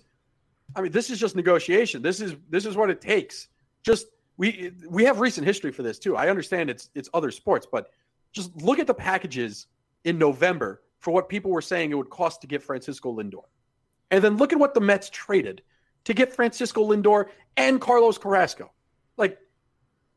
I 0.75 0.81
mean, 0.81 0.91
this 0.91 1.09
is 1.09 1.17
just 1.17 1.37
negotiation. 1.37 2.01
This 2.01 2.19
is 2.19 2.35
this 2.49 2.65
is 2.65 2.75
what 2.75 2.89
it 2.89 2.99
takes. 2.99 3.47
Just 3.81 4.07
we 4.35 4.73
we 4.89 5.05
have 5.05 5.21
recent 5.21 5.47
history 5.47 5.71
for 5.71 5.83
this 5.83 5.99
too. 5.99 6.17
I 6.17 6.27
understand 6.27 6.69
it's 6.69 6.89
it's 6.95 7.07
other 7.13 7.31
sports, 7.31 7.65
but 7.71 7.91
just 8.33 8.53
look 8.61 8.77
at 8.77 8.87
the 8.87 8.93
packages 8.93 9.67
in 10.03 10.17
November 10.17 10.81
for 10.99 11.11
what 11.11 11.29
people 11.29 11.49
were 11.49 11.61
saying 11.61 11.91
it 11.91 11.95
would 11.95 12.09
cost 12.09 12.41
to 12.41 12.47
get 12.47 12.61
Francisco 12.61 13.15
Lindor. 13.15 13.45
And 14.11 14.21
then 14.21 14.35
look 14.35 14.51
at 14.51 14.59
what 14.59 14.73
the 14.73 14.81
Mets 14.81 15.09
traded 15.09 15.61
to 16.03 16.13
get 16.13 16.33
Francisco 16.33 16.91
Lindor 16.91 17.27
and 17.55 17.79
Carlos 17.79 18.17
Carrasco. 18.17 18.69
Like 19.15 19.37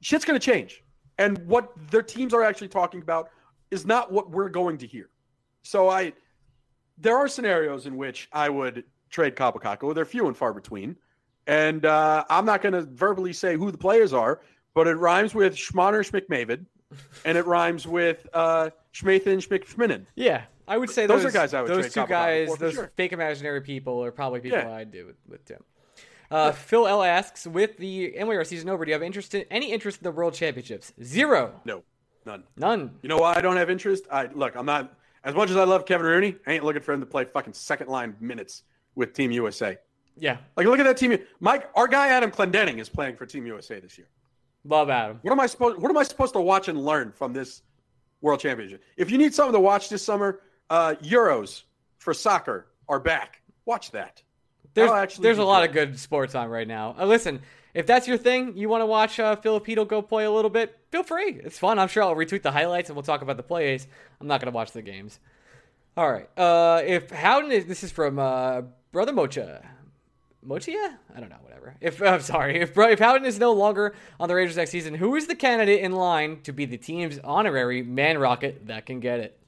shit's 0.01 0.25
to 0.25 0.41
change. 0.41 0.83
And 1.19 1.39
what 1.47 1.73
their 1.93 2.03
teams 2.03 2.35
are 2.35 2.43
actually 2.43 2.69
talking 2.69 3.01
about 3.01 3.31
is 3.71 3.87
not 3.87 4.13
what 4.13 4.31
we're 4.31 4.49
going 4.49 4.79
to 4.79 4.87
hear. 4.87 5.11
So 5.63 5.89
I 5.89 6.13
there 6.97 7.17
are 7.17 7.29
scenarios 7.29 7.87
in 7.87 7.97
which 7.97 8.29
I 8.33 8.49
would 8.49 8.85
trade 9.11 9.37
Kakko. 9.37 9.95
They're 9.95 10.05
few 10.05 10.27
and 10.27 10.37
far 10.37 10.53
between. 10.53 10.97
And 11.47 11.87
uh, 11.87 12.25
I'm 12.29 12.45
not 12.45 12.61
going 12.61 12.75
to 12.75 12.83
verbally 12.83 13.33
say 13.33 13.57
who 13.57 13.71
the 13.71 13.79
players 13.79 14.13
are, 14.13 14.41
but 14.75 14.87
it 14.87 14.97
rhymes 14.97 15.35
with 15.35 15.55
Schmoner 15.55 16.05
Schmickmavid, 16.07 16.67
and 17.25 17.39
it 17.39 17.47
rhymes 17.47 17.87
with 17.87 18.29
uh, 18.35 18.71
Schmathan 18.93 19.39
Schmickschminen. 19.39 20.05
Yeah, 20.15 20.43
I 20.67 20.77
would 20.77 20.91
say 20.91 21.07
Those 21.07 21.23
those, 21.23 21.35
are 21.35 21.39
guys 21.39 21.55
I 21.55 21.63
would 21.63 21.71
those 21.71 21.93
trade 21.93 21.93
two 21.93 22.01
Kakko 22.01 22.09
guys, 22.09 22.49
for, 22.49 22.57
for 22.57 22.61
those 22.65 22.75
sure. 22.75 22.93
fake 22.97 23.13
imaginary 23.13 23.63
people, 23.63 24.05
are 24.05 24.13
probably 24.13 24.41
people 24.41 24.59
Yeah. 24.59 24.71
I'd 24.71 24.93
do 24.93 25.07
with, 25.07 25.17
with 25.27 25.45
Tim. 25.47 25.65
Uh, 26.31 26.53
Phil 26.53 26.87
L 26.87 27.03
asks, 27.03 27.47
with 27.47 27.79
the 27.79 28.13
NYR 28.19 28.47
season 28.47 28.69
over, 28.69 28.85
do 28.85 28.91
you 28.91 28.95
have 28.95 29.03
interest 29.03 29.35
in 29.35 29.47
any 29.51 29.73
interest 29.73 29.99
in 30.01 30.05
the 30.05 30.13
World 30.13 30.35
Championships? 30.35 30.93
Zero, 31.03 31.59
No, 31.65 31.83
none. 32.29 32.45
none. 32.57 32.95
You 33.03 33.09
know 33.09 33.19
why 33.19 33.35
I 33.37 33.41
don't 33.41 33.57
have 33.57 33.71
interest? 33.71 34.05
I 34.13 34.27
look, 34.27 34.55
I'm 34.55 34.67
not 34.67 34.95
as 35.25 35.35
much 35.35 35.51
as 35.51 35.57
I 35.57 35.65
love 35.65 35.85
Kevin 35.87 36.07
Rooney. 36.07 36.37
I 36.47 36.53
ain't 36.53 36.65
looking 36.65 36.83
for 36.83 36.93
him 36.93 37.01
to 37.01 37.07
play 37.07 37.25
fucking 37.25 37.55
second 37.55 37.89
line 37.89 38.15
minutes 38.21 38.63
with 38.95 39.13
Team 39.15 39.31
USA. 39.33 39.79
Yeah, 40.21 40.39
Like, 40.57 40.67
look 40.67 40.81
at 40.81 40.85
that 40.85 40.97
team. 40.97 41.17
Mike, 41.39 41.71
our 41.77 41.87
guy 41.87 42.09
Adam 42.09 42.33
Clendening 42.33 42.81
is 42.81 42.89
playing 42.89 43.15
for 43.15 43.25
Team 43.25 43.47
USA 43.47 43.79
this 43.79 43.97
year. 43.97 44.09
love 44.65 44.91
Adam. 44.91 45.21
What 45.23 45.31
am 45.31 45.39
I 45.41 45.47
supposed? 45.47 45.81
What 45.81 45.91
am 45.91 45.97
I 45.97 46.03
supposed 46.03 46.33
to 46.35 46.41
watch 46.41 46.69
and 46.69 46.85
learn 46.85 47.13
from 47.13 47.33
this 47.33 47.63
World 48.21 48.41
Championship? 48.41 48.83
If 48.97 49.11
you 49.11 49.19
need 49.19 49.33
something 49.33 49.53
to 49.55 49.61
watch 49.61 49.89
this 49.89 50.05
summer, 50.05 50.41
uh, 50.71 50.95
Euros 51.03 51.63
for 51.99 52.13
soccer 52.13 52.67
are 52.89 52.99
back. 53.01 53.43
Watch 53.65 53.91
that. 53.93 54.23
There's 54.79 54.91
actually 54.91 55.23
there's 55.25 55.39
a 55.39 55.45
lot 55.45 55.61
good. 55.61 55.69
of 55.69 55.91
good 55.93 55.99
sports 55.99 56.35
on 56.35 56.49
right 56.49 56.67
now. 56.67 56.95
Uh, 56.99 57.07
listen, 57.07 57.41
if 57.75 57.87
that's 57.87 58.09
your 58.09 58.17
thing, 58.17 58.57
you 58.57 58.69
want 58.69 58.83
to 58.83 58.87
watch 58.87 59.21
uh, 59.21 59.37
Filipino 59.37 59.85
go 59.85 60.03
play 60.03 60.25
a 60.25 60.31
little 60.31 60.51
bit, 60.51 60.79
feel 60.91 61.03
free. 61.03 61.41
It's 61.45 61.59
fun. 61.59 61.79
I'm 61.79 61.89
sure 61.89 62.03
I'll 62.03 62.15
retweet 62.15 62.43
the 62.43 62.53
highlights 62.53 62.89
and 62.89 62.97
we'll 62.97 63.03
talk 63.03 63.23
about 63.23 63.37
the 63.37 63.43
plays. 63.43 63.87
I'm 64.21 64.27
not 64.27 64.41
going 64.41 64.51
to 64.51 64.57
watch 64.57 64.73
the 64.73 64.83
games. 64.83 65.21
All 65.97 66.11
right. 66.11 66.29
Uh, 66.39 66.83
if 66.85 67.11
Howden 67.11 67.53
is, 67.53 67.67
this 67.67 67.83
is 67.85 67.93
from 67.93 68.19
uh, 68.19 68.63
Brother 68.93 69.13
Mocha. 69.13 69.65
Mochia? 70.47 70.97
I 71.15 71.21
don't 71.21 71.29
know, 71.29 71.37
whatever. 71.43 71.77
If 71.81 72.03
I'm 72.03 72.21
sorry, 72.21 72.61
if 72.61 72.77
if 72.77 72.99
Howden 72.99 73.27
is 73.27 73.39
no 73.39 73.53
longer 73.53 73.95
on 74.19 74.29
the 74.29 74.35
Rangers 74.35 74.57
next 74.57 74.71
season, 74.71 74.95
who 74.95 75.15
is 75.17 75.27
the 75.27 75.35
candidate 75.35 75.81
in 75.81 75.93
line 75.93 76.41
to 76.43 76.53
be 76.53 76.65
the 76.65 76.79
team's 76.79 77.19
honorary 77.23 77.83
man 77.83 78.19
rocket 78.19 78.67
that 78.67 78.87
can 78.87 79.01
get 79.01 79.21
it? 79.21 79.39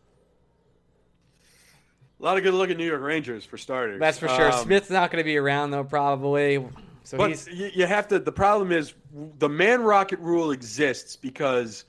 A 2.20 2.24
lot 2.24 2.36
of 2.36 2.42
good 2.42 2.52
looking 2.52 2.76
New 2.76 2.86
York 2.86 3.02
Rangers 3.02 3.46
for 3.46 3.56
starters. 3.56 3.98
That's 3.98 4.18
for 4.18 4.28
sure. 4.28 4.52
Um, 4.52 4.64
Smith's 4.64 4.90
not 4.90 5.10
going 5.10 5.22
to 5.22 5.24
be 5.24 5.38
around 5.38 5.70
though, 5.70 5.84
probably. 5.84 6.64
So 7.02 7.16
but 7.16 7.30
he's 7.30 7.48
you, 7.48 7.86
have 7.86 8.08
to. 8.08 8.18
The 8.18 8.32
problem 8.32 8.72
is 8.72 8.92
the 9.38 9.48
man 9.48 9.82
rocket 9.82 10.18
rule 10.20 10.50
exists 10.50 11.16
because 11.16 11.86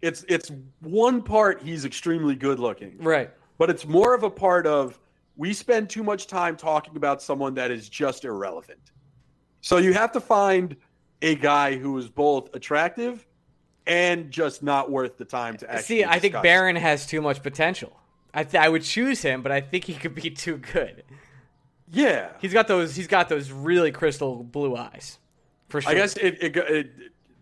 it's 0.00 0.24
it's 0.28 0.52
one 0.80 1.22
part 1.22 1.60
he's 1.60 1.84
extremely 1.84 2.36
good 2.36 2.60
looking, 2.60 2.96
right. 2.98 3.30
but 3.58 3.68
it's 3.68 3.84
more 3.84 4.14
of 4.14 4.22
a 4.22 4.30
part 4.30 4.66
of 4.66 4.98
we 5.36 5.52
spend 5.52 5.90
too 5.90 6.04
much 6.04 6.28
time 6.28 6.56
talking 6.56 6.96
about 6.96 7.20
someone 7.20 7.54
that 7.54 7.72
is 7.72 7.88
just 7.88 8.24
irrelevant. 8.24 8.92
So 9.60 9.78
you 9.78 9.92
have 9.92 10.12
to 10.12 10.20
find 10.20 10.76
a 11.20 11.34
guy 11.34 11.76
who 11.76 11.98
is 11.98 12.08
both 12.08 12.54
attractive 12.54 13.26
and 13.88 14.30
just 14.30 14.62
not 14.62 14.88
worth 14.88 15.16
the 15.16 15.24
time 15.24 15.56
to 15.56 15.68
actually. 15.68 15.82
See, 15.82 16.04
I 16.04 16.20
think 16.20 16.34
discuss. 16.34 16.42
Barron 16.42 16.76
has 16.76 17.06
too 17.06 17.20
much 17.20 17.42
potential. 17.42 17.98
I 18.34 18.44
th- 18.44 18.62
I 18.62 18.68
would 18.68 18.82
choose 18.82 19.22
him, 19.22 19.42
but 19.42 19.52
I 19.52 19.60
think 19.60 19.84
he 19.84 19.94
could 19.94 20.14
be 20.14 20.30
too 20.44 20.58
good. 20.58 21.04
Yeah, 21.90 22.28
He's 22.40 22.52
got 22.52 22.68
those. 22.68 22.94
He's 22.94 23.06
got 23.06 23.28
those 23.30 23.50
really 23.50 23.90
crystal 23.92 24.42
blue 24.44 24.76
eyes, 24.76 25.18
for 25.70 25.80
sure. 25.80 25.90
I 25.90 25.94
guess 25.94 26.16
it, 26.18 26.36
it, 26.42 26.56
it 26.56 26.90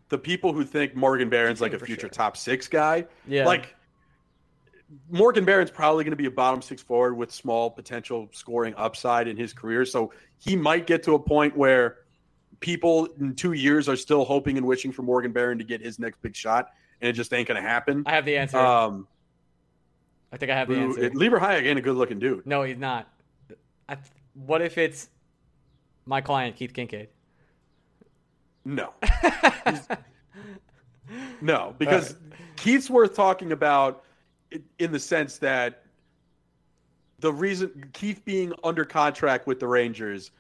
the 0.09 0.19
people 0.19 0.53
who 0.53 0.65
think 0.65 0.95
Morgan 0.95 1.29
Barron's 1.29 1.61
like 1.61 1.73
a 1.73 1.79
future 1.81 2.03
sure. 2.03 2.11
top 2.11 2.37
six 2.37 2.69
guy, 2.69 3.07
Yeah. 3.27 3.45
like 3.45 3.75
Morgan 5.11 5.45
Barron's 5.45 5.71
probably 5.73 6.05
going 6.05 6.13
to 6.13 6.17
be 6.17 6.27
a 6.27 6.31
bottom 6.31 6.63
six 6.63 6.81
forward 6.81 7.15
with 7.17 7.33
small 7.33 7.71
potential 7.71 8.29
scoring 8.31 8.73
upside 8.77 9.27
in 9.27 9.37
his 9.37 9.53
career. 9.53 9.85
So 9.85 10.13
he 10.39 10.55
might 10.55 10.87
get 10.87 11.03
to 11.05 11.15
a 11.15 11.19
point 11.19 11.57
where 11.57 11.99
people 12.61 13.07
in 13.19 13.35
two 13.35 13.53
years 13.53 13.89
are 13.89 13.97
still 13.97 14.25
hoping 14.25 14.57
and 14.57 14.65
wishing 14.67 14.93
for 14.93 15.03
Morgan 15.03 15.33
Barron 15.33 15.59
to 15.59 15.65
get 15.65 15.81
his 15.81 15.99
next 15.99 16.23
big 16.23 16.37
shot, 16.37 16.71
and 17.01 17.09
it 17.09 17.15
just 17.15 17.33
ain't 17.33 17.49
going 17.49 17.61
to 17.61 17.69
happen. 17.69 18.05
I 18.07 18.13
have 18.13 18.25
the 18.25 18.37
answer. 18.37 18.59
Um, 18.59 19.09
I 20.33 20.37
think 20.37 20.51
I 20.51 20.57
have 20.57 20.69
the 20.69 20.77
answer. 20.77 21.11
Libor 21.15 21.39
Hajek 21.39 21.65
ain't 21.65 21.79
a 21.79 21.83
good 21.83 21.97
looking 21.97 22.19
dude. 22.19 22.47
no, 22.47 22.63
he's 22.63 22.79
not. 22.79 23.09
I, 23.89 23.97
what 24.35 24.61
if 24.61 24.77
it's 24.79 25.09
my 26.05 26.21
client 26.21 26.57
Keith 26.57 26.73
Kinkaid? 26.73 27.09
No. 28.65 28.93
no, 31.41 31.75
because 31.79 32.17
Keith's 32.57 32.91
worth 32.91 33.15
talking 33.15 33.53
about 33.53 34.03
in 34.79 34.93
the 34.93 34.99
sense 34.99 35.39
that 35.39 35.85
the 37.21 37.33
reason 37.33 37.91
Keith 37.93 38.25
being 38.25 38.53
under 38.65 38.85
contract 38.85 39.47
with 39.47 39.61
the 39.61 39.69
Rangers 39.69 40.33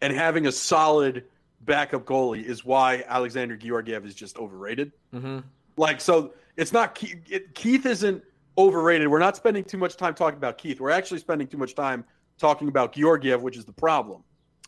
and 0.00 0.12
having 0.12 0.46
a 0.46 0.52
solid 0.52 1.24
backup 1.62 2.04
goalie 2.04 2.44
is 2.44 2.64
why 2.64 3.04
Alexandar 3.08 3.56
Georgiev 3.56 4.04
is 4.04 4.14
just 4.14 4.36
overrated. 4.36 4.92
Mm-hmm. 5.14 5.38
Like, 5.76 6.00
so 6.00 6.34
it's 6.56 6.72
not 6.72 6.94
Keith, 6.94 7.20
it, 7.30 7.54
Keith 7.54 7.86
isn't 7.86 8.22
overrated. 8.56 9.08
We're 9.08 9.18
not 9.18 9.36
spending 9.36 9.64
too 9.64 9.78
much 9.78 9.96
time 9.96 10.14
talking 10.14 10.36
about 10.36 10.58
Keith. 10.58 10.80
We're 10.80 10.90
actually 10.90 11.20
spending 11.20 11.46
too 11.46 11.58
much 11.58 11.74
time 11.74 12.04
talking 12.38 12.68
about 12.68 12.92
Georgiev, 12.92 13.42
which 13.42 13.56
is 13.56 13.64
the 13.64 13.72
problem. 13.72 14.22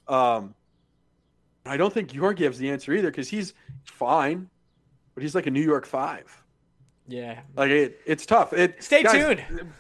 Um, 0.09 0.55
I 1.67 1.77
don't 1.77 1.93
think 1.93 2.13
Georgiev's 2.13 2.59
the 2.59 2.71
answer 2.71 2.93
either 2.93 3.11
because 3.11 3.29
he's 3.29 3.55
fine, 3.85 4.49
but 5.15 5.23
he's 5.23 5.35
like 5.35 5.47
a 5.47 5.51
New 5.51 5.63
York 5.63 5.87
Five. 5.87 6.43
Yeah. 7.07 7.41
Like 7.57 7.71
it, 7.71 8.01
it's 8.07 8.27
tough. 8.27 8.53
It, 8.53 8.83
Stay 8.83 9.03
guys, 9.03 9.13
tuned. 9.13 9.73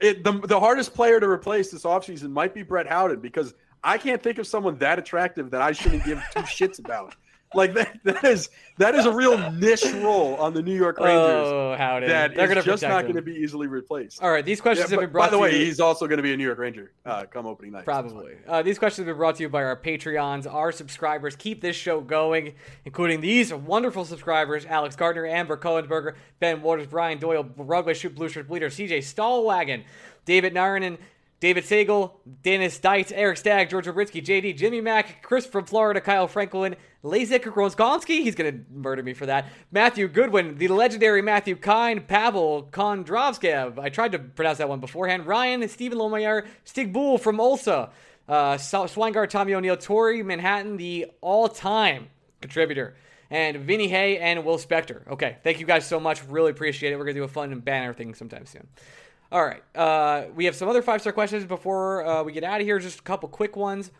It, 0.00 0.24
the, 0.24 0.32
the 0.32 0.60
hardest 0.60 0.94
player 0.94 1.20
to 1.20 1.28
replace 1.28 1.70
this 1.70 1.82
offseason 1.84 2.30
might 2.30 2.54
be 2.54 2.62
Brett 2.62 2.86
Howden 2.86 3.20
because 3.20 3.54
I 3.82 3.98
can't 3.98 4.22
think 4.22 4.38
of 4.38 4.46
someone 4.46 4.76
that 4.78 4.98
attractive 4.98 5.50
that 5.50 5.62
I 5.62 5.72
shouldn't 5.72 6.04
give 6.04 6.22
two 6.32 6.40
shits 6.42 6.78
about. 6.78 7.14
Like 7.54 7.74
that, 7.74 7.98
that 8.04 8.24
is 8.24 8.50
that 8.78 8.94
is 8.94 9.06
a 9.06 9.12
real 9.12 9.50
niche 9.52 9.84
role 9.94 10.34
on 10.36 10.52
the 10.52 10.62
New 10.62 10.74
York 10.74 10.98
Rangers 10.98 11.46
Oh, 11.46 11.74
how 11.78 12.00
did 12.00 12.10
that 12.10 12.34
they're 12.34 12.58
is 12.58 12.64
just 12.64 12.82
not 12.82 13.02
going 13.02 13.14
to 13.14 13.22
be 13.22 13.34
easily 13.34 13.66
replaced. 13.66 14.22
All 14.22 14.30
right, 14.30 14.44
these 14.44 14.58
Yeah, 14.58 14.62
questions 14.62 14.90
have 14.90 15.00
been 15.00 15.10
brought 15.10 15.26
by 15.26 15.30
the 15.30 15.38
way, 15.38 15.58
you. 15.58 15.64
he's 15.64 15.80
also 15.80 16.06
going 16.06 16.18
to 16.18 16.22
be 16.22 16.32
a 16.32 16.36
New 16.36 16.44
York 16.44 16.58
Ranger 16.58 16.92
uh, 17.04 17.24
come 17.24 17.46
opening 17.46 17.72
night. 17.72 17.84
Probably. 17.84 18.34
Uh, 18.46 18.62
these 18.62 18.78
questions 18.78 19.06
have 19.06 19.14
been 19.14 19.18
brought 19.18 19.36
to 19.36 19.42
you 19.42 19.48
by 19.48 19.62
our 19.62 19.76
Patreons. 19.76 20.52
Our 20.52 20.72
subscribers 20.72 21.36
keep 21.36 21.60
this 21.60 21.76
show 21.76 22.00
going, 22.00 22.54
including 22.84 23.20
these 23.20 23.54
wonderful 23.54 24.04
subscribers 24.04 24.66
Alex 24.66 24.96
Gardner, 24.96 25.26
Amber 25.26 25.56
Cohensberger, 25.56 26.14
Ben 26.40 26.62
Waters, 26.62 26.86
Brian 26.88 27.18
Doyle, 27.18 27.48
Rugby 27.56 27.94
Shoot, 27.94 28.14
Blue 28.14 28.28
Shirt 28.28 28.48
Bleeder, 28.48 28.68
CJ 28.68 29.02
Stallwagon, 29.04 29.84
David 30.24 30.52
Naranen, 30.52 30.98
David 31.38 31.64
Sagel, 31.66 32.18
Dennis 32.42 32.78
Dietz, 32.78 33.12
Eric 33.14 33.36
Stagg, 33.36 33.68
George 33.68 33.86
Obritsky, 33.86 34.24
JD, 34.24 34.56
Jimmy 34.56 34.80
Mack, 34.80 35.22
Chris 35.22 35.44
from 35.46 35.66
Florida, 35.66 36.00
Kyle 36.00 36.26
Franklin, 36.26 36.76
Lazek 37.06 37.42
Gronskonski, 37.42 38.22
he's 38.22 38.34
going 38.34 38.52
to 38.52 38.60
murder 38.72 39.02
me 39.02 39.14
for 39.14 39.26
that, 39.26 39.46
Matthew 39.70 40.08
Goodwin, 40.08 40.58
the 40.58 40.68
legendary 40.68 41.22
Matthew 41.22 41.56
Kine, 41.56 42.00
Pavel 42.00 42.68
Kondrovskev, 42.72 43.78
I 43.78 43.88
tried 43.88 44.12
to 44.12 44.18
pronounce 44.18 44.58
that 44.58 44.68
one 44.68 44.80
beforehand, 44.80 45.26
Ryan, 45.26 45.66
Stephen 45.68 45.98
Lomayer, 45.98 46.46
Stig 46.64 46.92
Bull 46.92 47.16
from 47.16 47.38
Ulsa, 47.38 47.90
uh, 48.28 48.58
Tommy 48.58 49.54
O'Neill, 49.54 49.76
Tori 49.76 50.22
Manhattan, 50.22 50.76
the 50.76 51.06
all-time 51.20 52.08
contributor, 52.40 52.96
and 53.30 53.58
Vinny 53.58 53.88
Hay 53.88 54.18
and 54.18 54.44
Will 54.44 54.58
Spector. 54.58 55.06
Okay, 55.08 55.36
thank 55.42 55.60
you 55.60 55.66
guys 55.66 55.86
so 55.86 55.98
much. 56.00 56.24
Really 56.24 56.50
appreciate 56.50 56.92
it. 56.92 56.96
We're 56.96 57.04
gonna 57.04 57.14
do 57.14 57.24
a 57.24 57.28
fun 57.28 57.58
banner 57.60 57.92
thing 57.94 58.14
sometime 58.14 58.46
soon. 58.46 58.66
All 59.32 59.44
right, 59.44 59.62
uh, 59.74 60.26
we 60.34 60.44
have 60.44 60.54
some 60.54 60.68
other 60.68 60.82
five-star 60.82 61.12
questions 61.12 61.44
before 61.44 62.04
uh, 62.06 62.22
we 62.22 62.32
get 62.32 62.44
out 62.44 62.60
of 62.60 62.66
here. 62.66 62.78
Just 62.78 63.00
a 63.00 63.02
couple 63.02 63.28
quick 63.28 63.56
ones. 63.56 63.90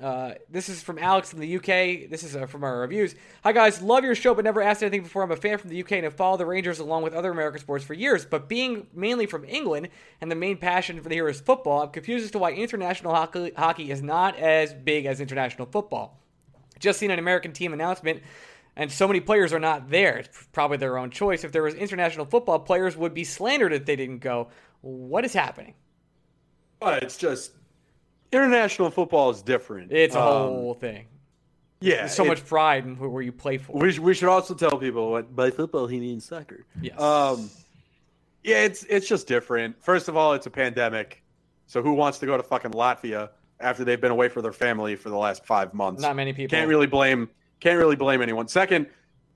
Uh, 0.00 0.32
this 0.50 0.68
is 0.68 0.82
from 0.82 0.98
Alex 0.98 1.32
in 1.32 1.38
the 1.38 1.56
UK. 1.56 2.10
This 2.10 2.24
is 2.24 2.34
uh, 2.34 2.46
from 2.46 2.64
our 2.64 2.80
reviews. 2.80 3.14
Hi 3.44 3.52
guys, 3.52 3.80
love 3.80 4.02
your 4.02 4.16
show, 4.16 4.34
but 4.34 4.44
never 4.44 4.60
asked 4.60 4.82
anything 4.82 5.04
before. 5.04 5.22
I'm 5.22 5.30
a 5.30 5.36
fan 5.36 5.56
from 5.56 5.70
the 5.70 5.80
UK 5.80 5.92
and 5.92 6.04
have 6.04 6.14
followed 6.14 6.38
the 6.38 6.46
Rangers 6.46 6.80
along 6.80 7.04
with 7.04 7.14
other 7.14 7.30
American 7.30 7.60
sports 7.60 7.84
for 7.84 7.94
years. 7.94 8.24
But 8.24 8.48
being 8.48 8.88
mainly 8.92 9.26
from 9.26 9.44
England 9.44 9.90
and 10.20 10.30
the 10.30 10.34
main 10.34 10.56
passion 10.56 11.00
for 11.00 11.08
the 11.08 11.14
here 11.14 11.28
is 11.28 11.40
football, 11.40 11.82
I'm 11.82 11.90
confused 11.90 12.24
as 12.24 12.32
to 12.32 12.38
why 12.38 12.52
international 12.52 13.14
hockey, 13.14 13.52
hockey 13.56 13.92
is 13.92 14.02
not 14.02 14.36
as 14.36 14.74
big 14.74 15.06
as 15.06 15.20
international 15.20 15.68
football. 15.70 16.20
Just 16.80 16.98
seen 16.98 17.12
an 17.12 17.20
American 17.20 17.52
team 17.52 17.72
announcement, 17.72 18.20
and 18.74 18.90
so 18.90 19.06
many 19.06 19.20
players 19.20 19.52
are 19.52 19.60
not 19.60 19.90
there. 19.90 20.18
It's 20.18 20.48
probably 20.50 20.76
their 20.76 20.98
own 20.98 21.12
choice. 21.12 21.44
If 21.44 21.52
there 21.52 21.62
was 21.62 21.74
international 21.74 22.26
football, 22.26 22.58
players 22.58 22.96
would 22.96 23.14
be 23.14 23.22
slandered 23.22 23.72
if 23.72 23.86
they 23.86 23.94
didn't 23.94 24.18
go. 24.18 24.48
What 24.80 25.24
is 25.24 25.32
happening? 25.34 25.74
But 26.80 27.04
it's 27.04 27.16
just 27.16 27.52
international 28.34 28.90
football 28.90 29.30
is 29.30 29.42
different. 29.42 29.92
It's 29.92 30.14
a 30.14 30.20
Um, 30.20 30.26
whole 30.26 30.74
thing. 30.74 31.06
yeah. 31.80 31.96
There's 31.96 32.14
so 32.14 32.24
it- 32.24 32.28
much 32.28 32.44
pride 32.46 32.84
in 32.84 32.96
wh- 32.96 33.12
where 33.12 33.22
you 33.22 33.32
play 33.32 33.58
for. 33.58 33.72
We, 33.78 33.98
we 33.98 34.14
should 34.14 34.28
also 34.28 34.54
tell 34.54 34.78
people 34.78 35.10
what 35.12 35.34
by 35.34 35.50
football 35.50 35.86
he 35.86 36.00
means 36.00 36.24
soccer. 36.24 36.64
Yes. 36.80 37.00
Um, 37.00 37.50
yeah, 38.42 38.62
it's 38.64 38.84
it's 38.84 39.08
just 39.08 39.26
different. 39.26 39.82
First 39.82 40.08
of 40.08 40.16
all, 40.16 40.34
it's 40.34 40.46
a 40.46 40.50
pandemic, 40.50 41.22
so 41.66 41.82
who 41.82 41.92
wants 41.94 42.18
to 42.18 42.26
go 42.26 42.36
to 42.36 42.42
fucking 42.42 42.72
Latvia 42.72 43.30
after 43.60 43.84
they've 43.84 44.00
been 44.00 44.10
away 44.10 44.28
from 44.28 44.42
their 44.42 44.52
family 44.52 44.96
for 44.96 45.08
the 45.08 45.16
last 45.16 45.46
five 45.46 45.72
months? 45.72 46.02
Not 46.02 46.14
many 46.16 46.32
people. 46.32 46.54
Can't 46.56 46.68
really 46.68 46.86
blame 46.86 47.30
can't 47.60 47.78
really 47.78 47.96
blame 47.96 48.20
anyone. 48.20 48.46
Second, 48.48 48.86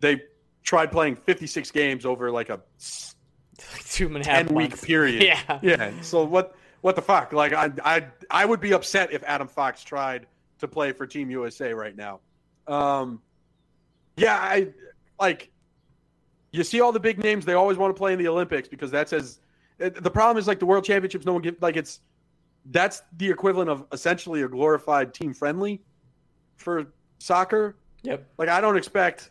they 0.01 0.21
tried 0.63 0.93
playing 0.93 1.17
56 1.17 1.71
games 1.71 2.05
over 2.05 2.31
like 2.31 2.51
a 2.51 2.61
two 3.91 4.07
and 4.15 4.25
a 4.27 4.29
half 4.29 4.51
week 4.51 4.81
period. 4.83 5.23
Yeah. 5.49 5.59
yeah. 5.63 5.91
So 6.03 6.25
what 6.25 6.55
what 6.81 6.97
the 6.97 7.03
fuck? 7.03 7.33
Like 7.33 7.53
I 7.53 7.71
I 7.85 8.07
I 8.31 8.45
would 8.45 8.61
be 8.61 8.73
upset 8.73 9.13
if 9.13 9.23
Adam 9.25 9.49
Fox 9.49 9.83
tried 9.83 10.27
to 10.59 10.69
play 10.69 10.93
for 10.93 11.07
Team 11.07 11.31
USA 11.31 11.73
right 11.73 11.97
now. 11.97 12.21
Um, 12.67 13.21
yeah, 14.17 14.37
I 14.37 14.69
like. 15.21 15.51
You 16.51 16.65
see 16.65 16.81
all 16.81 16.93
the 16.93 17.01
big 17.01 17.19
names; 17.19 17.45
they 17.45 17.55
always 17.55 17.77
want 17.77 17.95
to 17.95 17.99
play 17.99 18.13
in 18.13 18.19
the 18.19 18.29
Olympics 18.29 18.69
because 18.69 18.91
that 18.91 19.09
says. 19.09 19.41
The 19.79 20.11
problem 20.11 20.39
is 20.39 20.49
like 20.49 20.59
the 20.59 20.67
World 20.67 20.85
Championships. 20.85 21.25
No 21.25 21.35
one 21.35 21.43
give 21.43 21.57
like 21.61 21.77
it's. 21.77 22.01
That's 22.71 23.03
the 23.17 23.31
equivalent 23.31 23.71
of 23.71 23.87
essentially 23.93 24.43
a 24.43 24.49
glorified 24.49 25.15
team 25.15 25.33
friendly, 25.33 25.81
for 26.57 26.93
soccer. 27.19 27.77
Yep. 28.03 28.27
Like 28.39 28.49
I 28.49 28.61
don't 28.61 28.77
expect, 28.77 29.31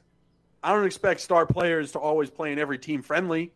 I 0.64 0.74
don't 0.74 0.86
expect 0.86 1.22
star 1.22 1.45
players 1.45 1.91
to 1.91 2.00
always 2.00 2.30
play 2.30 2.52
in 2.52 2.60
every 2.60 2.78
team 2.78 3.02
friendly. 3.02 3.54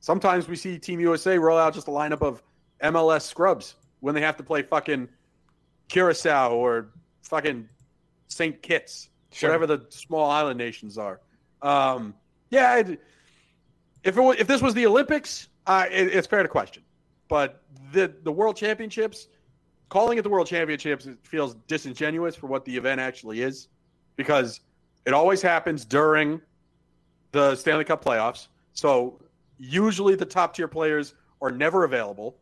Sometimes 0.00 0.48
we 0.48 0.56
see 0.56 0.78
Team 0.78 0.98
USA 1.00 1.38
roll 1.38 1.58
out 1.58 1.74
just 1.74 1.88
a 1.88 1.90
lineup 1.90 2.22
of 2.22 2.42
MLS 2.84 3.22
scrubs 3.22 3.74
when 4.00 4.14
they 4.14 4.20
have 4.20 4.36
to 4.36 4.42
play 4.42 4.62
fucking 4.62 5.08
Curacao 5.88 6.54
or 6.54 6.90
fucking 7.22 7.68
St. 8.28 8.60
Kitts, 8.62 9.08
Sure. 9.32 9.50
whatever 9.50 9.66
the 9.66 9.86
small 9.90 10.28
island 10.30 10.58
nations 10.58 10.98
are. 10.98 11.20
Um, 11.62 12.14
yeah, 12.50 12.72
I'd, 12.72 12.98
if 14.02 14.16
it 14.16 14.20
was, 14.20 14.36
if 14.38 14.46
this 14.46 14.60
was 14.62 14.74
the 14.74 14.86
Olympics, 14.86 15.48
uh, 15.66 15.86
it, 15.90 16.08
it's 16.08 16.26
fair 16.26 16.42
to 16.42 16.48
question. 16.48 16.82
But 17.28 17.62
the 17.92 18.12
the 18.24 18.32
World 18.32 18.56
Championships, 18.56 19.28
calling 19.88 20.18
it 20.18 20.22
the 20.22 20.28
World 20.30 20.48
Championships, 20.48 21.06
it 21.06 21.18
feels 21.22 21.54
disingenuous 21.68 22.34
for 22.34 22.46
what 22.48 22.64
the 22.64 22.76
event 22.76 23.00
actually 23.00 23.42
is, 23.42 23.68
because 24.16 24.60
it 25.06 25.12
always 25.12 25.40
happens 25.42 25.84
during 25.84 26.40
the 27.32 27.54
Stanley 27.54 27.84
Cup 27.84 28.04
playoffs. 28.04 28.48
So 28.72 29.20
usually 29.58 30.14
the 30.16 30.24
top 30.24 30.54
tier 30.54 30.66
players 30.66 31.14
are 31.40 31.52
never 31.52 31.84
available, 31.84 32.36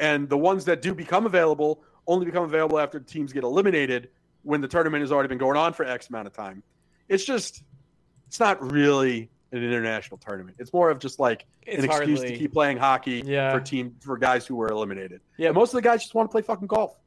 and 0.00 0.28
the 0.28 0.38
ones 0.38 0.64
that 0.66 0.82
do 0.82 0.94
become 0.94 1.26
available 1.26 1.82
only 2.06 2.24
become 2.26 2.44
available 2.44 2.78
after 2.78 3.00
teams 3.00 3.32
get 3.32 3.44
eliminated 3.44 4.08
when 4.42 4.60
the 4.60 4.68
tournament 4.68 5.02
has 5.02 5.12
already 5.12 5.28
been 5.28 5.38
going 5.38 5.56
on 5.56 5.72
for 5.72 5.84
X 5.84 6.08
amount 6.08 6.26
of 6.26 6.32
time. 6.32 6.62
It's 7.08 7.24
just, 7.24 7.62
it's 8.26 8.40
not 8.40 8.72
really 8.72 9.28
an 9.52 9.62
international 9.62 10.18
tournament. 10.18 10.56
It's 10.58 10.72
more 10.72 10.90
of 10.90 10.98
just 10.98 11.18
like 11.18 11.44
It's 11.66 11.78
an 11.82 11.84
excuse 11.90 12.20
hardly- 12.20 12.32
to 12.34 12.38
keep 12.38 12.52
playing 12.52 12.76
hockey 12.78 13.22
Yeah. 13.24 13.52
for 13.52 13.60
team 13.60 13.96
for 14.00 14.16
guys 14.16 14.46
who 14.46 14.56
were 14.56 14.68
eliminated. 14.68 15.20
Yeah. 15.36 15.48
And 15.48 15.54
most 15.54 15.70
of 15.72 15.76
the 15.76 15.82
guys 15.82 16.02
just 16.02 16.14
want 16.14 16.30
to 16.30 16.32
play 16.32 16.42
fucking 16.42 16.66
golf. 16.66 16.98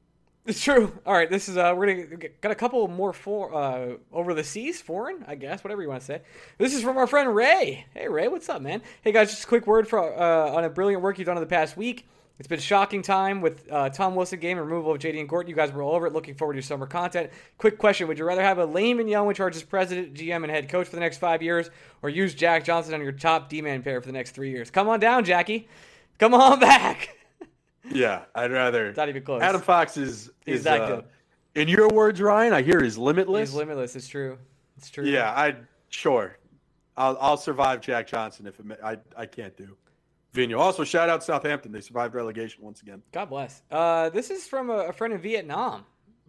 It's 0.44 0.60
true. 0.64 0.92
All 1.06 1.14
right, 1.14 1.30
this 1.30 1.48
is 1.50 1.56
uh, 1.56 1.72
we're 1.78 1.86
gonna 1.86 2.18
get, 2.18 2.42
got 2.42 2.52
a 2.52 2.56
couple 2.56 2.88
more 2.88 3.14
for 3.14 3.54
uh 3.54 3.90
over 4.12 4.34
the 4.34 4.44
seas, 4.44 4.82
foreign, 4.82 5.24
I 5.28 5.36
guess, 5.36 5.64
whatever 5.64 5.84
you 5.84 5.88
want 5.90 6.02
to 6.02 6.06
say. 6.08 6.22
This 6.58 6.74
is 6.74 6.82
from 6.82 6.98
our 6.98 7.06
friend 7.06 7.36
Ray. 7.36 7.86
Hey 7.94 8.08
Ray, 8.08 8.28
what's 8.28 8.50
up, 8.50 8.60
man? 8.60 8.82
Hey 9.04 9.12
guys, 9.12 9.30
just 9.30 9.44
a 9.44 9.48
quick 9.48 9.68
word 9.68 9.88
for 9.88 10.00
uh, 10.00 10.50
on 10.52 10.64
a 10.64 10.70
brilliant 10.72 11.04
work 11.04 11.20
you've 11.20 11.28
done 11.28 11.38
in 11.38 11.44
the 11.44 11.48
past 11.48 11.78
week. 11.78 12.08
It's 12.40 12.48
been 12.48 12.58
a 12.58 12.62
shocking 12.62 13.04
time 13.04 13.40
with 13.40 13.72
uh, 13.72 13.90
Tom 13.90 14.16
Wilson 14.16 14.40
game 14.40 14.58
and 14.58 14.68
removal 14.68 14.94
of 14.94 15.00
JD 15.00 15.20
and 15.20 15.30
Gorton. 15.30 15.50
You 15.50 15.56
guys 15.56 15.72
were 15.72 15.84
all 15.84 15.96
over 15.96 16.08
it. 16.08 16.14
Looking 16.14 16.34
forward 16.34 16.54
to 16.54 16.58
your 16.58 16.64
summer 16.64 16.88
content. 16.88 17.30
Quick 17.60 17.78
question: 17.78 18.08
Would 18.08 18.18
you 18.18 18.26
rather 18.26 18.42
have 18.42 18.58
a 18.58 18.66
lame 18.66 19.00
and 19.00 19.08
Young 19.08 19.28
in 19.28 19.36
charge 19.36 19.56
as 19.56 19.64
president, 19.64 20.16
GM, 20.16 20.44
and 20.44 20.50
head 20.50 20.68
coach 20.68 20.88
for 20.88 20.96
the 20.96 21.02
next 21.02 21.20
five 21.20 21.44
years, 21.44 21.70
or 22.02 22.10
use 22.10 22.34
Jack 22.34 22.64
Johnson 22.64 22.96
on 22.96 23.02
your 23.02 23.12
top 23.12 23.48
D-man 23.48 23.84
pair 23.84 24.02
for 24.02 24.08
the 24.08 24.14
next 24.14 24.32
three 24.32 24.50
years? 24.50 24.72
Come 24.72 24.90
on 24.90 25.00
down, 25.00 25.24
Jackie. 25.24 25.68
Come 26.18 26.34
on 26.34 26.60
back. 26.60 27.16
Yeah, 27.92 28.24
I'd 28.34 28.52
rather. 28.52 28.94
Not 28.94 29.10
even 29.10 29.24
close. 29.24 29.42
Adam 29.42 29.62
Fox 29.62 29.98
is 29.98 30.32
is 30.46 30.64
that 30.64 30.82
uh, 30.82 31.02
in 31.56 31.68
your 31.68 31.90
words, 31.90 32.22
Ryan. 32.22 32.54
I 32.54 32.62
hear 32.62 32.84
is 32.84 32.98
limitless. 32.98 33.50
He's 33.50 33.56
limitless. 33.56 33.96
It's 33.96 34.08
true. 34.08 34.38
It's 34.78 34.90
true. 34.90 35.06
Yeah, 35.06 35.32
I 35.32 35.56
sure. 35.90 36.38
I'll 36.98 37.18
I'll 37.22 37.38
survive 37.38 37.82
Jack 37.82 38.08
Johnson 38.08 38.48
if 38.48 38.60
it, 38.60 38.80
I 38.84 38.98
I 39.16 39.26
can't 39.26 39.56
do. 39.56 39.76
Vino. 40.34 40.60
Also, 40.60 40.84
shout 40.84 41.10
out 41.10 41.24
Southampton. 41.24 41.72
They 41.72 41.82
survived 41.82 42.16
relegation 42.16 42.64
once 42.64 42.82
again. 42.82 43.02
God 43.12 43.30
bless. 43.30 43.62
Uh, 43.70 44.10
this 44.10 44.30
is 44.30 44.48
from 44.48 44.70
a, 44.70 44.88
a 44.88 44.94
friend 44.94 45.14
in 45.14 45.20
Vietnam. 45.20 45.86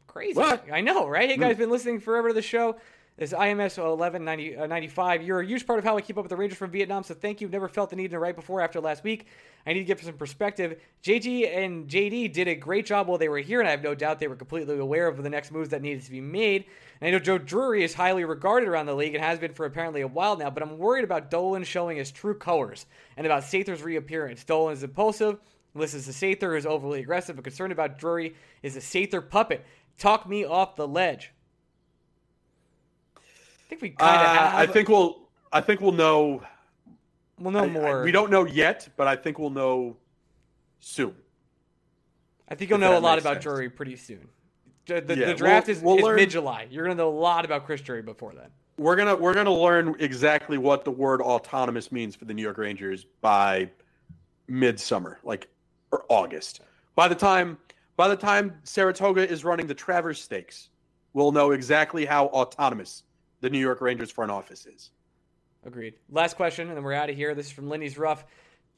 Crazy. 0.06 0.36
What? 0.36 0.64
I 0.72 0.80
know, 0.80 1.06
right? 1.06 1.30
Hey, 1.30 1.36
guys, 1.36 1.56
been 1.56 1.70
listening 1.70 2.00
forever 2.00 2.28
to 2.28 2.34
the 2.34 2.42
show. 2.42 2.76
This 3.18 3.34
IMS 3.34 3.76
1195. 3.76 5.20
uh, 5.20 5.22
You're 5.22 5.40
a 5.40 5.46
huge 5.46 5.66
part 5.66 5.78
of 5.78 5.84
how 5.84 5.98
I 5.98 6.00
keep 6.00 6.16
up 6.16 6.24
with 6.24 6.30
the 6.30 6.36
Rangers 6.36 6.56
from 6.56 6.70
Vietnam, 6.70 7.02
so 7.02 7.12
thank 7.12 7.42
you. 7.42 7.48
Never 7.48 7.68
felt 7.68 7.90
the 7.90 7.96
need 7.96 8.10
to 8.12 8.18
write 8.18 8.36
before 8.36 8.62
after 8.62 8.80
last 8.80 9.04
week. 9.04 9.26
I 9.66 9.74
need 9.74 9.80
to 9.80 9.84
give 9.84 10.02
some 10.02 10.14
perspective. 10.14 10.80
JG 11.04 11.54
and 11.54 11.86
JD 11.86 12.32
did 12.32 12.48
a 12.48 12.54
great 12.54 12.86
job 12.86 13.08
while 13.08 13.18
they 13.18 13.28
were 13.28 13.38
here, 13.38 13.60
and 13.60 13.68
I 13.68 13.70
have 13.70 13.82
no 13.82 13.94
doubt 13.94 14.18
they 14.18 14.28
were 14.28 14.36
completely 14.36 14.78
aware 14.78 15.08
of 15.08 15.22
the 15.22 15.28
next 15.28 15.52
moves 15.52 15.68
that 15.68 15.82
needed 15.82 16.02
to 16.04 16.10
be 16.10 16.22
made. 16.22 16.64
And 17.02 17.08
I 17.08 17.10
know 17.10 17.18
Joe 17.18 17.36
Drury 17.36 17.84
is 17.84 17.92
highly 17.92 18.24
regarded 18.24 18.66
around 18.66 18.86
the 18.86 18.94
league 18.94 19.14
and 19.14 19.22
has 19.22 19.38
been 19.38 19.52
for 19.52 19.66
apparently 19.66 20.00
a 20.00 20.08
while 20.08 20.38
now, 20.38 20.48
but 20.48 20.62
I'm 20.62 20.78
worried 20.78 21.04
about 21.04 21.30
Dolan 21.30 21.64
showing 21.64 21.98
his 21.98 22.10
true 22.10 22.34
colors 22.34 22.86
and 23.18 23.26
about 23.26 23.42
Sather's 23.42 23.82
reappearance. 23.82 24.42
Dolan 24.42 24.72
is 24.72 24.84
impulsive, 24.84 25.38
listens 25.74 26.06
to 26.06 26.12
Sather, 26.12 26.56
is 26.56 26.64
overly 26.64 27.00
aggressive, 27.00 27.36
but 27.36 27.44
concerned 27.44 27.72
about 27.72 27.98
Drury 27.98 28.34
is 28.62 28.74
a 28.74 28.80
Sather 28.80 29.28
puppet. 29.28 29.66
Talk 29.98 30.26
me 30.26 30.46
off 30.46 30.76
the 30.76 30.88
ledge. 30.88 31.34
I 33.72 33.74
think 33.74 33.82
we 33.82 33.90
kind 33.90 34.20
of 34.20 34.54
Uh. 34.54 34.56
I 34.58 34.66
think 34.66 34.88
we'll 34.88 35.28
I 35.52 35.60
think 35.62 35.80
we'll 35.80 35.92
know. 35.92 36.42
we'll 37.38 37.52
know 37.52 37.60
I- 37.60 37.64
I- 37.64 37.68
more. 37.68 38.02
we 38.02 38.12
don't 38.12 38.30
know 38.30 38.44
yet, 38.44 38.88
but 38.96 39.06
I 39.08 39.16
think 39.16 39.38
we'll 39.38 39.50
know 39.50 39.96
soon. 40.80 41.14
I 42.48 42.54
think 42.54 42.68
you'll 42.70 42.78
know 42.78 42.98
a 42.98 43.00
lot 43.00 43.18
about 43.18 43.34
sense. 43.34 43.44
Drury 43.44 43.70
pretty 43.70 43.96
soon. 43.96 44.28
The, 44.86 45.00
the, 45.00 45.16
Yeah, 45.16 45.26
the 45.28 45.34
draft 45.34 45.68
we'll- 45.68 45.76
is, 45.76 45.82
we'll 45.82 46.10
is 46.10 46.16
mid 46.16 46.30
July. 46.30 46.66
You're 46.70 46.84
going 46.84 46.96
to 46.96 47.02
know 47.02 47.08
a 47.08 47.18
lot 47.18 47.44
about 47.46 47.64
Chris 47.64 47.80
Drury 47.80 48.02
before 48.02 48.34
then. 48.34 48.50
We're 48.78 48.96
gonna 48.96 49.14
we're 49.14 49.34
gonna 49.34 49.52
learn 49.52 49.94
exactly 50.00 50.58
what 50.58 50.84
the 50.84 50.90
word 50.90 51.20
autonomous 51.20 51.92
means 51.92 52.16
for 52.16 52.24
the 52.24 52.34
New 52.34 52.42
York 52.42 52.58
Rangers 52.58 53.06
by 53.20 53.70
midsummer, 54.48 55.18
like 55.22 55.48
or 55.92 56.04
August. 56.08 56.60
By 56.94 57.06
the 57.08 57.14
time 57.14 57.58
by 57.96 58.08
the 58.08 58.16
time 58.16 58.58
Saratoga 58.64 59.28
is 59.28 59.44
running 59.44 59.66
the 59.66 59.74
Travers 59.74 60.20
Stakes, 60.20 60.70
we'll 61.12 61.32
know 61.32 61.50
exactly 61.52 62.04
how 62.06 62.26
autonomous 62.28 63.02
the 63.42 63.50
New 63.50 63.58
York 63.58 63.82
Rangers 63.82 64.10
front 64.10 64.30
office 64.30 64.64
is. 64.64 64.90
Agreed. 65.66 65.94
Last 66.10 66.34
question, 66.36 66.68
and 66.68 66.76
then 66.76 66.82
we're 66.82 66.94
out 66.94 67.10
of 67.10 67.16
here. 67.16 67.34
This 67.34 67.46
is 67.46 67.52
from 67.52 67.68
Lindy's 67.68 67.98
Rough. 67.98 68.24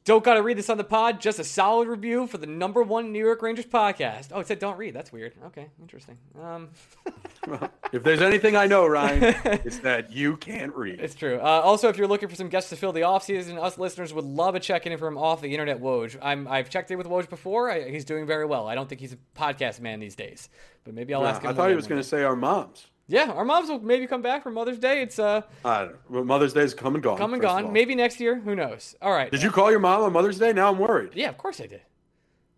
Don't 0.04 0.22
got 0.22 0.34
to 0.34 0.42
read 0.42 0.58
this 0.58 0.68
on 0.68 0.76
the 0.76 0.84
pod. 0.84 1.18
Just 1.18 1.38
a 1.38 1.44
solid 1.44 1.88
review 1.88 2.26
for 2.26 2.36
the 2.36 2.46
number 2.46 2.82
one 2.82 3.10
New 3.10 3.24
York 3.24 3.40
Rangers 3.40 3.64
podcast. 3.64 4.28
Oh, 4.32 4.40
it 4.40 4.46
said 4.46 4.58
don't 4.58 4.76
read. 4.76 4.92
That's 4.94 5.10
weird. 5.10 5.32
Okay, 5.46 5.68
interesting. 5.80 6.18
Um, 6.42 6.68
If 7.92 8.02
there's 8.02 8.22
anything 8.22 8.56
I 8.56 8.66
know, 8.66 8.86
Ryan, 8.86 9.22
it's 9.44 9.78
that 9.80 10.10
you 10.10 10.36
can't 10.38 10.74
read. 10.74 10.98
it's 11.00 11.14
true. 11.14 11.36
Uh, 11.38 11.42
also, 11.62 11.88
if 11.88 11.96
you're 11.96 12.08
looking 12.08 12.28
for 12.28 12.34
some 12.34 12.48
guests 12.48 12.70
to 12.70 12.76
fill 12.76 12.90
the 12.92 13.02
offseason, 13.02 13.62
us 13.62 13.78
listeners 13.78 14.12
would 14.12 14.24
love 14.24 14.54
a 14.54 14.60
check 14.60 14.86
in 14.86 14.96
from 14.98 15.16
off 15.16 15.40
the 15.42 15.52
internet 15.52 15.80
Woj. 15.80 16.18
I'm, 16.20 16.48
I've 16.48 16.68
checked 16.70 16.90
in 16.90 16.98
with 16.98 17.06
Woj 17.06 17.28
before. 17.30 17.70
I, 17.70 17.88
he's 17.90 18.04
doing 18.04 18.26
very 18.26 18.46
well. 18.46 18.66
I 18.66 18.74
don't 18.74 18.88
think 18.88 19.00
he's 19.00 19.12
a 19.12 19.18
podcast 19.38 19.78
man 19.80 20.00
these 20.00 20.16
days, 20.16 20.48
but 20.84 20.92
maybe 20.94 21.14
I'll 21.14 21.22
Yeah, 21.22 21.28
ask 21.30 21.42
him. 21.42 21.50
I 21.50 21.52
thought 21.54 21.68
he 21.70 21.76
was 21.76 21.86
going 21.86 22.00
to 22.00 22.06
say 22.08 22.24
our 22.24 22.34
moms. 22.34 22.86
Yeah, 23.06 23.30
our 23.32 23.44
moms 23.44 23.68
will 23.68 23.80
maybe 23.80 24.06
come 24.06 24.22
back 24.22 24.42
for 24.42 24.50
Mother's 24.50 24.78
Day. 24.78 25.02
It's 25.02 25.18
uh, 25.18 25.42
I 25.64 25.80
don't 25.80 25.90
know. 25.92 25.98
Well, 26.08 26.24
Mother's 26.24 26.54
Day 26.54 26.62
is 26.62 26.72
come 26.72 26.94
and 26.94 27.02
gone. 27.04 27.18
come 27.18 27.34
and 27.34 27.42
gone. 27.42 27.72
Maybe 27.72 27.94
next 27.94 28.18
year. 28.18 28.36
Who 28.38 28.54
knows? 28.54 28.94
All 29.02 29.12
right. 29.12 29.30
Did 29.30 29.42
you 29.42 29.50
call 29.50 29.70
your 29.70 29.80
mom 29.80 30.02
on 30.02 30.12
Mother's 30.12 30.38
Day? 30.38 30.52
Now 30.54 30.70
I'm 30.70 30.78
worried. 30.78 31.10
Yeah, 31.14 31.28
of 31.28 31.36
course 31.36 31.60
I 31.60 31.66
did. 31.66 31.82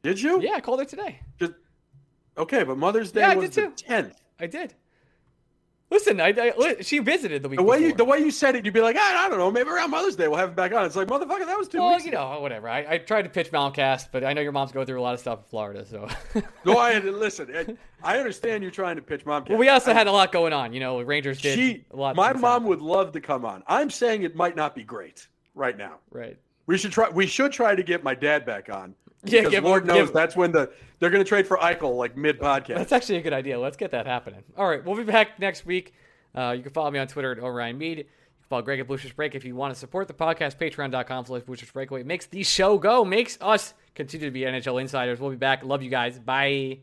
Did 0.03 0.21
you? 0.21 0.41
Yeah, 0.41 0.53
I 0.55 0.61
called 0.61 0.79
her 0.79 0.85
today. 0.85 1.19
Just, 1.41 1.53
okay, 2.39 2.63
but 2.63 2.79
Mother's 2.79 3.11
Day 3.11 3.21
Yeah, 3.23 3.31
I 3.31 3.35
was 3.35 3.51
did 3.51 3.65
the 3.65 3.77
too. 3.77 3.85
tenth. 3.89 4.21
I 4.39 4.47
did. 4.47 4.75
Listen, 5.89 6.21
I, 6.21 6.35
I 6.59 6.77
she 6.83 6.99
visited 6.99 7.43
the 7.45 7.49
week 7.49 7.59
The 7.59 7.63
way 7.63 7.79
you 7.79 7.85
before. 7.93 7.97
the 7.99 8.05
way 8.05 8.19
you 8.19 8.33
said 8.33 8.57
it, 8.57 8.65
you'd 8.65 8.75
be 8.75 8.81
like, 8.81 8.97
I, 8.97 9.27
I 9.27 9.29
don't 9.29 9.39
know, 9.39 9.53
maybe 9.53 9.71
around 9.71 9.93
Mother's 9.93 10.17
Day 10.17 10.27
we'll 10.27 10.39
have 10.39 10.51
it 10.51 10.57
back 10.57 10.73
on. 10.73 10.85
It's 10.85 10.97
like, 10.97 11.07
motherfucker, 11.07 11.47
that 11.47 11.57
was 11.57 11.69
two 11.69 11.79
well, 11.79 11.93
weeks. 11.93 12.05
you 12.05 12.11
know, 12.11 12.41
whatever. 12.41 12.69
I, 12.69 12.85
I 12.95 12.99
tried 12.99 13.23
to 13.23 13.29
pitch 13.29 13.53
Momcast, 13.53 14.09
but 14.11 14.25
I 14.25 14.33
know 14.33 14.41
your 14.41 14.51
mom's 14.51 14.73
going 14.73 14.87
through 14.87 15.01
a 15.01 15.03
lot 15.03 15.15
of 15.15 15.21
stuff 15.21 15.39
in 15.39 15.45
Florida, 15.49 15.85
so. 15.87 16.09
No, 16.65 16.77
I 16.79 16.99
listen. 16.99 17.49
I- 17.55 17.77
I 18.03 18.19
understand 18.19 18.63
you're 18.63 18.71
trying 18.71 18.97
to 18.97 19.03
pitch 19.03 19.25
mom. 19.27 19.47
well, 19.49 19.59
we 19.59 19.69
also 19.69 19.93
had 19.93 20.07
a 20.07 20.13
lot 20.13 20.31
going 20.31 20.53
on. 20.53 20.73
You 20.73 20.81
know, 20.81 21.01
Rangers 21.01 21.41
did 21.41 21.55
she. 21.59 21.85
a 21.91 21.97
lot. 21.97 22.15
My 22.15 22.33
mom 22.33 22.65
would 22.65 22.81
love 22.81 23.11
to 23.13 23.21
come 23.21 23.45
on. 23.45 23.65
I'm 23.67 23.91
saying 23.91 24.23
it 24.23 24.37
might 24.37 24.55
not 24.55 24.75
be 24.75 24.85
great 24.85 25.27
right 25.55 25.77
now. 25.77 25.95
Right. 26.11 26.37
We 26.67 26.77
should 26.79 26.93
try. 26.93 27.09
We 27.09 27.27
should 27.27 27.53
try 27.53 27.75
to 27.75 27.83
get 27.83 28.05
my 28.05 28.15
dad 28.15 28.45
back 28.45 28.69
on. 28.73 28.95
Yeah, 29.33 29.41
because 29.41 29.51
give- 29.51 29.65
Lord 29.65 29.87
knows 29.87 30.07
give- 30.09 30.13
that's 30.15 30.37
when 30.37 30.53
the 30.53 30.71
they're 30.99 31.11
going 31.11 31.23
to 31.23 31.29
trade 31.29 31.47
for 31.47 31.57
Eichel 31.59 31.97
like 31.97 32.17
mid 32.17 32.39
podcast. 32.41 32.77
That's 32.77 32.93
actually 32.93 33.17
a 33.19 33.23
good 33.23 33.33
idea. 33.33 33.59
Let's 33.61 33.77
get 33.77 33.91
that 33.91 34.07
happening. 34.07 34.43
All 34.57 34.69
right, 34.69 34.85
we'll 34.85 34.97
be 34.97 35.05
back 35.05 35.39
next 35.39 35.67
week. 35.67 35.93
Uh, 36.35 36.55
you 36.57 36.63
can 36.63 36.73
follow 36.73 36.91
me 36.91 36.99
on 36.99 37.07
Twitter 37.07 37.33
at 37.33 37.39
Orion 37.39 37.77
Mead. 37.79 37.99
You 37.99 38.05
can 38.05 38.13
follow 38.49 38.63
Greg 38.63 38.81
at 38.81 38.87
Blueshirts 38.89 39.15
Break 39.17 39.35
if 39.35 39.45
you 39.45 39.55
want 39.57 39.73
to 39.75 39.79
support 39.79 40.09
the 40.09 40.15
podcast. 40.15 40.57
Patreon.com 40.57 41.25
slash 41.27 41.43
Blueshirts 41.43 41.73
Breakaway 41.73 42.03
makes 42.03 42.27
the 42.27 42.43
show 42.43 42.79
go, 42.79 43.05
makes 43.05 43.39
us 43.41 43.75
continue 43.95 44.27
to 44.27 44.31
be 44.31 44.41
NHL 44.41 44.81
insiders. 44.81 45.21
We'll 45.21 45.31
be 45.31 45.37
back. 45.37 45.65
Love 45.65 45.83
you 45.83 45.91
guys. 45.91 46.19
Bye. 46.19 46.81